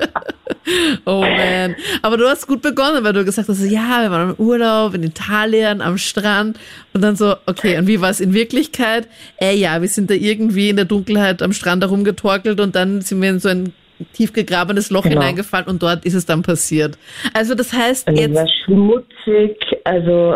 oh 1.04 1.20
man. 1.20 1.76
Aber 2.02 2.16
du 2.16 2.28
hast 2.28 2.46
gut 2.46 2.62
begonnen, 2.62 3.04
weil 3.04 3.12
du 3.12 3.24
gesagt 3.24 3.48
hast, 3.48 3.62
ja, 3.64 4.02
wir 4.02 4.10
waren 4.10 4.30
im 4.30 4.36
Urlaub 4.44 4.94
in 4.94 5.02
Italien 5.02 5.80
am 5.80 5.98
Strand 5.98 6.58
und 6.92 7.02
dann 7.02 7.16
so, 7.16 7.34
okay, 7.46 7.78
und 7.78 7.86
wie 7.86 8.00
war 8.00 8.10
es 8.10 8.20
in 8.20 8.34
Wirklichkeit? 8.34 9.08
Äh, 9.40 9.54
ja, 9.56 9.80
wir 9.80 9.88
sind 9.88 10.10
da 10.10 10.14
irgendwie 10.14 10.70
in 10.70 10.76
der 10.76 10.84
Dunkelheit 10.84 11.42
am 11.42 11.52
Strand 11.52 11.82
herumgetorkelt 11.82 12.60
und 12.60 12.74
dann 12.74 13.00
sind 13.00 13.22
wir 13.22 13.30
in 13.30 13.38
so 13.38 13.48
ein 13.48 13.72
tief 14.12 14.32
gegrabenes 14.32 14.90
Loch 14.90 15.04
Genau. 15.04 15.20
hineingefallen 15.20 15.68
und 15.68 15.82
dort 15.82 16.04
ist 16.04 16.14
es 16.14 16.26
dann 16.26 16.42
passiert. 16.42 16.98
Also 17.32 17.54
das 17.54 17.72
heißt, 17.72 18.08
Und 18.08 18.18
es 18.18 18.34
war 18.34 18.42
jetzt, 18.44 18.52
schmutzig, 18.64 19.56
also 19.84 20.34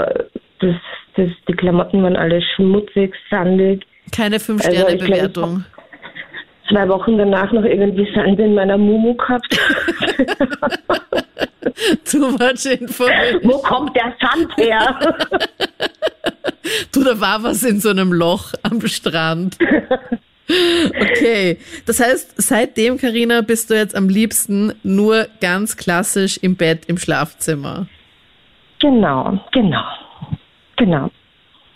das, 0.60 0.76
das, 1.16 1.28
die 1.48 1.52
Klamotten 1.54 2.02
waren 2.02 2.16
alle 2.16 2.40
schmutzig, 2.56 3.12
sandig. 3.30 3.82
keine 4.12 4.36
Also, 4.36 4.46
Fünf-Sterne-Bewertung. 4.46 5.64
Zwei 6.70 6.88
Wochen 6.88 7.18
danach 7.18 7.50
noch 7.52 7.64
irgendwie 7.64 8.08
Sand 8.14 8.38
in 8.38 8.54
meiner 8.54 8.78
Mumu 8.78 9.14
gehabt. 9.14 9.58
Too 12.04 12.30
much 12.30 12.64
information. 12.66 13.40
Wo 13.42 13.58
kommt 13.58 13.96
der 13.96 14.14
Sand 14.20 14.56
her? 14.56 14.98
Du, 16.92 17.02
da 17.02 17.18
war 17.20 17.42
was 17.42 17.64
in 17.64 17.80
so 17.80 17.88
einem 17.88 18.12
Loch 18.12 18.52
am 18.62 18.86
Strand. 18.86 19.56
Okay, 20.48 21.58
das 21.86 22.00
heißt, 22.00 22.34
seitdem, 22.36 22.98
Karina, 22.98 23.40
bist 23.40 23.70
du 23.70 23.74
jetzt 23.74 23.96
am 23.96 24.08
liebsten 24.08 24.74
nur 24.82 25.26
ganz 25.40 25.76
klassisch 25.76 26.38
im 26.38 26.56
Bett, 26.56 26.84
im 26.86 26.98
Schlafzimmer. 26.98 27.86
genau, 28.78 29.40
genau, 29.52 29.84
genau. 30.76 31.10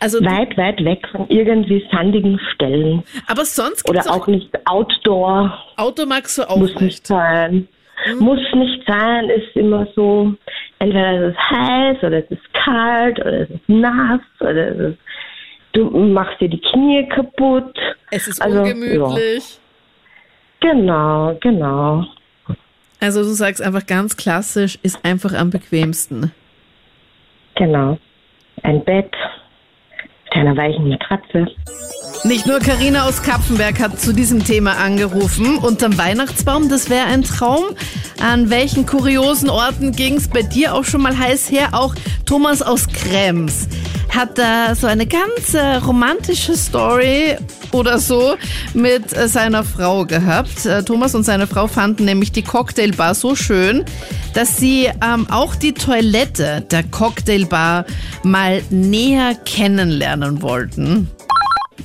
Also, 0.05 0.23
Weit, 0.25 0.57
weit 0.59 0.85
weg 0.85 1.07
von 1.11 1.27
irgendwie 1.31 1.83
sandigen 1.91 2.39
Stellen. 2.55 3.03
aber 3.27 3.45
sonst 3.47 3.89
Oder 3.89 4.03
auch 4.11 4.27
nicht 4.27 4.51
Outdoor. 4.67 5.59
Auto 5.77 6.05
magst 6.05 6.37
du 6.39 6.43
auch 6.49 6.57
Muss 6.59 6.71
nicht 6.75 6.81
nicht. 6.83 7.07
sein. 7.07 7.69
Muss 8.19 8.41
nicht 8.55 8.83
sein, 8.87 9.31
ist 9.31 9.57
immer 9.57 9.87
so, 9.97 10.35
entweder 10.79 11.29
es 11.29 11.33
ist 11.35 11.41
heiß 11.51 11.97
oder 12.03 12.19
es 12.19 12.31
ist 12.31 12.53
kalt 12.53 13.19
oder 13.21 13.33
es 13.43 13.51
ist 13.51 13.69
nass 13.69 14.21
oder 14.41 14.69
es 14.73 14.79
ist, 14.93 14.99
du 15.73 15.85
machst 15.89 16.39
dir 16.41 16.51
die 16.51 16.61
Knie 16.61 17.09
kaputt. 17.09 17.75
Es 18.11 18.29
ist 18.29 18.43
Also, 18.43 18.61
ungemütlich. 18.61 19.59
Genau, 20.61 21.35
genau. 21.41 22.05
Also 23.01 23.21
du 23.23 23.29
sagst 23.31 23.63
einfach 23.63 23.87
ganz 23.87 24.17
klassisch, 24.17 24.79
ist 24.83 25.03
einfach 25.05 25.33
am 25.35 25.49
bequemsten. 25.51 26.31
Genau. 27.55 27.99
Ein 28.63 28.85
Bett 28.85 29.13
mit 30.35 30.47
einer 30.47 30.57
weichen 30.57 30.89
Matratze. 30.89 31.47
Nicht 32.23 32.47
nur 32.47 32.59
Karina 32.61 33.07
aus 33.07 33.23
Kapfenberg 33.23 33.81
hat 33.81 34.01
zu 34.01 34.13
diesem 34.13 34.45
Thema 34.45 34.77
angerufen. 34.79 35.59
Unterm 35.59 35.99
Weihnachtsbaum, 35.99 36.69
das 36.69 36.89
wäre 36.89 37.07
ein 37.07 37.23
Traum. 37.23 37.65
An 38.23 38.49
welchen 38.49 38.87
kuriosen 38.87 39.51
Orten 39.51 39.93
ging 39.93 40.17
es 40.17 40.29
bei 40.29 40.43
dir 40.43 40.75
auch 40.75 40.85
schon 40.85 41.03
mal 41.03 41.19
heiß 41.19 41.51
her? 41.51 41.71
Auch 41.73 41.95
Thomas 42.25 42.63
aus 42.63 42.87
Krems 42.89 43.69
hat 44.15 44.39
da 44.39 44.75
so 44.75 44.87
eine 44.87 45.07
ganz 45.07 45.55
äh, 45.55 45.77
romantische 45.77 46.57
Story 46.57 47.37
oder 47.73 47.99
so 47.99 48.37
mit 48.73 49.13
äh, 49.13 49.29
seiner 49.29 49.65
Frau 49.65 50.05
gehabt. 50.05 50.65
Äh, 50.65 50.85
Thomas 50.85 51.15
und 51.15 51.25
seine 51.25 51.47
Frau 51.47 51.67
fanden 51.67 52.05
nämlich 52.05 52.31
die 52.31 52.43
Cocktailbar 52.43 53.15
so 53.15 53.35
schön, 53.35 53.85
dass 54.33 54.57
sie 54.57 54.89
ähm, 55.05 55.27
auch 55.31 55.57
die 55.57 55.73
Toilette 55.73 56.65
der 56.71 56.85
Cocktailbar 56.85 57.87
mal 58.23 58.63
näher 58.71 59.35
kennenlernen 59.35 60.43
wollten. 60.43 61.11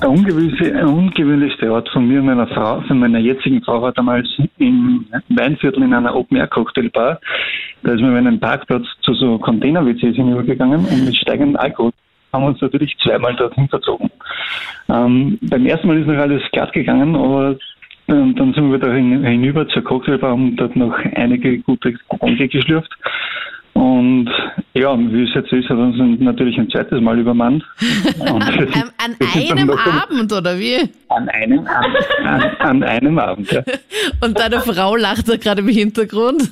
Der 0.02 0.10
ungewöhnlichste, 0.10 1.72
Ort 1.72 1.90
von 1.90 2.08
mir 2.08 2.20
und 2.20 2.28
meiner 2.28 2.48
Frau, 2.48 2.82
von 2.82 3.00
meiner 3.00 3.20
jetzigen 3.20 3.62
Frau, 3.62 3.82
war 3.82 3.92
damals 3.92 4.28
im 4.58 5.06
Weinviertel 5.30 5.84
in 5.84 5.94
einer 5.94 6.16
Open-Air-Cocktailbar. 6.16 7.20
Da 7.84 7.92
ist 7.92 8.02
man 8.02 8.12
über 8.12 8.20
einen 8.20 8.40
Parkplatz 8.40 8.86
zu 9.02 9.14
so 9.14 9.38
Container-WCs 9.40 10.16
hinübergegangen 10.16 10.86
und 10.86 11.06
mit 11.06 11.16
steigendem 11.16 11.58
Alkohol 11.58 11.92
haben 12.32 12.44
wir 12.44 12.50
uns 12.50 12.62
natürlich 12.62 12.96
zweimal 13.04 13.36
dorthin 13.36 13.68
verzogen. 13.68 14.10
Ähm, 14.90 15.40
beim 15.42 15.66
ersten 15.66 15.88
Mal 15.88 16.00
ist 16.00 16.08
noch 16.08 16.18
alles 16.18 16.44
glatt 16.52 16.72
gegangen, 16.74 17.16
aber 17.16 17.58
ähm, 18.08 18.36
dann 18.36 18.54
sind 18.54 18.72
wir 18.72 18.80
wieder 18.80 18.94
hin, 18.94 19.24
hinüber 19.24 19.68
zur 19.68 19.84
Cocktailbar 19.84 20.34
und 20.34 20.56
dort 20.56 20.76
noch 20.76 20.98
einige 21.16 21.60
gute 21.60 21.94
Getränke 21.94 22.48
geschlürft. 22.48 22.92
Und 23.80 24.30
ja, 24.74 24.94
wie 25.00 25.24
es 25.24 25.34
jetzt 25.34 25.54
ist, 25.54 25.70
hat 25.70 25.78
uns 25.78 25.96
natürlich 26.20 26.58
ein 26.58 26.70
zweites 26.70 27.00
Mal 27.00 27.18
übermannt. 27.18 27.64
Und 28.20 28.44
An, 28.44 28.92
an 28.98 29.16
einem 29.34 29.70
Abend, 29.70 30.34
oder 30.34 30.60
wie? 30.60 30.90
An 31.08 31.30
einem, 31.30 31.66
an, 31.66 31.96
an, 32.26 32.54
an 32.60 32.84
einem 32.84 33.18
Abend, 33.18 33.50
ja. 33.54 33.62
Und 34.22 34.38
deine 34.38 34.60
Frau 34.60 34.98
lacht 34.98 35.30
da 35.30 35.38
gerade 35.38 35.62
im 35.62 35.70
Hintergrund. 35.70 36.52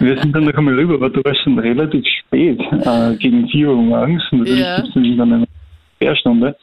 Wir 0.00 0.18
sind 0.20 0.34
dann 0.34 0.46
noch 0.46 0.54
einmal 0.54 0.74
rüber, 0.74 0.94
aber 0.94 1.10
du 1.10 1.22
warst 1.22 1.40
schon 1.44 1.56
relativ 1.60 2.04
spät, 2.18 2.58
äh, 2.60 3.14
gegen 3.18 3.48
4 3.48 3.68
Uhr 3.68 3.76
morgens. 3.76 4.24
Natürlich 4.32 4.58
Ja. 4.58 4.80
gibt's 4.80 4.94
dann 4.94 5.32
eine 5.32 5.46
Sperrstunde. 5.94 6.56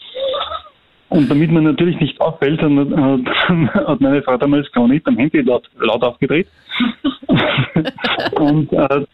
Und 1.07 1.31
damit 1.31 1.51
man 1.51 1.63
natürlich 1.63 1.97
nicht 2.01 2.19
auffällt, 2.19 2.61
hat, 2.61 2.69
hat, 2.69 3.87
hat 3.87 4.01
meine 4.01 4.21
Frau 4.23 4.35
damals 4.35 4.69
gar 4.73 4.89
nicht 4.89 5.07
am 5.07 5.15
Handy 5.15 5.39
laut, 5.39 5.69
laut 5.79 6.03
aufgedreht. 6.03 6.47
und 8.39 8.71
äh, 8.73 9.05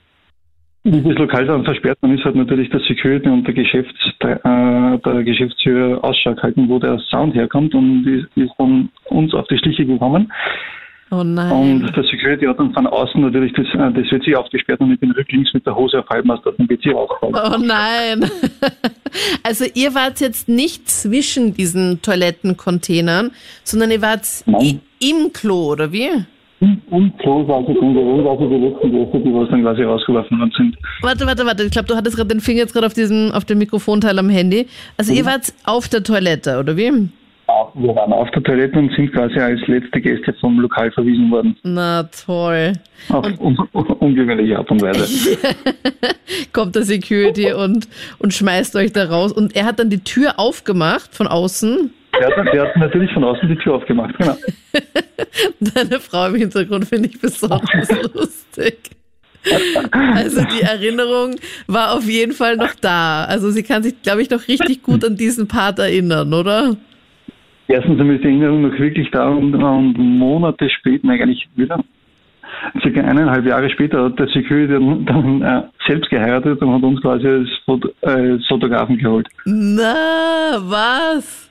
wie 0.83 1.01
das 1.01 1.17
Lokal 1.19 1.45
dann 1.45 1.63
versperrt 1.63 1.99
man 2.01 2.17
ist, 2.17 2.25
hat 2.25 2.33
natürlich 2.35 2.69
der 2.71 2.79
Security 2.81 3.29
und 3.29 3.45
der, 3.45 3.53
Geschäfts, 3.53 3.99
der, 4.21 4.43
äh, 4.43 4.97
der 4.99 5.23
Geschäftsführer 5.23 6.03
Ausschau 6.03 6.33
gehalten, 6.33 6.67
wo 6.69 6.79
der 6.79 6.97
Sound 7.09 7.35
herkommt 7.35 7.75
und 7.75 8.05
ist, 8.07 8.25
ist 8.35 8.55
von 8.55 8.89
uns 9.09 9.33
auf 9.35 9.47
die 9.47 9.57
Schliche 9.59 9.85
gekommen. 9.85 10.31
Oh 11.13 11.23
nein. 11.23 11.51
Und 11.83 11.95
der 11.95 12.03
Security 12.05 12.45
hat 12.45 12.57
dann 12.57 12.73
von 12.73 12.87
außen 12.87 13.21
natürlich 13.21 13.51
das, 13.53 13.65
äh, 13.75 13.91
das 13.93 14.09
WC 14.11 14.33
aufgesperrt 14.35 14.79
und 14.79 14.93
ich 14.93 14.99
bin 14.99 15.11
rücklings 15.11 15.53
mit 15.53 15.65
der 15.67 15.75
Hose 15.75 15.99
auf 15.99 16.09
halbmast 16.09 16.47
aus 16.47 16.55
dem 16.55 16.67
WC 16.69 16.91
rausgefallen. 16.91 17.35
Oh 17.35 17.57
nein. 17.63 18.29
Also 19.43 19.65
ihr 19.73 19.93
wart 19.93 20.21
jetzt 20.21 20.47
nicht 20.47 20.89
zwischen 20.89 21.53
diesen 21.53 22.01
Toilettencontainern, 22.01 23.31
sondern 23.65 23.91
ihr 23.91 24.01
wart 24.01 24.25
i- 24.61 24.79
im 25.01 25.33
Klo, 25.33 25.71
oder 25.73 25.91
wie? 25.91 26.07
Und 26.61 27.13
so 27.23 27.47
war 27.47 27.65
sie 27.65 27.73
drin, 27.73 27.95
so 27.95 28.23
war 28.23 28.37
sie 28.37 28.47
die 28.47 28.67
letzten 28.67 28.91
Gäste, 28.91 29.19
die 29.19 29.33
was 29.33 29.49
dann 29.49 29.63
quasi 29.63 29.81
rausgeworfen 29.81 30.39
worden 30.39 30.53
sind. 30.55 30.77
Warte, 31.01 31.25
warte, 31.25 31.43
warte. 31.43 31.63
Ich 31.63 31.71
glaube, 31.71 31.87
du 31.87 31.95
hattest 31.95 32.15
gerade 32.15 32.29
den 32.29 32.39
Finger 32.39 32.59
jetzt 32.59 32.73
gerade 32.73 32.85
auf 32.85 32.93
diesem, 32.93 33.31
auf 33.31 33.45
dem 33.45 33.57
Mikrofonteil 33.57 34.19
am 34.19 34.29
Handy. 34.29 34.67
Also 34.95 35.11
ihr 35.11 35.25
wart 35.25 35.53
auf 35.65 35.89
der 35.89 36.03
Toilette, 36.03 36.59
oder 36.59 36.77
wie? 36.77 37.09
Auch 37.47 37.73
Wir 37.73 37.95
waren 37.95 38.13
auf 38.13 38.29
der 38.29 38.43
Toilette 38.43 38.77
und 38.77 38.95
sind 38.95 39.11
quasi 39.11 39.39
als 39.39 39.59
letzte 39.65 39.99
Gäste 39.99 40.33
vom 40.39 40.59
Lokal 40.59 40.91
verwiesen 40.91 41.31
worden. 41.31 41.57
Na 41.63 42.03
toll. 42.03 42.73
Auf 43.09 43.25
un 43.39 43.57
ungewöhnliche 43.57 44.59
Art 44.59 44.69
und 44.69 44.83
Weise. 44.83 45.37
Kommt 46.53 46.75
der 46.75 46.83
Security 46.83 47.53
und, 47.53 47.87
und 48.19 48.33
schmeißt 48.35 48.75
euch 48.75 48.93
da 48.93 49.05
raus. 49.05 49.31
Und 49.31 49.55
er 49.55 49.65
hat 49.65 49.79
dann 49.79 49.89
die 49.89 50.03
Tür 50.03 50.37
aufgemacht 50.37 51.15
von 51.15 51.27
außen. 51.27 51.91
Der 52.19 52.27
hat, 52.27 52.53
der 52.53 52.61
hat 52.63 52.77
natürlich 52.77 53.11
von 53.13 53.23
außen 53.23 53.47
die 53.47 53.55
Tür 53.55 53.75
aufgemacht, 53.75 54.17
genau. 54.17 54.35
Deine 55.59 55.99
Frau 55.99 56.27
im 56.27 56.35
Hintergrund 56.35 56.85
finde 56.85 57.09
ich 57.09 57.19
besonders 57.19 57.89
lustig. 58.13 58.77
Also 59.91 60.41
die 60.43 60.61
Erinnerung 60.61 61.35
war 61.67 61.93
auf 61.93 62.07
jeden 62.07 62.33
Fall 62.33 62.57
noch 62.57 62.75
da. 62.79 63.23
Also 63.23 63.49
sie 63.49 63.63
kann 63.63 63.81
sich, 63.81 63.99
glaube 64.03 64.21
ich, 64.21 64.29
noch 64.29 64.47
richtig 64.47 64.83
gut 64.83 65.03
an 65.03 65.15
diesen 65.15 65.47
Part 65.47 65.79
erinnern, 65.79 66.31
oder? 66.33 66.77
Erstens 67.67 67.99
einmal 67.99 68.17
ist 68.17 68.23
die 68.23 68.27
Erinnerung 68.27 68.61
noch 68.63 68.77
wirklich 68.77 69.09
da 69.11 69.29
und, 69.29 69.55
und 69.55 69.97
Monate 69.97 70.69
später, 70.69 71.07
nein, 71.07 71.21
eigentlich 71.21 71.47
wieder, 71.55 71.81
circa 72.81 73.01
eineinhalb 73.01 73.45
Jahre 73.45 73.69
später 73.69 74.03
hat 74.03 74.19
der 74.19 74.27
Security 74.27 74.73
dann, 74.73 75.05
dann 75.05 75.41
äh, 75.41 75.63
selbst 75.87 76.09
geheiratet 76.09 76.61
und 76.61 76.73
hat 76.73 76.83
uns 76.83 77.01
quasi 77.01 77.27
als, 77.27 77.49
Foto, 77.65 77.89
äh, 78.01 78.31
als 78.33 78.45
Fotografen 78.47 78.97
geholt. 78.97 79.27
Na, 79.45 80.57
was? 80.59 81.50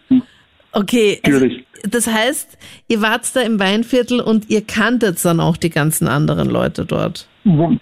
Okay, 0.73 1.21
also, 1.25 1.47
das 1.83 2.07
heißt, 2.07 2.59
ihr 2.89 3.03
wart 3.03 3.35
da 3.35 3.41
im 3.41 3.59
Weinviertel 3.59 4.21
und 4.21 4.49
ihr 4.51 4.62
kanntet 4.62 5.25
dann 5.25 5.41
auch 5.41 5.57
die 5.57 5.71
ganzen 5.71 6.07
anderen 6.07 6.49
Leute 6.49 6.85
dort. 6.85 7.27
Und 7.45 7.81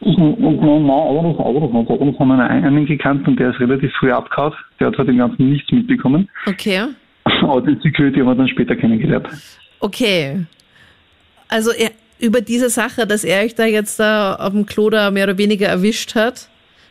nein, 0.00 0.86
nein, 0.86 0.90
eigentlich, 0.90 1.38
eigentlich 1.38 1.72
nicht. 1.72 1.90
Eigentlich 1.90 2.18
haben 2.18 2.28
wir 2.28 2.50
einen, 2.50 2.86
gekannt 2.86 3.28
und 3.28 3.38
der 3.38 3.50
ist 3.50 3.60
relativ 3.60 3.90
früh 3.98 4.10
abgehauen. 4.10 4.52
Der 4.80 4.88
hat 4.88 4.96
von 4.96 5.06
dem 5.06 5.18
Ganzen 5.18 5.50
nichts 5.50 5.70
mitbekommen. 5.70 6.28
Okay. 6.46 6.88
Aber 7.42 7.62
den 7.62 7.80
Security 7.80 8.20
haben 8.20 8.26
wir 8.26 8.34
dann 8.34 8.48
später 8.48 8.76
kennengelernt. 8.76 9.28
Okay. 9.80 10.44
Also 11.48 11.70
er, 11.70 11.90
über 12.20 12.40
diese 12.40 12.68
Sache, 12.68 13.06
dass 13.06 13.24
er 13.24 13.44
euch 13.44 13.54
da 13.54 13.64
jetzt 13.64 13.98
da 14.00 14.34
auf 14.34 14.52
dem 14.52 14.66
Klo 14.66 14.90
da 14.90 15.10
mehr 15.10 15.24
oder 15.24 15.38
weniger 15.38 15.68
erwischt 15.68 16.14
hat, 16.14 16.48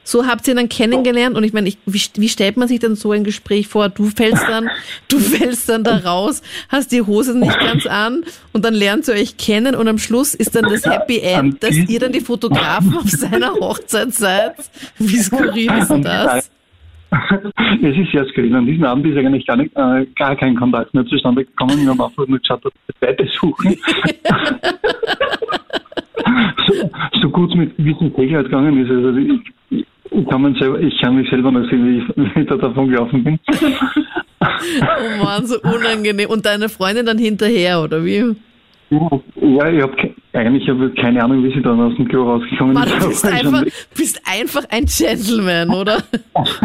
so 0.07 0.25
habt 0.25 0.47
ihr 0.47 0.53
ihn 0.53 0.57
dann 0.57 0.69
kennengelernt 0.69 1.35
und 1.35 1.43
ich 1.43 1.51
meine, 1.51 1.67
ich, 1.67 1.77
wie, 1.85 2.01
wie 2.15 2.29
stellt 2.29 2.55
man 2.55 2.69
sich 2.69 2.79
denn 2.79 2.95
so 2.95 3.11
ein 3.11 3.25
Gespräch 3.25 3.67
vor? 3.67 3.89
Du 3.89 4.05
fällst 4.05 4.47
dann, 4.47 4.69
du 5.09 5.19
fällst 5.19 5.67
dann 5.67 5.83
da 5.83 5.97
raus, 5.97 6.41
hast 6.69 6.93
die 6.93 7.01
Hose 7.01 7.37
nicht 7.37 7.59
ganz 7.59 7.85
an 7.85 8.23
und 8.53 8.63
dann 8.63 8.73
lernt 8.73 9.05
ihr 9.09 9.15
euch 9.15 9.35
kennen 9.35 9.75
und 9.75 9.85
am 9.89 9.97
Schluss 9.97 10.33
ist 10.33 10.55
dann 10.55 10.63
das 10.63 10.85
Happy 10.85 11.19
End, 11.19 11.61
dass 11.61 11.75
ihr 11.75 11.99
dann 11.99 12.13
die 12.13 12.21
Fotografen 12.21 12.95
auf 12.95 13.09
seiner 13.09 13.53
Hochzeit 13.55 14.13
seid. 14.13 14.53
Wie 14.97 15.17
skurril 15.17 15.73
ist 15.77 15.89
denn 15.89 16.03
das? 16.03 16.49
Es 17.81 17.97
ist 17.97 18.11
sehr 18.11 18.25
skurril. 18.27 18.55
An 18.55 18.65
diesem 18.65 18.85
Abend 18.85 19.05
ist 19.07 19.17
eigentlich 19.17 19.45
gar, 19.45 19.57
nicht, 19.57 19.75
äh, 19.75 20.05
gar 20.15 20.35
kein 20.35 20.55
Kontakt 20.55 20.93
mehr 20.93 21.05
zustande 21.05 21.45
gekommen. 21.45 21.81
Wir 21.81 21.89
haben 21.89 22.01
einfach 22.01 22.27
nur 22.27 22.39
geschaut, 22.39 22.65
dass 22.65 22.73
wir 22.85 22.95
Zweite 22.99 23.27
suchen. 23.39 23.75
so, 26.67 26.73
so 27.21 27.29
gut 27.29 27.55
mit 27.55 27.77
gewissen 27.77 28.13
Sicherheit 28.15 28.45
gegangen 28.45 28.83
ist. 28.83 28.89
Also 28.89 29.15
ich, 29.17 29.41
kann 30.29 30.41
man 30.41 30.55
selber, 30.55 30.79
ich 30.79 30.99
kann 31.01 31.15
mich 31.15 31.29
selber 31.29 31.51
noch 31.51 31.69
sehen, 31.69 31.85
wie 31.85 31.97
ich, 31.99 32.35
wie 32.35 32.41
ich 32.41 32.47
da 32.47 32.55
davon 32.55 32.89
gelaufen 32.89 33.23
bin. 33.23 33.39
Oh 34.39 35.23
Mann, 35.23 35.45
so 35.45 35.59
unangenehm. 35.61 36.29
Und 36.29 36.45
deine 36.45 36.69
Freundin 36.69 37.05
dann 37.05 37.17
hinterher, 37.17 37.81
oder 37.81 38.03
wie? 38.03 38.35
Ja, 38.89 39.69
ich 39.69 39.81
habe 39.81 40.13
eigentlich 40.33 40.69
hab 40.69 40.95
keine 40.95 41.23
Ahnung, 41.23 41.43
wie 41.43 41.53
sie 41.53 41.61
dann 41.61 41.79
aus 41.79 41.95
dem 41.97 42.07
Klo 42.07 42.23
rausgekommen 42.23 42.73
Mann, 42.73 42.87
ist. 42.87 43.01
du 43.01 43.07
bist 43.09 43.25
einfach, 43.25 43.63
bist 43.95 44.21
einfach 44.25 44.63
ein 44.69 44.85
Gentleman, 44.85 45.69
oder? 45.69 45.97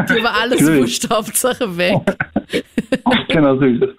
Dir 0.08 0.22
war 0.22 0.40
alles 0.40 0.64
wurscht, 0.64 1.10
Hauptsache 1.10 1.76
weg. 1.76 1.96
genau 3.28 3.56
so 3.56 3.64
ist 3.64 3.82
es. 3.82 3.90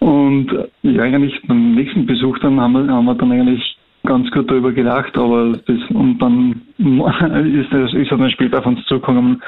Und 0.00 0.48
ja, 0.82 1.02
eigentlich 1.02 1.40
beim 1.46 1.74
nächsten 1.76 2.06
Besuch 2.06 2.38
dann 2.40 2.60
haben 2.60 2.72
wir, 2.72 2.92
haben 2.92 3.04
wir 3.04 3.14
dann 3.14 3.30
eigentlich 3.30 3.76
ganz 4.04 4.30
gut 4.30 4.50
darüber 4.50 4.72
gedacht, 4.72 5.16
aber 5.16 5.58
das, 5.66 5.78
und 5.90 6.18
dann 6.18 6.62
ist, 7.46 7.72
das, 7.72 7.94
ist 7.94 8.10
dann 8.10 8.30
später 8.30 8.58
auf 8.58 8.66
uns 8.66 8.84
zugekommen, 8.86 9.42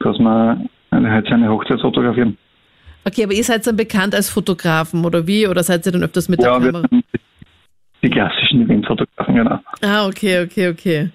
dass 0.00 0.18
wir 0.18 0.64
eine, 0.90 1.10
halt 1.10 1.26
seine 1.28 1.48
Hochzeit 1.48 1.80
fotografieren. 1.80 2.36
Okay, 3.04 3.24
aber 3.24 3.32
ihr 3.32 3.44
seid 3.44 3.66
dann 3.66 3.76
bekannt 3.76 4.14
als 4.14 4.28
Fotografen, 4.28 5.04
oder 5.04 5.26
wie? 5.26 5.46
Oder 5.46 5.62
seid 5.62 5.86
ihr 5.86 5.92
dann 5.92 6.02
öfters 6.02 6.28
mit 6.28 6.40
der 6.40 6.48
Ja, 6.48 6.62
wir 6.62 6.72
Kamera? 6.72 6.88
die 8.02 8.10
klassischen 8.10 8.62
Eventfotografen, 8.62 9.34
genau. 9.34 9.60
Ah, 9.82 10.06
okay, 10.06 10.42
okay, 10.42 10.68
okay. 10.68 11.10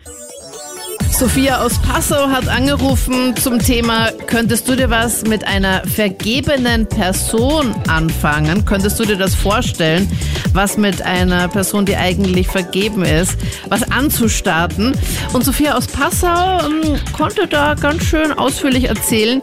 Sophia 1.09 1.61
aus 1.61 1.81
Passau 1.81 2.27
hat 2.29 2.47
angerufen 2.47 3.35
zum 3.35 3.59
Thema, 3.59 4.09
könntest 4.27 4.67
du 4.67 4.75
dir 4.75 4.89
was 4.89 5.25
mit 5.25 5.47
einer 5.47 5.81
vergebenen 5.85 6.87
Person 6.87 7.73
anfangen? 7.87 8.65
Könntest 8.65 8.99
du 8.99 9.05
dir 9.05 9.17
das 9.17 9.33
vorstellen, 9.33 10.07
was 10.53 10.77
mit 10.77 11.01
einer 11.01 11.47
Person, 11.47 11.85
die 11.85 11.95
eigentlich 11.95 12.47
vergeben 12.47 13.03
ist, 13.03 13.37
was 13.69 13.89
anzustarten? 13.91 14.93
Und 15.33 15.43
Sophia 15.43 15.75
aus 15.75 15.87
Passau 15.87 16.59
ähm, 16.67 16.97
konnte 17.17 17.47
da 17.47 17.75
ganz 17.75 18.03
schön 18.03 18.31
ausführlich 18.33 18.89
erzählen, 18.89 19.41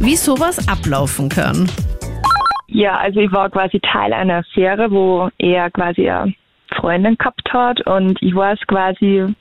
wie 0.00 0.16
sowas 0.16 0.68
ablaufen 0.68 1.28
kann. 1.28 1.68
Ja, 2.66 2.96
also 2.96 3.20
ich 3.20 3.30
war 3.30 3.50
quasi 3.50 3.80
Teil 3.80 4.12
einer 4.12 4.38
Affäre, 4.38 4.90
wo 4.90 5.30
er 5.38 5.70
quasi 5.70 6.10
eine 6.10 6.34
Freundin 6.74 7.16
gehabt 7.16 7.52
hat 7.52 7.86
und 7.86 8.20
ich 8.20 8.34
weiß 8.34 8.58
quasi, 8.66 9.32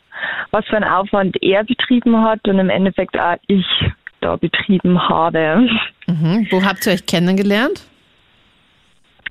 was 0.52 0.66
für 0.66 0.78
einen 0.78 0.90
Aufwand 0.90 1.38
er 1.42 1.64
betrieben 1.64 2.22
hat 2.22 2.48
und 2.48 2.60
im 2.60 2.70
Endeffekt 2.70 3.20
auch 3.20 3.38
ich 3.48 3.66
da 4.22 4.36
betrieben 4.36 5.10
habe. 5.10 5.68
Mhm. 6.08 6.48
Wo 6.50 6.64
habt 6.64 6.86
ihr 6.86 6.94
euch 6.94 7.06
kennengelernt? 7.06 7.86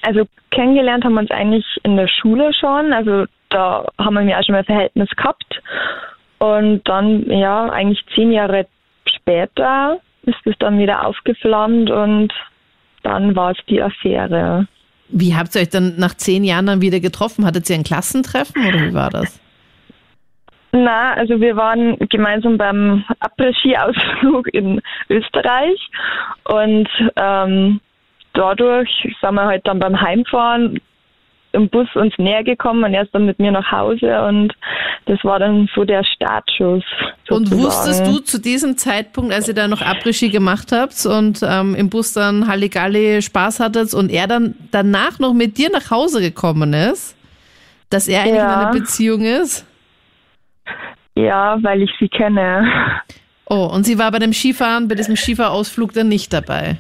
Also 0.03 0.27
kennengelernt 0.51 1.05
haben 1.05 1.15
wir 1.15 1.21
uns 1.21 1.31
eigentlich 1.31 1.65
in 1.85 1.97
der 1.97 2.09
Schule 2.09 2.53
schon, 2.55 2.93
also 2.93 3.25
da 3.51 3.87
haben 3.99 4.15
wir 4.15 4.23
mir 4.23 4.39
auch 4.39 4.45
schon 4.45 4.55
mal 4.55 4.61
ein 4.61 4.65
Verhältnis 4.65 5.09
gehabt 5.11 5.63
und 6.39 6.83
dann, 6.89 7.31
ja, 7.31 7.71
eigentlich 7.71 8.05
zehn 8.15 8.33
Jahre 8.33 8.67
später 9.07 10.01
ist 10.25 10.39
es 10.45 10.55
dann 10.59 10.79
wieder 10.79 11.07
aufgeflammt 11.07 11.91
und 11.91 12.33
dann 13.03 13.37
war 13.37 13.53
es 13.53 13.59
die 13.69 13.83
Affäre. 13.83 14.67
Wie 15.09 15.35
habt 15.35 15.55
ihr 15.55 15.63
euch 15.63 15.69
dann 15.69 15.99
nach 15.99 16.15
zehn 16.15 16.43
Jahren 16.43 16.67
dann 16.67 16.81
wieder 16.81 17.01
getroffen? 17.01 17.45
Hattet 17.45 17.69
ihr 17.69 17.77
ein 17.77 17.85
Klassentreffen 17.85 18.67
oder 18.67 18.81
wie 18.81 18.95
war 18.95 19.11
das? 19.11 19.42
Na, 20.73 21.13
also 21.15 21.39
wir 21.39 21.55
waren 21.57 21.99
gemeinsam 22.09 22.57
beim 22.57 23.05
Après-Ski-Ausflug 23.21 24.49
in 24.55 24.81
Österreich 25.11 25.79
und 26.45 26.89
ähm, 27.17 27.81
dadurch 28.33 28.89
sind 29.21 29.35
wir 29.35 29.45
halt 29.45 29.67
dann 29.67 29.79
beim 29.79 30.01
Heimfahren 30.01 30.81
im 31.53 31.69
Bus 31.69 31.87
uns 31.95 32.15
näher 32.17 32.43
gekommen 32.43 32.83
und 32.85 32.95
er 32.95 33.03
ist 33.03 33.15
dann 33.15 33.27
mit 33.27 33.39
mir 33.39 33.53
nach 33.53 33.71
Hause 33.71 34.23
und 34.23 34.55
das 35.05 35.23
war 35.25 35.39
dann 35.39 35.69
so 35.75 35.85
der 35.85 36.03
Startschuss. 36.05 36.85
Und 37.29 37.49
sozusagen. 37.49 37.63
wusstest 37.63 38.07
du 38.07 38.19
zu 38.21 38.41
diesem 38.41 38.79
Zeitpunkt, 38.79 39.35
als 39.35 39.49
ihr 39.49 39.55
da 39.55 39.69
noch 39.69 39.83
Après-Ski 39.83 40.31
gemacht 40.31 40.73
habt 40.73 41.05
und 41.05 41.41
ähm, 41.43 41.75
im 41.75 41.91
Bus 41.91 42.15
dann 42.15 42.49
Halligalli 42.49 43.21
Spaß 43.21 43.61
hattet 43.61 43.93
und 43.93 44.11
er 44.11 44.27
dann 44.27 44.55
danach 44.71 45.19
noch 45.19 45.35
mit 45.35 45.59
dir 45.59 45.69
nach 45.71 45.91
Hause 45.91 46.23
gekommen 46.23 46.73
ist, 46.73 47.15
dass 47.91 48.09
er 48.09 48.23
eigentlich 48.23 48.37
Ja. 48.37 48.55
in 48.55 48.59
einer 48.61 48.73
Beziehung 48.73 49.21
ist? 49.21 49.67
Ja, 51.15 51.59
weil 51.63 51.83
ich 51.83 51.91
sie 51.99 52.09
kenne. 52.09 52.69
Oh, 53.47 53.69
und 53.73 53.85
sie 53.85 53.99
war 53.99 54.11
bei 54.11 54.19
dem 54.19 54.33
Skifahren, 54.33 54.89
bei 54.89 54.95
diesem 54.95 55.17
Skifahrausflug 55.17 55.93
dann 55.93 56.09
nicht 56.09 56.33
dabei? 56.33 56.77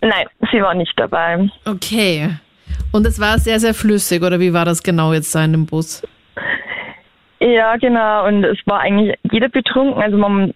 Nein, 0.00 0.26
sie 0.50 0.62
war 0.62 0.74
nicht 0.74 0.98
dabei. 0.98 1.50
Okay. 1.66 2.30
Und 2.92 3.06
es 3.06 3.20
war 3.20 3.38
sehr, 3.38 3.60
sehr 3.60 3.74
flüssig, 3.74 4.22
oder 4.22 4.40
wie 4.40 4.54
war 4.54 4.64
das 4.64 4.82
genau 4.82 5.12
jetzt 5.12 5.34
da 5.34 5.44
in 5.44 5.52
dem 5.52 5.66
Bus? 5.66 6.02
Ja, 7.40 7.76
genau. 7.76 8.26
Und 8.26 8.44
es 8.44 8.58
war 8.66 8.80
eigentlich 8.80 9.18
jeder 9.30 9.48
betrunken. 9.48 10.02
Also 10.02 10.16
man 10.16 10.54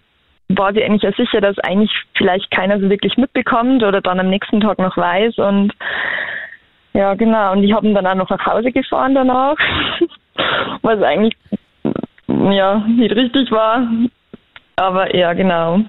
war 0.49 0.73
sich 0.73 0.83
eigentlich 0.83 1.07
auch 1.07 1.17
sicher, 1.17 1.41
dass 1.41 1.57
eigentlich 1.59 1.91
vielleicht 2.15 2.51
keiner 2.51 2.79
so 2.79 2.89
wirklich 2.89 3.17
mitbekommt 3.17 3.83
oder 3.83 4.01
dann 4.01 4.19
am 4.19 4.29
nächsten 4.29 4.61
Tag 4.61 4.77
noch 4.77 4.95
weiß. 4.95 5.37
Und 5.39 5.73
ja, 6.93 7.15
genau. 7.15 7.53
Und 7.53 7.63
ich 7.63 7.73
habe 7.73 7.87
ihn 7.87 7.95
dann 7.95 8.05
auch 8.05 8.15
noch 8.15 8.29
nach 8.29 8.45
Hause 8.45 8.71
gefahren 8.71 9.15
danach, 9.15 9.57
was 10.81 11.01
eigentlich 11.01 11.35
ja 12.27 12.79
nicht 12.87 13.15
richtig 13.15 13.51
war. 13.51 13.87
Aber 14.75 15.15
ja, 15.15 15.33
genau. 15.33 15.81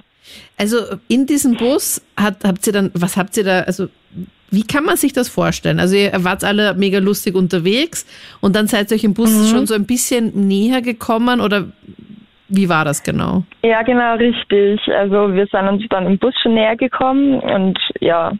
Also 0.59 0.78
in 1.09 1.26
diesem 1.26 1.57
Bus 1.57 2.05
hat, 2.16 2.45
habt 2.45 2.66
ihr 2.66 2.72
dann, 2.72 2.91
was 2.95 3.16
habt 3.16 3.37
ihr 3.37 3.45
da, 3.45 3.61
also 3.61 3.89
wie 4.51 4.62
kann 4.62 4.84
man 4.84 4.97
sich 4.97 5.12
das 5.12 5.28
vorstellen? 5.28 5.80
Also 5.80 5.97
ihr 5.97 6.12
wart 6.24 6.45
alle 6.45 6.74
mega 6.74 6.99
lustig 6.99 7.34
unterwegs 7.34 8.07
und 8.41 8.57
dann 8.57 8.66
seid 8.66 8.91
ihr 8.91 8.97
euch 8.97 9.05
im 9.05 9.14
Bus 9.14 9.51
schon 9.51 9.66
so 9.66 9.74
ein 9.74 9.87
bisschen 9.87 10.49
näher 10.49 10.82
gekommen 10.82 11.41
oder 11.41 11.66
wie 12.49 12.68
war 12.68 12.84
das 12.84 13.03
genau? 13.03 13.43
Ja, 13.62 13.82
genau, 13.82 14.14
richtig. 14.14 14.80
Also 14.89 15.34
wir 15.34 15.47
sind 15.47 15.68
uns 15.68 15.82
dann 15.91 16.07
im 16.07 16.18
Bus 16.18 16.34
schon 16.43 16.55
näher 16.55 16.76
gekommen 16.76 17.41
und 17.41 17.78
ja, 18.01 18.32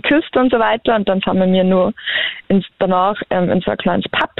geküsst 0.00 0.36
und 0.36 0.52
so 0.52 0.58
weiter 0.58 0.96
und 0.96 1.08
dann 1.08 1.20
sind 1.20 1.36
wir 1.36 1.46
mir 1.46 1.64
nur 1.64 1.92
ins, 2.48 2.66
danach 2.78 3.16
ähm, 3.30 3.50
in 3.50 3.60
so 3.60 3.70
ein 3.70 3.76
kleines 3.78 4.06
Pub 4.10 4.30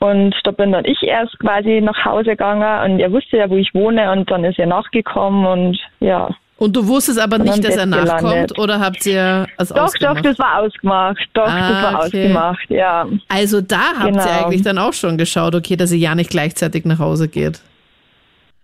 und 0.00 0.34
da 0.44 0.50
bin 0.50 0.72
dann 0.72 0.84
ich 0.84 1.02
erst 1.02 1.38
quasi 1.40 1.80
nach 1.80 2.04
Hause 2.04 2.30
gegangen 2.30 2.92
und 2.92 3.00
er 3.00 3.10
wusste 3.12 3.36
ja, 3.38 3.48
wo 3.50 3.56
ich 3.56 3.72
wohne 3.74 4.10
und 4.12 4.30
dann 4.30 4.44
ist 4.44 4.58
er 4.58 4.66
nachgekommen 4.66 5.46
und 5.46 5.78
ja. 6.00 6.28
Und 6.56 6.76
du 6.76 6.86
wusstest 6.86 7.18
aber 7.20 7.36
Und 7.36 7.42
nicht, 7.46 7.64
dass 7.64 7.76
er 7.76 7.84
nachkommt 7.86 8.20
gelandet. 8.20 8.58
oder 8.60 8.78
habt 8.78 9.04
ihr 9.06 9.46
es 9.58 9.70
Doch, 9.70 9.84
ausgemacht? 9.84 10.18
doch, 10.18 10.22
das 10.22 10.38
war 10.38 10.60
ausgemacht. 10.60 11.28
Doch, 11.34 11.48
Ah, 11.48 11.68
das 11.68 11.82
war 11.82 11.94
okay. 11.94 12.04
ausgemacht, 12.06 12.70
ja. 12.70 13.06
Also 13.28 13.60
da 13.60 13.76
habt 13.98 14.14
ihr 14.14 14.22
Genau. 14.22 14.44
eigentlich 14.46 14.62
dann 14.62 14.78
auch 14.78 14.92
schon 14.92 15.18
geschaut, 15.18 15.56
okay, 15.56 15.74
dass 15.74 15.90
ihr 15.90 15.98
ja 15.98 16.14
nicht 16.14 16.30
gleichzeitig 16.30 16.84
nach 16.84 17.00
Hause 17.00 17.28
geht. 17.28 17.60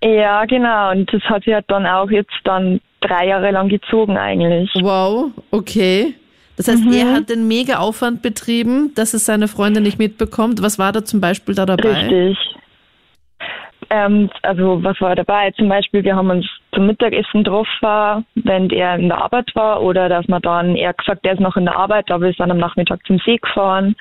Ja, 0.04 0.44
genau. 0.46 0.92
Und 0.92 1.12
das 1.12 1.22
hat 1.24 1.44
halt 1.46 1.64
dann 1.68 1.84
auch 1.86 2.10
jetzt 2.10 2.32
dann 2.44 2.80
drei 3.00 3.26
Jahre 3.28 3.50
lang 3.50 3.68
gezogen 3.68 4.16
eigentlich. 4.16 4.70
Wow, 4.80 5.30
okay. 5.50 6.14
Das 6.56 6.68
heißt, 6.68 6.84
Mhm. 6.84 6.92
er 6.92 7.12
hat 7.14 7.30
den 7.30 7.48
mega 7.48 7.78
Aufwand 7.78 8.20
betrieben, 8.22 8.92
dass 8.94 9.14
es 9.14 9.24
seine 9.24 9.48
Freundin 9.48 9.82
nicht 9.82 9.98
mitbekommt. 9.98 10.62
Was 10.62 10.78
war 10.78 10.92
da 10.92 11.04
zum 11.04 11.20
Beispiel 11.20 11.54
da 11.54 11.64
dabei? 11.64 11.92
Richtig. 11.92 12.38
Ähm, 13.88 14.30
also 14.42 14.82
was 14.84 15.00
war 15.00 15.16
dabei? 15.16 15.50
Zum 15.52 15.68
Beispiel, 15.68 16.04
wir 16.04 16.14
haben 16.14 16.30
uns 16.30 16.46
zum 16.74 16.86
Mittagessen 16.86 17.42
getroffen, 17.42 18.24
wenn 18.34 18.70
er 18.70 18.96
in 18.96 19.08
der 19.08 19.18
Arbeit 19.22 19.50
war 19.54 19.82
oder 19.82 20.08
dass 20.08 20.28
man 20.28 20.42
dann, 20.42 20.76
er 20.76 20.92
gesagt, 20.92 21.24
er 21.26 21.32
ist 21.32 21.40
noch 21.40 21.56
in 21.56 21.64
der 21.64 21.76
Arbeit, 21.76 22.10
aber 22.10 22.26
wir 22.26 22.32
sind 22.32 22.50
am 22.50 22.58
Nachmittag 22.58 23.00
zum 23.06 23.18
See 23.24 23.38
gefahren. 23.38 23.96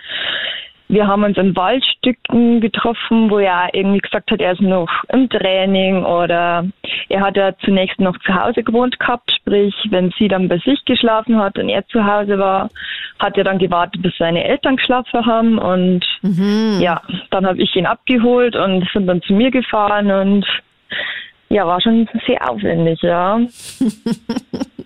Wir 0.91 1.05
haben 1.05 1.23
uns 1.23 1.37
in 1.37 1.55
Waldstücken 1.55 2.61
getroffen, 2.61 3.29
wo 3.29 3.37
er 3.37 3.69
irgendwie 3.73 3.99
gesagt 3.99 4.31
hat, 4.31 4.41
er 4.41 4.53
ist 4.53 4.61
noch 4.61 4.89
im 5.13 5.29
Training 5.29 6.03
oder 6.03 6.65
er 7.09 7.21
hat 7.21 7.37
ja 7.37 7.55
zunächst 7.63 7.99
noch 7.99 8.17
zu 8.25 8.33
Hause 8.33 8.63
gewohnt 8.63 8.99
gehabt, 8.99 9.31
sprich, 9.31 9.75
wenn 9.91 10.11
sie 10.17 10.27
dann 10.27 10.47
bei 10.47 10.57
sich 10.57 10.83
geschlafen 10.85 11.37
hat 11.37 11.59
und 11.59 11.69
er 11.69 11.87
zu 11.89 12.03
Hause 12.03 12.39
war, 12.39 12.71
hat 13.19 13.37
er 13.37 13.43
dann 13.43 13.59
gewartet, 13.59 14.01
bis 14.01 14.17
seine 14.17 14.43
Eltern 14.43 14.77
geschlafen 14.77 15.25
haben. 15.27 15.59
Und 15.59 16.05
ja, 16.81 17.01
dann 17.29 17.45
habe 17.45 17.61
ich 17.61 17.75
ihn 17.75 17.85
abgeholt 17.85 18.55
und 18.55 18.89
sind 18.91 19.05
dann 19.05 19.21
zu 19.21 19.33
mir 19.33 19.51
gefahren 19.51 20.09
und 20.09 20.45
ja, 21.49 21.67
war 21.67 21.81
schon 21.81 22.07
sehr 22.25 22.49
aufwendig, 22.49 22.99
ja. 23.03 23.39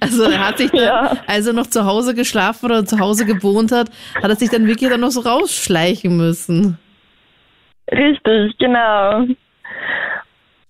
Also 0.00 0.24
er 0.24 0.48
hat 0.48 0.58
sich 0.58 0.70
dann, 0.70 0.80
Ja. 0.82 1.16
als 1.26 1.46
er 1.46 1.52
noch 1.52 1.66
zu 1.68 1.84
Hause 1.84 2.14
geschlafen 2.14 2.66
oder 2.66 2.84
zu 2.84 2.98
Hause 2.98 3.24
gewohnt 3.24 3.72
hat, 3.72 3.90
hat 4.14 4.24
er 4.30 4.36
sich 4.36 4.50
dann 4.50 4.66
wirklich 4.66 4.90
dann 4.90 5.00
noch 5.00 5.10
so 5.10 5.20
rausschleichen 5.20 6.16
müssen. 6.16 6.78
Richtig, 7.90 8.56
genau. 8.58 9.26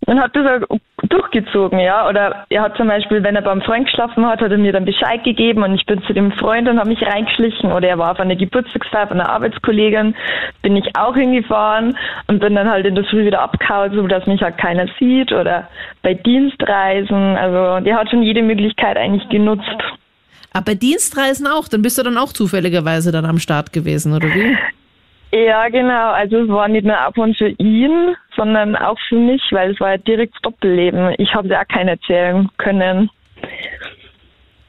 Und 0.07 0.21
hat 0.21 0.37
das 0.37 0.63
auch 0.63 0.79
durchgezogen, 1.09 1.79
ja. 1.79 2.09
Oder 2.09 2.45
er 2.51 2.63
hat 2.63 2.77
zum 2.77 2.89
Beispiel, 2.89 3.23
wenn 3.23 3.37
er 3.37 3.43
beim 3.43 3.63
Freund 3.63 3.87
geschlafen 3.87 4.27
hat, 4.27 4.41
hat 4.41 4.51
er 4.51 4.59
mir 4.59 4.73
dann 4.73 4.85
Bescheid 4.85 5.25
gegeben 5.25 5.63
und 5.63 5.75
ich 5.75 5.87
bin 5.87 6.03
zu 6.03 6.13
dem 6.13 6.33
Freund 6.33 6.69
und 6.69 6.79
habe 6.79 6.89
mich 6.89 7.03
reingeschlichen. 7.03 7.73
Oder 7.73 7.89
er 7.89 7.99
war 7.99 8.13
auf 8.13 8.21
einer 8.21 8.37
Geburtstagsfeier 8.37 9.09
von 9.09 9.21
einer 9.21 9.31
Arbeitskollegin, 9.31 10.15
bin 10.63 10.77
ich 10.77 10.97
auch 10.97 11.15
hingefahren 11.15 11.97
und 12.27 12.41
bin 12.41 12.55
dann 12.55 12.69
halt 12.69 12.87
in 12.87 12.95
der 12.95 13.05
Früh 13.05 13.25
wieder 13.25 13.41
abgehauen, 13.41 13.95
so 13.95 14.07
dass 14.07 14.27
mich 14.27 14.43
halt 14.43 14.59
keiner 14.59 14.87
sieht. 14.99 15.33
Oder 15.33 15.69
bei 16.03 16.15
Dienstreisen. 16.15 17.37
Also 17.37 17.85
der 17.85 17.97
hat 17.97 18.11
schon 18.11 18.23
jede 18.23 18.43
Möglichkeit 18.43 18.97
eigentlich 18.97 19.29
genutzt. 19.31 19.65
Aber 20.53 20.67
bei 20.67 20.75
Dienstreisen 20.75 21.47
auch, 21.47 21.67
dann 21.67 21.83
bist 21.83 21.99
du 21.99 22.03
dann 22.03 22.19
auch 22.19 22.33
zufälligerweise 22.33 23.11
dann 23.11 23.25
am 23.25 23.39
Start 23.39 23.73
gewesen, 23.73 24.15
oder 24.15 24.29
wie? 24.29 24.57
Ja, 25.35 25.69
genau. 25.69 26.13
Also 26.13 26.45
es 26.45 26.49
war 26.49 26.69
nicht 26.69 26.87
nur 26.87 27.09
Aufwand 27.09 27.37
für 27.37 27.49
ihn, 27.49 28.15
sondern 28.37 28.77
auch 28.77 28.97
für 29.09 29.17
mich, 29.17 29.43
weil 29.51 29.73
es 29.73 29.81
war 29.81 29.93
ja 29.93 29.99
direkt 29.99 30.35
Doppelleben. 30.43 31.13
Ich 31.19 31.35
habe 31.35 31.49
ja 31.49 31.61
auch 31.61 31.67
keinen 31.67 31.89
erzählen 31.89 32.49
können. 32.57 33.11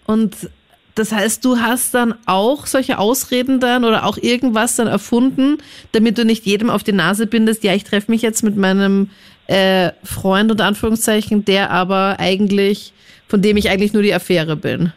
Und 0.07 0.49
das 0.95 1.13
heißt, 1.13 1.45
du 1.45 1.57
hast 1.57 1.93
dann 1.93 2.15
auch 2.25 2.65
solche 2.65 2.97
Ausreden 2.97 3.59
dann 3.59 3.85
oder 3.85 4.07
auch 4.07 4.17
irgendwas 4.17 4.75
dann 4.75 4.87
erfunden, 4.87 5.59
damit 5.91 6.17
du 6.17 6.25
nicht 6.25 6.47
jedem 6.47 6.71
auf 6.71 6.83
die 6.83 6.93
Nase 6.93 7.27
bindest, 7.27 7.63
ja, 7.63 7.75
ich 7.75 7.83
treffe 7.83 8.09
mich 8.09 8.23
jetzt 8.23 8.41
mit 8.41 8.57
meinem 8.57 9.11
äh, 9.45 9.91
Freund 10.03 10.49
unter 10.49 10.65
Anführungszeichen, 10.65 11.45
der 11.45 11.69
aber 11.69 12.15
eigentlich, 12.17 12.91
von 13.27 13.43
dem 13.43 13.55
ich 13.57 13.69
eigentlich 13.69 13.93
nur 13.93 14.01
die 14.01 14.15
Affäre 14.15 14.55
bin. 14.55 14.93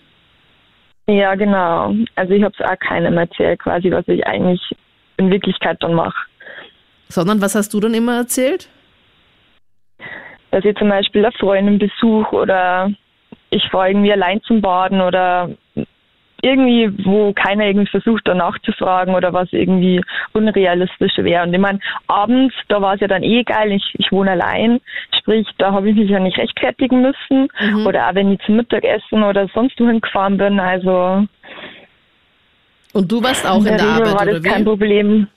Ja, 1.06 1.34
genau. 1.34 1.94
Also 2.14 2.32
ich 2.32 2.42
habe 2.42 2.54
es 2.58 2.64
auch 2.64 2.78
keinem 2.78 3.18
erzählt, 3.18 3.58
quasi, 3.60 3.90
was 3.90 4.08
ich 4.08 4.26
eigentlich 4.26 4.60
in 5.18 5.30
Wirklichkeit 5.30 5.76
dann 5.80 5.94
mache. 5.94 6.16
Sondern 7.08 7.40
was 7.40 7.54
hast 7.54 7.74
du 7.74 7.80
dann 7.80 7.94
immer 7.94 8.16
erzählt? 8.16 8.68
Dass 10.50 10.64
ich 10.64 10.76
zum 10.76 10.88
Beispiel 10.88 11.24
eine 11.24 11.32
Freundin 11.32 11.78
besuche 11.78 12.34
oder 12.34 12.90
ich 13.50 13.62
fahre 13.70 13.90
irgendwie 13.90 14.12
allein 14.12 14.40
zum 14.42 14.60
Baden 14.60 15.00
oder 15.00 15.50
irgendwie, 16.42 16.92
wo 17.04 17.32
keiner 17.32 17.66
irgendwie 17.66 17.90
versucht, 17.90 18.22
danach 18.24 18.58
zu 18.60 18.72
fragen 18.72 19.14
oder 19.14 19.32
was 19.32 19.52
irgendwie 19.52 20.00
unrealistisch 20.32 21.16
wäre. 21.18 21.44
Und 21.44 21.52
ich 21.52 21.60
meine, 21.60 21.80
abends, 22.06 22.54
da 22.68 22.80
war 22.80 22.94
es 22.94 23.00
ja 23.00 23.08
dann 23.08 23.22
eh 23.22 23.40
egal, 23.40 23.72
ich, 23.72 23.94
ich 23.98 24.12
wohne 24.12 24.32
allein, 24.32 24.80
sprich, 25.18 25.48
da 25.58 25.72
habe 25.72 25.90
ich 25.90 25.96
mich 25.96 26.10
ja 26.10 26.20
nicht 26.20 26.38
rechtfertigen 26.38 27.02
müssen. 27.02 27.48
Mhm. 27.60 27.86
Oder 27.86 28.08
auch 28.08 28.14
wenn 28.14 28.32
ich 28.32 28.40
zum 28.42 28.56
Mittagessen 28.56 29.24
oder 29.24 29.48
sonst 29.52 29.78
wohin 29.80 30.00
gefahren 30.00 30.36
bin, 30.38 30.60
also. 30.60 31.26
Und 32.92 33.10
du 33.10 33.22
warst 33.22 33.46
auch 33.46 33.58
in 33.58 33.64
der, 33.64 33.74
Regel 33.74 33.88
Arbeit, 33.88 34.14
war 34.14 34.26
das 34.26 34.34
oder 34.36 34.44
wie? 34.44 34.48
kein 34.48 34.64
Problem. 34.64 35.28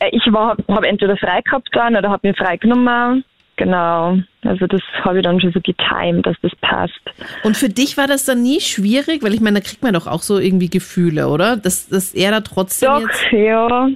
Äh, 0.00 0.10
Ich 0.12 0.32
war, 0.32 0.56
habe 0.68 0.88
entweder 0.88 1.16
frei 1.16 1.40
gehabt 1.42 1.68
dann 1.72 1.96
oder 1.96 2.10
habe 2.10 2.28
mir 2.28 2.34
frei 2.34 2.56
genommen. 2.56 3.24
Genau. 3.56 4.18
Also 4.42 4.66
das 4.66 4.82
habe 5.04 5.18
ich 5.18 5.24
dann 5.24 5.40
schon 5.40 5.52
so 5.52 5.60
getimt, 5.60 6.26
dass 6.26 6.36
das 6.42 6.50
passt. 6.60 7.00
Und 7.44 7.56
für 7.56 7.68
dich 7.68 7.96
war 7.96 8.08
das 8.08 8.24
dann 8.24 8.42
nie 8.42 8.60
schwierig, 8.60 9.22
weil 9.22 9.32
ich 9.32 9.40
meine, 9.40 9.60
da 9.60 9.64
kriegt 9.66 9.82
man 9.82 9.94
doch 9.94 10.08
auch 10.08 10.22
so 10.22 10.38
irgendwie 10.38 10.68
Gefühle, 10.68 11.28
oder? 11.28 11.56
Dass, 11.56 11.88
dass 11.88 12.14
er 12.14 12.32
da 12.32 12.40
trotzdem 12.40 12.90
Doch, 12.90 13.00
jetzt. 13.00 13.32
ja. 13.32 13.88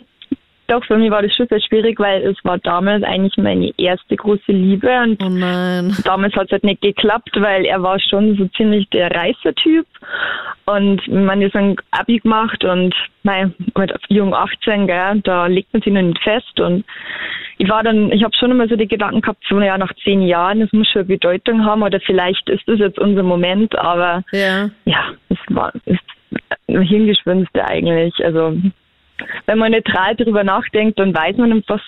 Doch, 0.69 0.85
für 0.85 0.99
mich 0.99 1.11
war 1.11 1.23
das 1.23 1.35
schon 1.35 1.47
sehr 1.49 1.63
schwierig, 1.63 1.99
weil 1.99 2.23
es 2.23 2.37
war 2.45 2.59
damals 2.59 3.03
eigentlich 3.03 3.37
meine 3.39 3.73
erste 3.79 4.17
große 4.17 4.53
Liebe 4.53 4.91
und 5.03 5.23
oh 5.25 5.31
nein. 5.31 5.97
damals 6.05 6.35
hat 6.37 6.47
es 6.47 6.53
halt 6.53 6.65
nicht 6.65 6.83
geklappt, 6.83 7.31
weil 7.37 7.65
er 7.65 7.83
war 7.83 7.99
schon 7.99 8.37
so 8.37 8.47
ziemlich 8.49 8.87
der 8.91 9.11
Reißer-Typ 9.11 9.87
und 10.67 11.09
man 11.09 11.41
ist 11.41 11.57
ein 11.57 11.77
Abi 11.91 12.19
gemacht 12.19 12.65
und 12.65 12.95
mein, 13.23 13.55
mit 13.77 13.93
jung 14.09 14.35
18, 14.35 14.87
gell, 14.87 15.21
da 15.25 15.47
legt 15.47 15.73
man 15.73 15.81
sich 15.81 15.93
noch 15.93 16.03
nicht 16.03 16.23
fest 16.23 16.61
und 16.61 16.85
ich 17.57 17.69
war 17.69 17.83
dann, 17.83 18.13
ich 18.13 18.23
habe 18.23 18.37
schon 18.37 18.51
immer 18.51 18.69
so 18.69 18.77
die 18.77 18.87
Gedanken 18.87 19.23
gehabt, 19.23 19.43
so 19.49 19.59
ja 19.61 19.79
nach 19.79 19.93
zehn 20.05 20.21
Jahren, 20.21 20.61
das 20.61 20.73
muss 20.73 20.87
schon 20.89 21.01
eine 21.01 21.09
Bedeutung 21.09 21.65
haben 21.65 21.83
oder 21.83 21.99
vielleicht 22.01 22.47
ist 22.51 22.69
das 22.69 22.79
jetzt 22.79 22.99
unser 22.99 23.23
Moment, 23.23 23.75
aber 23.79 24.23
Ja. 24.33 24.69
ja, 24.85 25.13
es 25.31 25.39
war 25.49 25.73
ist 25.87 25.99
ein 26.69 26.83
Hirngespinste 26.83 27.65
eigentlich. 27.65 28.13
Also 28.23 28.55
wenn 29.47 29.59
man 29.59 29.73
neutral 29.73 30.15
darüber 30.17 30.45
nachdenkt, 30.45 30.99
dann 30.99 31.15
weiß 31.15 31.37
man 31.37 31.63
was 31.67 31.81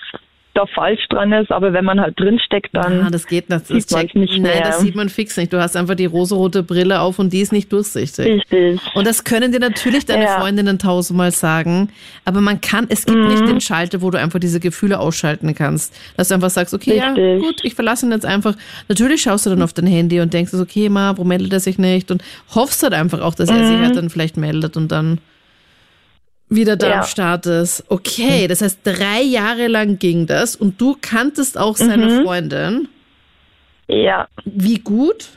da 0.53 0.65
falsch 0.65 0.99
dran 1.09 1.31
ist, 1.31 1.49
aber 1.49 1.71
wenn 1.71 1.85
man 1.85 2.01
halt 2.01 2.19
drinsteckt, 2.19 2.71
dann 2.73 3.03
Ah, 3.05 3.09
das 3.09 3.25
geht 3.25 3.49
nicht. 3.49 3.61
Das 3.61 3.67
sieht 3.69 3.89
man 3.89 4.01
checkt, 4.01 4.15
nicht 4.15 4.33
nein, 4.33 4.41
mehr. 4.41 4.61
das 4.63 4.81
sieht 4.81 4.95
man 4.95 5.07
fix 5.07 5.37
nicht. 5.37 5.53
Du 5.53 5.61
hast 5.61 5.77
einfach 5.77 5.95
die 5.95 6.07
rosarote 6.07 6.61
Brille 6.61 6.99
auf 6.99 7.19
und 7.19 7.31
die 7.31 7.39
ist 7.39 7.53
nicht 7.53 7.71
durchsichtig. 7.71 8.25
Richtig. 8.51 8.81
Und 8.93 9.07
das 9.07 9.23
können 9.23 9.53
dir 9.53 9.61
natürlich 9.61 10.05
deine 10.05 10.25
Ja. 10.25 10.41
Freundinnen 10.41 10.77
tausendmal 10.77 11.31
sagen, 11.31 11.87
aber 12.25 12.41
man 12.41 12.59
kann, 12.59 12.85
es 12.89 13.05
gibt 13.05 13.17
Mhm. 13.17 13.27
nicht 13.29 13.47
den 13.47 13.61
Schalter, 13.61 14.01
wo 14.01 14.09
du 14.11 14.19
einfach 14.19 14.39
diese 14.39 14.59
Gefühle 14.59 14.99
ausschalten 14.99 15.55
kannst. 15.55 15.95
Dass 16.17 16.27
du 16.27 16.33
einfach 16.33 16.49
sagst, 16.49 16.73
okay, 16.73 16.97
ja, 16.97 17.13
gut, 17.13 17.61
ich 17.63 17.73
verlasse 17.73 18.05
ihn 18.05 18.11
jetzt 18.11 18.25
einfach. 18.25 18.55
Natürlich 18.89 19.21
schaust 19.21 19.45
du 19.45 19.51
dann 19.51 19.61
auf 19.61 19.71
dein 19.71 19.87
Handy 19.87 20.19
und 20.19 20.33
denkst, 20.33 20.53
okay, 20.53 20.89
ma, 20.89 21.13
wo 21.17 21.23
meldet 21.23 21.53
er 21.53 21.61
sich 21.61 21.77
nicht? 21.77 22.11
Und 22.11 22.21
hoffst 22.53 22.83
halt 22.83 22.93
einfach 22.93 23.21
auch, 23.21 23.35
dass 23.35 23.49
er 23.49 23.65
sich 23.65 23.77
Mhm. 23.77 23.83
halt 23.85 23.95
dann 23.95 24.09
vielleicht 24.09 24.35
meldet 24.35 24.75
und 24.75 24.91
dann 24.91 25.19
wieder 26.51 26.75
da 26.75 26.87
Ja. 26.89 26.95
am 26.99 27.03
Start 27.03 27.45
ist. 27.47 27.83
Okay, 27.89 28.47
das 28.47 28.61
heißt, 28.61 28.85
drei 28.85 29.21
Jahre 29.23 29.67
lang 29.67 29.97
ging 29.97 30.27
das 30.27 30.55
und 30.55 30.79
du 30.79 30.95
kanntest 31.01 31.57
auch 31.57 31.75
seine 31.75 32.05
Mhm. 32.07 32.23
Freundin. 32.23 32.87
Ja. 33.87 34.27
Wie 34.45 34.79
gut? 34.79 35.29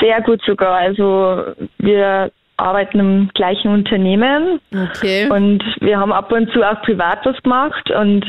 Sehr 0.00 0.20
gut 0.22 0.42
sogar. 0.44 0.76
Also 0.76 1.44
wir 1.78 2.30
arbeiten 2.56 2.98
im 2.98 3.30
gleichen 3.34 3.68
Unternehmen. 3.72 4.60
Okay. 4.74 5.28
Und 5.30 5.62
wir 5.80 5.98
haben 5.98 6.12
ab 6.12 6.32
und 6.32 6.50
zu 6.52 6.62
auch 6.62 6.80
privat 6.82 7.24
was 7.24 7.40
gemacht 7.42 7.90
und 7.90 8.24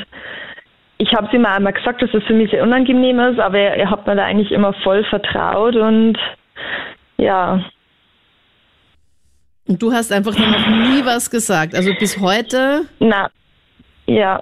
ich 1.00 1.14
habe 1.14 1.34
ihm 1.36 1.46
einmal 1.46 1.74
gesagt, 1.74 2.02
dass 2.02 2.12
das 2.12 2.24
für 2.24 2.34
mich 2.34 2.50
sehr 2.52 2.64
unangenehm 2.64 3.20
ist, 3.20 3.40
aber 3.40 3.58
er, 3.60 3.76
er 3.78 3.90
hat 3.92 4.08
mir 4.08 4.16
da 4.16 4.26
eigentlich 4.26 4.52
immer 4.52 4.74
voll 4.84 5.04
vertraut 5.06 5.76
und 5.76 6.18
ja, 7.18 7.64
Und 9.68 9.82
du 9.82 9.92
hast 9.92 10.12
einfach 10.14 10.38
noch 10.38 10.68
nie 10.68 11.04
was 11.06 11.30
gesagt. 11.30 11.76
Also 11.76 11.92
bis 12.00 12.20
heute. 12.20 12.82
na, 13.00 13.30
ja. 14.06 14.42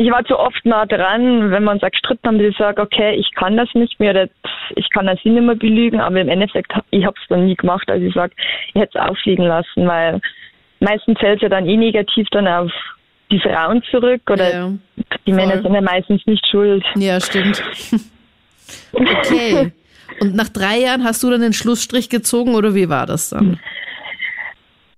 Ich 0.00 0.08
war 0.12 0.24
zu 0.24 0.38
oft 0.38 0.64
nah 0.64 0.86
dran, 0.86 1.50
wenn 1.50 1.64
wir 1.64 1.72
uns 1.72 1.82
auch 1.82 1.90
gestritten 1.90 2.24
haben, 2.28 2.38
dass 2.38 2.46
ich 2.50 2.56
sage, 2.56 2.80
okay, 2.80 3.16
ich 3.16 3.34
kann 3.34 3.56
das 3.56 3.68
nicht 3.74 3.98
mehr, 3.98 4.28
ich 4.76 4.88
kann 4.90 5.06
das 5.06 5.18
nicht 5.24 5.42
mehr 5.42 5.56
belügen, 5.56 6.00
aber 6.00 6.20
im 6.20 6.28
Endeffekt, 6.28 6.72
ich 6.90 7.04
habe 7.04 7.16
es 7.20 7.28
dann 7.28 7.46
nie 7.46 7.56
gemacht. 7.56 7.90
Also 7.90 8.06
ich 8.06 8.14
sage, 8.14 8.32
ich 8.68 8.80
hätte 8.80 8.96
es 8.96 9.04
auffliegen 9.10 9.44
lassen, 9.44 9.88
weil 9.88 10.20
meistens 10.78 11.18
zählt 11.18 11.42
ja 11.42 11.48
dann 11.48 11.66
eh 11.66 11.76
negativ 11.76 12.28
dann 12.30 12.46
auf 12.46 12.70
die 13.32 13.40
Frauen 13.40 13.82
zurück 13.90 14.22
oder 14.30 14.50
Ja, 14.50 14.70
die 15.26 15.32
Männer 15.32 15.54
voll. 15.54 15.62
sind 15.62 15.74
ja 15.74 15.80
meistens 15.80 16.24
nicht 16.26 16.46
schuld. 16.48 16.84
Ja, 16.96 17.20
stimmt. 17.20 17.60
Okay. 18.92 19.72
Und 20.20 20.34
nach 20.34 20.48
drei 20.48 20.78
Jahren 20.80 21.02
hast 21.04 21.22
du 21.22 21.30
dann 21.30 21.40
den 21.40 21.52
Schlussstrich 21.54 22.10
gezogen 22.10 22.54
oder 22.54 22.74
wie 22.74 22.88
war 22.88 23.06
das 23.06 23.30
dann? 23.30 23.58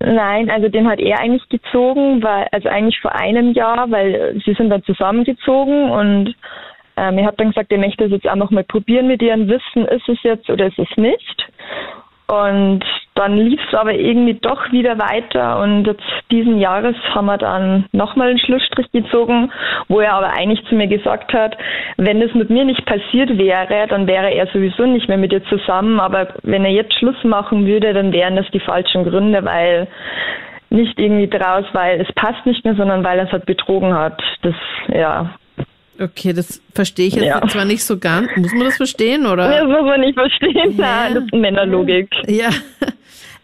Nein, 0.03 0.49
also 0.49 0.69
den 0.69 0.89
hat 0.89 0.99
er 0.99 1.21
eigentlich 1.21 1.47
gezogen, 1.51 2.23
weil, 2.23 2.49
also 2.53 2.69
eigentlich 2.71 2.99
vor 3.01 3.15
einem 3.15 3.53
Jahr, 3.53 3.91
weil 3.91 4.41
sie 4.45 4.55
sind 4.55 4.71
dann 4.71 4.83
zusammengezogen 4.85 5.91
und 5.91 6.35
ähm, 6.97 7.19
er 7.19 7.27
hat 7.27 7.39
dann 7.39 7.49
gesagt, 7.49 7.71
er 7.71 7.79
möchte 7.79 8.05
es 8.05 8.11
jetzt 8.11 8.27
einfach 8.27 8.51
mal 8.51 8.65
probieren 8.65 9.09
mit 9.09 9.21
ihren 9.21 9.49
Wissen, 9.49 9.87
ist 9.87 10.09
es 10.09 10.23
jetzt 10.23 10.49
oder 10.49 10.67
ist 10.67 10.79
es 10.79 10.97
nicht. 10.97 11.47
Und 12.29 12.85
dann 13.21 13.37
lief 13.37 13.61
es 13.69 13.75
aber 13.79 13.93
irgendwie 13.93 14.35
doch 14.35 14.73
wieder 14.73 14.99
weiter 14.99 15.61
und 15.61 15.85
jetzt 15.87 16.03
diesen 16.31 16.59
Jahres 16.59 16.97
haben 17.15 17.27
wir 17.27 17.37
dann 17.37 17.85
nochmal 17.93 18.31
einen 18.31 18.39
Schlussstrich 18.39 18.91
gezogen, 18.93 19.53
wo 19.89 20.01
er 20.01 20.15
aber 20.15 20.33
eigentlich 20.33 20.65
zu 20.67 20.75
mir 20.75 20.87
gesagt 20.87 21.33
hat, 21.35 21.57
wenn 21.99 22.23
es 22.23 22.35
mit 22.35 22.49
mir 22.49 22.65
nicht 22.65 22.85
passiert 22.87 23.37
wäre, 23.37 23.87
dann 23.89 24.07
wäre 24.07 24.31
er 24.31 24.47
sowieso 24.47 24.87
nicht 24.87 25.09
mehr 25.09 25.19
mit 25.19 25.33
ihr 25.33 25.45
zusammen, 25.45 26.01
aber 26.01 26.29
wenn 26.45 26.65
er 26.65 26.73
jetzt 26.73 26.95
Schluss 26.95 27.23
machen 27.23 27.67
würde, 27.67 27.93
dann 27.93 28.13
wären 28.13 28.37
das 28.37 28.51
die 28.53 28.61
falschen 28.61 29.05
Gründe, 29.05 29.45
weil 29.45 29.87
nicht 30.71 30.99
irgendwie 30.99 31.29
draus, 31.29 31.67
weil 31.73 32.01
es 32.01 32.11
passt 32.15 32.47
nicht 32.47 32.65
mehr, 32.65 32.75
sondern 32.75 33.05
weil 33.05 33.19
er 33.19 33.27
es 33.27 33.33
halt 33.33 33.45
betrogen 33.45 33.93
hat. 33.93 34.23
Das, 34.43 34.55
ja. 34.89 35.31
Okay, 36.01 36.33
das 36.33 36.61
verstehe 36.75 37.09
ich 37.09 37.15
jetzt 37.15 37.27
Ja. 37.27 37.47
zwar 37.49 37.65
nicht 37.65 37.85
so 37.85 37.99
ganz. 37.99 38.29
Muss 38.37 38.53
man 38.53 38.65
das 38.65 38.77
verstehen 38.77 39.27
oder? 39.27 39.49
Das 39.49 39.67
muss 39.67 39.83
man 39.85 40.01
nicht 40.01 40.15
verstehen. 40.15 40.75
Nein, 40.77 41.15
das 41.15 41.25
ist 41.25 41.35
Männerlogik. 41.35 42.09
Ja. 42.27 42.49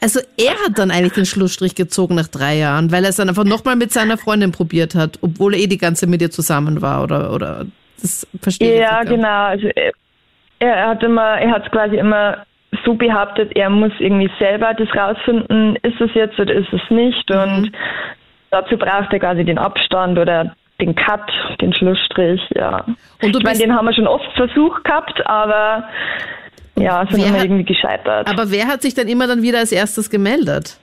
Also 0.00 0.20
er 0.36 0.52
hat 0.64 0.78
dann 0.78 0.90
eigentlich 0.90 1.14
den 1.14 1.24
Schlussstrich 1.26 1.74
gezogen 1.74 2.14
nach 2.16 2.28
drei 2.28 2.56
Jahren, 2.58 2.92
weil 2.92 3.02
er 3.04 3.10
es 3.10 3.16
dann 3.16 3.28
einfach 3.28 3.44
nochmal 3.44 3.76
mit 3.76 3.92
seiner 3.92 4.18
Freundin 4.18 4.52
probiert 4.52 4.94
hat, 4.94 5.18
obwohl 5.22 5.54
er 5.54 5.60
eh 5.60 5.66
die 5.66 5.78
ganze 5.78 6.06
mit 6.06 6.20
ihr 6.20 6.30
zusammen 6.30 6.82
war 6.82 7.02
oder 7.02 7.32
oder 7.32 7.64
das 8.00 8.26
verstehe 8.42 8.74
ich 8.74 8.80
Ja, 8.80 9.02
genau. 9.04 9.44
Also 9.46 9.68
er, 9.74 9.92
er 10.58 10.88
hat 10.88 11.02
immer, 11.02 11.38
er 11.38 11.50
hat 11.50 11.70
quasi 11.72 11.96
immer 11.96 12.44
so 12.84 12.92
behauptet, 12.94 13.56
er 13.56 13.70
muss 13.70 13.92
irgendwie 13.98 14.30
selber 14.38 14.74
das 14.74 14.88
rausfinden, 14.94 15.76
ist 15.82 15.98
es 16.00 16.10
jetzt 16.14 16.38
oder 16.38 16.52
ist 16.54 16.72
es 16.72 16.82
nicht. 16.90 17.30
Mhm. 17.30 17.36
Und 17.38 17.72
dazu 18.50 18.76
braucht 18.76 19.12
er 19.12 19.18
quasi 19.18 19.44
den 19.44 19.58
Abstand 19.58 20.18
oder 20.18 20.54
den 20.80 20.94
Cut, 20.94 21.30
den 21.60 21.74
Schlussstrich, 21.74 22.40
ja. 22.54 22.84
Und 23.22 23.34
du 23.34 23.38
ich 23.38 23.44
meine, 23.44 23.58
den 23.58 23.74
haben 23.74 23.86
wir 23.86 23.94
schon 23.94 24.06
oft 24.06 24.30
versucht 24.34 24.84
gehabt, 24.84 25.26
aber 25.26 25.88
ja, 26.78 27.06
sind 27.10 27.20
wer 27.20 27.26
immer 27.28 27.38
hat- 27.38 27.44
irgendwie 27.44 27.64
gescheitert. 27.64 28.28
Aber 28.28 28.50
wer 28.50 28.66
hat 28.66 28.82
sich 28.82 28.94
dann 28.94 29.08
immer 29.08 29.26
dann 29.26 29.42
wieder 29.42 29.58
als 29.58 29.72
erstes 29.72 30.10
gemeldet? 30.10 30.78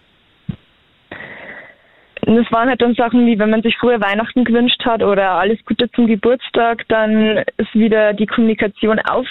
Und 2.26 2.38
das 2.38 2.50
waren 2.52 2.70
halt 2.70 2.82
dann 2.82 2.96
Sachen 2.96 3.26
wie, 3.26 3.38
wenn 3.38 3.50
man 3.50 3.62
sich 3.62 3.76
früher 3.78 4.00
Weihnachten 4.00 4.46
gewünscht 4.46 4.82
hat 4.86 5.04
oder 5.04 5.32
alles 5.32 5.60
Gute 5.66 5.92
zum 5.92 6.08
Geburtstag, 6.08 6.84
dann 6.88 7.44
ist 7.58 7.74
wieder 7.74 8.14
die 8.14 8.26
Kommunikation 8.26 9.00
auf, 9.00 9.28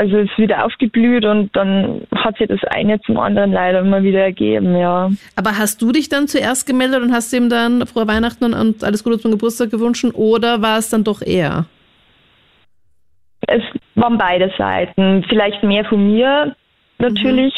also 0.00 0.16
ist 0.16 0.38
wieder 0.38 0.64
aufgeblüht 0.64 1.26
und 1.26 1.54
dann 1.54 2.06
hat 2.14 2.38
sich 2.38 2.48
das 2.48 2.60
eine 2.70 2.98
zum 3.02 3.18
anderen 3.18 3.52
leider 3.52 3.80
immer 3.80 4.02
wieder 4.02 4.20
ergeben, 4.20 4.74
ja. 4.74 5.10
Aber 5.36 5.58
hast 5.58 5.82
du 5.82 5.92
dich 5.92 6.08
dann 6.08 6.26
zuerst 6.26 6.66
gemeldet 6.66 7.02
und 7.02 7.12
hast 7.12 7.34
ihm 7.34 7.50
dann 7.50 7.86
frohe 7.86 8.08
Weihnachten 8.08 8.54
und, 8.54 8.82
alles 8.82 9.04
Gute 9.04 9.18
zum 9.18 9.30
Geburtstag 9.30 9.70
gewünscht 9.70 10.06
oder 10.14 10.62
war 10.62 10.78
es 10.78 10.88
dann 10.88 11.04
doch 11.04 11.20
er? 11.20 11.66
Es 13.46 13.62
waren 13.94 14.16
beide 14.16 14.50
Seiten. 14.56 15.22
Vielleicht 15.28 15.62
mehr 15.62 15.84
von 15.84 16.10
mir 16.10 16.56
natürlich, 16.98 17.52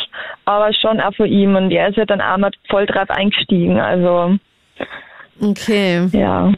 aber 0.44 0.72
schon 0.74 1.00
auch 1.00 1.14
von 1.14 1.26
ihm 1.26 1.54
und 1.54 1.70
er 1.70 1.90
ist 1.90 1.96
ja 1.96 2.06
dann 2.06 2.20
auch 2.20 2.38
mal 2.38 2.50
voll 2.68 2.86
drauf 2.86 3.08
eingestiegen, 3.08 3.78
also 3.78 4.36
Okay. 5.40 6.08
ja. 6.12 6.52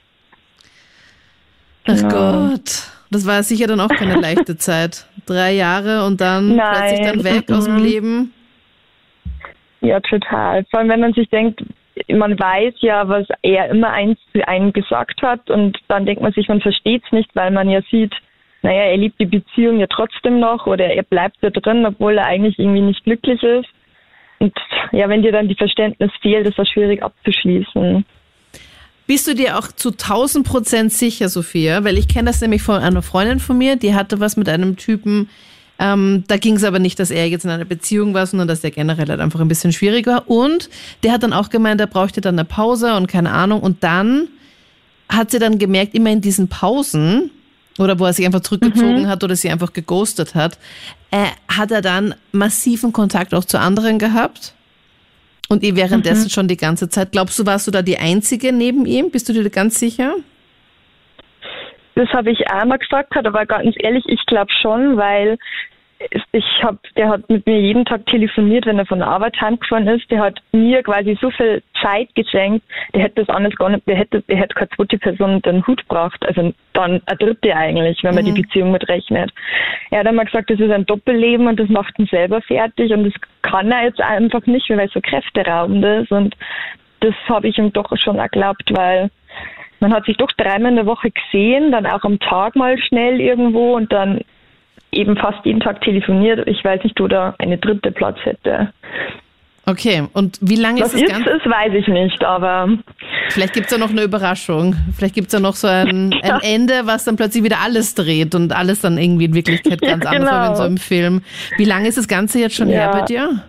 Ach 1.86 1.94
Genau. 1.94 2.08
Gott. 2.08 2.93
Das 3.14 3.28
war 3.28 3.44
sicher 3.44 3.68
dann 3.68 3.78
auch 3.78 3.88
keine 3.88 4.16
leichte 4.20 4.56
Zeit. 4.56 5.06
Drei 5.24 5.52
Jahre 5.52 6.04
und 6.04 6.20
dann 6.20 6.56
Nein. 6.56 6.66
plötzlich 6.72 7.00
dann 7.06 7.24
weg 7.24 7.50
aus 7.52 7.64
dem 7.66 7.76
Mhm. 7.76 7.84
Leben. 7.84 8.32
Ja, 9.80 10.00
total. 10.00 10.64
Vor 10.70 10.80
allem, 10.80 10.88
wenn 10.88 11.00
man 11.00 11.12
sich 11.12 11.28
denkt, 11.28 11.62
man 12.08 12.36
weiß 12.36 12.74
ja, 12.80 13.08
was 13.08 13.26
er 13.42 13.68
immer 13.68 13.90
eins 13.90 14.18
zu 14.32 14.46
einem 14.48 14.72
gesagt 14.72 15.22
hat 15.22 15.48
und 15.48 15.78
dann 15.86 16.06
denkt 16.06 16.22
man 16.22 16.32
sich, 16.32 16.48
man 16.48 16.60
versteht 16.60 17.04
es 17.06 17.12
nicht, 17.12 17.30
weil 17.36 17.52
man 17.52 17.70
ja 17.70 17.82
sieht, 17.88 18.12
naja, 18.62 18.82
er 18.82 18.96
liebt 18.96 19.20
die 19.20 19.26
Beziehung 19.26 19.78
ja 19.78 19.86
trotzdem 19.86 20.40
noch 20.40 20.66
oder 20.66 20.86
er 20.86 21.02
bleibt 21.04 21.36
da 21.42 21.50
drin, 21.50 21.86
obwohl 21.86 22.18
er 22.18 22.26
eigentlich 22.26 22.58
irgendwie 22.58 22.80
nicht 22.80 23.04
glücklich 23.04 23.40
ist. 23.44 23.68
Und 24.40 24.54
ja, 24.90 25.08
wenn 25.08 25.22
dir 25.22 25.30
dann 25.32 25.46
die 25.48 25.54
Verständnis 25.54 26.10
fehlt, 26.20 26.48
ist 26.48 26.58
das 26.58 26.68
schwierig 26.68 27.00
abzuschließen. 27.02 28.04
Bist 29.06 29.26
du 29.26 29.34
dir 29.34 29.58
auch 29.58 29.70
zu 29.70 29.90
1000 29.90 30.46
Prozent 30.46 30.92
sicher, 30.92 31.28
Sophia? 31.28 31.84
Weil 31.84 31.98
ich 31.98 32.08
kenne 32.08 32.30
das 32.30 32.40
nämlich 32.40 32.62
von 32.62 32.80
einer 32.80 33.02
Freundin 33.02 33.38
von 33.38 33.58
mir, 33.58 33.76
die 33.76 33.94
hatte 33.94 34.20
was 34.20 34.36
mit 34.36 34.48
einem 34.48 34.76
Typen. 34.76 35.28
Ähm, 35.78 36.24
da 36.28 36.36
ging 36.36 36.56
es 36.56 36.64
aber 36.64 36.78
nicht, 36.78 36.98
dass 36.98 37.10
er 37.10 37.28
jetzt 37.28 37.44
in 37.44 37.50
einer 37.50 37.64
Beziehung 37.64 38.14
war, 38.14 38.26
sondern 38.26 38.48
dass 38.48 38.62
der 38.62 38.70
generell 38.70 39.08
halt 39.08 39.20
einfach 39.20 39.40
ein 39.40 39.48
bisschen 39.48 39.72
schwierig 39.72 40.06
war. 40.06 40.30
Und 40.30 40.70
der 41.02 41.12
hat 41.12 41.22
dann 41.22 41.32
auch 41.32 41.50
gemeint, 41.50 41.80
er 41.80 41.86
bräuchte 41.86 42.20
dann 42.20 42.36
eine 42.38 42.46
Pause 42.46 42.94
und 42.94 43.06
keine 43.06 43.32
Ahnung. 43.32 43.60
Und 43.60 43.84
dann 43.84 44.28
hat 45.08 45.30
sie 45.30 45.38
dann 45.38 45.58
gemerkt, 45.58 45.94
immer 45.94 46.10
in 46.10 46.20
diesen 46.20 46.48
Pausen, 46.48 47.30
oder 47.78 47.98
wo 47.98 48.06
er 48.06 48.12
sich 48.12 48.24
einfach 48.24 48.40
zurückgezogen 48.40 49.08
hat 49.08 49.24
oder 49.24 49.36
sie 49.36 49.50
einfach 49.50 49.72
geghostet 49.72 50.34
hat, 50.34 50.58
äh, 51.10 51.26
hat 51.48 51.70
er 51.70 51.82
dann 51.82 52.14
massiven 52.32 52.92
Kontakt 52.92 53.34
auch 53.34 53.44
zu 53.44 53.58
anderen 53.58 53.98
gehabt. 53.98 54.54
Und 55.48 55.62
ihr 55.62 55.76
währenddessen 55.76 56.24
Mhm. 56.24 56.30
schon 56.30 56.48
die 56.48 56.56
ganze 56.56 56.88
Zeit. 56.88 57.12
Glaubst 57.12 57.38
du, 57.38 57.46
warst 57.46 57.66
du 57.66 57.70
da 57.70 57.82
die 57.82 57.98
Einzige 57.98 58.52
neben 58.52 58.86
ihm? 58.86 59.10
Bist 59.10 59.28
du 59.28 59.32
dir 59.32 59.48
ganz 59.50 59.78
sicher? 59.78 60.14
Das 61.96 62.08
habe 62.08 62.30
ich 62.32 62.48
einmal 62.50 62.78
gesagt, 62.78 63.16
aber 63.16 63.46
ganz 63.46 63.74
ehrlich, 63.78 64.04
ich 64.08 64.24
glaube 64.26 64.50
schon, 64.60 64.96
weil 64.96 65.38
ich 66.32 66.44
hab, 66.62 66.78
der 66.96 67.08
hat 67.08 67.28
mit 67.28 67.46
mir 67.46 67.60
jeden 67.60 67.84
Tag 67.84 68.06
telefoniert, 68.06 68.66
wenn 68.66 68.78
er 68.78 68.86
von 68.86 68.98
der 68.98 69.08
Arbeit 69.08 69.40
heimgefahren 69.40 69.86
ist. 69.88 70.10
Der 70.10 70.20
hat 70.20 70.40
mir 70.52 70.82
quasi 70.82 71.16
so 71.20 71.30
viel 71.30 71.62
Zeit 71.80 72.14
geschenkt. 72.14 72.64
Der 72.94 73.02
hätte 73.02 73.24
das 73.24 73.34
anders 73.34 73.54
gar 73.56 73.68
nicht, 73.68 73.86
der 73.86 73.96
hätte, 73.96 74.22
der 74.22 74.36
hätte 74.36 74.54
keine 74.54 74.70
zweite 74.70 74.98
Person 74.98 75.42
den 75.42 75.66
Hut 75.66 75.80
gebracht. 75.80 76.24
Also 76.26 76.52
dann 76.72 77.00
eine 77.06 77.18
dritte 77.18 77.54
eigentlich, 77.54 78.02
wenn 78.02 78.14
man 78.14 78.24
Mhm. 78.24 78.34
die 78.34 78.42
Beziehung 78.42 78.72
mitrechnet. 78.72 79.32
Er 79.90 80.00
hat 80.00 80.06
einmal 80.06 80.26
gesagt, 80.26 80.50
das 80.50 80.60
ist 80.60 80.70
ein 80.70 80.86
Doppelleben 80.86 81.46
und 81.46 81.58
das 81.58 81.68
macht 81.68 81.98
ihn 81.98 82.06
selber 82.06 82.40
fertig 82.42 82.92
und 82.92 83.04
das 83.04 83.14
kann 83.42 83.70
er 83.70 83.84
jetzt 83.84 84.00
einfach 84.00 84.44
nicht, 84.46 84.68
weil 84.70 84.86
es 84.86 84.92
so 84.92 85.00
kräfteraubend 85.00 85.84
ist 85.84 86.10
und 86.10 86.34
das 87.00 87.14
habe 87.28 87.48
ich 87.48 87.58
ihm 87.58 87.72
doch 87.72 87.90
schon 87.96 88.18
erglaubt, 88.18 88.70
weil 88.74 89.10
man 89.80 89.92
hat 89.92 90.06
sich 90.06 90.16
doch 90.16 90.32
dreimal 90.32 90.70
in 90.70 90.76
der 90.76 90.86
Woche 90.86 91.10
gesehen, 91.10 91.70
dann 91.70 91.86
auch 91.86 92.02
am 92.04 92.18
Tag 92.18 92.56
mal 92.56 92.78
schnell 92.78 93.20
irgendwo 93.20 93.74
und 93.74 93.92
dann 93.92 94.20
eben 94.94 95.16
fast 95.16 95.44
jeden 95.44 95.60
Tag 95.60 95.80
telefoniert. 95.82 96.46
Ich 96.48 96.64
weiß 96.64 96.82
nicht, 96.84 96.98
wo 97.00 97.06
da 97.08 97.34
eine 97.38 97.58
dritte 97.58 97.90
Platz 97.92 98.18
hätte. 98.24 98.72
Okay, 99.66 100.02
und 100.12 100.38
wie 100.42 100.56
lange 100.56 100.82
Was 100.82 100.92
ist 100.92 101.04
das 101.04 101.10
Ganze? 101.10 101.30
ist, 101.30 101.46
weiß 101.46 101.72
ich 101.72 101.88
nicht, 101.88 102.22
aber 102.22 102.68
Vielleicht 103.30 103.54
gibt's 103.54 103.72
ja 103.72 103.78
noch 103.78 103.88
eine 103.88 104.02
Überraschung. 104.02 104.76
Vielleicht 104.94 105.14
gibt's 105.14 105.32
ja 105.32 105.40
noch 105.40 105.54
so 105.54 105.66
ein, 105.68 106.12
ein 106.22 106.40
Ende, 106.42 106.82
was 106.84 107.04
dann 107.04 107.16
plötzlich 107.16 107.44
wieder 107.44 107.60
alles 107.64 107.94
dreht 107.94 108.34
und 108.34 108.52
alles 108.54 108.82
dann 108.82 108.98
irgendwie 108.98 109.24
in 109.24 109.34
Wirklichkeit 109.34 109.80
Ja, 109.82 109.92
ganz 109.96 110.04
anders 110.06 110.30
war 110.30 110.40
wie 110.42 110.46
in 110.46 110.52
genau. 110.52 110.54
so 110.56 110.62
einem 110.64 110.76
Film. 110.76 111.22
Wie 111.56 111.64
lange 111.64 111.88
ist 111.88 111.96
das 111.96 112.08
Ganze 112.08 112.40
jetzt 112.40 112.56
schon 112.56 112.68
Ja. 112.68 112.74
her 112.74 112.90
bei 112.92 113.02
dir? 113.02 113.42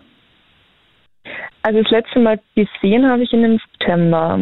also 1.64 1.82
das 1.82 1.92
letzte 1.92 2.20
Mal 2.20 2.40
gesehen 2.56 3.06
habe 3.10 3.24
ich 3.24 3.34
ihn 3.34 3.44
im 3.44 3.60
September. 3.72 4.40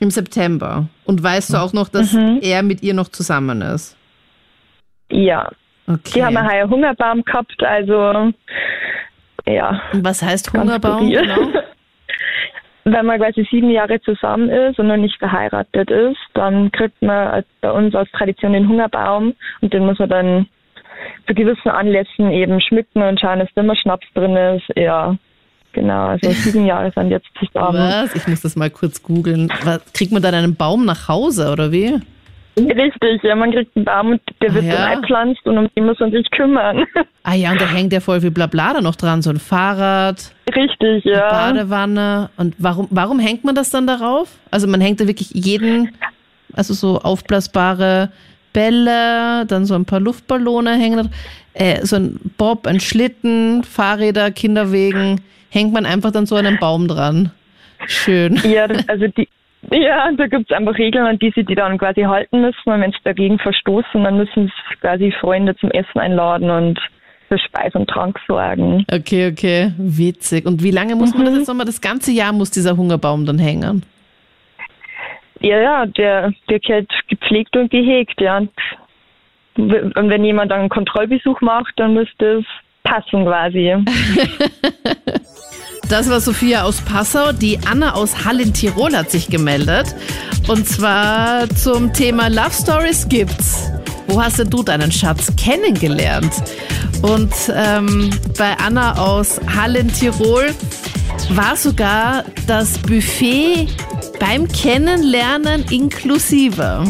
Im 0.00 0.10
September. 0.10 0.86
Und 1.04 1.22
weißt 1.22 1.52
du 1.54 1.56
auch 1.56 1.72
noch, 1.72 1.88
dass 1.88 2.12
Mhm. 2.12 2.38
er 2.42 2.62
mit 2.62 2.82
ihr 2.82 2.92
noch 2.94 3.08
zusammen 3.08 3.62
ist? 3.62 3.96
Ja. 5.10 5.50
Okay. 5.94 6.12
Die 6.14 6.24
haben 6.24 6.36
einen 6.36 6.70
Hungerbaum 6.70 7.22
gehabt, 7.24 7.62
also 7.62 8.32
ja. 9.46 9.82
Und 9.92 10.04
was 10.04 10.22
heißt 10.22 10.52
Hungerbaum? 10.52 11.10
Genau? 11.10 11.48
Wenn 12.84 13.06
man 13.06 13.18
quasi 13.20 13.46
sieben 13.48 13.70
Jahre 13.70 14.00
zusammen 14.00 14.48
ist 14.50 14.78
und 14.80 14.88
noch 14.88 14.96
nicht 14.96 15.16
verheiratet 15.18 15.88
ist, 15.90 16.18
dann 16.34 16.72
kriegt 16.72 17.00
man 17.00 17.28
als- 17.28 17.46
bei 17.60 17.70
uns 17.70 17.94
aus 17.94 18.08
Tradition 18.12 18.54
den 18.54 18.68
Hungerbaum 18.68 19.34
und 19.60 19.72
den 19.72 19.86
muss 19.86 20.00
man 20.00 20.08
dann 20.08 20.46
zu 21.28 21.34
gewissen 21.34 21.68
Anlässen 21.68 22.30
eben 22.32 22.60
schmücken 22.60 23.02
und 23.02 23.20
schauen, 23.20 23.38
dass 23.38 23.48
da 23.54 23.60
immer 23.62 23.76
Schnaps 23.76 24.06
drin 24.14 24.36
ist. 24.36 24.64
Ja, 24.76 25.16
genau. 25.72 26.06
Also 26.08 26.30
sieben 26.32 26.66
Jahre 26.66 26.90
sind 26.92 27.10
jetzt 27.10 27.28
zusammen. 27.38 27.78
Was? 27.78 28.16
Ich 28.16 28.26
muss 28.26 28.40
das 28.40 28.56
mal 28.56 28.70
kurz 28.70 29.00
googeln. 29.02 29.52
Was, 29.64 29.80
Kriegt 29.92 30.10
man 30.12 30.22
dann 30.22 30.34
einen 30.34 30.56
Baum 30.56 30.84
nach 30.84 31.06
Hause 31.08 31.52
oder 31.52 31.70
wie? 31.70 32.00
Richtig, 32.56 33.22
ja, 33.22 33.34
man 33.34 33.50
kriegt 33.52 33.74
einen 33.76 33.84
Baum 33.86 34.10
und 34.12 34.20
der 34.42 34.52
wird 34.54 34.64
Ah, 34.64 34.66
ja? 34.66 34.72
dann 34.74 34.88
eingepflanzt 34.90 35.46
und 35.46 35.56
um 35.58 35.68
den 35.74 35.86
muss 35.86 35.98
man 36.00 36.10
sich 36.12 36.30
kümmern. 36.30 36.84
Ah 37.24 37.34
ja, 37.34 37.52
und 37.52 37.60
da 37.60 37.66
hängt 37.68 37.92
ja 37.92 38.00
voll 38.00 38.20
viel 38.20 38.32
Blabla 38.32 38.74
da 38.74 38.80
noch 38.80 38.96
dran. 38.96 39.22
So 39.22 39.30
ein 39.30 39.38
Fahrrad, 39.38 40.32
Richtig, 40.56 41.04
ja. 41.04 41.28
Badewanne. 41.30 42.30
Und 42.36 42.56
warum, 42.58 42.88
warum 42.90 43.20
hängt 43.20 43.44
man 43.44 43.54
das 43.54 43.70
dann 43.70 43.86
darauf? 43.86 44.28
Also 44.50 44.66
man 44.66 44.80
hängt 44.80 45.00
da 45.00 45.06
wirklich 45.06 45.30
jeden, 45.32 45.94
also 46.52 46.74
so 46.74 46.98
aufblasbare 46.98 48.10
Bälle, 48.52 49.46
dann 49.46 49.64
so 49.66 49.74
ein 49.76 49.84
paar 49.84 50.00
Luftballone 50.00 50.72
hängen 50.76 51.10
äh, 51.54 51.86
so 51.86 51.96
ein 51.96 52.18
Bob, 52.38 52.66
ein 52.66 52.80
Schlitten, 52.80 53.62
Fahrräder, 53.62 54.30
Kinderwegen, 54.32 55.20
hängt 55.50 55.72
man 55.72 55.86
einfach 55.86 56.10
dann 56.10 56.26
so 56.26 56.34
an 56.36 56.46
einem 56.46 56.58
Baum 56.58 56.88
dran. 56.88 57.30
Schön. 57.86 58.40
Ja, 58.44 58.66
also 58.88 59.06
die, 59.08 59.28
ja, 59.70 60.10
da 60.12 60.26
gibt 60.26 60.50
es 60.50 60.56
einfach 60.56 60.76
Regeln, 60.76 61.06
an 61.06 61.18
die 61.18 61.32
sie 61.34 61.44
die 61.44 61.54
dann 61.54 61.78
quasi 61.78 62.02
halten 62.02 62.40
müssen. 62.40 62.70
Und 62.70 62.80
wenn 62.80 62.90
sie 62.90 62.98
dagegen 63.04 63.38
verstoßen, 63.38 64.02
dann 64.02 64.16
müssen 64.16 64.46
sie 64.46 64.76
quasi 64.80 65.12
Freunde 65.20 65.56
zum 65.56 65.70
Essen 65.70 65.98
einladen 65.98 66.50
und 66.50 66.80
für 67.28 67.38
Speis 67.38 67.74
und 67.74 67.88
Trank 67.88 68.18
sorgen. 68.26 68.84
Okay, 68.92 69.30
okay, 69.30 69.72
witzig. 69.78 70.46
Und 70.46 70.62
wie 70.62 70.70
lange 70.70 70.96
muss 70.96 71.14
man 71.14 71.26
das 71.26 71.36
jetzt 71.36 71.48
nochmal? 71.48 71.66
Das 71.66 71.80
ganze 71.80 72.12
Jahr 72.12 72.32
muss 72.32 72.50
dieser 72.50 72.76
Hungerbaum 72.76 73.24
dann 73.24 73.38
hängen. 73.38 73.84
Ja, 75.40 75.60
ja, 75.60 75.86
der, 75.86 76.32
der 76.48 76.60
gehört 76.60 76.92
gepflegt 77.08 77.56
und 77.56 77.70
gehegt, 77.70 78.20
ja. 78.20 78.38
Und 78.38 78.50
wenn 79.56 80.24
jemand 80.24 80.50
dann 80.50 80.60
einen 80.60 80.68
Kontrollbesuch 80.68 81.40
macht, 81.40 81.72
dann 81.76 81.94
müsste 81.94 82.38
es 82.38 82.44
passen 82.84 83.24
quasi. 83.24 83.76
Das 85.88 86.08
war 86.08 86.20
Sophia 86.20 86.62
aus 86.62 86.80
Passau. 86.80 87.32
Die 87.32 87.58
Anna 87.70 87.92
aus 87.92 88.24
Halle 88.24 88.44
in 88.44 88.54
Tirol 88.54 88.96
hat 88.96 89.10
sich 89.10 89.28
gemeldet. 89.28 89.94
Und 90.48 90.66
zwar 90.66 91.46
zum 91.50 91.92
Thema 91.92 92.28
Love 92.28 92.50
Stories 92.50 93.06
gibt's. 93.10 93.70
Wo 94.06 94.22
hast 94.22 94.38
denn 94.38 94.48
du 94.48 94.62
deinen 94.62 94.90
Schatz 94.90 95.36
kennengelernt? 95.36 96.32
Und 97.02 97.34
ähm, 97.54 98.08
bei 98.38 98.56
Anna 98.56 98.94
aus 98.94 99.38
Halle 99.54 99.80
in 99.80 99.88
Tirol 99.88 100.54
war 101.32 101.56
sogar 101.56 102.24
das 102.46 102.78
Buffet 102.78 103.66
beim 104.18 104.48
Kennenlernen 104.48 105.64
inklusive. 105.70 106.84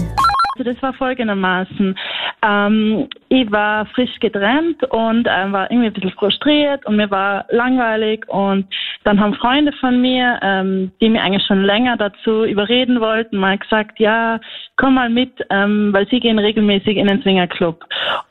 Also 0.55 0.65
das 0.65 0.81
war 0.81 0.93
folgendermaßen. 0.95 1.99
Ähm, 2.45 3.09
ich 3.33 3.51
war 3.51 3.87
frisch 3.87 4.21
getrennt 4.21 4.85
und 4.91 5.27
ähm, 5.27 5.53
war 5.53 5.71
irgendwie 5.71 5.87
ein 5.87 5.93
bisschen 5.95 6.11
frustriert 6.11 6.85
und 6.85 6.97
mir 6.97 7.11
war 7.11 7.47
langweilig 7.49 8.29
und 8.29 8.67
dann 9.05 9.19
haben 9.19 9.33
Freunde 9.33 9.73
von 9.81 10.03
mir, 10.03 10.39
ähm, 10.43 10.93
die 11.01 11.09
mir 11.09 11.23
eigentlich 11.23 11.47
schon 11.47 11.65
länger 11.65 11.97
dazu 11.97 12.45
überreden 12.45 13.01
wollten, 13.01 13.39
mal 13.39 13.57
gesagt, 13.57 13.99
ja, 13.99 14.39
komm 14.77 14.95
mal 14.95 15.09
mit, 15.09 15.33
ähm, 15.49 15.95
weil 15.95 16.07
sie 16.09 16.21
gehen 16.21 16.39
regelmäßig 16.39 16.99
in 16.99 17.07
den 17.07 17.23
Swingerclub. 17.23 17.83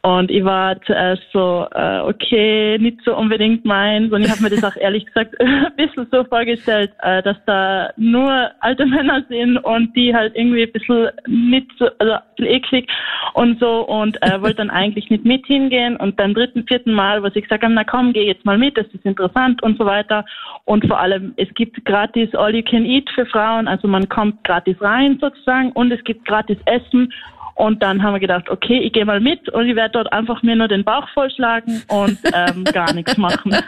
Und 0.04 0.30
ich 0.30 0.44
war 0.46 0.80
zuerst 0.84 1.24
so, 1.34 1.66
äh, 1.74 2.02
okay, 2.02 2.78
nicht 2.80 3.00
so 3.04 3.18
unbedingt 3.18 3.66
meins 3.66 4.14
und 4.14 4.22
ich 4.22 4.30
habe 4.30 4.44
mir 4.44 4.50
das 4.52 4.64
auch 4.64 4.76
ehrlich 4.76 5.08
gesagt 5.08 5.34
ein 5.40 5.74
bisschen 5.78 6.06
so 6.12 6.24
vorgestellt, 6.26 6.92
äh, 7.02 7.24
dass 7.24 7.38
da 7.48 7.90
nur 7.98 8.52
alte 8.60 8.86
Männer 8.86 9.24
sind 9.30 9.58
und 9.58 9.96
die 9.96 10.14
halt 10.14 10.36
irgendwie 10.36 10.64
ein 10.64 10.72
bisschen 10.72 11.10
nicht 11.26 11.72
so, 11.80 11.90
also 11.98 12.18
eklig 12.38 12.88
und 13.34 13.60
so 13.60 13.82
und 13.88 14.22
äh, 14.22 14.40
wollte 14.42 14.58
dann 14.58 14.70
eigentlich 14.70 14.91
nicht 14.96 15.26
mit 15.26 15.46
hingehen 15.46 15.96
und 15.98 16.16
beim 16.16 16.34
dritten, 16.34 16.66
vierten 16.68 16.94
Mal, 16.94 17.24
was 17.24 17.36
ich 17.36 17.44
gesagt 17.44 17.64
habe, 17.64 17.74
na 17.74 17.84
komm, 17.84 18.14
geh 18.14 18.26
jetzt 18.26 18.46
mal 18.46 18.58
mit, 18.58 18.78
das 18.78 18.88
ist 18.88 19.06
interessant 19.06 19.62
und 19.64 19.78
so 19.78 19.86
weiter. 19.86 20.26
Und 20.66 20.86
vor 20.86 21.00
allem, 21.00 21.34
es 21.38 21.52
gibt 21.54 21.84
gratis 21.86 22.34
All 22.36 22.56
You 22.56 22.64
Can 22.64 22.86
Eat 22.86 23.10
für 23.12 23.26
Frauen, 23.26 23.68
also 23.68 23.88
man 23.88 24.08
kommt 24.10 24.44
gratis 24.44 24.76
rein 24.82 25.18
sozusagen 25.20 25.72
und 25.74 25.92
es 25.92 26.04
gibt 26.04 26.26
gratis 26.26 26.58
Essen 26.66 27.12
und 27.56 27.82
dann 27.84 28.02
haben 28.04 28.14
wir 28.14 28.20
gedacht, 28.20 28.50
okay, 28.50 28.80
ich 28.80 28.94
gehe 28.94 29.06
mal 29.06 29.20
mit 29.20 29.50
und 29.50 29.68
ich 29.68 29.76
werde 29.76 29.92
dort 29.94 30.12
einfach 30.14 30.42
mir 30.44 30.56
nur 30.56 30.68
den 30.68 30.84
Bauch 30.84 31.08
vollschlagen 31.14 31.84
und 31.88 32.18
ähm, 32.34 32.64
gar 32.66 32.94
nichts 32.94 33.18
machen. 33.18 33.56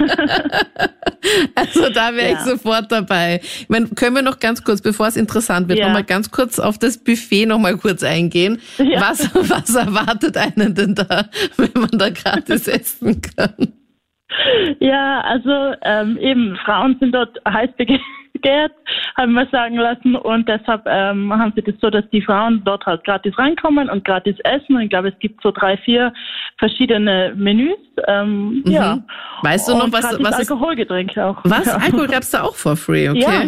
Also 1.56 1.90
da 1.90 2.14
wäre 2.14 2.28
ich 2.34 2.34
Ja. 2.34 2.40
sofort 2.42 2.92
dabei. 2.92 3.40
Ich 3.42 3.70
meine, 3.70 3.88
können 3.88 4.16
wir 4.16 4.22
noch 4.22 4.40
ganz 4.40 4.64
kurz, 4.64 4.82
bevor 4.82 5.08
es 5.08 5.16
interessant 5.16 5.70
wird, 5.70 5.80
Ja. 5.80 5.88
noch 5.88 5.94
mal 5.94 6.04
ganz 6.04 6.30
kurz 6.32 6.60
auf 6.60 6.78
das 6.78 7.02
Buffet 7.02 7.46
noch 7.46 7.60
mal 7.60 7.78
kurz 7.78 8.04
eingehen. 8.04 8.60
Ja. 8.78 9.00
Was, 9.02 9.34
was 9.50 9.74
erwartet 9.74 10.36
einen 10.36 10.76
denn 10.76 10.96
da, 10.96 11.30
wenn 11.58 11.72
man 11.76 11.92
da 11.94 12.10
gratis 12.10 12.68
essen 12.68 13.22
kann? 13.22 13.74
Ja, 14.80 15.22
also 15.22 15.76
ähm, 15.84 16.18
eben, 16.18 16.58
Frauen 16.66 16.98
sind 17.00 17.14
dort 17.14 17.38
heiß 17.48 17.70
begehrt, 17.78 18.02
haben 19.18 19.34
wir 19.34 19.48
sagen 19.52 19.76
lassen. 19.78 20.16
Und 20.16 20.48
deshalb 20.50 20.84
ähm, 20.86 21.32
haben 21.34 21.54
sie 21.56 21.62
das 21.62 21.76
so, 21.82 21.90
dass 21.90 22.04
die 22.12 22.22
Frauen 22.22 22.62
dort 22.66 22.86
halt 22.86 23.04
gratis 23.04 23.38
reinkommen 23.38 23.90
und 23.90 24.04
gratis 24.06 24.36
essen. 24.44 24.76
Und 24.76 24.82
ich 24.82 24.90
glaube, 24.90 25.10
es 25.10 25.20
gibt 25.20 25.42
so 25.42 25.52
drei, 25.52 25.78
vier 25.78 26.14
verschiedene 26.58 27.34
Menüs. 27.36 27.78
Ähm, 28.08 28.64
Mhm. 28.66 28.72
Ja. 28.72 29.00
Weißt 29.44 29.68
du 29.70 29.74
noch, 29.76 29.86
Und 29.86 29.94
was, 29.94 30.02
gratis 30.02 30.20
was 30.26 30.40
ist, 30.40 30.52
Alkoholgetränke 30.52 31.24
auch. 31.26 31.38
was? 31.44 31.66
Ja. 31.66 31.78
Alkohol 31.78 32.08
gab's 32.08 32.32
da 32.32 32.44
auch 32.44 32.56
for 32.56 32.76
free, 32.76 33.10
okay? 33.10 33.20
Ja, 33.22 33.42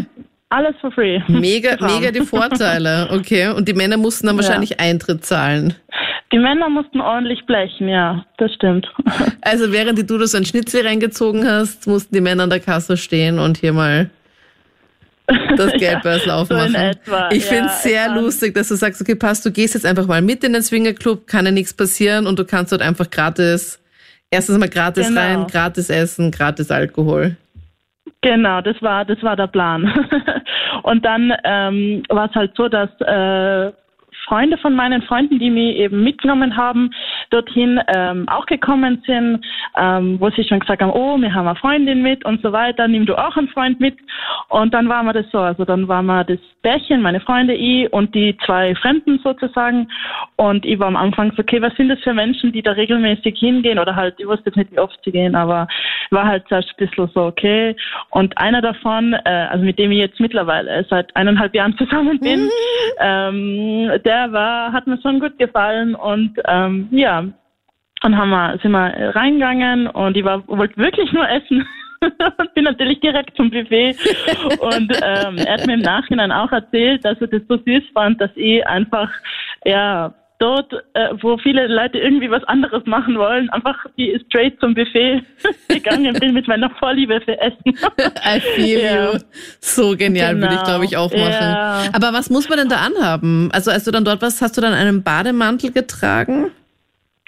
alles 0.49 0.75
for 0.81 0.91
free. 0.91 1.19
Mega, 1.27 1.75
mega 1.79 2.11
die 2.11 2.21
Vorteile, 2.21 3.07
okay. 3.11 3.49
Und 3.49 3.67
die 3.67 3.73
Männer 3.73 3.97
mussten 3.97 4.27
dann 4.27 4.35
Ja. 4.37 4.43
wahrscheinlich 4.43 4.79
Eintritt 4.79 5.25
zahlen. 5.25 5.73
Die 6.31 6.39
Männer 6.39 6.69
mussten 6.69 7.01
ordentlich 7.01 7.45
blechen, 7.45 7.87
ja, 7.87 8.25
das 8.37 8.53
stimmt. 8.53 8.87
Also 9.41 9.71
während 9.71 9.97
die 9.99 10.05
du 10.05 10.17
da 10.17 10.25
so 10.27 10.37
ein 10.37 10.45
Schnitzel 10.45 10.85
reingezogen 10.85 11.47
hast, 11.47 11.87
mussten 11.87 12.13
die 12.15 12.21
Männer 12.21 12.43
an 12.43 12.49
der 12.49 12.59
Kasse 12.59 12.97
stehen 12.97 13.39
und 13.39 13.57
hier 13.57 13.73
mal 13.73 14.09
das 15.57 15.71
Geldbörsel 15.79 16.27
so 16.27 16.31
aufmachen. 16.31 16.75
in 16.75 16.81
etwa, 16.81 17.29
ich 17.31 17.45
finde 17.45 17.65
ja, 17.67 17.71
es 17.73 17.83
sehr 17.83 18.03
es 18.05 18.09
war- 18.11 18.21
lustig, 18.21 18.53
dass 18.53 18.67
du 18.69 18.75
sagst, 18.75 19.01
okay, 19.01 19.15
passt, 19.15 19.45
du 19.45 19.51
gehst 19.51 19.73
jetzt 19.73 19.85
einfach 19.85 20.05
mal 20.07 20.21
mit 20.21 20.43
in 20.43 20.53
den 20.53 20.61
Swingerclub, 20.61 21.27
kann 21.27 21.45
ja 21.45 21.51
nichts 21.51 21.73
passieren 21.73 22.27
und 22.27 22.37
du 22.39 22.45
kannst 22.45 22.71
dort 22.71 22.81
einfach 22.81 23.09
gratis, 23.09 23.79
erstens 24.31 24.57
mal 24.57 24.69
gratis 24.69 25.07
Genau. 25.07 25.21
rein, 25.21 25.47
gratis 25.47 25.89
essen, 25.89 26.31
gratis 26.31 26.69
Alkohol. 26.71 27.35
Genau, 28.21 28.61
das 28.61 28.81
war 28.81 29.05
das 29.05 29.21
war 29.21 29.35
der 29.35 29.47
Plan. 29.47 29.85
Und 30.83 31.05
dann 31.05 31.31
ähm, 31.43 32.03
war 32.09 32.27
es 32.29 32.35
halt 32.35 32.51
so, 32.55 32.67
dass 32.67 32.89
äh, 33.01 33.71
Freunde 34.25 34.57
von 34.57 34.75
meinen 34.75 35.01
Freunden, 35.03 35.39
die 35.39 35.49
mich 35.49 35.75
eben 35.77 36.03
mitgenommen 36.03 36.57
haben, 36.57 36.91
dorthin 37.29 37.79
ähm, 37.95 38.27
auch 38.27 38.45
gekommen 38.45 39.01
sind, 39.05 39.45
ähm, 39.77 40.19
wo 40.19 40.29
sie 40.31 40.43
schon 40.43 40.59
gesagt 40.59 40.81
haben, 40.81 40.91
oh, 40.91 41.17
wir 41.17 41.33
haben 41.33 41.47
eine 41.47 41.55
Freundin 41.55 42.01
mit 42.01 42.25
und 42.25 42.41
so 42.41 42.51
weiter, 42.51 42.87
nimm 42.87 43.05
du 43.05 43.15
auch 43.15 43.37
einen 43.37 43.47
Freund 43.49 43.79
mit. 43.79 43.97
Und 44.49 44.73
dann 44.73 44.89
waren 44.89 45.05
wir 45.05 45.13
das 45.13 45.25
so, 45.31 45.39
also 45.39 45.65
dann 45.65 45.87
waren 45.87 46.05
wir 46.05 46.23
das 46.23 46.39
Bärchen, 46.61 47.01
meine 47.01 47.19
Freunde, 47.19 47.53
ich 47.53 47.91
und 47.93 48.15
die 48.15 48.35
zwei 48.45 48.73
Fremden 48.75 49.19
sozusagen. 49.23 49.87
Und 50.35 50.65
ich 50.65 50.79
war 50.79 50.87
am 50.87 50.95
Anfang 50.95 51.31
so, 51.35 51.41
okay, 51.41 51.61
was 51.61 51.75
sind 51.75 51.89
das 51.89 51.99
für 51.99 52.13
Menschen, 52.13 52.51
die 52.51 52.61
da 52.61 52.71
regelmäßig 52.71 53.37
hingehen 53.37 53.79
oder 53.79 53.95
halt, 53.95 54.15
ich 54.17 54.27
wusste 54.27 54.45
jetzt 54.47 54.57
nicht, 54.57 54.71
wie 54.71 54.79
oft 54.79 54.97
sie 55.03 55.11
gehen, 55.11 55.35
aber 55.35 55.67
war 56.11 56.25
halt 56.25 56.47
zuerst 56.47 56.69
ein 56.69 56.87
bisschen 56.87 57.09
so, 57.13 57.25
okay. 57.25 57.75
Und 58.09 58.37
einer 58.37 58.61
davon, 58.61 59.13
äh, 59.13 59.47
also 59.49 59.63
mit 59.63 59.77
dem 59.77 59.91
ich 59.91 59.99
jetzt 59.99 60.19
mittlerweile 60.19 60.85
seit 60.89 61.15
eineinhalb 61.15 61.53
Jahren 61.53 61.77
zusammen 61.77 62.19
bin, 62.19 62.49
ähm, 62.99 63.91
der 64.03 64.14
war, 64.31 64.71
hat 64.73 64.87
mir 64.87 64.99
schon 65.01 65.19
gut 65.19 65.37
gefallen 65.37 65.95
und 65.95 66.33
ähm, 66.47 66.87
ja, 66.91 67.25
dann 68.01 68.17
haben 68.17 68.29
wir, 68.29 68.57
sind 68.61 68.71
wir 68.71 69.15
reingegangen 69.15 69.87
und 69.87 70.17
ich 70.17 70.23
war, 70.23 70.47
wollte 70.47 70.77
wirklich 70.77 71.11
nur 71.11 71.27
essen. 71.29 71.67
und 72.37 72.53
bin 72.53 72.65
natürlich 72.65 72.99
direkt 72.99 73.35
zum 73.35 73.49
Buffet. 73.49 73.95
Und 74.59 74.91
ähm, 75.01 75.37
er 75.37 75.53
hat 75.53 75.65
mir 75.65 75.75
im 75.75 75.79
Nachhinein 75.79 76.31
auch 76.31 76.51
erzählt, 76.51 77.03
dass 77.03 77.19
er 77.21 77.27
das 77.27 77.41
so 77.47 77.57
süß 77.57 77.83
fand, 77.93 78.19
dass 78.21 78.31
ich 78.35 78.65
einfach, 78.67 79.09
ja, 79.63 80.13
dort, 80.39 80.73
äh, 80.93 81.09
wo 81.21 81.37
viele 81.37 81.67
Leute 81.67 81.97
irgendwie 81.97 82.29
was 82.29 82.43
anderes 82.45 82.85
machen 82.85 83.17
wollen, 83.17 83.49
einfach 83.51 83.85
die 83.97 84.19
straight 84.27 84.59
zum 84.59 84.73
Buffet 84.73 85.21
gegangen 85.69 86.13
bin 86.19 86.33
mit 86.33 86.47
meiner 86.47 86.69
Vorliebe 86.71 87.21
für 87.21 87.39
Essen. 87.39 87.77
I 88.25 88.39
feel 88.55 88.79
Ja. 88.81 89.11
you. 89.13 89.19
So 89.61 89.95
genial 89.95 90.35
würde 90.35 90.47
ich, 90.47 90.51
Genau. 90.59 90.63
glaube 90.65 90.85
ich, 90.85 90.97
auch 90.97 91.11
machen. 91.11 91.23
Ja. 91.31 91.83
Aber 91.93 92.11
was 92.13 92.29
muss 92.29 92.49
man 92.49 92.57
denn 92.59 92.69
da 92.69 92.77
anhaben? 92.77 93.49
Also 93.53 93.71
als 93.71 93.85
du 93.85 93.91
dann 93.91 94.03
dort 94.05 94.21
warst, 94.21 94.41
hast 94.41 94.57
du 94.57 94.61
dann 94.61 94.73
einen 94.73 95.03
Bademantel 95.03 95.71
getragen? 95.71 96.51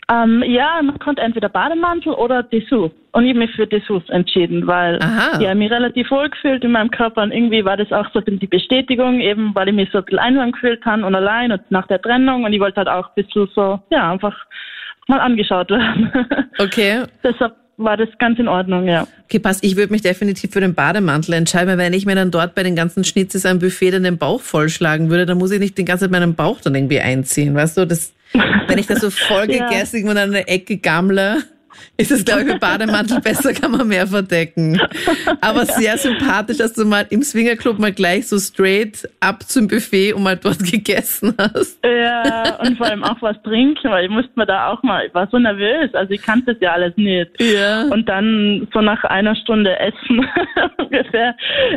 Ähm, 0.09 0.41
ja, 0.47 0.81
man 0.81 0.97
konnte 0.99 1.21
entweder 1.21 1.49
Bademantel 1.49 2.13
oder 2.13 2.41
Dessous. 2.41 2.91
Und 3.11 3.25
ich 3.25 3.31
habe 3.31 3.39
mich 3.39 3.51
für 3.55 3.67
Dessous 3.67 4.07
entschieden, 4.09 4.65
weil 4.65 4.99
Aha. 5.01 5.41
ich 5.41 5.53
mich 5.55 5.69
relativ 5.69 6.09
wohl 6.11 6.29
gefühlt 6.29 6.63
in 6.63 6.71
meinem 6.71 6.91
Körper 6.91 7.23
und 7.23 7.31
irgendwie 7.31 7.65
war 7.65 7.75
das 7.75 7.91
auch 7.91 8.05
so 8.13 8.19
ein 8.19 8.25
bisschen 8.25 8.39
die 8.39 8.47
Bestätigung, 8.47 9.19
eben 9.19 9.53
weil 9.53 9.67
ich 9.67 9.75
mich 9.75 9.89
so 9.91 9.97
ein 9.97 10.05
bisschen 10.05 10.19
einsam 10.19 10.53
gefühlt 10.53 10.85
habe 10.85 11.05
und 11.05 11.13
allein 11.13 11.51
und 11.51 11.61
nach 11.71 11.87
der 11.87 12.01
Trennung 12.01 12.45
und 12.45 12.53
ich 12.53 12.59
wollte 12.61 12.77
halt 12.77 12.87
auch 12.87 13.07
ein 13.09 13.23
bisschen 13.23 13.49
so, 13.53 13.79
ja, 13.89 14.11
einfach 14.11 14.35
mal 15.07 15.19
angeschaut 15.19 15.69
werden. 15.69 16.11
Okay. 16.59 17.03
Deshalb 17.23 17.53
war 17.77 17.97
das 17.97 18.09
ganz 18.17 18.39
in 18.39 18.47
Ordnung, 18.47 18.87
ja. 18.87 19.07
Okay, 19.25 19.37
passt. 19.37 19.63
Ich 19.63 19.75
würde 19.75 19.91
mich 19.91 20.01
definitiv 20.01 20.51
für 20.51 20.59
den 20.59 20.73
Bademantel 20.73 21.35
entscheiden, 21.35 21.69
weil 21.69 21.77
wenn 21.77 21.93
ich 21.93 22.07
mir 22.07 22.15
dann 22.15 22.31
dort 22.31 22.55
bei 22.55 22.63
den 22.63 22.75
ganzen 22.75 23.03
Schnitzes 23.03 23.45
am 23.45 23.59
Buffet 23.59 23.91
dann 23.91 24.03
den 24.03 24.17
Bauch 24.17 24.41
vollschlagen 24.41 25.11
würde, 25.11 25.27
dann 25.27 25.37
muss 25.37 25.51
ich 25.51 25.59
nicht 25.59 25.77
den 25.77 25.85
ganzen 25.85 26.05
Zeit 26.05 26.11
meinen 26.11 26.33
Bauch 26.33 26.61
dann 26.61 26.73
irgendwie 26.73 26.99
einziehen, 26.99 27.53
weißt 27.53 27.77
du? 27.77 27.85
Das, 27.85 28.13
wenn 28.67 28.77
ich 28.77 28.87
da 28.87 28.95
so 28.95 29.09
voll 29.09 29.49
Ja. 29.51 29.69
gegessen 29.69 29.97
irgendwo 29.97 30.19
an 30.19 30.31
der 30.31 30.49
Ecke 30.49 30.77
gammle, 30.77 31.43
ist 31.97 32.11
es, 32.11 32.23
glaube 32.23 32.41
ich, 32.41 32.47
mit 32.47 32.59
Bademantel 32.59 33.21
besser, 33.21 33.53
kann 33.53 33.71
man 33.71 33.87
mehr 33.87 34.07
verdecken. 34.07 34.79
Aber 35.41 35.65
sehr 35.65 35.97
sympathisch, 35.97 36.57
dass 36.57 36.73
du 36.73 36.85
mal 36.85 37.05
im 37.09 37.23
Swingerclub 37.23 37.79
mal 37.79 37.91
gleich 37.91 38.27
so 38.27 38.37
straight 38.37 39.07
ab 39.19 39.43
zum 39.43 39.67
Buffet 39.67 40.13
und 40.13 40.23
mal 40.23 40.37
dort 40.37 40.59
gegessen 40.71 41.33
hast. 41.37 41.83
Ja, 41.85 42.59
und 42.59 42.77
vor 42.77 42.87
allem 42.87 43.03
auch 43.03 43.21
was 43.21 43.41
trinken, 43.43 43.89
weil 43.89 44.05
ich 44.05 44.11
musste 44.11 44.31
mir 44.35 44.45
da 44.45 44.71
auch 44.71 44.83
mal, 44.83 45.05
ich 45.05 45.13
war 45.13 45.27
so 45.31 45.39
nervös, 45.39 45.93
also 45.93 46.13
ich 46.13 46.21
kannte 46.21 46.53
das 46.53 46.61
ja 46.61 46.73
alles 46.73 46.95
nicht. 46.97 47.29
Ja. 47.39 47.83
Und 47.83 48.07
dann 48.07 48.67
so 48.73 48.81
nach 48.81 49.03
einer 49.03 49.35
Stunde 49.35 49.77
Essen 49.79 50.27
ungefähr 50.77 51.35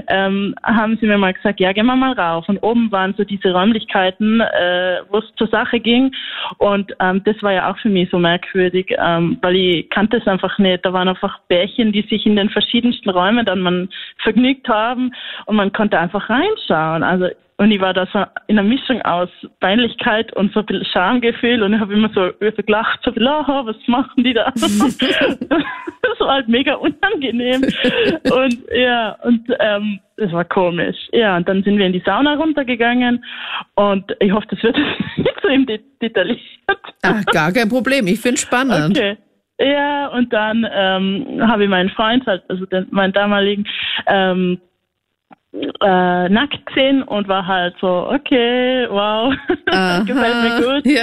ähm, 0.09 0.55
haben 0.62 0.98
sie 1.01 1.07
mir 1.07 1.18
mal 1.18 1.32
gesagt, 1.32 1.61
ja, 1.61 1.72
gehen 1.72 1.86
wir 1.86 1.96
mal 1.96 2.12
rauf. 2.12 2.48
Und 2.48 2.59
oben 2.59 2.90
waren 2.92 3.14
so 3.16 3.24
diese 3.24 3.53
Räumlichkeiten, 3.53 4.40
äh, 4.40 5.01
wo 5.09 5.18
es 5.18 5.24
zur 5.36 5.48
Sache 5.48 5.80
ging. 5.80 6.12
Und 6.59 6.92
ähm, 7.01 7.22
das 7.24 7.42
war 7.42 7.53
ja 7.53 7.70
auch 7.70 7.78
für 7.78 7.88
mich 7.88 8.09
so 8.11 8.18
merkwürdig, 8.18 8.94
ähm, 8.98 9.38
weil 9.40 9.57
ich 9.57 9.89
kannte 9.91 10.16
es 10.18 10.26
einfach 10.26 10.59
nicht. 10.59 10.84
Da 10.84 10.93
waren 10.93 11.09
einfach 11.09 11.38
Bärchen, 11.49 11.93
die 11.93 12.03
sich 12.03 12.24
in 12.26 12.36
den 12.36 12.51
verschiedensten 12.51 13.11
Räumen 13.11 13.45
dann 13.45 13.61
man 13.61 13.88
vergnügt 14.22 14.68
haben 14.68 15.12
und 15.47 15.57
man 15.57 15.72
konnte 15.72 15.99
einfach 15.99 16.28
reinschauen. 16.30 17.03
Also 17.03 17.28
und 17.61 17.70
ich 17.72 17.80
war 17.82 17.93
da 17.93 18.07
so 18.11 18.20
in 18.47 18.59
einer 18.59 18.66
Mischung 18.66 19.03
aus 19.03 19.28
Peinlichkeit 19.61 20.34
und 20.34 20.51
so 20.55 20.61
ein 20.61 20.66
bisschen 20.66 20.86
Schamgefühl 20.86 21.62
und 21.62 21.74
ich 21.74 21.80
habe 21.80 21.93
immer 21.93 22.09
so, 22.14 22.30
so 22.41 22.62
gelacht, 22.62 23.01
so, 23.05 23.11
oh, 23.11 23.66
was 23.66 23.76
machen 23.86 24.24
die 24.24 24.32
da? 24.32 24.51
das 24.55 26.20
war 26.20 26.34
halt 26.36 26.49
mega 26.49 26.76
unangenehm. 26.76 27.61
Und 28.32 28.57
ja, 28.74 29.14
und 29.24 29.47
ähm, 29.61 30.01
das 30.16 30.32
war 30.32 30.47
komisch. 30.47 30.97
Ja, 31.12 31.36
und 31.36 31.47
dann 31.51 31.62
sind 31.62 31.76
wir 31.76 31.84
in 31.84 31.93
die 31.93 32.03
Sauna 32.03 32.34
runtergegangen 32.36 33.22
und 33.74 34.05
ich 34.20 34.32
hoffe, 34.32 34.47
das 34.51 34.62
wird 34.62 34.78
nicht 35.18 35.36
so 35.43 35.49
im 35.49 35.66
Det- 35.66 35.84
detailliert. 36.01 36.41
Ach, 37.03 37.22
gar 37.26 37.53
kein 37.53 37.68
Problem. 37.68 38.07
Ich 38.07 38.20
finde 38.20 38.38
spannend. 38.41 38.97
Okay. 38.97 39.18
Ja, 39.61 40.06
und 40.08 40.32
dann 40.32 40.66
ähm, 40.72 41.40
habe 41.46 41.64
ich 41.64 41.68
meinen 41.70 41.90
Freund, 41.90 42.26
halt, 42.26 42.42
also 42.48 42.64
den, 42.66 42.86
meinen 42.90 43.12
damaligen, 43.12 43.66
ähm, 44.06 44.58
äh, 45.52 46.28
nackt 46.28 46.64
gesehen 46.66 47.02
und 47.02 47.28
war 47.28 47.46
halt 47.46 47.74
so, 47.80 48.08
okay, 48.11 48.86
wow, 48.88 49.34
gefällt 50.06 50.42
mir 50.42 50.62
gut. 50.62 50.86
Ja. 50.86 51.02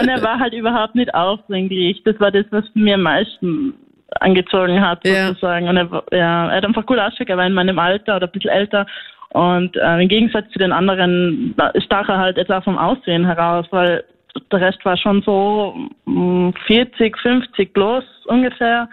Und 0.00 0.08
er 0.08 0.22
war 0.22 0.38
halt 0.38 0.54
überhaupt 0.54 0.94
nicht 0.94 1.12
aufdringlich. 1.14 2.02
Das 2.04 2.18
war 2.20 2.30
das, 2.30 2.46
was 2.50 2.64
mir 2.74 2.94
am 2.94 3.02
meisten 3.02 3.74
angezogen 4.20 4.80
hat, 4.80 5.06
Ja. 5.06 5.28
sozusagen. 5.28 5.68
Und 5.68 5.76
er, 5.76 6.02
ja, 6.12 6.48
er 6.48 6.56
hat 6.56 6.64
einfach 6.64 6.86
gut 6.86 6.98
ausgeschaut, 6.98 7.28
er 7.28 7.36
war 7.36 7.46
in 7.46 7.52
meinem 7.52 7.78
Alter 7.78 8.16
oder 8.16 8.26
ein 8.26 8.32
bisschen 8.32 8.50
älter. 8.50 8.86
Und 9.30 9.76
äh, 9.76 10.00
im 10.00 10.08
Gegensatz 10.08 10.50
zu 10.52 10.58
den 10.58 10.72
anderen 10.72 11.54
stach 11.84 12.08
er 12.08 12.18
halt 12.18 12.50
auch 12.50 12.64
vom 12.64 12.78
Aussehen 12.78 13.24
heraus, 13.24 13.66
weil 13.70 14.04
der 14.52 14.60
Rest 14.60 14.84
war 14.84 14.96
schon 14.96 15.22
so 15.24 15.74
mh, 16.06 16.52
40, 16.66 17.16
50 17.18 17.72
bloß 17.72 18.04
ungefähr. 18.26 18.88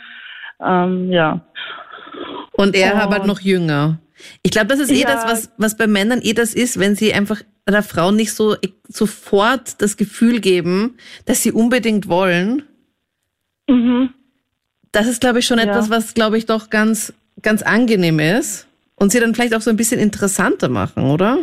Ähm, 0.65 1.11
ja. 1.11 1.41
Und 2.53 2.75
er 2.75 2.93
Und- 2.93 2.99
war 2.99 3.09
halt 3.11 3.25
noch 3.25 3.39
jünger. 3.41 3.99
Ich 4.41 4.49
glaube, 4.51 4.67
das 4.67 4.79
ist 4.79 4.91
eh 4.91 5.01
Ja. 5.01 5.07
das, 5.07 5.25
was, 5.25 5.51
was 5.57 5.77
bei 5.77 5.85
Männern 5.85 6.21
eh 6.23 6.33
das 6.33 6.55
ist, 6.55 6.79
wenn 6.79 6.95
sie 6.95 7.13
einfach 7.13 7.41
der 7.69 7.83
Frau 7.83 8.11
nicht 8.11 8.33
so 8.33 8.55
sofort 8.88 9.79
das 9.81 9.95
Gefühl 9.97 10.39
geben, 10.39 10.97
dass 11.25 11.43
sie 11.43 11.51
unbedingt 11.51 12.07
wollen. 12.07 12.63
Mhm. 13.69 14.13
Das 14.91 15.05
ist, 15.05 15.21
glaube 15.21 15.39
ich, 15.39 15.45
schon 15.45 15.59
Ja. 15.59 15.65
etwas, 15.65 15.89
was, 15.89 16.13
glaube 16.13 16.38
ich, 16.38 16.45
doch 16.47 16.69
ganz, 16.69 17.13
ganz 17.41 17.61
angenehm 17.61 18.19
ist. 18.19 18.67
Und 18.95 19.11
sie 19.11 19.19
dann 19.19 19.35
vielleicht 19.35 19.53
auch 19.53 19.61
so 19.61 19.69
ein 19.69 19.77
bisschen 19.77 19.99
interessanter 19.99 20.69
machen, 20.69 21.03
oder? 21.03 21.39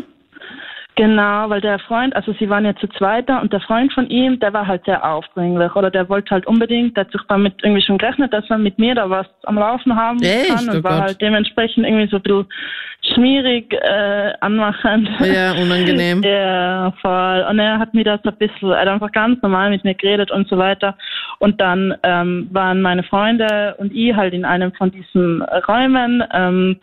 Genau, 0.96 1.50
weil 1.50 1.60
der 1.60 1.80
Freund, 1.80 2.14
also 2.14 2.32
sie 2.38 2.48
waren 2.48 2.64
ja 2.64 2.76
zu 2.76 2.86
zweit 2.86 3.28
da 3.28 3.40
und 3.40 3.52
der 3.52 3.60
Freund 3.60 3.92
von 3.92 4.08
ihm, 4.08 4.38
der 4.38 4.52
war 4.52 4.64
halt 4.64 4.84
sehr 4.84 5.04
aufdringlich 5.04 5.74
oder 5.74 5.90
der 5.90 6.08
wollte 6.08 6.30
halt 6.30 6.46
unbedingt, 6.46 6.96
der 6.96 7.04
hat 7.04 7.12
sich 7.12 7.20
damit 7.28 7.54
irgendwie 7.64 7.82
schon 7.82 7.98
gerechnet, 7.98 8.32
dass 8.32 8.48
er 8.48 8.58
mit 8.58 8.78
mir 8.78 8.94
da 8.94 9.10
was 9.10 9.26
am 9.42 9.56
Laufen 9.56 9.96
haben 9.96 10.22
Echt? 10.22 10.54
kann 10.54 10.68
und 10.68 10.78
Oh 10.78 10.84
war 10.84 10.92
Gott. 10.92 11.02
halt 11.02 11.20
dementsprechend 11.20 11.84
irgendwie 11.84 12.06
so 12.06 12.16
ein 12.16 12.22
bisschen 12.22 12.46
schmierig, 13.12 13.72
äh, 13.72 14.32
anmachend. 14.40 15.08
Ja, 15.20 15.52
unangenehm. 15.52 16.22
Ja, 16.24 16.92
voll. 17.02 17.46
Und 17.50 17.58
er 17.58 17.78
hat 17.78 17.92
mir 17.92 18.04
das 18.04 18.20
ein 18.24 18.36
bisschen, 18.36 18.70
er 18.70 18.80
hat 18.82 18.88
einfach 18.88 19.12
ganz 19.12 19.42
normal 19.42 19.70
mit 19.70 19.84
mir 19.84 19.94
geredet 19.94 20.30
und 20.30 20.48
so 20.48 20.56
weiter. 20.58 20.96
Und 21.40 21.60
dann 21.60 21.94
ähm, 22.04 22.48
waren 22.52 22.80
meine 22.80 23.02
Freunde 23.02 23.74
und 23.78 23.92
ich 23.92 24.14
halt 24.14 24.32
in 24.32 24.44
einem 24.44 24.72
von 24.72 24.90
diesen 24.90 25.42
Räumen, 25.42 26.22
ähm, 26.32 26.78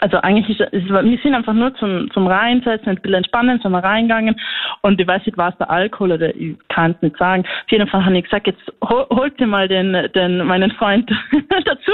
also 0.00 0.18
eigentlich 0.18 0.60
ist 0.60 0.68
es, 0.72 0.84
wir 0.88 1.18
sind 1.22 1.34
einfach 1.34 1.54
nur 1.54 1.74
zum, 1.76 2.10
zum 2.12 2.26
Reinsetzen, 2.26 2.88
ein 2.88 2.96
bisschen 2.96 3.14
entspannen, 3.14 3.58
sind 3.60 3.72
wir 3.72 3.82
reingegangen 3.82 4.36
und 4.82 5.00
ich 5.00 5.06
weiß 5.06 5.24
nicht, 5.24 5.38
war 5.38 5.50
es 5.50 5.58
der 5.58 5.70
Alkohol 5.70 6.12
oder 6.12 6.34
ich 6.34 6.56
kann 6.68 6.92
es 6.92 7.02
nicht 7.02 7.16
sagen. 7.16 7.44
Auf 7.44 7.70
jeden 7.70 7.88
Fall 7.88 8.04
habe 8.04 8.16
ich 8.16 8.24
gesagt, 8.24 8.46
jetzt 8.46 8.62
hol, 8.84 9.06
holt 9.10 9.40
ihr 9.40 9.46
mal 9.46 9.66
den, 9.66 9.96
den, 10.14 10.44
meinen 10.44 10.70
Freund 10.72 11.10
dazu. 11.64 11.92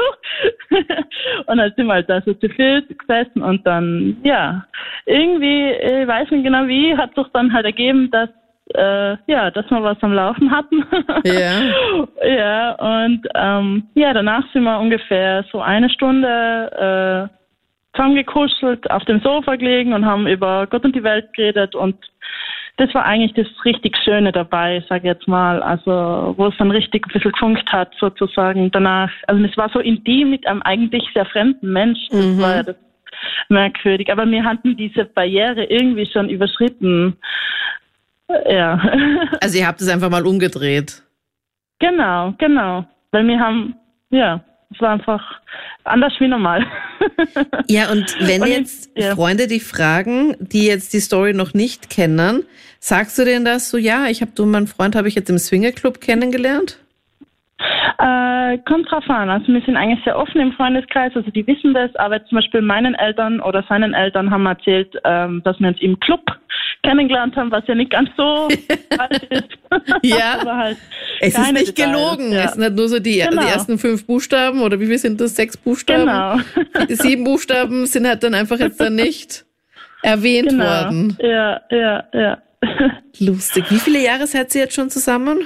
und 1.47 1.57
dann 1.57 1.73
sind 1.77 1.87
wir 1.87 1.95
halt 1.95 2.11
da 2.11 2.21
so 2.23 2.35
zu 2.35 2.49
viert 2.49 2.87
gesessen 2.99 3.43
und 3.43 3.65
dann, 3.67 4.17
ja, 4.25 4.65
irgendwie, 5.07 5.71
ich 5.71 6.07
weiß 6.07 6.31
nicht 6.31 6.45
genau 6.45 6.67
wie, 6.67 6.97
hat 6.97 7.15
sich 7.15 7.27
dann 7.33 7.53
halt 7.53 7.65
ergeben, 7.65 8.11
dass 8.11 8.29
äh, 8.75 9.17
ja, 9.27 9.51
dass 9.51 9.71
wir 9.71 9.83
was 9.83 10.03
am 10.03 10.15
Laufen 10.15 10.51
hatten. 10.51 10.85
Ja. 11.25 11.61
ja, 12.27 12.73
und 12.73 13.27
ähm, 13.35 13.89
ja, 13.95 14.13
danach 14.13 14.45
sind 14.53 14.65
wir 14.65 14.79
ungefähr 14.79 15.45
so 15.51 15.61
eine 15.61 15.89
Stunde 15.91 17.29
äh, 17.31 17.44
zusammengekuschelt, 17.95 18.91
auf 18.91 19.05
dem 19.05 19.21
Sofa 19.21 19.57
gelegen 19.57 19.93
und 19.93 20.05
haben 20.05 20.27
über 20.27 20.67
Gott 20.67 20.85
und 20.85 20.95
die 20.95 21.03
Welt 21.03 21.33
geredet 21.35 21.75
und 21.75 21.97
das 22.77 22.93
war 22.93 23.05
eigentlich 23.05 23.33
das 23.35 23.47
richtig 23.65 23.97
Schöne 24.05 24.33
dabei, 24.33 24.83
sag 24.89 24.99
ich 24.99 25.05
jetzt 25.05 25.29
mal. 25.29 25.63
Also, 25.63 26.35
wo 26.37 26.49
es 26.49 26.57
dann 26.59 26.73
richtig 26.73 27.07
ein 27.07 27.13
bisschen 27.13 27.31
gefunkt 27.31 27.71
hat, 27.71 27.93
sozusagen 28.01 28.69
danach. 28.73 29.11
Also, 29.29 29.45
es 29.45 29.57
war 29.57 29.69
so 29.69 29.79
intim 29.79 30.31
mit 30.31 30.45
einem 30.45 30.61
eigentlich 30.63 31.05
sehr 31.15 31.25
fremden 31.25 31.73
Mensch. 31.73 32.01
Das 32.11 32.19
Mhm. 32.27 32.41
war 32.41 32.57
ja 32.57 32.63
das 32.65 32.75
merkwürdig. 33.49 34.11
Aber 34.11 34.27
wir 34.29 34.43
hatten 34.43 34.77
diese 34.77 35.05
Barriere 35.05 35.63
irgendwie 35.67 36.07
schon 36.07 36.29
überschritten. 36.29 37.17
Ja. 38.51 38.81
Also 39.41 39.57
ihr 39.59 39.69
habt 39.69 39.81
es 39.81 39.89
einfach 39.89 40.11
mal 40.11 40.27
umgedreht. 40.27 41.01
genau, 41.79 42.35
genau. 42.39 42.85
Weil 43.13 43.25
wir 43.29 43.39
haben, 43.39 43.77
ja, 44.11 44.41
es 44.75 44.81
war 44.81 44.91
einfach 44.91 45.23
anders 45.85 46.13
wie 46.19 46.29
normal. 46.29 46.67
Ja, 47.67 47.91
und 47.91 48.17
wenn 48.21 48.43
Und 48.43 48.49
jetzt 48.49 48.91
ja. 48.95 49.15
Freunde 49.15 49.47
dich 49.47 49.65
fragen, 49.65 50.37
die 50.39 50.67
jetzt 50.67 50.93
die 50.93 51.01
Story 51.01 51.33
noch 51.33 51.55
nicht 51.55 51.91
kennen, 51.91 52.45
sagst 52.79 53.19
du 53.19 53.25
denen 53.25 53.45
das 53.45 53.71
so, 53.71 53.79
ja, 53.79 54.07
ich 54.07 54.21
habe 54.21 54.33
du, 54.35 54.47
meinen 54.47 54.67
Freund 54.67 54.97
habe 54.97 55.09
ich 55.09 55.15
jetzt 55.15 55.31
im 55.31 55.39
Swingerclub 55.39 56.01
kennengelernt? 56.01 56.79
Äh, 57.99 58.59
kommt 58.67 58.91
drauf 58.91 59.09
an. 59.09 59.31
Also 59.31 59.53
wir 59.53 59.61
sind 59.63 59.77
eigentlich 59.77 60.03
sehr 60.05 60.19
offen 60.19 60.41
im 60.41 60.53
Freundeskreis, 60.53 61.13
also 61.15 61.31
die 61.31 61.47
wissen 61.47 61.73
das, 61.73 61.95
aber 61.97 62.25
zum 62.27 62.37
Beispiel 62.37 62.61
meinen 62.63 62.95
Eltern 62.95 63.41
oder 63.41 63.63
seinen 63.69 63.95
Eltern 63.95 64.31
haben 64.31 64.45
erzählt, 64.47 64.93
ähm, 65.05 65.41
dass 65.45 65.59
wir 65.61 65.69
uns 65.69 65.81
im 65.81 65.99
Club 66.01 66.21
kennengelernt 66.83 67.37
haben, 67.37 67.51
was 67.53 67.67
ja 67.69 67.75
nicht 67.75 67.91
ganz 67.93 68.11
so 68.17 68.49
falsch 68.97 69.23
ist. 69.31 69.49
Ja. 70.03 70.39
aber 70.41 70.57
halt 70.57 70.77
Es 71.21 71.37
ist 71.39 71.53
nicht 71.53 71.77
Details, 71.79 71.93
gelogen. 71.93 72.33
Ja. 72.33 72.45
Es 72.45 72.53
sind 72.55 72.63
halt 72.65 72.75
nur 72.75 72.89
so 72.89 72.99
die, 73.01 73.19
Genau. 73.29 73.43
die 73.43 73.49
ersten 73.49 73.79
fünf 73.79 74.07
Buchstaben 74.07 74.61
oder 74.61 74.79
wie 74.81 74.87
viel 74.87 74.99
sind 74.99 75.21
das? 75.21 75.35
Sechs 75.37 75.57
Buchstaben? 75.57 76.03
Genau. 76.03 76.85
Die 76.89 76.95
sieben 76.95 77.25
Buchstaben 77.25 77.87
sind 77.87 78.07
halt 78.07 78.23
dann 78.23 78.35
einfach 78.35 78.59
jetzt 78.59 78.81
dann 78.81 78.95
nicht 78.97 79.45
erwähnt 80.03 80.51
Genau. 80.51 80.65
worden. 80.65 81.17
Ja, 81.21 81.61
ja, 81.71 82.05
ja. 82.13 82.39
Lustig. 83.21 83.65
Wie 83.71 83.79
viele 83.79 84.03
Jahre 84.03 84.27
seid 84.27 84.55
ihr 84.55 84.63
jetzt 84.63 84.75
schon 84.75 84.91
zusammen? 84.91 85.41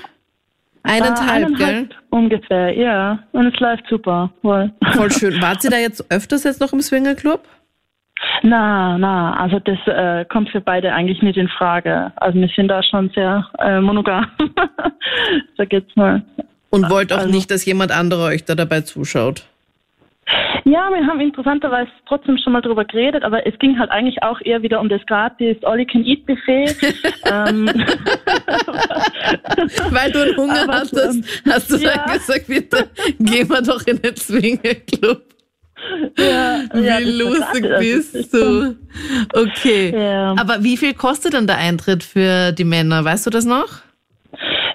Eineinhalb, 0.82 1.50
Äh, 1.50 1.54
gell? 1.54 1.88
Ungefähr, 2.10 2.72
ja. 2.76 3.18
Und 3.32 3.46
es 3.54 3.60
läuft 3.60 3.84
super. 3.88 4.30
Voll. 4.42 4.70
Voll 4.94 5.10
schön. 5.12 5.34
Wart 5.42 5.62
ihr 5.64 5.70
da 5.70 5.76
jetzt 5.78 6.10
öfters 6.10 6.44
jetzt 6.44 6.60
noch 6.60 6.72
im 6.72 6.80
Swingerclub? 6.80 7.40
Na, 8.42 8.98
na, 8.98 9.34
also 9.36 9.60
das 9.60 9.78
äh, 9.86 10.24
kommt 10.24 10.48
für 10.50 10.60
beide 10.60 10.92
eigentlich 10.92 11.22
nicht 11.22 11.36
in 11.36 11.48
Frage. 11.48 12.12
Also 12.16 12.38
wir 12.40 12.48
sind 12.48 12.68
da 12.68 12.82
schon 12.82 13.10
sehr 13.14 13.46
äh, 13.58 13.80
monogam. 13.80 14.26
Sag 15.56 15.72
jetzt 15.72 15.96
mal. 15.96 16.22
Und 16.70 16.90
wollt 16.90 17.12
auch 17.12 17.18
Also- 17.18 17.30
nicht, 17.30 17.50
dass 17.50 17.64
jemand 17.64 17.92
anderer 17.92 18.24
euch 18.26 18.44
da 18.44 18.54
dabei 18.54 18.80
zuschaut? 18.80 19.44
Ja, 20.64 20.90
wir 20.90 21.06
haben 21.06 21.20
interessanterweise 21.20 21.90
trotzdem 22.06 22.36
schon 22.38 22.52
mal 22.52 22.60
drüber 22.60 22.84
geredet, 22.84 23.22
aber 23.24 23.46
es 23.46 23.58
ging 23.58 23.78
halt 23.78 23.90
eigentlich 23.90 24.22
auch 24.22 24.38
eher 24.42 24.60
wieder 24.62 24.80
um 24.80 24.88
das 24.90 25.00
gratis 25.06 25.56
All-You-Can-Eat-Buffet. 25.62 26.76
ähm, 27.24 27.66
Weil 29.90 30.12
du 30.12 30.22
einen 30.22 30.36
Hunger 30.36 30.64
Aber, 30.64 30.74
hattest, 30.74 31.16
ähm, 31.16 31.24
hast 31.50 31.70
du 31.70 31.76
ja. 31.76 32.04
dann 32.06 32.18
gesagt, 32.18 32.46
bitte, 32.48 32.90
gehen 33.18 33.48
wir 33.48 33.62
doch 33.62 33.86
in 33.86 34.02
den 34.02 34.16
Swingerclub. 34.16 35.22
ja, 36.18 36.60
Wie 36.74 36.80
ja, 36.80 36.98
lustig 36.98 37.66
bist 37.78 38.14
ist 38.14 38.34
du. 38.34 38.76
Okay. 39.32 39.94
Ja. 39.96 40.34
Aber 40.38 40.62
wie 40.62 40.76
viel 40.76 40.92
kostet 40.92 41.32
denn 41.32 41.46
der 41.46 41.56
Eintritt 41.56 42.02
für 42.02 42.52
die 42.52 42.64
Männer? 42.64 43.04
Weißt 43.04 43.24
du 43.26 43.30
das 43.30 43.46
noch? 43.46 43.87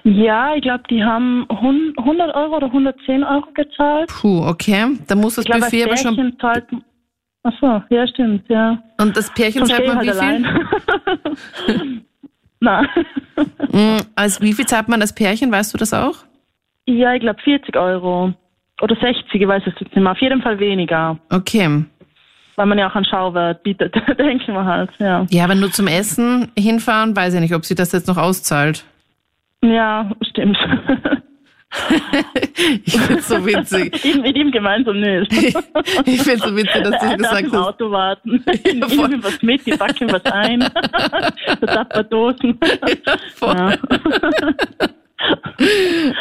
Ja, 0.03 0.53
ich 0.55 0.61
glaube, 0.61 0.83
die 0.89 1.03
haben 1.03 1.45
hun- 1.49 1.93
100 1.97 2.35
Euro 2.35 2.57
oder 2.57 2.67
110 2.67 3.23
Euro 3.23 3.47
gezahlt. 3.53 4.09
Puh, 4.09 4.45
okay. 4.45 4.87
Da 5.07 5.15
muss 5.15 5.35
das 5.35 5.45
Ich 5.45 5.53
als 5.53 5.65
Buffet 5.65 5.85
aber 5.85 5.97
schon. 5.97 6.15
Pärchen 6.15 6.39
zahlt... 6.39 6.65
Ach 7.45 7.51
so, 7.59 7.83
ja, 7.93 8.07
stimmt, 8.07 8.43
ja. 8.49 8.81
Und 8.99 9.15
das 9.17 9.29
Pärchen 9.33 9.65
zahlt 9.65 9.85
man 9.87 10.01
wie 10.01 10.09
halt 10.09 10.19
viel? 10.19 10.45
allein. 11.67 12.03
Na. 12.59 12.87
Mm, 13.71 13.97
Also 14.15 14.41
wie 14.43 14.53
viel 14.53 14.67
zahlt 14.67 14.87
man 14.87 14.99
das 14.99 15.15
Pärchen? 15.15 15.51
Weißt 15.51 15.73
du 15.73 15.77
das 15.79 15.91
auch? 15.93 16.17
Ja, 16.85 17.15
ich 17.15 17.21
glaube 17.21 17.41
40 17.41 17.75
Euro. 17.75 18.31
Oder 18.81 18.95
60, 18.95 19.33
ich 19.33 19.47
weiß 19.47 19.63
es 19.65 19.73
jetzt 19.79 19.95
nicht 19.95 19.95
mehr. 19.95 20.11
Auf 20.11 20.21
jeden 20.21 20.43
Fall 20.43 20.59
weniger. 20.59 21.17
Okay. 21.31 21.83
Weil 22.55 22.65
man 22.67 22.77
ja 22.77 22.87
auch 22.91 22.93
einen 22.95 23.05
Schauwert 23.05 23.63
bietet, 23.63 23.95
denken 24.19 24.53
wir 24.53 24.63
halt, 24.63 24.91
ja. 24.99 25.25
Ja, 25.31 25.45
aber 25.45 25.55
nur 25.55 25.71
zum 25.71 25.87
Essen 25.87 26.51
hinfahren, 26.55 27.15
weiß 27.15 27.33
ich 27.33 27.39
nicht, 27.39 27.55
ob 27.55 27.65
sie 27.65 27.73
das 27.73 27.91
jetzt 27.93 28.07
noch 28.07 28.17
auszahlt. 28.17 28.85
Ja, 29.63 30.11
stimmt. 30.29 30.57
Ich 32.85 32.95
find's 33.01 33.27
so 33.27 33.43
witzig. 33.43 34.05
Ihm- 34.05 34.21
Mit 34.21 34.35
ihm 34.37 34.51
gemeinsam 34.51 34.99
nicht. 34.99 35.31
Ich 36.05 36.21
find's 36.21 36.43
so 36.45 36.55
witzig, 36.55 36.83
dass 36.83 37.01
du 37.01 37.17
gesagt 37.17 37.45
hast. 37.45 37.55
Auto 37.55 37.89
warten. 37.89 38.45
Ich 38.45 38.93
voll. 38.93 39.07
nehme 39.09 39.23
was 39.23 39.41
mit, 39.41 39.65
ich 39.67 39.75
backe 39.79 40.03
ihm 40.05 40.11
was 40.11 40.23
ein. 40.25 40.59
Tapperdosen. 41.65 42.59
voll. 43.37 43.55
Ja. 43.55 44.89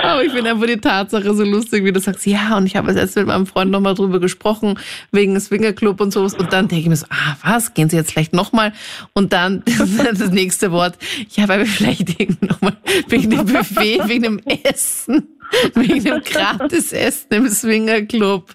Aber 0.03 0.25
ich 0.25 0.33
finde 0.33 0.51
einfach 0.51 0.67
die 0.67 0.77
Tatsache 0.77 1.35
so 1.35 1.45
lustig, 1.45 1.85
wie 1.85 1.93
du 1.93 2.01
sagst, 2.01 2.27
ja, 2.27 2.57
und 2.57 2.67
ich 2.67 2.77
habe 2.77 2.93
jetzt 2.93 3.17
mit 3.17 3.27
meinem 3.27 3.47
Freund 3.47 3.71
nochmal 3.71 3.95
drüber 3.95 4.21
gesprochen, 4.21 4.79
wegen 5.11 5.39
Swingerclub 5.39 6.01
und 6.01 6.13
sowas. 6.13 6.35
Und 6.35 6.53
dann 6.53 6.69
denke 6.69 6.83
ich 6.83 6.89
mir 6.89 6.97
so, 6.97 7.07
ah, 7.11 7.37
was, 7.43 7.75
gehen 7.75 7.89
sie 7.89 7.97
jetzt 7.97 8.13
vielleicht 8.13 8.33
nochmal? 8.33 8.73
Und 9.15 9.33
dann 9.33 9.63
das 9.79 10.31
nächste 10.31 10.73
Wort, 10.73 10.97
ja, 11.31 11.49
weil 11.49 11.61
wir 11.61 11.67
vielleicht 11.67 12.43
nochmal 12.43 12.77
wegen 13.09 13.31
dem 13.31 13.47
Buffet, 13.47 14.01
wegen 14.07 14.23
dem 14.23 14.41
Essen, 14.63 15.29
wegen 15.75 16.05
dem 16.05 16.23
Gratisessen 16.23 17.29
im 17.31 17.49
Swingerclub. 17.49 18.55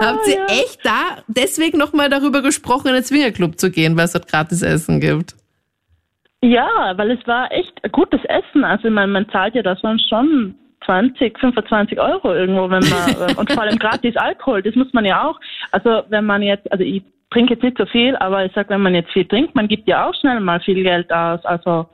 Habt 0.00 0.26
ihr 0.26 0.46
echt 0.48 0.80
da 0.82 1.22
deswegen 1.28 1.78
nochmal 1.78 2.08
darüber 2.08 2.42
gesprochen, 2.42 2.88
in 2.88 2.94
den 2.94 3.04
Swingerclub 3.04 3.60
zu 3.60 3.70
gehen, 3.70 3.96
weil 3.96 4.06
es 4.06 4.12
dort 4.12 4.28
Gratisessen 4.28 5.00
gibt? 5.00 5.36
Ja, 6.46 6.92
weil 6.96 7.10
es 7.10 7.26
war 7.26 7.50
echt 7.50 7.80
gutes 7.92 8.24
Essen. 8.24 8.64
Also 8.64 8.88
meine, 8.90 9.12
man 9.12 9.28
zahlt 9.30 9.54
ja 9.54 9.62
das 9.62 9.82
waren 9.82 9.98
schon 9.98 10.54
20, 10.84 11.38
25 11.38 12.00
Euro 12.00 12.32
irgendwo, 12.32 12.70
wenn 12.70 12.84
man 12.88 13.36
und 13.36 13.52
vor 13.52 13.62
allem 13.62 13.78
gratis 13.78 14.16
Alkohol, 14.16 14.62
das 14.62 14.74
muss 14.76 14.92
man 14.92 15.04
ja 15.04 15.28
auch. 15.28 15.38
Also 15.72 16.02
wenn 16.08 16.24
man 16.24 16.42
jetzt, 16.42 16.70
also 16.70 16.84
ich 16.84 17.02
trinke 17.30 17.54
jetzt 17.54 17.62
nicht 17.64 17.78
so 17.78 17.86
viel, 17.86 18.14
aber 18.16 18.44
ich 18.44 18.52
sag, 18.54 18.68
wenn 18.70 18.82
man 18.82 18.94
jetzt 18.94 19.10
viel 19.12 19.24
trinkt, 19.24 19.54
man 19.54 19.68
gibt 19.68 19.88
ja 19.88 20.08
auch 20.08 20.14
schnell 20.14 20.40
mal 20.40 20.60
viel 20.60 20.82
Geld 20.82 21.12
aus. 21.12 21.44
Also 21.44 21.86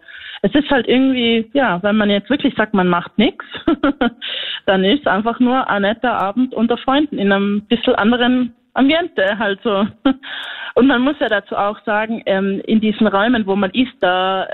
es 0.43 0.55
ist 0.55 0.71
halt 0.71 0.87
irgendwie, 0.87 1.49
ja, 1.55 1.83
wenn 1.83 1.97
man 1.97 2.11
jetzt 2.11 2.29
wirklich 2.29 2.55
sagt, 2.55 2.75
man 2.75 2.89
macht 2.89 3.17
nichts, 3.17 3.45
dann 4.67 4.85
ist 4.85 5.09
einfach 5.09 5.41
nur 5.41 5.69
ein 5.71 5.83
netter 5.83 6.13
Abend 6.13 6.53
unter 6.53 6.77
Freunden 6.77 7.19
in 7.19 7.33
einem 7.33 7.63
bisschen 7.69 7.95
anderen 7.95 8.55
Ambiente 8.75 9.39
halt 9.39 9.61
so. 9.63 9.87
Und 10.75 10.87
man 10.87 11.03
muss 11.03 11.17
ja 11.21 11.29
dazu 11.29 11.55
auch 11.57 11.77
sagen, 11.85 12.23
ähm, 12.27 12.63
in 12.67 12.81
diesen 12.81 13.07
Räumen, 13.07 13.47
wo 13.47 13.55
man 13.55 13.71
isst, 13.73 13.93
da 14.01 14.45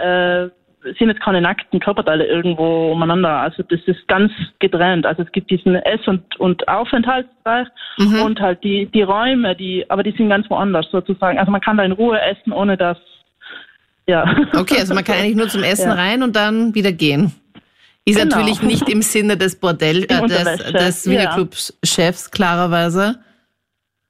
äh, 0.44 0.50
sind 0.98 1.08
jetzt 1.08 1.20
keine 1.20 1.40
nackten 1.40 1.78
Körperteile 1.80 2.24
irgendwo 2.26 2.90
umeinander. 2.92 3.30
Also 3.40 3.62
das 3.62 3.80
ist 3.86 4.06
ganz 4.08 4.32
getrennt. 4.58 5.06
Also 5.06 5.22
es 5.22 5.30
gibt 5.32 5.50
diesen 5.50 5.76
Ess- 5.76 6.06
und, 6.06 6.38
und 6.40 6.66
Aufenthaltsbereich 6.68 7.68
Mhm. 7.98 8.22
und 8.22 8.40
halt 8.40 8.62
die, 8.64 8.86
die 8.86 9.02
Räume, 9.02 9.54
die, 9.56 9.84
aber 9.88 10.02
die 10.02 10.12
sind 10.16 10.28
ganz 10.28 10.48
woanders 10.50 10.86
sozusagen. 10.90 11.38
Also 11.38 11.50
man 11.52 11.60
kann 11.60 11.76
da 11.76 11.84
in 11.84 11.92
Ruhe 11.92 12.20
essen, 12.20 12.52
ohne 12.52 12.76
dass, 12.76 12.98
ja. 14.06 14.24
Okay, 14.56 14.78
also 14.78 14.94
man 14.94 15.04
kann 15.04 15.16
eigentlich 15.18 15.36
nur 15.36 15.48
zum 15.48 15.62
Essen 15.62 15.90
Ja. 15.90 15.94
rein 15.96 16.22
und 16.22 16.34
dann 16.34 16.74
wieder 16.74 16.92
gehen. 16.92 17.32
Ist 18.04 18.18
Genau. 18.20 18.36
natürlich 18.36 18.62
nicht 18.62 18.88
im 18.88 19.02
Sinne 19.02 19.36
des 19.36 19.58
Bordell, 19.60 20.04
äh, 20.04 20.26
des, 20.26 20.44
des 20.72 20.72
ja. 20.72 20.90
Swingerclubs-Chefs, 20.92 22.30
klarerweise. 22.30 23.16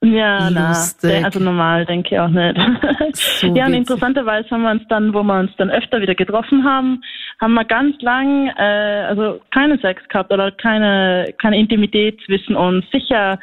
Ja, 0.04 0.48
na, 0.50 0.68
Lustig. 0.68 1.24
also 1.24 1.40
normal 1.40 1.84
denke 1.84 2.14
ich 2.14 2.20
auch 2.20 2.28
nicht. 2.28 2.56
So 3.14 3.54
ja, 3.54 3.66
und 3.66 3.74
interessanterweise 3.74 4.48
haben 4.50 4.62
wir 4.62 4.70
uns 4.70 4.82
dann, 4.88 5.12
wo 5.14 5.22
wir 5.22 5.40
uns 5.40 5.50
dann 5.56 5.70
öfter 5.70 6.00
wieder 6.00 6.14
getroffen 6.14 6.62
haben, 6.64 7.00
haben 7.40 7.54
wir 7.54 7.64
ganz 7.64 8.00
lang, 8.02 8.48
äh, 8.56 9.06
also 9.08 9.40
keinen 9.52 9.78
Sex 9.80 10.06
gehabt 10.08 10.32
oder 10.32 10.52
keine, 10.52 11.32
keine 11.40 11.58
Intimität 11.58 12.20
zwischen 12.26 12.54
uns. 12.54 12.84
Sicher 12.92 13.38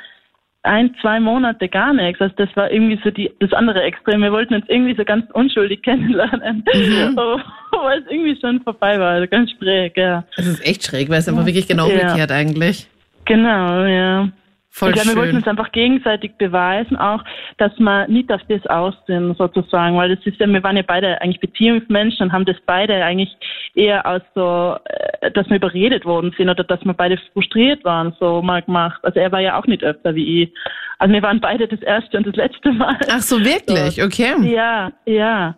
ein, 0.64 0.96
zwei 1.02 1.20
Monate 1.20 1.68
gar 1.68 1.94
nichts. 1.94 2.22
Also 2.22 2.34
das 2.38 2.50
war 2.56 2.72
irgendwie 2.72 3.00
so 3.04 3.10
die, 3.12 3.32
das 3.40 3.52
andere 3.54 3.82
Extrem. 3.84 4.22
Wir 4.22 4.32
wollten 4.32 4.54
uns 4.56 4.66
irgendwie 4.68 4.96
so 4.96 5.04
ganz 5.04 5.26
unschuldig 5.32 5.82
kennenlernen, 5.84 6.64
Mhm. 6.74 7.18
weil 7.72 8.00
es 8.00 8.06
irgendwie 8.10 8.40
schon 8.40 8.62
vorbei 8.62 9.00
war. 9.00 9.12
Also 9.14 9.28
ganz 9.28 9.52
schräg, 9.52 9.98
ja. 9.98 10.24
Das 10.38 10.46
ist 10.48 10.66
echt 10.66 10.84
schräg, 10.86 11.10
weil 11.10 11.20
es 11.20 11.28
einfach 11.28 11.46
wirklich 11.46 11.68
genau 11.68 11.88
Ja. 11.90 12.02
umgekehrt 12.02 12.32
eigentlich. 12.32 12.88
Genau, 13.26 13.84
ja. 13.86 14.30
Voll 14.78 14.90
ich 14.90 14.96
glaube, 14.96 15.12
wir 15.12 15.16
wollten 15.16 15.38
uns 15.38 15.48
einfach 15.48 15.72
gegenseitig 15.72 16.34
beweisen, 16.38 16.98
auch, 16.98 17.24
dass 17.58 17.72
wir 17.80 18.10
nicht 18.10 18.30
auf 18.30 18.42
das 18.50 18.68
aussehen, 18.68 19.34
sozusagen, 19.36 19.96
weil 19.96 20.14
das 20.14 20.26
ist 20.26 20.38
ja, 20.38 20.48
wir 20.48 20.64
waren 20.64 20.76
ja 20.76 20.84
beide 20.86 21.22
eigentlich 21.22 21.40
Beziehungsmenschen 21.40 22.26
und 22.26 22.34
haben 22.34 22.44
das 22.44 22.58
beide 22.66 22.94
eigentlich 22.96 23.34
eher 23.74 24.06
als 24.06 24.26
so, 24.36 24.76
äh, 24.84 25.32
dass 25.32 25.50
wir 25.50 25.56
überredet 25.56 26.04
worden 26.04 26.36
sind 26.38 26.50
oder 26.50 26.66
dass 26.66 26.84
wir 26.84 26.94
beide 26.94 27.18
frustriert 27.32 27.86
waren, 27.86 28.18
so 28.20 28.42
mal 28.42 28.64
gemacht. 28.64 29.00
Also 29.04 29.18
er 29.18 29.32
war 29.32 29.40
ja 29.40 29.58
auch 29.58 29.66
nicht 29.66 29.82
öfter 29.82 30.14
wie 30.14 30.44
ich. 30.44 30.54
Also 31.00 31.14
wir 31.14 31.22
waren 31.22 31.40
beide 31.40 31.70
das 31.70 31.82
erste 31.82 32.18
und 32.18 32.28
das 32.28 32.36
letzte 32.36 32.74
Mal. 32.74 32.98
Ach 33.10 33.22
so, 33.22 33.40
wirklich? 33.40 34.02
Okay. 34.06 34.36
Ja, 34.44 34.92
ja. 35.06 35.56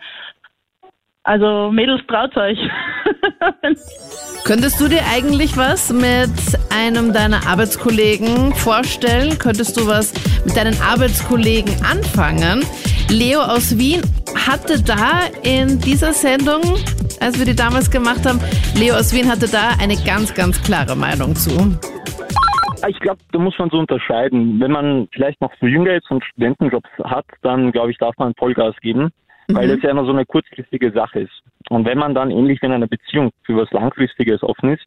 Also 1.28 1.72
Mädels, 1.74 2.02
traut 2.08 2.38
euch. 2.38 2.58
Könntest 4.46 4.80
du 4.80 4.88
dir 4.88 5.02
eigentlich 5.14 5.58
was 5.58 5.92
mit 5.92 6.32
einem 6.74 7.12
deiner 7.12 7.46
Arbeitskollegen 7.46 8.54
vorstellen? 8.54 9.38
Könntest 9.38 9.76
du 9.76 9.86
was 9.86 10.14
mit 10.46 10.56
deinen 10.56 10.80
Arbeitskollegen 10.82 11.84
anfangen? 11.84 12.64
Leo 13.10 13.42
aus 13.42 13.78
Wien 13.78 14.02
hatte 14.48 14.82
da 14.82 15.24
in 15.44 15.78
dieser 15.82 16.14
Sendung, 16.14 16.62
als 17.20 17.38
wir 17.38 17.46
die 17.46 17.56
damals 17.56 17.92
gemacht 17.92 18.26
haben, 18.26 18.40
Leo 18.78 18.96
aus 18.96 19.14
Wien 19.14 19.30
hatte 19.30 19.50
da 19.52 19.72
eine 19.82 19.98
ganz, 20.06 20.34
ganz 20.34 20.64
klare 20.64 20.96
Meinung 20.96 21.36
zu. 21.36 21.78
Ich 22.88 23.00
glaube, 23.02 23.20
da 23.34 23.40
muss 23.40 23.60
man 23.60 23.70
so 23.70 23.80
unterscheiden. 23.80 24.62
Wenn 24.62 24.72
man 24.72 25.10
vielleicht 25.12 25.42
noch 25.42 25.52
so 25.60 25.68
jünger 25.68 25.96
ist 25.96 26.10
und 26.10 26.24
Studentenjobs 26.24 26.90
hat, 27.04 27.26
dann 27.42 27.74
glaube 27.74 27.92
ich, 27.92 27.98
darf 27.98 28.16
man 28.18 28.34
Vollgas 28.36 28.78
geben, 28.78 29.12
weil 29.48 29.68
das 29.68 29.82
ja 29.82 29.92
immer 29.92 30.06
so 30.06 30.12
eine 30.12 30.26
kurzfristige 30.26 30.92
Sache 30.92 31.22
ist. 31.22 31.44
Und 31.70 31.86
wenn 31.86 31.98
man 31.98 32.14
dann 32.16 32.32
ähnlich 32.32 32.62
wie 32.62 32.68
in 32.68 32.72
einer 32.74 32.88
Beziehung 32.88 33.32
für 33.44 33.58
was 33.58 33.72
Langfristiges 33.72 34.44
offen 34.44 34.74
ist, 34.74 34.86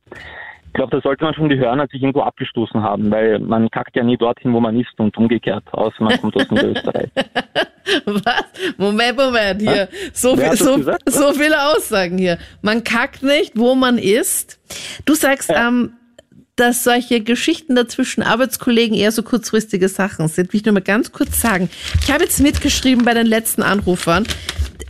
ich 0.71 0.75
glaube, 0.75 0.97
da 0.97 1.03
sollte 1.03 1.25
man 1.25 1.35
schon 1.35 1.49
die 1.49 1.59
Hörner 1.59 1.89
sich 1.89 2.01
irgendwo 2.01 2.21
abgestoßen 2.21 2.81
haben, 2.81 3.11
weil 3.11 3.41
man 3.41 3.69
kackt 3.71 3.97
ja 3.97 4.05
nie 4.05 4.17
dorthin, 4.17 4.53
wo 4.53 4.61
man 4.61 4.79
ist 4.79 4.99
und 4.99 5.17
umgekehrt, 5.17 5.65
außer 5.73 6.05
man 6.05 6.21
kommt 6.21 6.37
aus 6.37 6.49
Niederösterreich. 6.51 7.11
Was? 8.07 8.45
Moment, 8.79 9.19
Moment, 9.19 9.61
hier. 9.61 9.89
So, 10.13 10.37
viel, 10.37 10.53
so, 10.53 10.77
gesagt? 10.77 11.03
so 11.07 11.33
viele 11.33 11.57
Aussagen 11.71 12.19
hier. 12.19 12.39
Man 12.63 12.85
kackt 12.85 13.25
nicht, 13.25 13.59
wo 13.59 13.75
man 13.75 13.99
ist. 13.99 14.61
Du 15.07 15.15
sagst, 15.15 15.53
ähm, 15.53 15.95
dass 16.57 16.85
solche 16.85 17.21
Geschichten 17.23 17.75
dazwischen 17.75 18.23
Arbeitskollegen 18.23 18.97
eher 18.97 19.13
so 19.13 19.23
kurzfristige 19.23 19.89
Sachen 19.89 20.29
sind. 20.29 20.53
Will 20.53 20.61
ich 20.61 20.67
nur 20.67 20.75
mal 20.75 20.81
ganz 20.83 21.13
kurz 21.13 21.41
sagen. 21.41 21.71
Ich 22.03 22.13
habe 22.13 22.25
jetzt 22.25 22.41
mitgeschrieben 22.41 23.05
bei 23.05 23.15
den 23.15 23.27
letzten 23.27 23.63
Anrufern. 23.63 24.27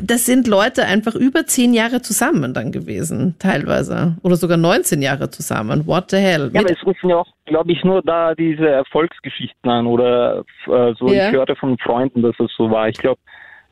Das 0.03 0.25
sind 0.25 0.47
Leute 0.49 0.87
einfach 0.87 1.15
über 1.15 1.45
zehn 1.47 1.75
Jahre 1.75 2.01
zusammen 2.01 2.55
dann 2.55 2.73
gewesen, 2.73 3.35
teilweise. 3.39 4.17
Oder 4.23 4.37
sogar 4.37 4.57
19 4.57 5.03
Jahre 5.03 5.31
zusammen. 5.31 5.87
What 5.87 6.11
the 6.11 6.17
hell? 6.17 6.51
Ja, 6.55 6.61
aber 6.61 6.71
es 6.73 6.85
rufen 6.87 7.11
ja 7.11 7.17
auch, 7.17 7.27
glaube 7.45 7.73
ich, 7.73 7.85
nur 7.85 8.01
da 8.03 8.35
diese 8.35 8.67
Erfolgsgeschichten 8.67 9.71
an 9.71 9.87
oder 9.87 10.45
äh, 10.67 10.95
so, 10.99 11.09
Ja. 11.13 11.29
ich 11.29 11.33
hörte 11.35 11.55
von 11.55 11.77
Freunden, 11.79 12.23
dass 12.23 12.35
es 12.41 12.51
so 12.57 12.71
war. 12.71 12.89
Ich 12.89 12.97
glaube, 12.97 13.21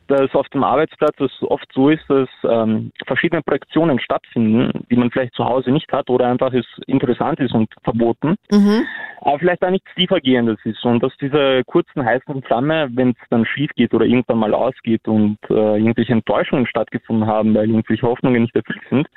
dass 0.09 0.35
auf 0.35 0.49
dem 0.49 0.65
Arbeitsplatz 0.65 1.15
es 1.21 1.31
oft 1.43 1.67
so 1.73 1.91
ist, 1.91 2.05
dass 2.09 2.29
ähm, 2.45 2.91
verschiedene 3.07 3.43
Projektionen 3.43 4.01
stattfinden, 4.01 4.85
die 4.91 4.97
man 4.97 5.11
vielleicht 5.11 5.35
zu 5.35 5.45
Hause 5.45 5.71
nicht 5.71 5.93
hat 5.93 6.11
oder 6.11 6.27
einfach 6.27 6.53
es 6.53 6.67
interessant 6.87 7.39
ist 7.41 7.55
und 7.55 7.73
verboten, 7.85 8.37
Mhm. 8.51 8.85
aber 9.21 9.39
vielleicht 9.39 9.63
da 9.63 9.71
nichts 9.71 9.89
tiefergehendes 9.95 10.59
ist 10.65 10.85
und 10.85 11.03
dass 11.03 11.13
diese 11.21 11.63
kurzen 11.67 12.05
heißen 12.05 12.43
Flamme, 12.43 12.89
wenn 12.93 13.11
es 13.11 13.29
dann 13.31 13.45
schief 13.45 13.71
geht 13.77 13.95
oder 13.95 14.07
irgendwann 14.07 14.39
mal 14.39 14.55
ausgeht 14.55 15.07
und 15.07 15.39
äh, 15.51 15.77
irgendwelche 15.79 16.13
Enttäuschungen 16.13 16.67
stattgefunden 16.67 17.27
haben, 17.27 17.55
weil 17.55 17.69
irgendwelche 17.69 18.07
Hoffnungen 18.07 18.43
nicht 18.43 18.57
erfüllt 18.57 18.83
sind, 18.91 19.09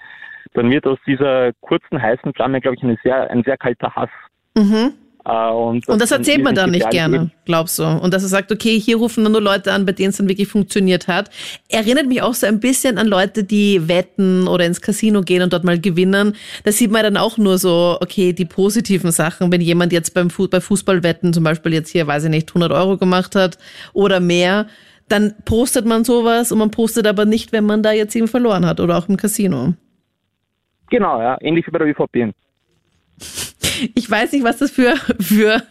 dann 0.53 0.69
wird 0.71 0.85
aus 0.85 0.99
dieser 1.07 1.53
kurzen 1.61 2.01
heißen 2.01 2.33
Flamme, 2.33 2.59
glaube 2.61 2.75
ich, 2.75 2.83
eine 2.83 2.97
sehr, 3.03 3.29
ein 3.31 3.43
sehr 3.43 3.57
kalter 3.57 3.95
Hass. 3.95 4.09
Mhm. 4.55 4.93
Äh, 5.25 5.51
und, 5.51 5.87
Und 5.87 6.01
das 6.01 6.11
erzählt 6.11 6.43
man 6.43 6.55
dann 6.55 6.71
nicht 6.71 6.89
gerne, 6.89 7.29
glaubst 7.45 7.77
du? 7.77 7.83
Und 7.83 8.13
dass 8.13 8.23
er 8.23 8.29
sagt, 8.29 8.51
okay, 8.51 8.79
hier 8.79 8.97
rufen 8.97 9.23
dann 9.23 9.33
nur 9.33 9.41
Leute 9.41 9.71
an, 9.71 9.85
bei 9.85 9.91
denen 9.91 10.09
es 10.09 10.17
dann 10.17 10.27
wirklich 10.27 10.47
funktioniert 10.47 11.07
hat. 11.07 11.29
Erinnert 11.69 12.07
mich 12.07 12.21
auch 12.21 12.33
so 12.33 12.47
ein 12.47 12.59
bisschen 12.59 12.97
an 12.97 13.07
Leute, 13.07 13.43
die 13.43 13.87
wetten 13.87 14.47
oder 14.47 14.65
ins 14.65 14.81
Casino 14.81 15.21
gehen 15.21 15.43
und 15.43 15.53
dort 15.53 15.63
mal 15.63 15.79
gewinnen. 15.79 16.35
Da 16.63 16.71
sieht 16.71 16.91
man 16.91 17.03
dann 17.03 17.17
auch 17.17 17.37
nur 17.37 17.57
so, 17.57 17.97
okay, 18.01 18.33
die 18.33 18.45
positiven 18.45 19.11
Sachen. 19.11 19.51
Wenn 19.51 19.61
jemand 19.61 19.93
jetzt 19.93 20.13
beim 20.13 20.29
Fu 20.29 20.47
bei 20.47 20.59
Fußballwetten 20.59 21.33
zum 21.33 21.43
Beispiel 21.43 21.73
jetzt 21.73 21.89
hier, 21.89 22.07
weiß 22.07 22.23
ich 22.23 22.29
nicht, 22.29 22.49
100 22.49 22.71
Euro 22.71 22.97
gemacht 22.97 23.35
hat 23.35 23.59
oder 23.93 24.19
mehr, 24.19 24.67
dann 25.07 25.35
postet 25.45 25.85
man 25.85 26.03
sowas 26.03 26.51
und 26.51 26.57
man 26.57 26.71
postet 26.71 27.05
aber 27.05 27.25
nicht, 27.25 27.51
wenn 27.51 27.65
man 27.65 27.83
da 27.83 27.91
jetzt 27.91 28.15
eben 28.15 28.27
verloren 28.27 28.65
hat 28.65 28.79
oder 28.79 28.97
auch 28.97 29.09
im 29.09 29.17
Casino. 29.17 29.73
Genau, 30.89 31.21
ja, 31.21 31.37
ähnlich 31.41 31.67
wie 31.67 31.71
bei 31.71 31.79
der 31.79 31.87
ÖVP. 31.87 32.33
Ich 33.95 34.09
weiß 34.09 34.31
nicht, 34.33 34.43
was 34.43 34.57
das 34.57 34.69
für, 34.71 34.95
für 35.19 35.63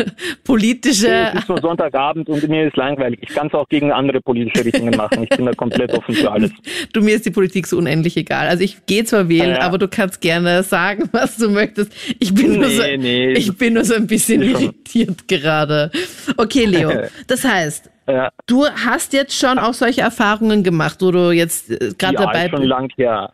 politische 0.45 1.09
Es 1.33 1.41
ist 1.41 1.49
nur 1.49 1.61
Sonntagabend 1.61 2.29
und 2.29 2.49
mir 2.49 2.67
ist 2.67 2.77
langweilig. 2.77 3.21
Ich 3.23 3.29
kann 3.29 3.47
es 3.49 3.55
auch 3.55 3.69
gegen 3.69 3.93
andere 3.93 4.21
politische 4.21 4.65
Richtungen 4.65 4.97
machen. 4.97 5.23
Ich 5.23 5.29
bin 5.29 5.47
da 5.47 5.53
komplett 5.53 5.93
offen 5.93 6.15
für 6.15 6.31
alles. 6.31 6.51
Du, 6.93 7.03
mir 7.03 7.15
ist 7.15 7.25
die 7.27 7.31
Politik 7.31 7.67
so 7.69 7.79
unendlich 7.79 8.17
egal. 8.17 8.49
Also 8.49 8.65
ich 8.65 8.85
gehe 8.87 9.05
zwar 9.05 9.29
wählen, 9.29 9.51
Ja. 9.51 9.61
aber 9.63 9.79
du 9.79 9.87
kannst 9.87 10.21
gerne 10.21 10.63
sagen, 10.65 11.09
was 11.13 11.37
du 11.37 11.51
möchtest. 11.51 11.93
Ich 12.19 12.35
bin, 12.35 12.55
nur, 12.59 12.69
so, 12.71 12.83
Nee, 12.83 12.97
nee. 12.97 13.33
ich 13.35 13.57
bin 13.57 13.75
nur 13.75 13.85
so 13.85 13.95
ein 13.95 14.07
bisschen 14.09 14.43
schon- 14.43 14.51
irritiert 14.61 15.29
gerade. 15.29 15.91
Okay, 16.37 16.65
Leo. 16.65 16.91
Das 17.29 17.45
heißt, 17.45 17.91
Ja, 18.09 18.31
du 18.47 18.67
hast 18.67 19.13
jetzt 19.13 19.39
schon 19.39 19.59
auch 19.59 19.75
solche 19.75 20.01
Erfahrungen 20.01 20.65
gemacht, 20.65 20.97
wo 21.01 21.11
du 21.13 21.31
jetzt 21.31 21.71
äh, 21.71 21.93
gerade 21.97 22.15
ja, 22.15 22.27
dabei 22.27 22.45
ist 22.47 22.51
schon 22.51 22.61
bist. 22.61 22.69
lang 22.71 22.89
her. 22.97 23.33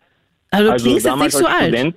Also 0.50 0.70
du 0.72 0.76
klingst 0.76 1.06
jetzt 1.06 1.16
nicht 1.16 1.32
so 1.32 1.46
alt. 1.46 1.74
Student, 1.74 1.96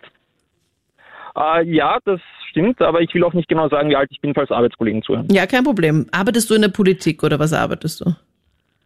Äh, 1.40 1.64
ja, 1.64 1.98
das 2.06 2.20
stimmt, 2.50 2.82
aber 2.82 3.02
ich 3.02 3.14
will 3.14 3.24
auch 3.24 3.34
nicht 3.34 3.48
genau 3.48 3.70
sagen, 3.70 3.90
wie 3.90 3.96
alt 3.96 4.10
ich 4.12 4.20
bin, 4.20 4.34
falls 4.34 4.52
Arbeitskollegen 4.52 5.02
zuhören. 5.02 5.28
Ja, 5.32 5.46
kein 5.46 5.64
Problem. 5.64 6.08
Arbeitest 6.12 6.50
du 6.50 6.56
in 6.56 6.62
der 6.62 6.70
Politik 6.70 7.24
oder 7.24 7.40
was 7.40 7.54
arbeitest 7.54 8.02
du? 8.02 8.16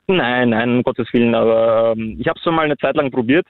Nein, 0.07 0.49
nein, 0.49 0.69
um 0.69 0.83
Gottes 0.83 1.07
Willen, 1.13 1.33
aber 1.33 1.93
ähm, 1.95 2.17
ich 2.19 2.27
habe 2.27 2.39
es 2.39 2.45
mal 2.45 2.65
eine 2.65 2.77
Zeit 2.77 2.95
lang 2.95 3.09
probiert, 3.09 3.47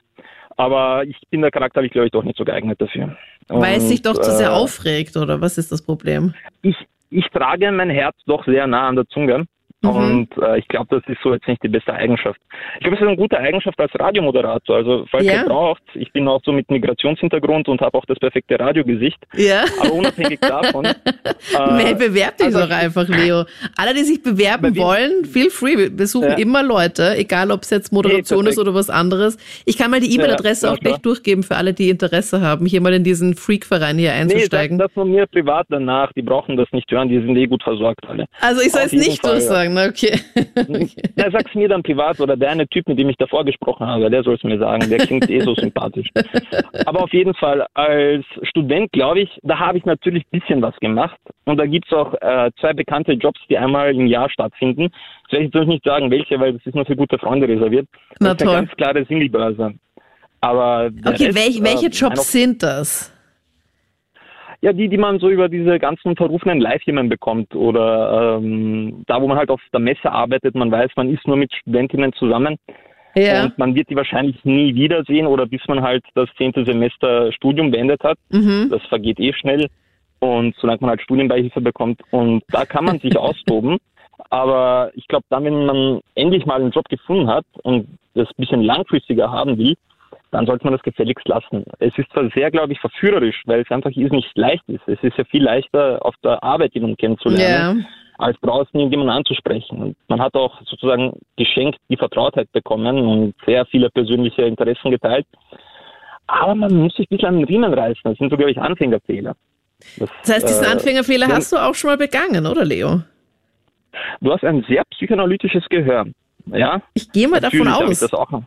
aber 0.56 1.04
ich 1.04 1.16
bin 1.30 1.42
da 1.42 1.50
charakterlich, 1.50 1.90
glaube 1.90 2.06
ich, 2.06 2.12
doch 2.12 2.22
nicht 2.22 2.38
so 2.38 2.44
geeignet 2.44 2.80
dafür. 2.80 3.16
Weil 3.48 3.78
es 3.78 3.88
dich 3.88 4.02
doch 4.02 4.14
zu 4.14 4.30
sehr 4.30 4.50
äh, 4.50 4.52
aufregt 4.52 5.16
oder 5.16 5.40
was 5.40 5.58
ist 5.58 5.72
das 5.72 5.82
Problem? 5.84 6.32
ich, 6.62 6.76
ich 7.10 7.26
trage 7.28 7.70
mein 7.72 7.90
Herz 7.90 8.16
doch 8.26 8.44
sehr 8.46 8.66
nah 8.66 8.88
an 8.88 8.96
der 8.96 9.06
Zunge. 9.08 9.46
Mhm. 9.84 10.28
Und 10.36 10.42
äh, 10.42 10.58
ich 10.58 10.68
glaube, 10.68 10.86
das 10.90 11.02
ist 11.08 11.22
so 11.22 11.32
jetzt 11.32 11.46
nicht 11.48 11.62
die 11.62 11.68
beste 11.68 11.92
Eigenschaft. 11.92 12.40
Ich 12.76 12.80
glaube, 12.80 12.96
es 12.96 13.02
ist 13.02 13.06
eine 13.08 13.16
gute 13.16 13.38
Eigenschaft 13.38 13.78
als 13.78 13.92
Radiomoderator. 13.98 14.76
Also, 14.76 15.04
falls 15.10 15.24
Ja. 15.26 15.42
ihr 15.42 15.44
braucht, 15.44 15.82
ich 15.94 16.12
bin 16.12 16.26
auch 16.28 16.40
so 16.44 16.52
mit 16.52 16.70
Migrationshintergrund 16.70 17.68
und 17.68 17.80
habe 17.80 17.96
auch 17.98 18.04
das 18.06 18.18
perfekte 18.18 18.58
Radiogesicht. 18.58 19.18
Ja. 19.34 19.64
Aber 19.80 19.92
unabhängig 19.92 20.40
davon. 20.40 20.84
äh, 20.86 20.92
Hey, 21.84 21.94
bewerb 21.94 22.36
dich 22.38 22.46
also 22.46 22.60
doch 22.60 22.70
einfach, 22.70 23.08
Leo. 23.08 23.44
Alle, 23.76 23.94
die 23.94 24.04
sich 24.04 24.22
bewerben 24.22 24.76
wollen, 24.76 25.24
feel 25.24 25.50
free. 25.50 25.90
Wir 25.92 26.06
suchen 26.06 26.30
Ja. 26.30 26.34
immer 26.38 26.62
Leute, 26.62 27.14
egal 27.16 27.50
ob 27.50 27.62
es 27.62 27.70
jetzt 27.70 27.92
Moderation 27.92 28.44
Nee, 28.44 28.50
ist 28.50 28.58
oder 28.58 28.74
was 28.74 28.88
anderes. 28.90 29.36
Ich 29.66 29.76
kann 29.76 29.90
mal 29.90 30.00
die 30.00 30.14
E-Mail-Adresse 30.14 30.66
Ja, 30.66 30.72
auch 30.72 30.78
gleich 30.78 30.98
durchgeben 30.98 31.42
für 31.42 31.56
alle, 31.56 31.72
die 31.74 31.90
Interesse 31.90 32.40
haben, 32.40 32.66
hier 32.66 32.80
mal 32.80 32.94
in 32.94 33.04
diesen 33.04 33.34
Freak-Verein 33.34 33.98
hier 33.98 34.10
Nee, 34.12 34.20
einzusteigen. 34.20 34.78
sag 34.78 34.86
das 34.86 34.94
von 34.94 35.10
mir 35.10 35.26
privat 35.26 35.66
danach. 35.68 36.12
Die 36.14 36.22
brauchen 36.22 36.56
das 36.56 36.68
nicht 36.72 36.90
hören, 36.90 37.08
die 37.08 37.18
sind 37.20 37.36
eh 37.36 37.46
gut 37.46 37.62
versorgt 37.62 38.06
alle. 38.08 38.26
also 38.40 38.60
ich 38.62 38.72
soll 38.72 38.82
es 38.84 38.92
nicht 38.92 39.24
durchsagen, 39.24 39.73
na 39.74 39.86
okay. 39.86 40.18
Ja, 41.16 41.30
sag's 41.30 41.54
mir 41.54 41.68
dann 41.68 41.82
privat 41.82 42.20
oder 42.20 42.36
der 42.36 42.50
eine 42.50 42.66
Typ, 42.68 42.88
mit 42.88 42.98
dem 42.98 43.08
ich 43.08 43.16
davor 43.16 43.44
gesprochen 43.44 43.86
habe, 43.86 44.10
der 44.10 44.22
soll 44.22 44.34
es 44.34 44.42
mir 44.42 44.58
sagen. 44.58 44.88
Der 44.88 44.98
klingt 44.98 45.28
eh 45.28 45.40
so 45.40 45.54
sympathisch. 45.56 46.08
Aber 46.86 47.02
auf 47.02 47.12
jeden 47.12 47.34
Fall, 47.34 47.66
als 47.74 48.24
Student, 48.42 48.92
glaube 48.92 49.20
ich, 49.20 49.30
da 49.42 49.58
habe 49.58 49.78
ich 49.78 49.84
natürlich 49.84 50.24
ein 50.24 50.40
bisschen 50.40 50.62
was 50.62 50.76
gemacht. 50.76 51.18
Und 51.44 51.58
da 51.58 51.66
gibt's 51.66 51.92
auch 51.92 52.14
äh, 52.20 52.50
zwei 52.60 52.72
bekannte 52.72 53.12
Jobs, 53.12 53.40
die 53.48 53.58
einmal 53.58 53.94
im 53.94 54.06
Jahr 54.06 54.30
stattfinden. 54.30 54.90
Das 55.24 55.32
werde 55.32 55.46
ich 55.46 55.54
jetzt 55.54 55.68
nicht 55.68 55.84
sagen, 55.84 56.10
welche, 56.10 56.38
weil 56.40 56.54
das 56.54 56.66
ist 56.66 56.74
nur 56.74 56.86
für 56.86 56.96
gute 56.96 57.18
Freunde 57.18 57.48
reserviert. 57.48 57.86
Na 58.20 58.34
das 58.34 58.36
ist 58.36 58.42
eine 58.42 58.50
toll. 58.50 58.60
ganz 58.60 58.76
klare 58.76 59.04
Singlebörse. 59.06 59.74
Aber 60.40 60.90
Okay, 61.06 61.26
Rest, 61.26 61.36
welch, 61.36 61.62
welche 61.62 61.86
äh, 61.86 61.90
Jobs 61.90 62.32
sind 62.32 62.62
das? 62.62 63.13
Ja, 64.64 64.72
die, 64.72 64.88
die 64.88 64.96
man 64.96 65.18
so 65.18 65.28
über 65.28 65.50
diese 65.50 65.78
ganzen 65.78 66.16
verrufenen 66.16 66.58
Live-Themen 66.58 67.10
bekommt 67.10 67.54
oder 67.54 68.38
ähm, 68.38 69.04
da, 69.06 69.20
wo 69.20 69.28
man 69.28 69.36
halt 69.36 69.50
auf 69.50 69.60
der 69.74 69.80
Messe 69.80 70.10
arbeitet, 70.10 70.54
man 70.54 70.72
weiß, 70.72 70.90
man 70.96 71.10
ist 71.12 71.26
nur 71.28 71.36
mit 71.36 71.52
Studentinnen 71.52 72.14
zusammen 72.14 72.56
Ja. 73.14 73.44
und 73.44 73.58
man 73.58 73.74
wird 73.74 73.90
die 73.90 73.96
wahrscheinlich 73.96 74.42
nie 74.46 74.74
wiedersehen 74.74 75.26
oder 75.26 75.44
bis 75.44 75.60
man 75.68 75.82
halt 75.82 76.02
das 76.14 76.30
zehnte 76.38 76.64
Semester 76.64 77.30
Studium 77.32 77.72
beendet 77.72 78.02
hat. 78.02 78.16
Mhm. 78.30 78.68
Das 78.70 78.80
vergeht 78.86 79.20
eh 79.20 79.34
schnell 79.34 79.68
und 80.20 80.56
solange 80.56 80.78
man 80.80 80.90
halt 80.90 81.02
Studienbeihilfe 81.02 81.60
bekommt 81.60 82.00
und 82.10 82.42
da 82.48 82.64
kann 82.64 82.86
man 82.86 82.98
sich 83.00 83.18
austoben. 83.18 83.76
Aber 84.30 84.92
ich 84.94 85.06
glaube, 85.08 85.26
dann, 85.28 85.44
wenn 85.44 85.66
man 85.66 86.00
endlich 86.14 86.46
mal 86.46 86.62
einen 86.62 86.70
Job 86.70 86.88
gefunden 86.88 87.28
hat 87.28 87.44
und 87.64 87.86
das 88.14 88.28
ein 88.28 88.38
bisschen 88.38 88.62
langfristiger 88.62 89.30
haben 89.30 89.58
will, 89.58 89.74
dann 90.34 90.46
sollte 90.46 90.64
man 90.64 90.72
das 90.72 90.82
gefälligst 90.82 91.28
lassen. 91.28 91.64
Es 91.78 91.96
ist 91.96 92.10
zwar 92.10 92.28
sehr, 92.34 92.50
glaube 92.50 92.72
ich, 92.72 92.80
verführerisch, 92.80 93.40
weil 93.46 93.60
es 93.60 93.70
einfach 93.70 93.90
ist 93.90 94.12
nicht 94.12 94.36
leicht 94.36 94.64
ist. 94.68 94.82
Es 94.88 95.00
ist 95.00 95.16
ja 95.16 95.22
viel 95.24 95.44
leichter, 95.44 96.04
auf 96.04 96.16
der 96.24 96.42
Arbeit 96.42 96.74
jemanden 96.74 96.96
kennenzulernen, 96.96 97.86
als 98.18 98.36
draußen 98.40 98.74
irgendjemanden 98.74 99.14
anzusprechen. 99.14 99.80
Und 99.80 99.96
man 100.08 100.20
hat 100.20 100.34
auch 100.34 100.60
sozusagen 100.64 101.12
geschenkt 101.36 101.78
die 101.88 101.96
Vertrautheit 101.96 102.50
bekommen 102.50 102.98
und 102.98 103.34
sehr 103.46 103.64
viele 103.66 103.90
persönliche 103.90 104.42
Interessen 104.42 104.90
geteilt. 104.90 105.24
Aber 106.26 106.56
man 106.56 106.74
muss 106.74 106.96
sich 106.96 107.08
ein 107.08 107.16
bisschen 107.16 107.28
an 107.28 107.36
den 107.36 107.44
Riemen 107.44 107.72
reißen. 107.72 108.02
Das 108.02 108.18
sind 108.18 108.30
so, 108.30 108.36
glaube 108.36 108.50
ich, 108.50 108.60
Anfängerfehler. 108.60 109.36
Das, 109.98 110.10
Das 110.24 110.34
heißt, 110.34 110.48
diesen 110.48 110.64
äh, 110.64 110.68
Anfängerfehler 110.68 111.28
hast 111.28 111.52
du 111.52 111.58
auch 111.58 111.76
schon 111.76 111.90
mal 111.90 111.96
begangen, 111.96 112.44
oder 112.44 112.64
Leo? 112.64 113.02
Du 114.20 114.32
hast 114.32 114.42
ein 114.42 114.64
sehr 114.68 114.82
psychoanalytisches 114.90 115.64
Gehör. 115.68 116.06
Ja? 116.46 116.82
Ich 116.94 117.12
gehe 117.12 117.28
mal 117.28 117.40
davon 117.40 117.60
Natürlich 117.60 118.02
hab 118.02 118.32
aus. 118.32 118.44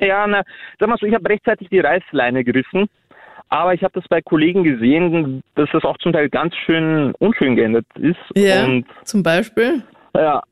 Ja, 0.00 0.26
na, 0.26 0.42
sag 0.78 0.88
mal 0.88 0.96
so, 0.98 1.06
ich 1.06 1.14
habe 1.14 1.28
rechtzeitig 1.28 1.68
die 1.68 1.80
Reißleine 1.80 2.44
gerissen, 2.44 2.88
aber 3.48 3.74
ich 3.74 3.82
habe 3.82 3.92
das 3.94 4.08
bei 4.08 4.22
Kollegen 4.22 4.64
gesehen, 4.64 5.42
dass 5.56 5.68
das 5.72 5.84
auch 5.84 5.98
zum 5.98 6.12
Teil 6.12 6.28
ganz 6.28 6.54
schön 6.56 7.12
unschön 7.18 7.56
geendet 7.56 7.86
ist. 7.98 8.18
Ja, 8.34 8.64
Und 8.64 8.86
zum 9.04 9.22
Beispiel? 9.22 9.82
ja, 10.14 10.42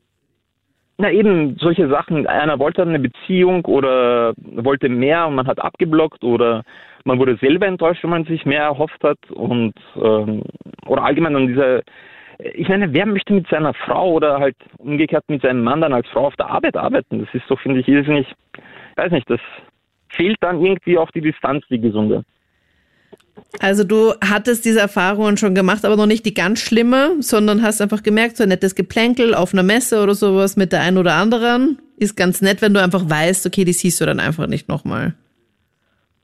na 0.97 1.11
eben 1.11 1.55
solche 1.59 1.87
Sachen. 1.87 2.27
Einer 2.27 2.59
wollte 2.59 2.81
eine 2.81 2.99
Beziehung 2.99 3.63
oder 3.65 4.33
wollte 4.37 4.89
mehr 4.89 5.27
und 5.27 5.35
man 5.35 5.47
hat 5.47 5.59
abgeblockt 5.59 6.23
oder 6.23 6.63
man 7.05 7.17
wurde 7.17 7.37
selber 7.37 7.67
enttäuscht, 7.67 8.03
wenn 8.03 8.09
man 8.09 8.25
sich 8.25 8.45
mehr 8.45 8.63
erhofft 8.63 9.01
hat 9.03 9.17
und 9.31 9.73
ähm, 9.95 10.43
oder 10.85 11.03
allgemein 11.03 11.33
dann 11.33 11.47
diese 11.47 11.83
ich 12.39 12.69
meine, 12.69 12.93
wer 12.93 13.05
möchte 13.05 13.33
mit 13.33 13.47
seiner 13.49 13.73
Frau 13.73 14.13
oder 14.13 14.39
halt 14.39 14.55
umgekehrt 14.77 15.25
mit 15.27 15.41
seinem 15.41 15.61
Mann 15.61 15.81
dann 15.81 15.93
als 15.93 16.07
Frau 16.07 16.27
auf 16.27 16.35
der 16.37 16.49
Arbeit 16.49 16.77
arbeiten? 16.77 17.19
Das 17.19 17.33
ist 17.33 17.45
so, 17.47 17.57
finde 17.57 17.81
ich, 17.81 17.87
irrsinnig, 17.87 18.27
weiß 18.99 19.11
nicht, 19.11 19.29
das 19.29 19.39
fehlt 20.09 20.37
dann 20.41 20.63
irgendwie 20.63 20.97
auf 20.97 21.11
die 21.11 21.21
Distanz, 21.21 21.63
die 21.69 21.79
gesunde. 21.79 22.23
Also 23.61 23.83
du 23.83 24.13
hattest 24.21 24.65
diese 24.65 24.79
Erfahrungen 24.79 25.37
schon 25.37 25.55
gemacht, 25.55 25.85
aber 25.85 25.95
noch 25.95 26.05
nicht 26.05 26.25
die 26.25 26.33
ganz 26.33 26.59
schlimme, 26.59 27.21
sondern 27.21 27.61
hast 27.61 27.81
einfach 27.81 28.03
gemerkt, 28.03 28.37
so 28.37 28.43
ein 28.43 28.49
nettes 28.49 28.75
Geplänkel 28.75 29.33
auf 29.33 29.53
einer 29.53 29.63
Messe 29.63 30.03
oder 30.03 30.13
sowas 30.13 30.57
mit 30.57 30.71
der 30.71 30.81
einen 30.81 30.97
oder 30.97 31.13
anderen 31.15 31.79
ist 31.97 32.15
ganz 32.15 32.41
nett, 32.41 32.61
wenn 32.61 32.73
du 32.73 32.81
einfach 32.81 33.09
weißt, 33.09 33.45
okay, 33.45 33.65
die 33.65 33.73
siehst 33.73 33.99
du 34.01 34.05
dann 34.05 34.19
einfach 34.19 34.47
nicht 34.47 34.69
nochmal. 34.69 35.15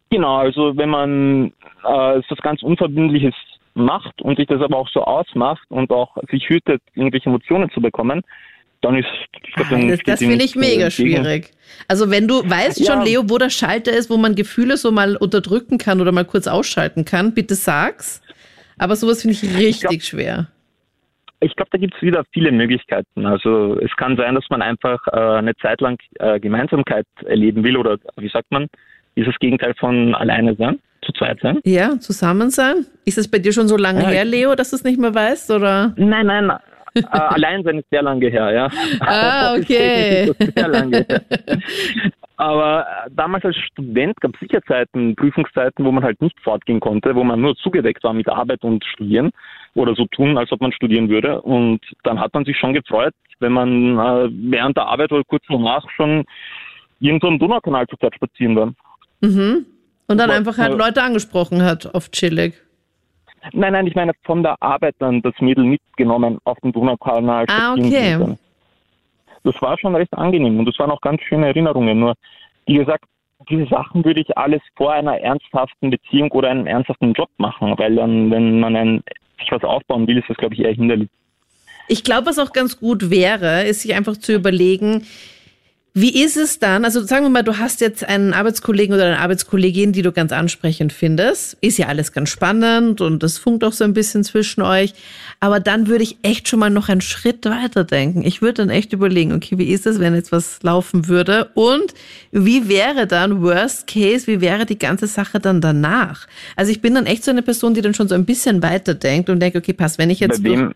Genau, 0.10 0.38
also 0.38 0.78
wenn 0.78 0.90
man 0.90 1.54
äh, 1.84 2.20
etwas 2.20 2.38
ganz 2.40 2.62
Unverbindliches 2.64 3.34
macht 3.74 4.22
und 4.22 4.38
sich 4.38 4.48
das 4.48 4.62
aber 4.62 4.78
auch 4.78 4.88
so 4.90 5.04
ausmacht 5.04 5.66
und 5.70 5.92
auch 5.92 6.16
sich 6.30 6.48
hütet, 6.48 6.82
irgendwelche 6.94 7.30
Emotionen 7.30 7.70
zu 7.72 7.82
bekommen, 7.82 8.22
dann 8.86 8.98
ist 8.98 9.08
ich 9.48 9.54
glaub, 9.54 9.70
dann 9.70 9.88
Das, 9.90 10.00
das 10.06 10.20
finde 10.20 10.44
ich 10.46 10.56
mega 10.56 10.90
schwierig. 10.90 11.52
Also 11.88 12.10
wenn 12.12 12.28
du 12.28 12.42
weißt 12.50 12.80
Ja. 12.80 12.94
schon, 12.94 13.06
Leo, 13.06 13.24
wo 13.30 13.38
der 13.38 13.50
Schalter 13.50 13.92
ist, 13.92 14.10
wo 14.10 14.18
man 14.18 14.36
Gefühle 14.36 14.78
so 14.78 14.92
mal 14.92 15.16
unterdrücken 15.18 15.78
kann 15.78 16.02
oder 16.02 16.12
mal 16.12 16.26
kurz 16.26 16.48
ausschalten 16.48 17.06
kann, 17.06 17.34
bitte 17.34 17.56
sag's. 17.56 18.22
Aber 18.78 18.96
sowas 18.96 19.22
finde 19.22 19.36
ich 19.42 19.58
richtig 19.58 20.06
schwer. 20.06 20.48
Ich 21.42 21.56
glaube, 21.56 21.70
da 21.72 21.78
gibt 21.78 21.94
es 21.96 22.02
wieder 22.02 22.24
viele 22.34 22.52
Möglichkeiten. 22.52 23.26
Also 23.26 23.78
es 23.82 23.94
kann 23.98 24.18
sein, 24.18 24.36
dass 24.36 24.46
man 24.50 24.62
einfach 24.62 25.00
äh, 25.12 25.16
eine 25.38 25.56
Zeit 25.58 25.82
lang 25.82 25.98
äh, 26.20 26.40
Gemeinsamkeit 26.40 27.06
erleben 27.26 27.64
will 27.64 27.78
oder 27.78 27.98
wie 28.18 28.30
sagt 28.30 28.52
man, 28.52 28.68
ist 29.16 29.28
das 29.28 29.36
Gegenteil 29.40 29.74
von 29.80 30.16
alleine 30.16 30.56
sein, 30.56 30.80
zu 31.06 31.12
zweit 31.14 31.40
sein. 31.42 31.60
Ja, 31.64 32.00
zusammen 32.00 32.50
sein. 32.50 32.86
Ist 33.06 33.18
es 33.18 33.30
bei 33.30 33.40
dir 33.40 33.54
schon 33.54 33.68
so 33.68 33.78
lange 33.78 34.02
Ja, 34.02 34.10
her, 34.10 34.24
ich- 34.24 34.32
Leo, 34.32 34.56
dass 34.56 34.72
du 34.72 34.78
es 34.78 34.84
nicht 34.84 35.00
mehr 35.00 35.14
weißt? 35.14 35.52
Oder? 35.52 35.94
Nein, 35.98 36.26
nein, 36.28 36.52
äh, 36.96 37.02
allein 37.12 37.64
sein 37.64 37.80
ist 37.80 37.90
sehr 37.90 38.02
lange 38.02 38.28
her, 38.28 38.52
ja. 38.52 38.70
Ah, 39.02 39.56
okay. 39.58 40.32
Sehr 40.56 40.68
lange 40.68 41.06
her. 41.08 41.22
Aber 42.38 42.82
äh, 43.06 43.10
damals 43.16 43.46
als 43.46 43.56
Student 43.56 44.20
gab 44.20 44.34
es 44.34 44.40
sicher 44.42 44.62
Zeiten, 44.64 45.16
Prüfungszeiten, 45.16 45.86
wo 45.86 45.92
man 45.92 46.04
halt 46.04 46.22
nicht 46.22 46.38
fortgehen 46.42 46.82
konnte, 46.82 47.16
wo 47.16 47.24
man 47.24 47.40
nur 47.40 47.56
zugedeckt 47.56 48.04
war 48.04 48.14
mit 48.14 48.28
Arbeit 48.28 48.62
und 48.64 48.84
Studieren 48.84 49.32
oder 49.74 49.96
so 49.96 50.06
tun, 50.08 50.38
als 50.38 50.52
ob 50.52 50.60
man 50.60 50.74
studieren 50.74 51.08
würde. 51.10 51.42
Und 51.42 51.80
dann 52.04 52.20
hat 52.20 52.34
man 52.34 52.44
sich 52.44 52.58
schon 52.58 52.74
gefreut, 52.74 53.14
wenn 53.40 53.54
man 53.54 53.98
äh, 53.98 54.30
während 54.52 54.76
der 54.76 54.86
Arbeit 54.88 55.12
oder 55.14 55.24
kurz 55.24 55.44
danach 55.48 55.86
schon 55.96 56.26
irgendwo 57.00 57.28
am 57.28 57.40
Donaukanal 57.40 57.88
zur 57.88 58.00
Zeit 58.00 58.16
spazieren 58.16 58.56
war. 58.58 58.74
Mhm. 59.22 59.66
Und 60.08 60.18
dann 60.18 60.30
Aber- 60.30 60.34
einfach 60.38 60.58
halt 60.58 60.74
aber- 60.74 60.86
Leute 60.86 61.04
angesprochen 61.04 61.64
hat, 61.64 61.94
auf 61.96 62.12
chillig. 62.12 62.62
Nein, 63.54 63.74
nein, 63.74 63.88
ich 63.88 63.96
meine 63.96 64.14
von 64.24 64.44
der 64.44 64.62
Arbeit 64.62 64.96
dann 65.00 65.22
das 65.22 65.34
Mädel 65.40 65.64
mitgenommen 65.64 66.40
auf 66.44 66.60
den 66.62 66.72
Donaukanal. 66.72 67.46
Ah, 67.48 67.74
okay. 67.74 68.18
dann. 68.18 68.38
Das 69.44 69.62
war 69.62 69.78
schon 69.78 69.96
recht 69.96 70.14
angenehm 70.14 70.58
und 70.58 70.66
das 70.66 70.78
waren 70.80 70.92
auch 70.92 71.02
ganz 71.02 71.22
schöne 71.22 71.48
Erinnerungen. 71.48 72.00
Nur, 72.00 72.16
wie 72.66 72.76
gesagt, 72.76 73.06
diese 73.50 73.68
Sachen 73.68 74.04
würde 74.04 74.22
ich 74.22 74.38
alles 74.38 74.62
vor 74.76 74.94
einer 74.94 75.20
ernsthaften 75.20 75.92
Beziehung 75.92 76.32
oder 76.32 76.50
einem 76.50 76.66
ernsthaften 76.66 77.14
Job 77.14 77.30
machen, 77.38 77.78
weil 77.78 77.96
dann, 77.96 78.32
wenn 78.32 78.60
man 78.60 78.76
ein, 78.76 79.04
sich 79.40 79.52
was 79.52 79.64
aufbauen 79.64 80.08
will, 80.08 80.18
ist 80.18 80.30
das, 80.30 80.38
glaube 80.38 80.56
ich, 80.56 80.62
eher 80.62 80.74
hinderlich. 80.74 81.10
Ich 81.88 82.04
glaube, 82.04 82.26
was 82.26 82.40
auch 82.40 82.54
ganz 82.54 82.80
gut 82.80 83.12
wäre, 83.12 83.64
ist 83.64 83.82
sich 83.82 83.94
einfach 83.94 84.18
zu 84.18 84.34
überlegen, 84.34 85.06
wie 85.98 86.22
ist 86.22 86.36
es 86.36 86.60
dann? 86.60 86.84
Also 86.84 87.02
sagen 87.04 87.24
wir 87.24 87.30
mal, 87.30 87.42
du 87.42 87.58
hast 87.58 87.80
jetzt 87.80 88.04
einen 88.04 88.34
Arbeitskollegen 88.34 88.94
oder 88.94 89.06
eine 89.06 89.20
Arbeitskollegin, 89.20 89.94
die 89.94 90.02
du 90.02 90.12
ganz 90.12 90.34
ansprechend 90.34 90.92
findest. 90.92 91.58
Ist 91.62 91.78
ja 91.78 91.88
alles 91.88 92.12
ganz 92.12 92.30
spannend 92.30 93.00
und 93.00 93.24
das 93.24 93.38
funkt 93.38 93.64
auch 93.64 93.72
so 93.72 93.86
ein 93.86 93.94
bisschen 93.94 94.26
zwischen 94.26 94.62
euch. 94.62 94.94
Aber 95.40 95.62
dann 95.62 95.88
würde 95.88 96.04
ich 96.04 96.18
echt 96.22 96.50
schon 96.50 96.60
mal 96.60 96.70
noch 96.70 96.90
einen 96.90 97.00
Schritt 97.00 97.46
weiter 97.46 97.86
denken. 97.86 98.24
Ich 98.26 98.42
würde 98.42 98.56
dann 98.56 98.70
echt 98.70 98.92
überlegen, 98.92 99.32
okay, 99.32 99.58
wie 99.58 99.72
ist 99.72 99.88
es, 99.88 100.02
wenn 100.02 100.14
jetzt 100.14 100.34
was 100.34 100.62
laufen 100.64 101.08
würde? 101.08 101.52
Und 101.54 101.94
wie 102.34 102.68
wäre 102.68 103.08
dann, 103.08 103.42
worst 103.42 103.88
case, 103.88 104.28
wie 104.28 104.42
wäre 104.42 104.66
die 104.66 104.78
ganze 104.78 105.08
Sache 105.08 105.40
dann 105.40 105.62
danach? 105.62 106.28
Also 106.58 106.74
ich 106.74 106.82
bin 106.82 106.94
dann 106.94 107.06
echt 107.06 107.24
so 107.24 107.32
eine 107.32 107.42
Person, 107.42 107.74
die 107.74 107.82
dann 107.82 107.94
schon 107.94 108.10
so 108.10 108.16
ein 108.16 108.26
bisschen 108.26 108.62
weiter 108.62 108.96
denkt 108.96 109.30
und 109.30 109.40
denkt, 109.40 109.56
okay, 109.56 109.72
pass, 109.72 109.98
wenn 109.98 110.10
ich 110.10 110.20
jetzt 110.20 110.46
durch, 110.46 110.72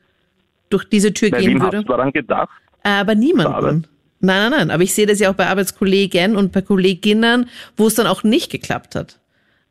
durch 0.70 0.86
diese 0.86 1.12
Tür 1.12 1.32
gehen 1.32 1.62
würde. 1.62 1.80
hast 1.80 1.84
du 1.84 1.92
daran 1.92 2.14
gedacht? 2.14 2.50
Aber 2.84 3.16
niemanden. 3.16 3.86
Nein, 4.22 4.50
nein, 4.50 4.52
nein. 4.52 4.72
Aber 4.72 4.84
ich 4.84 4.94
sehe 4.94 5.06
das 5.06 5.20
ja 5.20 5.30
auch 5.30 5.36
bei 5.36 5.48
Arbeitskollegen 5.48 6.36
und 6.36 6.52
bei 6.52 6.62
Kolleginnen, 6.62 7.50
wo 7.78 7.88
es 7.88 7.96
dann 7.96 8.08
auch 8.08 8.24
nicht 8.24 8.52
geklappt 8.52 8.96
hat. 8.96 9.20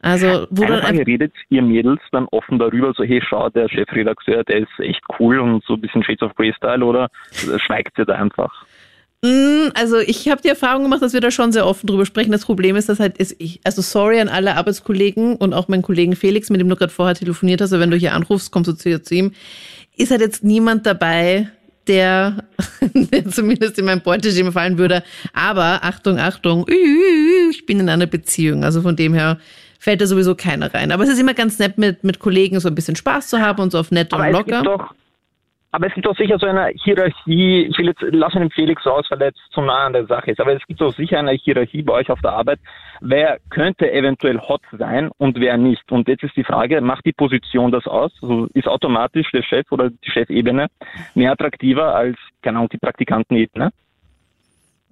Also, 0.00 0.46
wo 0.50 0.62
Eine 0.62 0.76
dann 0.76 0.82
Frage, 0.82 1.06
redet 1.06 1.32
ihr 1.50 1.62
Mädels 1.62 2.00
dann 2.12 2.26
offen 2.30 2.58
darüber, 2.58 2.92
so, 2.96 3.02
hey, 3.02 3.20
schau, 3.26 3.48
der 3.50 3.68
Chefredakteur, 3.68 4.44
der 4.44 4.58
ist 4.58 4.78
echt 4.78 5.02
cool 5.18 5.40
und 5.40 5.64
so 5.64 5.74
ein 5.74 5.80
bisschen 5.80 6.04
Shades 6.04 6.22
of 6.22 6.34
Grey 6.36 6.52
Style 6.56 6.84
oder 6.84 7.08
schweigt 7.32 7.98
ihr 7.98 8.04
da 8.04 8.14
einfach? 8.14 8.64
Mm, 9.22 9.70
also 9.74 9.98
ich 9.98 10.28
habe 10.28 10.40
die 10.40 10.48
Erfahrung 10.48 10.84
gemacht, 10.84 11.02
dass 11.02 11.12
wir 11.12 11.20
da 11.20 11.32
schon 11.32 11.50
sehr 11.50 11.66
offen 11.66 11.88
drüber 11.88 12.06
sprechen. 12.06 12.30
Das 12.30 12.44
Problem 12.44 12.76
ist, 12.76 12.88
dass 12.88 13.00
halt 13.00 13.18
ist 13.18 13.34
ich, 13.40 13.60
also 13.64 13.82
sorry 13.82 14.20
an 14.20 14.28
alle 14.28 14.54
Arbeitskollegen 14.54 15.34
und 15.34 15.52
auch 15.52 15.66
meinen 15.66 15.82
Kollegen 15.82 16.14
Felix, 16.14 16.50
mit 16.50 16.60
dem 16.60 16.68
du 16.68 16.76
gerade 16.76 16.92
vorher 16.92 17.16
telefoniert 17.16 17.60
hast, 17.60 17.72
aber 17.72 17.82
wenn 17.82 17.90
du 17.90 17.96
hier 17.96 18.14
anrufst, 18.14 18.52
kommst 18.52 18.70
du 18.70 18.74
zu, 18.74 19.02
zu 19.02 19.14
ihm, 19.14 19.32
ist 19.96 20.12
halt 20.12 20.20
jetzt 20.20 20.44
niemand 20.44 20.86
dabei, 20.86 21.48
der, 21.88 22.44
der 22.94 23.26
zumindest 23.28 23.78
in 23.78 23.86
mein 23.86 24.02
Beuteschema 24.02 24.52
fallen 24.52 24.78
würde. 24.78 25.02
Aber 25.32 25.82
Achtung, 25.82 26.18
Achtung, 26.18 26.66
ich 27.50 27.66
bin 27.66 27.80
in 27.80 27.88
einer 27.88 28.06
Beziehung. 28.06 28.64
Also 28.64 28.82
von 28.82 28.94
dem 28.96 29.14
her 29.14 29.38
fällt 29.78 30.00
da 30.00 30.06
sowieso 30.06 30.34
keiner 30.34 30.72
rein. 30.72 30.92
Aber 30.92 31.04
es 31.04 31.08
ist 31.10 31.18
immer 31.18 31.34
ganz 31.34 31.58
nett, 31.58 31.78
mit, 31.78 32.04
mit 32.04 32.18
Kollegen 32.18 32.60
so 32.60 32.68
ein 32.68 32.74
bisschen 32.74 32.96
Spaß 32.96 33.28
zu 33.28 33.40
haben 33.40 33.60
und 33.62 33.72
so 33.72 33.78
auf 33.78 33.90
nett 33.90 34.12
und 34.12 34.20
Aber 34.20 34.28
es 34.28 34.32
locker. 34.32 34.62
gibt 34.62 34.66
doch, 34.66 34.94
aber 35.70 35.86
es 35.86 35.94
gibt 35.94 36.06
doch 36.06 36.16
sicher 36.16 36.38
so 36.38 36.46
eine 36.46 36.68
Hierarchie, 36.82 37.66
ich 37.70 37.78
will 37.78 37.88
jetzt, 37.88 38.00
lassen 38.00 38.40
den 38.40 38.50
Felix 38.50 38.86
aus, 38.86 39.06
weil 39.10 39.20
er 39.20 39.28
jetzt 39.28 39.40
zu 39.52 39.60
nah 39.60 39.86
an 39.86 39.92
der 39.92 40.06
Sache 40.06 40.30
ist, 40.30 40.40
aber 40.40 40.54
es 40.54 40.66
gibt 40.66 40.80
doch 40.80 40.94
sicher 40.94 41.18
eine 41.18 41.32
Hierarchie 41.32 41.82
bei 41.82 41.92
euch 41.92 42.10
auf 42.10 42.20
der 42.22 42.32
Arbeit, 42.32 42.58
wer 43.00 43.38
könnte 43.50 43.90
eventuell 43.92 44.38
hot 44.38 44.62
sein 44.78 45.10
und 45.18 45.38
wer 45.38 45.58
nicht. 45.58 45.90
Und 45.92 46.08
jetzt 46.08 46.24
ist 46.24 46.36
die 46.36 46.44
Frage, 46.44 46.80
macht 46.80 47.04
die 47.04 47.12
Position 47.12 47.70
das 47.70 47.86
aus? 47.86 48.12
Also 48.22 48.48
ist 48.54 48.66
automatisch 48.66 49.30
der 49.32 49.42
Chef 49.42 49.70
oder 49.70 49.90
die 49.90 50.10
Chefebene 50.10 50.68
mehr 51.14 51.32
attraktiver 51.32 51.94
als, 51.94 52.16
keine 52.42 52.58
Ahnung, 52.58 52.70
die 52.70 52.78
Praktikantenebene? 52.78 53.70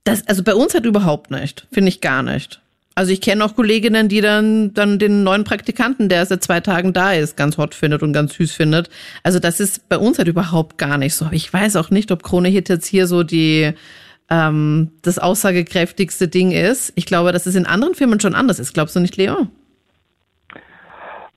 Das, 0.04 0.26
also 0.28 0.44
bei 0.44 0.54
uns 0.54 0.74
halt 0.74 0.84
überhaupt 0.84 1.30
nicht. 1.30 1.66
Finde 1.72 1.88
ich 1.88 2.00
gar 2.00 2.22
nicht. 2.22 2.60
Also 2.98 3.12
ich 3.12 3.20
kenne 3.20 3.44
auch 3.44 3.54
Kolleginnen, 3.54 4.08
die 4.08 4.22
dann, 4.22 4.72
dann 4.72 4.98
den 4.98 5.22
neuen 5.22 5.44
Praktikanten, 5.44 6.08
der 6.08 6.24
seit 6.24 6.42
zwei 6.42 6.60
Tagen 6.60 6.94
da 6.94 7.12
ist, 7.12 7.36
ganz 7.36 7.58
hot 7.58 7.74
findet 7.74 8.02
und 8.02 8.14
ganz 8.14 8.32
süß 8.34 8.54
findet. 8.54 8.88
Also 9.22 9.38
das 9.38 9.60
ist 9.60 9.90
bei 9.90 9.98
uns 9.98 10.16
halt 10.16 10.28
überhaupt 10.28 10.78
gar 10.78 10.96
nicht 10.96 11.14
so. 11.14 11.26
Ich 11.30 11.52
weiß 11.52 11.76
auch 11.76 11.90
nicht, 11.90 12.10
ob 12.10 12.22
Krone 12.22 12.48
Hit 12.48 12.70
jetzt 12.70 12.86
hier 12.86 13.06
so 13.06 13.22
die, 13.22 13.74
ähm, 14.30 14.92
das 15.02 15.18
aussagekräftigste 15.18 16.28
Ding 16.28 16.52
ist. 16.52 16.94
Ich 16.96 17.04
glaube, 17.04 17.32
dass 17.32 17.44
es 17.44 17.54
in 17.54 17.66
anderen 17.66 17.94
Firmen 17.94 18.18
schon 18.18 18.34
anders 18.34 18.58
ist. 18.58 18.72
Glaubst 18.72 18.96
du 18.96 19.00
nicht, 19.00 19.18
Leo? 19.18 19.46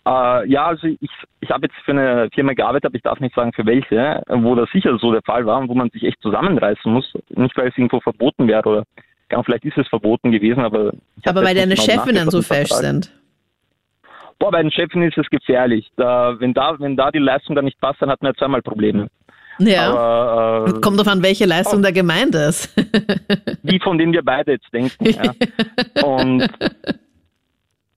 Äh, 0.08 0.50
ja, 0.50 0.68
also 0.68 0.88
ich, 0.88 1.12
ich 1.42 1.50
habe 1.50 1.68
jetzt 1.68 1.76
für 1.84 1.92
eine 1.92 2.30
Firma 2.34 2.54
gearbeitet, 2.54 2.86
aber 2.86 2.96
ich 2.96 3.04
darf 3.04 3.20
nicht 3.20 3.36
sagen 3.36 3.52
für 3.52 3.66
welche, 3.66 4.24
wo 4.30 4.56
das 4.56 4.70
sicher 4.72 4.98
so 4.98 5.12
der 5.12 5.24
Fall 5.24 5.46
war 5.46 5.60
und 5.60 5.68
wo 5.68 5.76
man 5.76 5.90
sich 5.90 6.04
echt 6.04 6.22
zusammenreißen 6.22 6.90
muss. 6.90 7.14
Nicht, 7.36 7.58
weil 7.58 7.68
es 7.68 7.78
irgendwo 7.78 8.00
verboten 8.00 8.48
wäre 8.48 8.70
oder 8.70 8.84
ja, 9.32 9.44
vielleicht 9.44 9.66
ist 9.66 9.78
es 9.78 9.88
verboten 9.88 10.32
gewesen, 10.32 10.62
aber 10.62 10.92
Aber 11.26 11.44
weil 11.44 11.56
deine 11.56 11.76
genau 11.76 11.86
Chefinnen 11.86 12.30
so 12.30 12.42
fesch 12.42 12.70
sind. 12.70 13.12
Boah, 14.40 14.52
bei 14.52 14.62
den 14.62 14.72
Chefinnen 14.72 15.10
ist 15.10 15.18
es 15.18 15.30
gefährlich. 15.30 15.92
Da, 15.98 16.40
wenn, 16.40 16.54
da, 16.54 16.80
wenn 16.80 16.96
da 16.96 17.12
die 17.12 17.20
Leistung 17.20 17.56
dann 17.56 17.66
nicht 17.66 17.80
passt, 17.82 18.02
dann 18.02 18.10
hat 18.10 18.22
man 18.22 18.32
ja 18.32 18.38
zweimal 18.38 18.62
Probleme. 18.62 19.10
Ja. 19.60 19.92
Aber, 19.92 20.68
äh, 20.68 20.80
Kommt 20.80 20.98
drauf 20.98 21.08
an, 21.08 21.22
welche 21.22 21.46
Leistung 21.46 21.82
da 21.82 21.92
gemeint 21.92 22.34
ist. 22.36 22.74
die, 23.64 23.80
von 23.80 23.98
denen 23.98 24.14
wir 24.14 24.24
beide 24.24 24.54
jetzt 24.54 24.74
denken. 24.74 25.06
Ja. 25.06 25.34
Und 26.04 26.48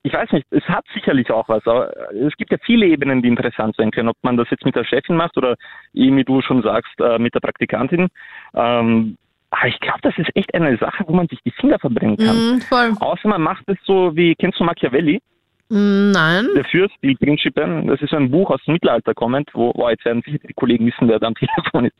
ich 0.02 0.12
weiß 0.12 0.32
nicht, 0.32 0.46
es 0.50 0.64
hat 0.64 0.84
sicherlich 0.92 1.30
auch 1.30 1.48
was. 1.48 1.64
Aber 1.66 1.92
es 2.12 2.36
gibt 2.36 2.50
ja 2.50 2.59
viele 2.64 2.86
Ebenen, 2.86 3.22
die 3.22 3.28
interessant 3.28 3.76
sein 3.76 3.92
können. 3.92 4.09
Ob 4.09 4.16
man 4.22 4.36
das 4.36 4.50
jetzt 4.50 4.64
mit 4.64 4.74
der 4.74 4.84
Chefin 4.84 5.16
macht 5.16 5.36
oder, 5.36 5.54
eben 5.94 6.16
wie 6.16 6.24
du 6.24 6.42
schon 6.42 6.62
sagst, 6.62 7.00
äh, 7.00 7.18
mit 7.18 7.34
der 7.34 7.40
Praktikantin. 7.40 8.09
Ähm, 8.54 9.16
aber 9.53 9.69
ich 9.69 9.79
glaube, 9.81 10.01
das 10.03 10.16
ist 10.16 10.35
echt 10.35 10.53
eine 10.55 10.77
Sache, 10.79 11.05
wo 11.07 11.12
man 11.12 11.29
sich 11.29 11.39
die 11.45 11.51
Finger 11.53 11.79
verbrennen 11.79 12.16
kann. 12.16 12.57
Mm, 12.57 12.61
voll. 12.62 12.93
Außer 12.99 13.29
man 13.29 13.43
macht 13.43 13.65
es 13.69 13.77
so 13.85 14.16
wie, 14.16 14.35
kennst 14.35 14.59
du 14.59 14.65
Machiavelli? 14.65 15.20
Nein. 15.69 16.49
Der 16.55 16.65
Fürst, 16.65 16.95
die 17.03 17.15
Principe, 17.15 17.85
das 17.87 18.03
ist 18.03 18.12
ein 18.12 18.31
Buch 18.31 18.51
aus 18.51 18.62
dem 18.65 18.74
Mittelalter 18.74 19.15
kommend, 19.15 19.49
wo, 19.55 19.73
oh, 19.74 19.89
jetzt 19.89 20.05
werden 20.05 20.23
sicher 20.23 20.39
die 20.47 20.53
Kollegen 20.53 20.87
wissen, 20.87 21.09
wer 21.09 21.19
da 21.19 21.29
am 21.29 21.35
Telefon 21.65 21.87
ist. 21.87 21.97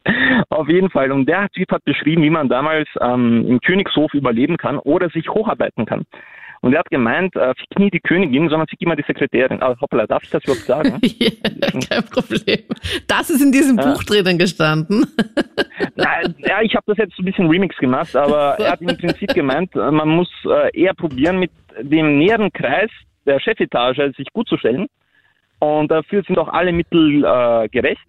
Auf 0.51 0.69
jeden 0.69 0.91
Fall. 0.91 1.12
Und 1.12 1.27
der 1.27 1.49
Typ 1.51 1.70
hat 1.73 1.85
beschrieben, 1.85 2.23
wie 2.23 2.31
man 2.31 2.49
damals 2.49 2.89
ähm, 3.01 3.47
im 3.49 3.61
Königshof 3.61 4.12
überleben 4.12 4.57
kann 4.57 4.79
oder 4.79 5.09
sich 5.11 5.29
hocharbeiten 5.29 5.87
kann. 5.87 6.05
Und 6.62 6.72
er 6.72 6.78
hat 6.78 6.90
gemeint, 6.90 7.34
äh, 7.34 7.52
fick 7.56 7.78
nie 7.78 7.90
die 7.90 7.98
Königin, 8.01 8.48
sondern 8.48 8.68
fick 8.68 8.80
immer 8.80 8.94
die 8.94 9.02
Sekretärin. 9.02 9.60
Ah, 9.62 9.76
hoppala, 9.80 10.06
darf 10.06 10.22
ich 10.22 10.30
das 10.30 10.44
überhaupt 10.44 10.64
sagen? 10.64 10.98
ja, 11.18 11.30
kein 11.89 12.05
Problem. 12.05 12.60
Das 13.09 13.30
ist 13.30 13.43
in 13.43 13.51
diesem 13.51 13.76
Ja. 13.78 13.93
Buch 13.93 14.05
drinnen 14.05 14.39
gestanden. 14.39 15.05
Nein, 15.97 16.34
ja, 16.39 16.62
ich 16.62 16.74
habe 16.76 16.84
das 16.86 16.98
jetzt 16.98 17.18
ein 17.18 17.24
bisschen 17.24 17.48
Remix 17.48 17.76
gemacht, 17.78 18.14
aber 18.14 18.56
er 18.60 18.72
hat 18.72 18.80
im 18.80 18.97
Prinzip 18.97 19.34
gemeint, 19.34 19.74
äh, 19.74 19.90
man 19.90 20.09
muss 20.09 20.30
äh, 20.44 20.70
eher 20.80 20.94
probieren, 20.94 21.40
mit 21.40 21.51
dem 21.80 22.18
näheren 22.18 22.52
Kreis 22.52 22.90
der 23.26 23.40
Chefetage 23.40 24.12
sich 24.16 24.28
gut 24.32 24.48
zu 24.48 24.56
stellen. 24.56 24.86
Und 25.59 25.90
dafür 25.90 26.22
sind 26.24 26.39
auch 26.39 26.48
alle 26.48 26.72
Mittel 26.72 27.24
äh, 27.24 27.68
gerecht, 27.68 28.06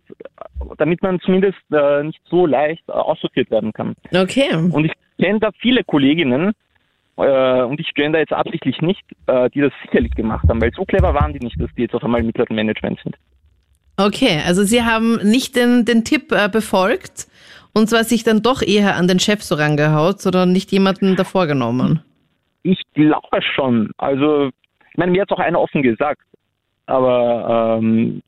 damit 0.78 1.04
man 1.04 1.20
zumindest 1.20 1.60
äh, 1.72 2.04
nicht 2.04 2.20
so 2.26 2.48
leicht 2.48 2.84
äh, 2.88 2.94
aussortiert 2.94 3.52
werden 3.52 3.72
kann. 3.74 3.94
Okay. 4.12 4.56
Und 4.56 4.86
ich 4.86 4.94
kenne 5.20 5.40
da 5.40 5.52
viele 5.60 5.84
Kolleginnen, 5.84 6.54
und 7.16 7.80
ich 7.80 7.92
da 7.96 8.18
jetzt 8.18 8.34
absichtlich 8.34 8.82
nicht, 8.82 9.04
äh, 9.28 9.50
die 9.52 9.62
das 9.62 9.72
sicherlich 9.84 10.14
gemacht 10.16 10.48
haben, 10.50 10.62
weil 10.62 10.72
so 10.74 10.84
clever 10.84 11.14
waren 11.14 11.34
die 11.34 11.40
nicht, 11.40 11.60
dass 11.62 11.70
die 11.76 11.84
jetzt 11.84 11.94
auf 11.94 12.04
einmal 12.04 12.22
im 12.22 12.28
mittleren 12.28 12.56
Management 12.56 13.00
sind. 13.04 13.16
Okay, 13.98 14.42
also 14.46 14.64
Sie 14.64 14.84
haben 14.84 15.18
nicht 15.18 15.56
den, 15.56 15.86
den 15.86 16.04
Tipp 16.04 16.32
äh, 16.32 16.50
befolgt 16.50 17.28
und 17.74 17.90
zwar 17.90 18.04
sich 18.04 18.24
dann 18.24 18.42
doch 18.42 18.62
eher 18.62 18.96
an 18.96 19.08
den 19.08 19.20
Chef 19.20 19.44
so 19.44 19.56
rangehaut, 19.56 20.22
sondern 20.22 20.52
nicht 20.52 20.72
jemanden 20.72 21.16
davor 21.16 21.48
genommen. 21.48 22.02
Ich 22.64 22.82
glaube 22.94 23.42
schon. 23.56 23.92
Also, 23.98 24.50
ich 24.92 24.98
meine, 24.98 25.12
mir 25.12 25.22
hat 25.22 25.32
auch 25.32 25.40
einer 25.40 25.60
offen 25.60 25.82
gesagt. 25.82 26.22
Aber 26.86 27.80
ähm, 27.80 28.22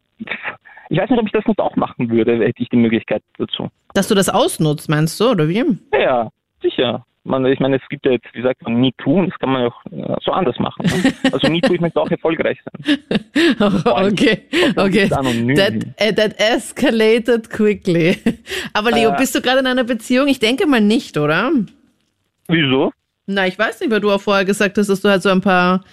ich 0.89 0.97
weiß 0.97 1.09
nicht, 1.09 1.19
ob 1.19 1.25
ich 1.25 1.31
das 1.31 1.45
nicht 1.45 1.59
auch 1.59 1.75
machen 1.75 2.09
würde, 2.09 2.37
hätte 2.37 2.61
ich 2.61 2.69
die 2.69 2.77
Möglichkeit 2.77 3.23
dazu. 3.37 3.69
Dass 3.93 4.07
du 4.07 4.15
das 4.15 4.29
ausnutzt, 4.29 4.89
meinst 4.89 5.19
du, 5.19 5.31
oder 5.31 5.47
wie? 5.47 5.63
Ja, 5.93 6.29
sicher. 6.61 7.05
Man, 7.27 7.43
ich 7.47 7.59
meine, 7.59 7.77
es 7.77 7.81
gibt 7.89 8.05
ja 8.05 8.11
jetzt, 8.11 8.27
wie 8.33 8.43
sagt 8.43 8.61
man, 8.61 8.75
MeToo 8.75 9.17
und 9.19 9.31
das 9.31 9.39
kann 9.39 9.49
man 9.49 9.63
auch 9.65 9.85
äh, 9.91 10.15
so 10.23 10.31
anders 10.31 10.59
machen. 10.59 10.85
Ne? 10.85 11.11
Also 11.33 11.49
MeToo, 11.49 11.73
ich 11.73 11.81
möchte 11.81 11.99
auch 11.99 12.09
erfolgreich 12.11 12.59
sein. 12.63 12.99
okay, 13.85 14.43
okay. 14.75 15.09
That, 15.09 15.73
äh, 15.97 16.13
that 16.13 16.39
escalated 16.39 17.49
quickly. 17.49 18.17
Aber 18.73 18.91
Leo, 18.91 19.09
Äh. 19.09 19.17
bist 19.17 19.33
du 19.33 19.41
gerade 19.41 19.59
in 19.59 19.67
einer 19.67 19.83
Beziehung? 19.83 20.27
Ich 20.27 20.37
denke 20.39 20.67
mal 20.67 20.81
nicht, 20.81 21.17
oder? 21.17 21.51
Wieso? 22.47 22.91
Na, 23.25 23.47
ich 23.47 23.57
weiß 23.57 23.79
nicht, 23.79 23.89
weil 23.91 24.01
du 24.01 24.11
auch 24.11 24.21
vorher 24.21 24.45
gesagt 24.45 24.77
hast, 24.77 24.87
dass 24.87 25.01
du 25.01 25.09
halt 25.09 25.23
so 25.23 25.29
ein 25.29 25.41
paar 25.41 25.83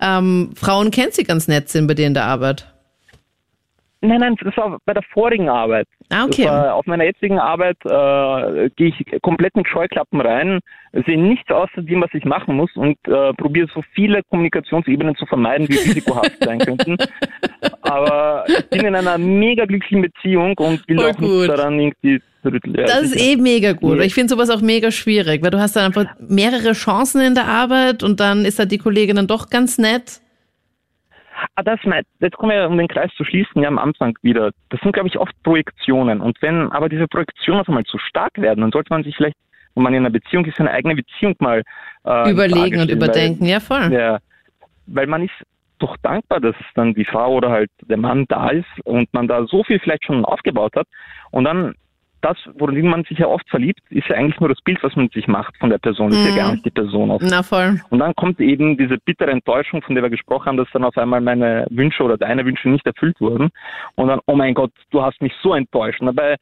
ähm, 0.00 0.52
Frauen 0.56 0.90
kennst, 0.90 1.18
die 1.18 1.24
ganz 1.24 1.48
nett 1.48 1.68
sind 1.68 1.86
bei 1.86 1.92
dir 1.94 2.06
in 2.06 2.14
der 2.14 2.24
Arbeit. 2.24 2.66
Nein, 4.00 4.20
nein, 4.20 4.36
das 4.42 4.56
war 4.56 4.78
bei 4.84 4.94
der 4.94 5.02
vorigen 5.12 5.48
Arbeit. 5.48 5.88
Ah, 6.10 6.24
okay. 6.24 6.48
Auf 6.48 6.86
meiner 6.86 7.04
jetzigen 7.04 7.38
Arbeit 7.40 7.76
äh, 7.84 8.70
gehe 8.76 8.88
ich 8.88 9.20
komplett 9.22 9.56
mit 9.56 9.66
Scheuklappen 9.66 10.20
rein, 10.20 10.60
sehe 11.06 11.20
nichts 11.20 11.50
außer 11.50 11.82
dem, 11.82 12.00
was 12.00 12.10
ich 12.14 12.24
machen 12.24 12.54
muss 12.54 12.70
und 12.76 12.96
äh, 13.08 13.32
probiere 13.34 13.68
so 13.74 13.82
viele 13.94 14.22
Kommunikationsebenen 14.30 15.16
zu 15.16 15.26
vermeiden, 15.26 15.68
wie 15.68 15.74
risikohaft 15.74 16.36
sein 16.44 16.60
könnten. 16.60 16.96
Aber 17.82 18.44
ich 18.46 18.68
bin 18.70 18.86
in 18.86 18.94
einer 18.94 19.18
mega 19.18 19.64
glücklichen 19.64 20.02
Beziehung 20.02 20.56
und 20.58 20.86
will 20.88 20.98
Voll 20.98 21.10
auch 21.10 21.18
nicht 21.18 21.30
gut. 21.30 21.48
daran 21.48 21.80
irgendwie. 21.80 22.20
Ja, 22.44 22.84
Das 22.84 23.02
ist 23.02 23.20
eh 23.20 23.36
mega 23.36 23.72
gut. 23.72 24.00
Ich 24.00 24.14
finde 24.14 24.32
sowas 24.32 24.48
auch 24.48 24.60
mega 24.62 24.92
schwierig, 24.92 25.42
weil 25.42 25.50
du 25.50 25.58
hast 25.58 25.74
dann 25.74 25.86
einfach 25.86 26.06
mehrere 26.20 26.72
Chancen 26.72 27.20
in 27.20 27.34
der 27.34 27.46
Arbeit 27.46 28.02
und 28.04 28.20
dann 28.20 28.44
ist 28.44 28.58
halt 28.60 28.70
die 28.70 28.78
Kollegin 28.78 29.16
dann 29.16 29.26
doch 29.26 29.50
ganz 29.50 29.76
nett. 29.76 30.20
Ah, 31.54 31.62
das 31.62 31.78
meint, 31.84 32.06
jetzt 32.20 32.36
kommen 32.36 32.52
wir, 32.52 32.68
um 32.68 32.78
den 32.78 32.88
Kreis 32.88 33.10
zu 33.16 33.24
schließen, 33.24 33.62
ja 33.62 33.68
am 33.68 33.78
Anfang 33.78 34.16
wieder. 34.22 34.50
Das 34.70 34.80
sind, 34.80 34.92
glaube 34.92 35.08
ich, 35.08 35.18
oft 35.18 35.32
Projektionen. 35.42 36.20
Und 36.20 36.40
wenn 36.42 36.70
aber 36.72 36.88
diese 36.88 37.06
Projektionen 37.06 37.60
auf 37.60 37.68
einmal 37.68 37.84
zu 37.84 37.98
stark 37.98 38.32
werden, 38.36 38.60
dann 38.60 38.72
sollte 38.72 38.92
man 38.92 39.04
sich 39.04 39.16
vielleicht, 39.16 39.36
wenn 39.74 39.82
man 39.84 39.94
in 39.94 40.00
einer 40.00 40.10
Beziehung 40.10 40.44
ist, 40.44 40.56
seine 40.56 40.70
eigene 40.70 40.96
Beziehung 40.96 41.34
mal 41.38 41.62
äh, 42.04 42.30
Überlegen 42.30 42.80
und 42.80 42.90
überdenken, 42.90 43.44
ja 43.44 43.60
voll. 43.60 43.92
Ja, 43.92 44.18
weil 44.86 45.06
man 45.06 45.22
ist 45.22 45.34
doch 45.78 45.96
dankbar, 46.02 46.40
dass 46.40 46.56
dann 46.74 46.94
die 46.94 47.04
Frau 47.04 47.34
oder 47.34 47.50
halt 47.50 47.70
der 47.88 47.98
Mann 47.98 48.24
da 48.28 48.50
ist 48.50 48.66
und 48.84 49.12
man 49.14 49.28
da 49.28 49.46
so 49.46 49.62
viel 49.62 49.78
vielleicht 49.78 50.04
schon 50.04 50.24
aufgebaut 50.24 50.74
hat. 50.76 50.86
Und 51.30 51.44
dann 51.44 51.74
das, 52.20 52.36
worin 52.54 52.88
man 52.88 53.04
sich 53.04 53.18
ja 53.18 53.26
oft 53.26 53.48
verliebt, 53.48 53.80
ist 53.90 54.08
ja 54.08 54.16
eigentlich 54.16 54.40
nur 54.40 54.48
das 54.48 54.60
Bild, 54.62 54.82
was 54.82 54.94
man 54.96 55.08
sich 55.10 55.28
macht 55.28 55.56
von 55.58 55.70
der 55.70 55.78
Person, 55.78 56.10
ist 56.10 56.18
Mhm. 56.20 56.28
ja 56.30 56.36
gar 56.36 56.52
nicht 56.52 56.64
die 56.64 56.70
Person 56.70 57.10
oft. 57.10 57.24
Na 57.28 57.42
voll. 57.42 57.80
Und 57.90 58.00
dann 58.00 58.14
kommt 58.16 58.40
eben 58.40 58.76
diese 58.76 58.98
bittere 58.98 59.30
Enttäuschung, 59.30 59.82
von 59.82 59.94
der 59.94 60.02
wir 60.02 60.10
gesprochen 60.10 60.46
haben, 60.46 60.56
dass 60.56 60.68
dann 60.72 60.84
auf 60.84 60.96
einmal 60.98 61.20
meine 61.20 61.66
Wünsche 61.70 62.02
oder 62.02 62.16
deine 62.18 62.44
Wünsche 62.44 62.68
nicht 62.68 62.84
erfüllt 62.86 63.20
wurden. 63.20 63.50
Und 63.94 64.08
dann, 64.08 64.20
oh 64.26 64.34
mein 64.34 64.54
Gott, 64.54 64.72
du 64.90 65.02
hast 65.02 65.20
mich 65.22 65.32
so 65.42 65.54
enttäuscht. 65.54 66.00
Und 66.00 66.06
dabei 66.06 66.36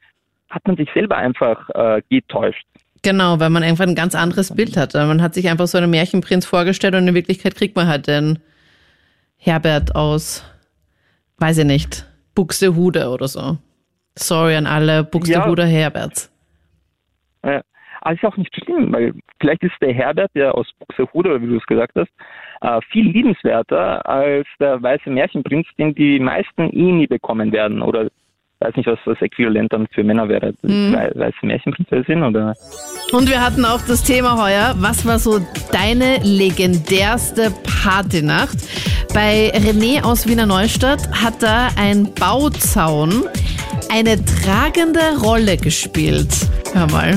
hat 0.49 0.65
man 0.65 0.77
sich 0.77 0.89
selber 0.93 1.17
einfach 1.17 1.69
äh, 1.75 2.01
getäuscht. 2.09 2.65
Genau, 3.03 3.39
weil 3.39 3.51
man 3.51 3.61
einfach 3.63 3.85
ein 3.85 3.93
ganz 3.95 4.15
anderes 4.15 4.55
Bild 4.55 4.75
hatte. 4.77 5.05
Man 5.05 5.21
hat 5.21 5.35
sich 5.35 5.47
einfach 5.49 5.67
so 5.67 5.77
einen 5.77 5.91
Märchenprinz 5.91 6.45
vorgestellt 6.45 6.95
und 6.95 7.07
in 7.07 7.13
Wirklichkeit 7.13 7.55
kriegt 7.55 7.75
man 7.75 7.87
halt 7.87 8.07
den 8.07 8.39
Herbert 9.37 9.95
aus, 9.95 10.43
weiß 11.37 11.59
ich 11.59 11.65
nicht, 11.65 12.05
Buxtehude 12.33 13.09
oder 13.09 13.27
so. 13.27 13.57
Sorry 14.19 14.55
an 14.55 14.67
alle 14.67 15.03
Buxtehuder 15.03 15.65
Herberts. 15.65 16.31
Ja. 17.43 17.61
Aber 18.01 18.13
ist 18.13 18.23
auch 18.23 18.37
nicht 18.37 18.55
schlimm, 18.55 18.93
weil 18.93 19.13
vielleicht 19.39 19.63
ist 19.63 19.73
der 19.81 19.93
Herbert, 19.93 20.31
der 20.35 20.55
aus 20.55 20.67
Buxtehude, 20.79 21.41
wie 21.41 21.47
du 21.47 21.57
es 21.57 21.65
gesagt 21.65 21.93
hast, 21.95 22.11
äh, 22.61 22.79
viel 22.89 23.09
liebenswerter 23.09 24.07
als 24.07 24.47
der 24.59 24.81
weiße 24.81 25.09
Märchenprinz, 25.09 25.67
den 25.77 25.93
die 25.95 26.19
meisten 26.19 26.69
eh 26.71 26.91
nie 26.91 27.07
bekommen 27.07 27.51
werden. 27.51 27.81
Oder 27.81 28.09
weiß 28.59 28.75
nicht, 28.75 28.87
was 28.87 28.99
das 29.05 29.21
Äquivalent 29.21 29.71
dann 29.73 29.87
für 29.93 30.03
Männer 30.03 30.27
wäre. 30.29 30.53
Mhm. 30.63 30.93
Wei- 30.93 31.11
Weiße 31.15 31.37
Märchenprinzessin 31.45 32.23
oder 32.23 32.55
Und 33.11 33.29
wir 33.29 33.41
hatten 33.43 33.65
auch 33.65 33.81
das 33.87 34.03
Thema 34.03 34.41
heuer, 34.43 34.73
was 34.77 35.05
war 35.05 35.19
so 35.19 35.39
deine 35.71 36.17
legendärste 36.23 37.51
Partynacht? 37.83 38.57
Bei 39.13 39.51
René 39.55 40.03
aus 40.03 40.27
Wiener 40.27 40.45
Neustadt 40.45 41.07
hat 41.23 41.41
da 41.41 41.69
ein 41.77 42.13
Bauzaun 42.19 43.23
eine 43.91 44.17
tragende 44.25 44.99
Rolle 45.23 45.57
gespielt. 45.57 46.27
Hör 46.73 46.87
mal. 46.91 47.13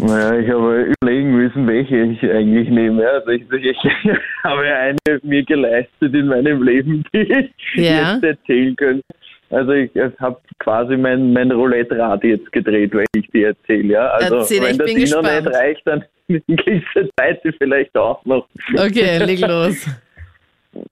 Naja, 0.00 0.38
ich 0.38 0.48
habe 0.48 0.92
überlegen 1.00 1.32
müssen, 1.34 1.66
welche 1.66 1.96
ich 1.96 2.22
eigentlich 2.22 2.68
nehme. 2.68 3.04
Also 3.08 3.30
ich, 3.30 3.42
ich 3.50 3.76
habe 4.44 4.62
eine 4.62 4.96
mir 5.22 5.42
geleistet 5.44 6.14
in 6.14 6.26
meinem 6.28 6.62
Leben, 6.62 7.02
die 7.12 7.18
ich 7.22 7.50
Ja. 7.74 8.12
jetzt 8.14 8.22
erzählen 8.22 8.76
könnte. 8.76 9.02
Also 9.50 9.72
ich, 9.72 9.90
habe 10.20 10.38
quasi 10.58 10.96
mein, 10.96 11.32
mein 11.32 11.50
Roulette-Rad 11.50 12.22
jetzt 12.24 12.52
gedreht, 12.52 12.94
weil 12.94 13.06
ich 13.14 13.28
die 13.30 13.44
erzähle. 13.44 13.94
Ja? 13.94 14.08
Also 14.08 14.36
Erzähl, 14.36 14.62
wenn 14.62 14.76
bin 14.76 14.86
Dino 14.86 15.00
gespannt. 15.00 15.46
nicht 15.46 15.54
reicht, 15.54 15.86
dann 15.86 16.04
kriegst 16.28 16.86
du 16.94 17.08
zweite 17.16 17.52
vielleicht 17.54 17.96
auch 17.96 18.24
noch. 18.24 18.46
Okay, 18.76 19.18
leg 19.24 19.40
los. 19.40 19.86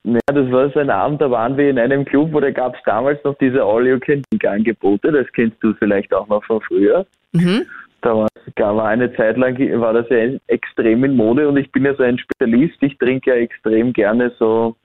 Ja, 0.04 0.20
das 0.26 0.50
war 0.50 0.70
so 0.70 0.80
ein 0.80 0.90
Abend, 0.90 1.20
da 1.20 1.30
waren 1.30 1.56
wir 1.56 1.68
in 1.68 1.78
einem 1.78 2.04
Club, 2.04 2.32
wo 2.32 2.40
da 2.40 2.50
gab 2.50 2.74
es 2.74 2.80
damals 2.84 3.22
noch 3.24 3.36
diese 3.38 3.62
All-You-Can-Drink-Angebote. 3.62 5.12
Das 5.12 5.30
kennst 5.32 5.62
du 5.62 5.74
vielleicht 5.74 6.12
auch 6.14 6.26
noch 6.28 6.42
von 6.44 6.60
früher. 6.62 7.06
Mhm. 7.32 7.66
Da 8.00 8.16
war, 8.16 8.28
war 8.56 8.88
eine 8.88 9.14
Zeit 9.14 9.36
lang, 9.36 9.58
war 9.80 9.92
das 9.92 10.08
ja 10.08 10.38
extrem 10.48 11.04
in 11.04 11.14
Mode 11.14 11.48
und 11.48 11.56
ich 11.56 11.70
bin 11.72 11.84
ja 11.84 11.94
so 11.94 12.02
ein 12.02 12.18
Spezialist. 12.18 12.82
Ich 12.82 12.96
trinke 12.98 13.30
ja 13.30 13.36
extrem 13.36 13.92
gerne 13.92 14.32
so 14.38 14.76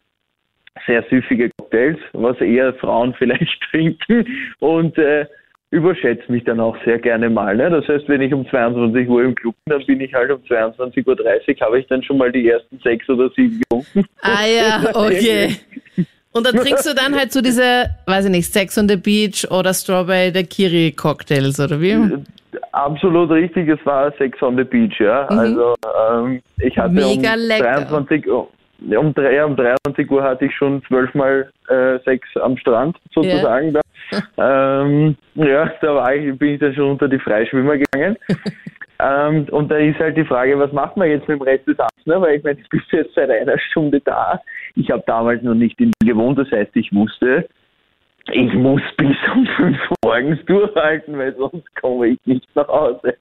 sehr 0.86 1.04
süffige 1.10 1.51
Cocktails, 1.72 1.98
was 2.14 2.40
eher 2.42 2.74
Frauen 2.76 3.14
vielleicht 3.18 3.62
trinken 3.72 4.26
und 4.60 4.98
äh, 4.98 5.26
überschätze 5.72 6.30
mich 6.32 6.44
dann 6.44 6.60
auch 6.60 6.76
sehr 6.84 7.00
gerne 7.00 7.30
mal. 7.30 7.56
Ne? 7.56 7.70
Das 7.70 7.88
heißt, 7.88 8.08
wenn 8.10 8.22
ich 8.22 8.34
um 8.34 8.48
22 8.50 9.08
Uhr 9.08 9.24
im 9.24 9.36
Club 9.36 9.56
bin, 9.66 9.78
dann 9.78 9.86
bin 9.86 10.02
ich 10.02 10.14
halt 10.14 10.32
um 10.32 10.42
22.30 10.42 11.08
Uhr, 11.08 11.66
habe 11.66 11.80
ich 11.80 11.88
dann 11.88 12.04
schon 12.04 12.18
mal 12.18 12.32
die 12.32 12.50
ersten 12.50 12.78
sechs 12.80 13.08
oder 13.10 13.30
sieben 13.36 13.60
getrunken. 13.60 14.06
Ah 14.22 14.46
ja, 14.46 14.84
okay. 14.94 15.56
Und 16.34 16.46
da 16.46 16.52
trinkst 16.52 16.86
du 16.90 16.94
dann 16.94 17.16
halt 17.16 17.32
so 17.32 17.42
diese, 17.42 17.90
weiß 18.06 18.26
ich 18.26 18.32
nicht, 18.32 18.52
Sex 18.52 18.78
on 18.78 18.88
the 18.88 18.96
Beach 18.96 19.50
oder 19.50 19.74
Strawberry 19.74 20.32
Daiquiri 20.32 20.92
Cocktails 20.92 21.60
oder 21.60 21.80
wie? 21.80 21.98
Absolut 22.74 23.30
richtig, 23.32 23.68
es 23.70 23.86
war 23.86 24.14
Sex 24.18 24.42
on 24.42 24.58
the 24.58 24.64
Beach, 24.64 24.98
ja. 25.00 25.28
Mhm. 25.30 25.40
Also 25.40 25.76
ähm, 26.14 26.42
ich 26.58 26.78
hatte 26.78 26.94
Mega 26.94 27.34
um 27.34 27.40
lecker. 27.40 27.86
23 27.86 28.28
Uhr, 28.28 28.48
ja, 28.82 29.00
um, 29.00 29.14
drei, 29.14 29.44
um 29.46 29.56
23 29.56 30.10
Uhr 30.10 30.24
hatte 30.24 30.46
ich 30.46 30.56
schon 30.56 30.84
zwölfmal 30.88 31.52
äh, 31.70 32.00
Sex 32.00 32.28
am 32.42 32.58
Strand 32.58 32.98
sozusagen. 33.14 33.74
Da. 33.74 33.82
Ähm, 34.38 35.16
ja, 35.36 35.72
da 35.82 35.96
war 35.96 36.16
ich, 36.16 36.38
bin 36.38 36.56
ich 36.56 36.60
dann 36.60 36.74
schon 36.74 36.92
unter 36.92 37.08
die 37.08 37.20
Freischwimmer 37.20 37.78
gegangen. 37.78 38.18
ähm, 39.00 39.48
und 39.52 39.70
da 39.70 39.78
ist 39.78 40.00
halt 40.00 40.18
die 40.18 40.26
Frage, 40.26 40.58
was 40.58 40.72
macht 40.72 40.98
man 40.98 41.10
jetzt 41.10 41.28
mit 41.28 41.40
dem 41.40 41.44
Rest 41.44 41.68
des 41.68 41.80
Abends? 41.80 42.06
Ne? 42.06 42.20
Weil 42.20 42.38
ich 42.38 42.44
meine, 42.44 42.60
ich 42.60 42.70
bin 42.70 42.82
jetzt 42.92 43.16
seit 43.16 43.30
einer 43.30 43.60
Stunde 43.60 44.02
da. 44.02 44.42
Ich 44.76 44.90
habe 44.90 45.04
damals 45.06 45.42
noch 45.44 45.56
nicht 45.56 45.80
in 45.80 45.92
gewohnt, 46.04 46.40
das 46.40 46.52
heißt, 46.52 46.76
ich 46.76 46.92
wusste, 46.94 47.48
ich 48.30 48.54
muss 48.54 48.82
bis 48.98 49.16
um 49.34 49.46
fünf 49.58 49.78
morgens 50.04 50.40
durchhalten, 50.46 51.18
weil 51.18 51.36
sonst 51.36 51.76
komme 51.82 52.10
ich 52.10 52.20
nicht 52.26 52.48
nach 52.56 52.68
Hause. 52.68 53.16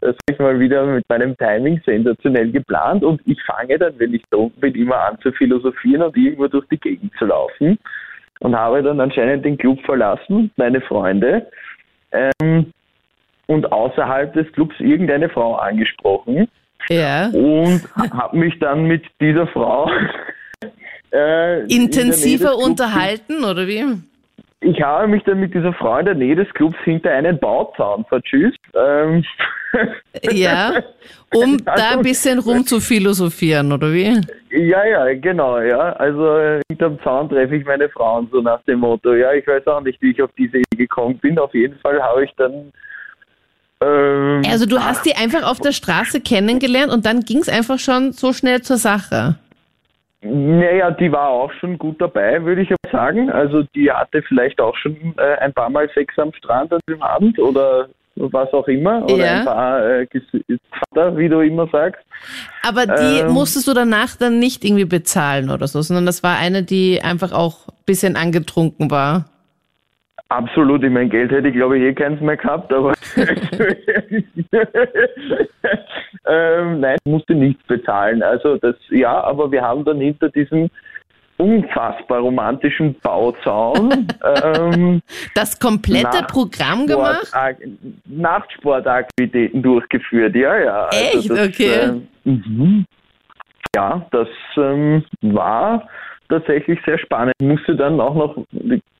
Das 0.00 0.16
habe 0.16 0.32
ich 0.32 0.38
mal 0.38 0.60
wieder 0.60 0.84
mit 0.86 1.08
meinem 1.08 1.36
Timing 1.36 1.80
sensationell 1.84 2.50
geplant 2.50 3.04
und 3.04 3.20
ich 3.24 3.40
fange 3.42 3.78
dann, 3.78 3.98
wenn 3.98 4.14
ich 4.14 4.22
da 4.30 4.38
unten 4.38 4.60
bin, 4.60 4.74
immer 4.74 4.98
an 4.98 5.18
zu 5.20 5.32
philosophieren 5.32 6.02
und 6.02 6.16
irgendwo 6.16 6.48
durch 6.48 6.66
die 6.68 6.78
Gegend 6.78 7.12
zu 7.18 7.26
laufen 7.26 7.78
und 8.40 8.56
habe 8.56 8.82
dann 8.82 9.00
anscheinend 9.00 9.44
den 9.44 9.56
Club 9.56 9.80
verlassen, 9.84 10.50
meine 10.56 10.80
Freunde, 10.80 11.46
ähm, 12.10 12.72
und 13.46 13.70
außerhalb 13.70 14.32
des 14.34 14.50
Clubs 14.52 14.74
irgendeine 14.78 15.28
Frau 15.28 15.56
angesprochen. 15.56 16.48
Ja. 16.88 17.28
Und 17.28 17.82
habe 17.96 18.36
mich 18.36 18.58
dann 18.58 18.84
mit 18.84 19.04
dieser 19.20 19.46
Frau 19.48 19.90
äh, 21.12 21.62
in 21.64 21.82
Intensiver 21.82 22.50
Clubs 22.50 22.64
unterhalten, 22.64 23.44
oder 23.44 23.66
wie? 23.66 23.84
Ich 24.62 24.80
habe 24.80 25.08
mich 25.08 25.22
dann 25.24 25.40
mit 25.40 25.54
dieser 25.54 25.72
Frau 25.72 25.98
in 25.98 26.06
der 26.06 26.14
Nähe 26.14 26.36
des 26.36 26.48
Clubs 26.54 26.76
hinter 26.84 27.10
einen 27.10 27.38
Bauzaun 27.38 28.04
vertschüsst. 28.06 28.58
Ähm, 28.74 29.24
Ja, 30.30 30.82
um 31.34 31.56
da 31.64 31.92
ein 31.92 32.02
bisschen 32.02 32.38
rum 32.38 32.66
zu 32.66 32.80
philosophieren, 32.80 33.72
oder 33.72 33.92
wie? 33.92 34.20
ja, 34.50 34.84
ja, 34.84 35.14
genau, 35.14 35.58
ja. 35.60 35.92
Also 35.94 36.36
äh, 36.38 36.60
hinterm 36.68 36.98
Zaun 37.02 37.28
treffe 37.28 37.56
ich 37.56 37.64
meine 37.64 37.88
Frauen 37.88 38.28
so 38.30 38.40
nach 38.40 38.62
dem 38.62 38.80
Motto. 38.80 39.14
Ja, 39.14 39.32
ich 39.32 39.46
weiß 39.46 39.66
auch 39.66 39.80
nicht, 39.80 40.00
wie 40.02 40.10
ich 40.10 40.22
auf 40.22 40.30
diese 40.36 40.58
Idee 40.58 40.76
gekommen 40.76 41.18
bin. 41.18 41.38
Auf 41.38 41.54
jeden 41.54 41.78
Fall 41.78 42.00
habe 42.02 42.24
ich 42.24 42.30
dann. 42.36 42.72
Ähm, 43.80 44.42
Also 44.50 44.66
du 44.66 44.78
hast 44.78 45.06
die 45.06 45.14
einfach 45.16 45.42
auf 45.42 45.58
der 45.58 45.72
Straße 45.72 46.20
kennengelernt 46.20 46.92
und 46.92 47.06
dann 47.06 47.20
ging 47.20 47.38
es 47.38 47.48
einfach 47.48 47.78
schon 47.78 48.12
so 48.12 48.32
schnell 48.32 48.60
zur 48.62 48.76
Sache. 48.76 49.36
Naja, 50.22 50.92
die 50.92 51.10
war 51.10 51.28
auch 51.28 51.52
schon 51.54 51.76
gut 51.78 52.00
dabei, 52.00 52.44
würde 52.44 52.62
ich 52.62 52.70
aber 52.70 52.90
sagen. 52.92 53.30
Also 53.30 53.64
die 53.74 53.90
hatte 53.90 54.22
vielleicht 54.22 54.60
auch 54.60 54.76
schon 54.76 54.96
äh, 55.18 55.38
ein 55.40 55.52
paar 55.52 55.68
Mal 55.68 55.90
Sex 55.94 56.16
am 56.18 56.32
Strand 56.32 56.72
an 56.72 56.80
dem 56.88 57.02
Abend 57.02 57.38
oder 57.40 57.88
was 58.14 58.52
auch 58.52 58.68
immer. 58.68 59.04
Oder 59.04 59.24
Ja. 59.24 59.38
ein 59.38 59.44
paar 59.44 59.84
äh, 59.84 60.06
Vater, 60.90 61.16
wie 61.16 61.28
du 61.28 61.40
immer 61.40 61.66
sagst. 61.72 62.04
Aber 62.62 62.86
die 62.86 63.20
Ähm. 63.20 63.32
musstest 63.32 63.66
du 63.66 63.74
danach 63.74 64.14
dann 64.16 64.38
nicht 64.38 64.64
irgendwie 64.64 64.84
bezahlen 64.84 65.50
oder 65.50 65.66
so, 65.66 65.82
sondern 65.82 66.06
das 66.06 66.22
war 66.22 66.38
eine, 66.38 66.62
die 66.62 67.00
einfach 67.02 67.32
auch 67.32 67.68
ein 67.68 67.74
bisschen 67.86 68.16
angetrunken 68.16 68.90
war. 68.90 69.24
Absolut, 70.32 70.82
ich 70.82 70.90
mein 70.90 71.10
Geld 71.10 71.30
hätte 71.30 71.48
ich 71.48 71.54
glaube 71.54 71.76
ich 71.78 71.84
eh 71.84 71.92
keins 71.92 72.18
mehr 72.22 72.36
gehabt, 72.38 72.72
aber 72.72 72.94
ähm, 76.26 76.80
nein, 76.80 76.96
ich 77.04 77.10
musste 77.10 77.34
nichts 77.34 77.62
bezahlen. 77.66 78.22
Also 78.22 78.56
das 78.56 78.74
ja, 78.88 79.22
aber 79.24 79.52
wir 79.52 79.60
haben 79.62 79.84
dann 79.84 80.00
hinter 80.00 80.30
diesem 80.30 80.70
unfassbar 81.36 82.20
romantischen 82.20 82.94
Bauzaun 83.02 84.06
ähm, 84.44 85.02
Das 85.34 85.58
komplette 85.58 86.24
Programm 86.28 86.86
gemacht? 86.86 87.30
Nachtsport- 87.34 87.56
Nachtsportaktivitäten 88.06 89.62
durchgeführt, 89.62 90.34
ja, 90.34 90.56
ja. 90.58 90.84
Also 90.86 91.18
Echt? 91.18 91.30
das, 91.30 91.48
Okay. 91.48 92.00
äh, 92.24 92.84
ja, 93.74 94.06
das 94.10 94.28
ähm, 94.56 95.04
war 95.22 95.88
tatsächlich 96.32 96.78
sehr 96.84 96.98
spannend. 96.98 97.34
Ich 97.38 97.46
musste 97.46 97.76
dann 97.76 98.00
auch 98.00 98.14
noch 98.14 98.36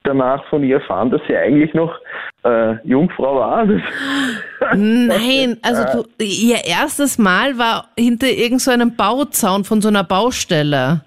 danach 0.04 0.44
von 0.48 0.62
ihr 0.62 0.76
erfahren, 0.76 1.10
dass 1.10 1.20
sie 1.26 1.36
eigentlich 1.36 1.72
noch 1.74 1.98
äh, 2.44 2.74
Jungfrau 2.84 3.36
war. 3.36 3.64
Nein, 4.74 5.56
also 5.62 6.04
du, 6.18 6.24
ihr 6.24 6.58
erstes 6.64 7.18
Mal 7.18 7.56
war 7.58 7.88
hinter 7.98 8.28
irgendeinem 8.28 8.58
so 8.58 8.70
einem 8.70 8.96
Bauzaun 8.96 9.64
von 9.64 9.80
so 9.80 9.88
einer 9.88 10.04
Baustelle. 10.04 11.00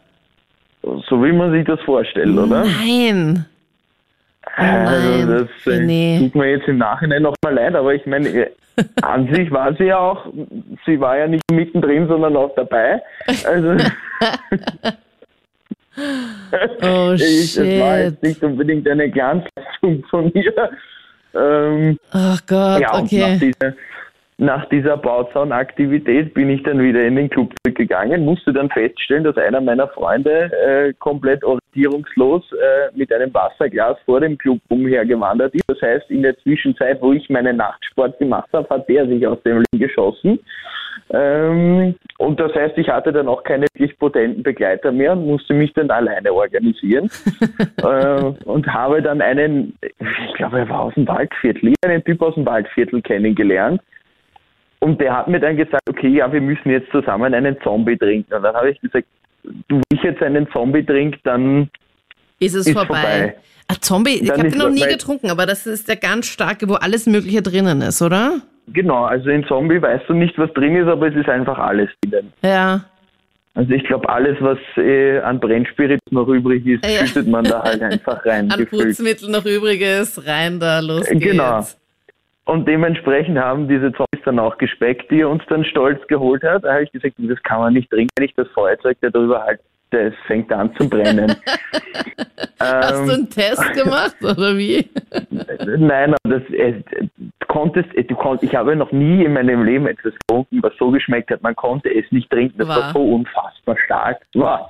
so 0.82 1.24
wie 1.24 1.32
man 1.32 1.52
sich 1.52 1.66
das 1.66 1.80
vorstellt, 1.82 2.38
oder? 2.38 2.66
Nein. 2.66 3.46
Also 4.56 5.44
das 5.44 5.50
äh, 5.66 5.70
René. 5.70 6.20
tut 6.20 6.36
mir 6.36 6.52
jetzt 6.52 6.68
im 6.68 6.78
Nachhinein 6.78 7.24
nochmal 7.24 7.54
leid, 7.54 7.76
aber 7.76 7.94
ich 7.94 8.06
meine, 8.06 8.30
äh, 8.30 8.52
an 9.02 9.34
sich 9.34 9.52
war 9.52 9.74
sie 9.76 9.86
ja 9.86 10.00
auch, 10.00 10.26
sie 10.86 11.00
war 11.00 11.18
ja 11.18 11.28
nicht 11.28 11.44
mittendrin, 11.52 12.08
sondern 12.08 12.36
auch 12.36 12.54
dabei. 12.56 13.02
Also 13.46 13.76
Oh 15.98 17.14
ich, 17.16 17.56
das 17.56 17.58
war 17.58 17.98
shit. 17.98 18.06
jetzt 18.06 18.24
nicht 18.24 18.44
unbedingt 18.44 18.88
eine 18.88 19.10
Glanzleistung 19.10 20.04
von 20.10 20.32
mir. 20.34 20.54
Ähm, 21.34 21.98
Ach 22.12 22.40
Gott, 22.48 22.82
ja, 22.82 23.00
okay. 23.00 23.20
nach 23.20 23.40
dieser, 23.40 23.76
nach 24.38 24.70
dieser 24.70 24.98
Bauzaunaktivität 24.98 26.34
bin 26.34 26.50
ich 26.50 26.64
dann 26.64 26.82
wieder 26.82 27.06
in 27.06 27.16
den 27.16 27.30
Club 27.30 27.54
zurückgegangen, 27.64 28.26
musste 28.26 28.52
dann 28.52 28.70
feststellen, 28.70 29.24
dass 29.24 29.38
einer 29.38 29.62
meiner 29.62 29.88
Freunde 29.88 30.52
äh, 30.66 30.94
komplett 31.00 31.44
orientierungslos 31.44 32.44
äh, 32.52 32.98
mit 32.98 33.14
einem 33.14 33.34
Wasserglas 33.34 33.98
vor 34.06 34.20
dem 34.20 34.38
Club 34.38 34.60
umhergewandert 34.70 35.56
ist. 35.56 35.64
Das 35.68 35.82
heißt, 35.82 36.10
in 36.10 36.24
der 36.24 36.38
Zwischenzeit, 36.40 37.02
wo 37.02 37.14
ich 37.14 37.30
meinen 37.30 37.58
Nachtsport 37.58 38.18
gemacht 38.20 38.50
habe, 38.52 38.68
hat 38.70 38.90
der 38.90 39.08
sich 39.08 39.26
aus 39.26 39.42
dem 39.44 39.58
Ring 39.58 39.80
geschossen. 39.80 40.40
Ähm, 41.12 41.96
und 42.18 42.40
das 42.40 42.54
heißt, 42.54 42.78
ich 42.78 42.90
hatte 42.90 43.12
dann 43.12 43.28
auch 43.28 43.44
keine 43.44 43.68
wirklich 43.74 43.98
potenten 44.00 44.44
Begleiter 44.44 44.92
mehr 44.92 45.14
und 45.14 45.26
musste 45.26 45.54
mich 45.54 45.74
dann 45.74 45.92
alleine 45.92 46.34
organisieren. 46.34 47.10
äh, 47.78 48.24
und 48.46 48.68
habe 48.68 49.02
dann 49.02 49.22
einen, 49.22 49.78
ich 50.00 50.34
glaube, 50.36 50.60
er 50.60 50.70
war 50.70 50.82
aus 50.82 50.94
dem 50.96 51.08
Waldviertel, 51.08 51.74
einen 51.86 52.04
Typ 52.04 52.22
aus 52.22 52.36
dem 52.36 52.46
Waldviertel 52.46 53.02
kennengelernt. 53.02 53.82
Und 54.80 55.02
der 55.02 55.16
hat 55.16 55.28
mir 55.28 55.40
dann 55.40 55.58
gesagt, 55.58 55.90
okay, 55.90 56.10
ja, 56.10 56.32
wir 56.32 56.42
müssen 56.42 56.70
jetzt 56.70 56.92
zusammen 56.92 57.34
einen 57.34 57.58
Zombie 57.62 57.98
trinken. 57.98 58.34
Und 58.34 58.44
dann 58.44 58.56
habe 58.56 58.72
ich 58.72 58.82
gesagt, 58.82 59.08
du, 59.68 59.76
wenn 59.76 59.98
ich 59.98 60.04
jetzt 60.04 60.22
einen 60.22 60.48
Zombie 60.52 60.84
trinke, 60.84 61.18
dann 61.24 61.70
Ist 62.40 62.54
es 62.56 62.68
ist 62.68 62.74
vorbei. 62.74 62.96
vorbei. 62.96 63.36
Ah, 63.68 63.76
Zombie, 63.82 64.12
ich 64.22 64.28
Dann 64.28 64.38
habe 64.38 64.48
ist 64.48 64.54
den 64.54 64.62
noch 64.62 64.70
nie 64.70 64.86
getrunken, 64.88 65.32
aber 65.32 65.46
das 65.48 65.66
ist 65.66 65.88
der 65.88 65.96
ganz 65.96 66.28
starke, 66.28 66.70
wo 66.70 66.74
alles 66.76 67.08
Mögliche 67.08 67.42
drinnen 67.42 67.82
ist, 67.82 68.02
oder? 68.02 68.42
Genau, 68.68 69.04
also 69.06 69.30
in 69.30 69.46
Zombie 69.46 69.82
weißt 69.82 70.06
du 70.10 70.14
nicht, 70.14 70.38
was 70.38 70.52
drin 70.54 70.76
ist, 70.76 70.88
aber 70.88 71.08
es 71.08 71.16
ist 71.16 71.30
einfach 71.30 71.58
alles 71.58 71.90
drin. 72.10 72.32
Ja. 72.42 72.84
Also 73.54 73.72
ich 73.72 73.84
glaube, 73.86 74.10
alles, 74.10 74.36
was 74.42 74.58
äh, 74.78 75.20
an 75.20 75.40
Brennspirit 75.40 76.00
noch 76.12 76.28
übrig 76.28 76.66
ist, 76.66 76.86
Ja. 76.86 77.06
schüttet 77.06 77.28
man 77.28 77.44
da 77.46 77.64
halt 77.64 77.82
einfach 77.82 78.26
rein. 78.26 78.52
An 78.52 78.60
gefühlt. 78.60 78.88
Putzmittel 78.88 79.30
noch 79.30 79.46
übrig 79.46 79.82
ist, 79.82 80.28
rein 80.28 80.60
da, 80.60 80.80
los 80.80 81.08
geht's. 81.08 81.24
Genau. 81.24 81.66
Und 82.46 82.68
dementsprechend 82.68 83.38
haben 83.40 83.68
diese 83.68 83.92
Zombies 83.94 84.22
dann 84.26 84.40
auch 84.40 84.58
gespeckt, 84.58 85.10
die 85.10 85.22
er 85.22 85.30
uns 85.30 85.42
dann 85.48 85.64
stolz 85.66 86.06
geholt 86.08 86.44
hat. 86.44 86.64
Da 86.64 86.74
habe 86.74 86.84
ich 86.84 86.92
gesagt, 86.92 87.16
das 87.18 87.42
kann 87.44 87.60
man 87.60 87.74
nicht 87.74 87.90
trinken, 87.90 88.10
wenn 88.18 88.26
ich 88.26 88.36
das 88.36 88.48
Feuerzeug 88.50 88.98
da 89.02 89.10
drüber 89.10 89.44
das 89.96 90.14
fängt 90.28 90.52
an 90.52 90.74
zu 90.76 90.88
brennen. 90.90 91.36
Hast 92.60 93.00
du 93.00 93.04
Ähm, 93.04 93.10
einen 93.10 93.30
Test 93.30 93.74
gemacht, 93.74 94.16
oder 94.22 94.58
wie? 94.58 94.90
Nein, 95.78 96.16
das, 96.24 96.42
äh, 96.52 96.82
du 97.00 97.46
konntest, 97.48 97.94
äh, 97.96 98.04
du 98.04 98.16
ich 98.42 98.56
habe 98.56 98.76
noch 98.76 98.92
nie 98.92 99.24
in 99.26 99.34
meinem 99.34 99.64
Leben 99.64 99.88
etwas 99.88 100.14
getrunken, 100.14 100.62
was 100.64 100.74
so 100.78 100.92
geschmeckt 100.92 101.32
hat. 101.32 101.42
Man 101.44 101.56
konnte 101.56 101.90
es 101.94 102.10
nicht 102.12 102.30
trinken. 102.30 102.58
Das 102.58 102.68
Wow. 102.68 102.76
war 102.78 102.92
so 102.94 103.04
unfassbar 103.16 103.78
stark. 103.86 104.22
Wow. 104.34 104.68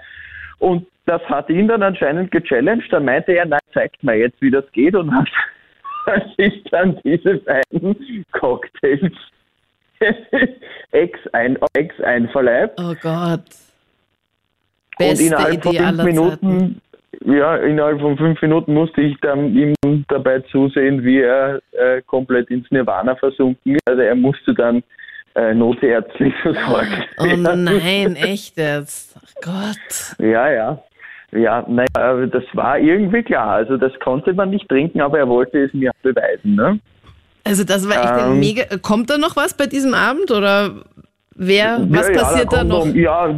Und 0.60 0.88
das 1.06 1.22
hat 1.24 1.50
ihn 1.50 1.68
dann 1.68 1.84
anscheinend 1.84 2.32
gechallenged. 2.32 2.92
Da 2.92 3.00
meinte 3.00 3.34
er, 3.34 3.46
nein, 3.46 3.60
zeigt 3.74 4.04
mir 4.04 4.16
jetzt, 4.16 4.42
wie 4.42 4.52
das 4.52 4.70
geht. 4.72 4.96
Und 4.96 5.14
hat, 5.14 5.28
hat 6.08 6.24
sich 6.38 6.64
dann 6.72 7.00
diese 7.04 7.36
beiden 7.38 8.26
Cocktails 8.32 9.12
ex, 10.92 11.20
ein, 11.34 11.58
ex 11.74 12.00
einverleibt. 12.02 12.80
Oh 12.80 12.94
Gott. 13.02 13.44
Und 14.98 15.10
Beste 15.10 15.26
innerhalb 15.26 15.64
von 15.64 15.74
Idee 15.74 15.78
fünf 15.78 15.88
aller 15.88 16.04
Minuten, 16.04 16.82
ja, 17.26 17.56
innerhalb 17.58 18.02
von 18.02 18.18
fünf 18.18 18.42
Minuten 18.42 18.74
musste 18.74 19.02
ich 19.02 19.18
dann 19.22 19.56
ihm 19.56 19.74
dabei 20.08 20.40
zusehen, 20.52 21.04
wie 21.04 21.22
er 21.22 21.62
äh, 21.72 22.02
komplett 22.06 22.50
ins 22.50 22.70
Nirvana 22.72 23.16
versunken 23.16 23.76
ist. 23.76 23.88
Also 23.88 24.02
er 24.02 24.16
musste 24.16 24.54
dann 24.54 24.84
äh, 25.36 25.54
notärztlich 25.54 26.34
versorgt 26.42 27.08
Oh 27.18 27.36
nein, 27.36 28.16
echt 28.16 28.58
jetzt. 28.58 29.18
Ach 29.18 29.34
Gott. 29.42 30.18
Ja, 30.20 30.50
ja. 30.52 30.84
Ja, 31.32 31.66
naja, 31.68 31.88
aber 31.96 32.28
das 32.28 32.44
war 32.54 32.80
irgendwie 32.80 33.24
klar. 33.24 33.56
Also 33.56 33.78
das 33.78 33.92
konnte 34.00 34.34
man 34.34 34.52
nicht 34.52 34.70
trinken, 34.70 35.02
aber 35.02 35.20
er 35.20 35.28
wollte 35.28 35.64
es 35.64 35.74
mir 35.74 35.92
beweisen. 36.02 36.56
Ne? 36.56 36.80
Also 37.44 37.64
das 37.64 37.88
war 37.90 37.98
echt 37.98 38.14
ein 38.14 38.32
Ähm. 38.34 38.40
mega. 38.40 38.64
Kommt 38.82 39.10
da 39.10 39.18
noch 39.18 39.36
was 39.36 39.56
bei 39.56 39.66
diesem 39.66 39.94
Abend 39.94 40.32
oder 40.32 40.72
wer? 41.36 41.80
Was 41.90 42.08
ja, 42.08 42.14
ja, 42.14 42.20
passiert 42.22 42.54
da 42.54 42.64
noch? 42.64 42.84
Um, 42.84 42.96
ja, 42.96 43.38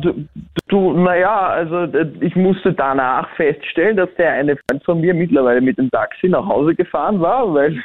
du, 0.67 0.93
naja, 0.93 1.47
also 1.47 1.83
äh, 1.83 2.07
ich 2.21 2.35
musste 2.35 2.73
danach 2.73 3.29
feststellen, 3.35 3.97
dass 3.97 4.09
der 4.17 4.31
eine 4.31 4.55
Freund 4.57 4.83
von 4.83 5.01
mir 5.01 5.13
mittlerweile 5.13 5.61
mit 5.61 5.77
dem 5.77 5.89
Taxi 5.91 6.27
nach 6.27 6.45
Hause 6.45 6.75
gefahren 6.75 7.19
war, 7.19 7.53
weil 7.53 7.81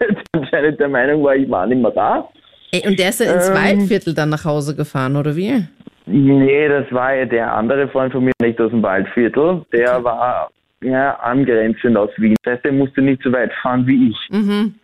anscheinend 0.32 0.78
der 0.80 0.88
Meinung 0.88 1.22
war, 1.24 1.36
ich 1.36 1.48
war 1.50 1.66
nicht 1.66 1.80
mehr 1.80 1.90
da. 1.90 2.28
Ey, 2.72 2.86
und 2.86 2.98
der 2.98 3.08
ist 3.08 3.20
ja 3.20 3.32
ins 3.32 3.48
Ähm. 3.48 3.54
Waldviertel 3.54 4.14
dann 4.14 4.28
nach 4.30 4.44
Hause 4.44 4.76
gefahren, 4.76 5.16
oder 5.16 5.34
wie? 5.34 5.64
Nee, 6.06 6.68
das 6.68 6.90
war 6.90 7.14
ja 7.14 7.24
der 7.26 7.52
andere 7.52 7.88
Freund 7.88 8.12
von 8.12 8.24
mir, 8.24 8.32
nicht 8.40 8.60
aus 8.60 8.70
dem 8.70 8.82
Waldviertel. 8.82 9.62
Der 9.72 10.02
war 10.02 10.50
ja 10.82 11.16
angrenzend 11.16 11.96
aus 11.96 12.10
Wien. 12.16 12.34
Das 12.42 12.54
heißt, 12.54 12.64
der 12.64 12.72
musste 12.72 13.02
nicht 13.02 13.22
so 13.22 13.32
weit 13.32 13.52
fahren 13.62 13.86
wie 13.86 14.10
ich. 14.10 14.16
Mhm. 14.30 14.74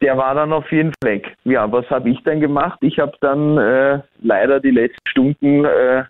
Der 0.00 0.16
war 0.16 0.34
dann 0.34 0.52
auf 0.52 0.70
jeden 0.70 0.92
Fall 1.02 1.14
weg. 1.14 1.36
Ja, 1.44 1.70
was 1.70 1.88
habe 1.90 2.10
ich 2.10 2.22
dann 2.24 2.40
gemacht? 2.40 2.78
Ich 2.82 2.98
habe 2.98 3.12
dann 3.20 3.56
äh, 3.58 4.00
leider 4.20 4.60
die 4.60 4.70
letzten 4.70 5.08
Stunden 5.08 5.64
äh, 5.64 6.04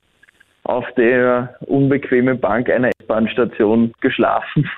auf 0.65 0.85
der 0.97 1.57
unbequemen 1.67 2.39
Bank 2.41 2.71
einer 2.71 2.89
S-Bahn-Station 2.89 3.93
geschlafen. 4.01 4.69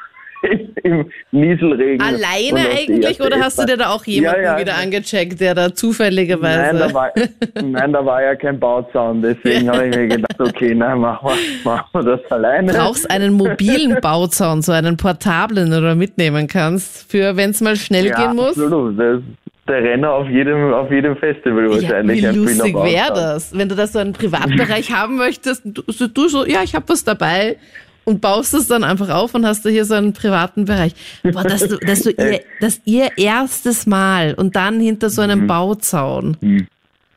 im 0.82 1.11
Nieselregen. 1.32 2.01
Alleine 2.01 2.69
eigentlich 2.70 3.20
oder 3.20 3.39
hast 3.40 3.59
du 3.59 3.65
dir 3.65 3.77
da 3.77 3.90
auch 3.90 4.05
jemanden 4.05 4.43
ja, 4.43 4.55
ja, 4.55 4.61
wieder 4.61 4.77
angecheckt, 4.77 5.40
der 5.40 5.55
da 5.55 5.74
zufälligerweise. 5.74 6.77
Nein 6.77 6.78
da, 6.78 6.94
war, 6.94 7.12
nein, 7.62 7.93
da 7.93 8.05
war 8.05 8.23
ja 8.23 8.35
kein 8.35 8.59
Bauzaun, 8.59 9.23
deswegen 9.23 9.70
habe 9.70 9.89
ich 9.89 9.97
mir 9.97 10.09
gedacht, 10.09 10.40
okay, 10.40 10.74
nein, 10.74 10.98
machen 10.98 11.28
wir, 11.28 11.70
machen 11.70 11.89
wir 11.93 12.16
das 12.16 12.32
alleine. 12.32 12.73
brauchst 12.73 13.11
einen 13.11 13.35
mobilen 13.35 14.01
Bauzaun, 14.01 14.62
so 14.62 14.73
einen 14.73 14.97
portablen 14.97 15.73
oder 15.73 15.94
mitnehmen 15.94 16.47
kannst, 16.47 17.11
für 17.11 17.36
wenn 17.36 17.51
es 17.51 17.61
mal 17.61 17.77
schnell 17.77 18.06
ja, 18.06 18.16
gehen 18.16 18.36
muss. 18.36 18.59
Absolut. 18.59 18.98
Das 18.98 19.23
der 19.69 19.82
Renner 19.82 20.11
auf 20.12 20.28
jedem, 20.28 20.73
auf 20.73 20.91
jedem 20.91 21.16
Festival 21.16 21.65
Ja, 21.65 21.70
wahrscheinlich. 21.70 22.23
wie 22.23 22.27
ein 22.27 22.36
lustig 22.36 22.74
wäre 22.74 23.12
das, 23.15 23.57
wenn 23.57 23.69
du 23.69 23.74
da 23.74 23.86
so 23.86 23.99
einen 23.99 24.12
Privatbereich 24.20 24.93
haben 24.93 25.16
möchtest, 25.16 25.62
du, 25.65 25.82
so- 25.89 26.07
du 26.09 26.28
so, 26.28 26.45
ja, 26.47 26.62
ich 26.62 26.74
habe 26.74 26.89
was 26.89 27.05
dabei 27.05 27.57
und 28.05 28.20
baust 28.20 28.53
es 28.53 28.69
dann 28.69 28.85
einfach 28.85 29.09
auf 29.09 29.35
und 29.35 29.47
hast 29.47 29.65
du 29.65 29.70
hier 29.70 29.85
so 29.86 29.95
einen 29.95 30.12
privaten 30.12 30.66
Bereich. 30.66 30.93
Boah, 31.23 31.43
dass 31.45 31.66
du, 31.66 31.78
dass 31.78 32.03
du 32.03 32.11
ihr, 32.19 32.41
dass 32.61 32.82
ihr 32.85 33.09
erstes 33.16 33.86
Mal 33.86 34.35
und 34.35 34.55
dann 34.57 34.81
hinter 34.81 35.09
so 35.09 35.23
einem 35.23 35.47
Bauzaun. 35.47 36.36
Hm. 36.41 36.66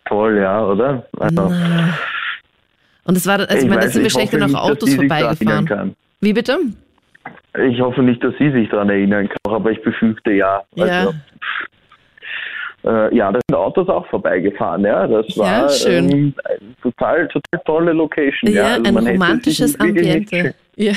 Toll, 0.05 0.37
ja, 0.37 0.63
oder? 0.65 1.05
Also, 1.19 1.51
Und 3.03 3.17
es 3.17 3.27
war, 3.27 3.39
also 3.41 3.57
ich, 3.57 3.65
meine, 3.67 3.81
da 3.81 3.87
sind 3.89 4.01
wir 4.03 4.07
ich 4.07 4.13
schlechter 4.13 4.37
noch 4.37 4.53
Autos 4.53 4.93
vorbeigefahren. 4.95 5.95
Wie 6.21 6.31
bitte? 6.31 6.57
Ich 7.69 7.81
hoffe 7.81 8.01
nicht, 8.03 8.23
dass 8.23 8.33
sie 8.39 8.51
sich 8.51 8.69
daran 8.69 8.89
erinnern 8.89 9.27
kann, 9.27 9.53
aber 9.53 9.71
ich 9.71 9.81
befürchte 9.83 10.31
ja. 10.31 10.61
Ja. 10.75 11.11
Äh, 12.85 13.15
ja, 13.15 13.31
da 13.31 13.39
sind 13.47 13.57
Autos 13.57 13.89
auch 13.89 14.05
vorbeigefahren, 14.07 14.83
ja. 14.85 15.07
Das 15.07 15.25
Ja, 15.35 15.43
war 15.43 15.69
schön. 15.69 16.09
Ähm, 16.11 16.33
eine 16.45 16.59
total, 16.81 17.27
total 17.27 17.61
tolle 17.65 17.93
Location. 17.93 18.51
Ja, 18.51 18.61
Ja, 18.61 18.73
also 18.75 18.97
ein 18.97 19.07
romantisches 19.07 19.79
Ambiente. 19.79 20.53
Ja. 20.75 20.93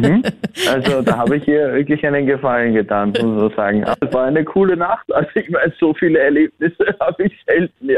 Mhm. 0.00 0.22
Also 0.70 1.02
da 1.02 1.18
habe 1.18 1.36
ich 1.36 1.46
ihr 1.46 1.72
wirklich 1.74 2.04
einen 2.06 2.26
Gefallen 2.26 2.74
getan, 2.74 3.10
muss 3.10 3.22
man 3.22 3.38
so 3.38 3.50
sagen. 3.50 3.84
Aber 3.84 3.96
es 4.00 4.12
war 4.14 4.24
eine 4.24 4.44
coole 4.44 4.76
Nacht. 4.76 5.12
Also 5.12 5.28
ich 5.34 5.50
meine, 5.50 5.72
so 5.78 5.92
viele 5.94 6.18
Erlebnisse 6.18 6.84
habe 7.00 7.24
ich 7.24 7.32
selten. 7.46 7.90
Ja. 7.90 7.96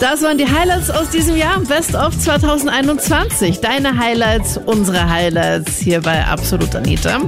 Das 0.00 0.20
waren 0.22 0.36
die 0.36 0.46
Highlights 0.46 0.90
aus 0.90 1.10
diesem 1.10 1.36
Jahr. 1.36 1.60
Best 1.60 1.94
of 1.94 2.18
2021. 2.18 3.60
Deine 3.60 3.96
Highlights, 3.96 4.58
unsere 4.66 5.08
Highlights 5.08 5.78
hier 5.78 6.00
bei 6.00 6.24
Absolut 6.24 6.74
Anita. 6.74 7.20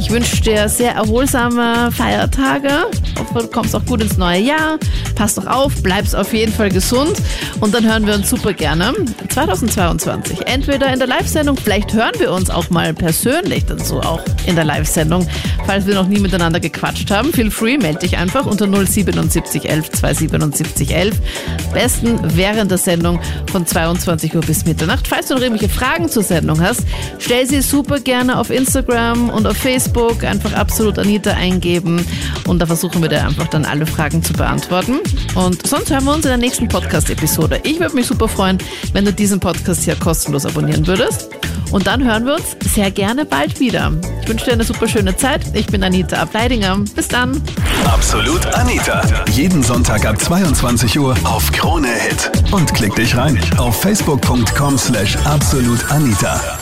Ich 0.00 0.10
wünsche 0.10 0.40
dir 0.40 0.68
sehr 0.68 0.92
erholsame 0.92 1.90
Feiertage. 1.92 2.70
Hoffe, 3.18 3.40
du 3.40 3.46
kommst 3.48 3.76
auch 3.76 3.84
gut 3.84 4.02
ins 4.02 4.16
neue 4.16 4.40
Jahr. 4.40 4.78
Pass 5.14 5.34
doch 5.34 5.46
auf, 5.46 5.82
bleibst 5.82 6.16
auf 6.16 6.32
jeden 6.32 6.52
Fall 6.52 6.70
gesund. 6.70 7.12
Und 7.60 7.74
dann 7.74 7.84
hören 7.84 8.06
wir 8.06 8.14
uns 8.14 8.30
super 8.30 8.54
gerne 8.54 8.94
2022. 9.28 10.46
Entweder 10.46 10.92
in 10.92 10.98
der 10.98 11.08
Live-Sendung, 11.08 11.56
vielleicht 11.56 11.92
hören 11.92 12.12
wir 12.18 12.32
uns 12.32 12.48
auch 12.50 12.70
mal 12.70 12.94
persönlich 12.94 13.66
dann 13.66 13.78
so 13.78 14.00
auch 14.00 14.20
in 14.46 14.56
der 14.56 14.64
Live-Sendung. 14.64 15.28
Falls 15.66 15.86
wir 15.86 15.94
noch 15.94 16.08
nie 16.08 16.18
miteinander 16.18 16.60
gequatscht 16.60 17.10
haben, 17.10 17.32
feel 17.32 17.50
free, 17.50 17.78
melde 17.78 18.00
dich 18.00 18.16
einfach 18.16 18.46
unter 18.46 18.66
077 18.66 19.68
11 19.68 19.90
277 19.90 20.94
11. 20.94 21.14
Besten 21.72 22.21
während 22.22 22.70
der 22.70 22.78
Sendung 22.78 23.20
von 23.50 23.66
22 23.66 24.34
Uhr 24.34 24.42
bis 24.42 24.64
Mitternacht. 24.64 25.08
Falls 25.08 25.28
du 25.28 25.34
noch 25.34 25.42
irgendwelche 25.42 25.72
Fragen 25.72 26.08
zur 26.08 26.22
Sendung 26.22 26.60
hast, 26.60 26.82
stell 27.18 27.46
sie 27.46 27.60
super 27.60 28.00
gerne 28.00 28.38
auf 28.38 28.50
Instagram 28.50 29.30
und 29.30 29.46
auf 29.46 29.56
Facebook. 29.56 30.24
Einfach 30.24 30.52
absolut 30.54 30.98
Anita 30.98 31.32
eingeben 31.32 32.04
und 32.46 32.58
da 32.58 32.66
versuchen 32.66 33.02
wir 33.02 33.08
dir 33.08 33.26
einfach 33.26 33.48
dann 33.48 33.64
alle 33.64 33.86
Fragen 33.86 34.22
zu 34.22 34.32
beantworten. 34.32 34.98
Und 35.34 35.66
sonst 35.66 35.90
hören 35.90 36.04
wir 36.04 36.14
uns 36.14 36.24
in 36.24 36.30
der 36.30 36.38
nächsten 36.38 36.68
Podcast-Episode. 36.68 37.60
Ich 37.64 37.80
würde 37.80 37.94
mich 37.94 38.06
super 38.06 38.28
freuen, 38.28 38.58
wenn 38.92 39.04
du 39.04 39.12
diesen 39.12 39.40
Podcast 39.40 39.82
hier 39.84 39.96
kostenlos 39.96 40.46
abonnieren 40.46 40.86
würdest. 40.86 41.30
Und 41.70 41.86
dann 41.86 42.04
hören 42.04 42.26
wir 42.26 42.34
uns 42.34 42.56
sehr 42.74 42.90
gerne 42.90 43.24
bald 43.24 43.58
wieder. 43.58 43.92
Ich 44.22 44.28
wünsche 44.28 44.44
dir 44.44 44.52
eine 44.52 44.64
super 44.64 44.86
schöne 44.86 45.16
Zeit. 45.16 45.40
Ich 45.54 45.66
bin 45.66 45.82
Anita 45.82 46.16
Ableidinger. 46.16 46.78
Bis 46.94 47.08
dann. 47.08 47.42
Absolut 47.86 48.44
Anita. 48.54 49.02
Jeden 49.30 49.62
Sonntag 49.62 50.04
ab 50.04 50.20
22 50.20 50.98
Uhr 50.98 51.16
auf 51.24 51.50
Krone 51.50 51.88
Hit. 52.02 52.30
Und 52.52 52.72
klick 52.74 52.94
dich 52.94 53.16
rein 53.16 53.38
auf 53.58 53.80
facebook.com 53.80 54.76
slash 54.78 55.16
absolutanita. 55.24 56.61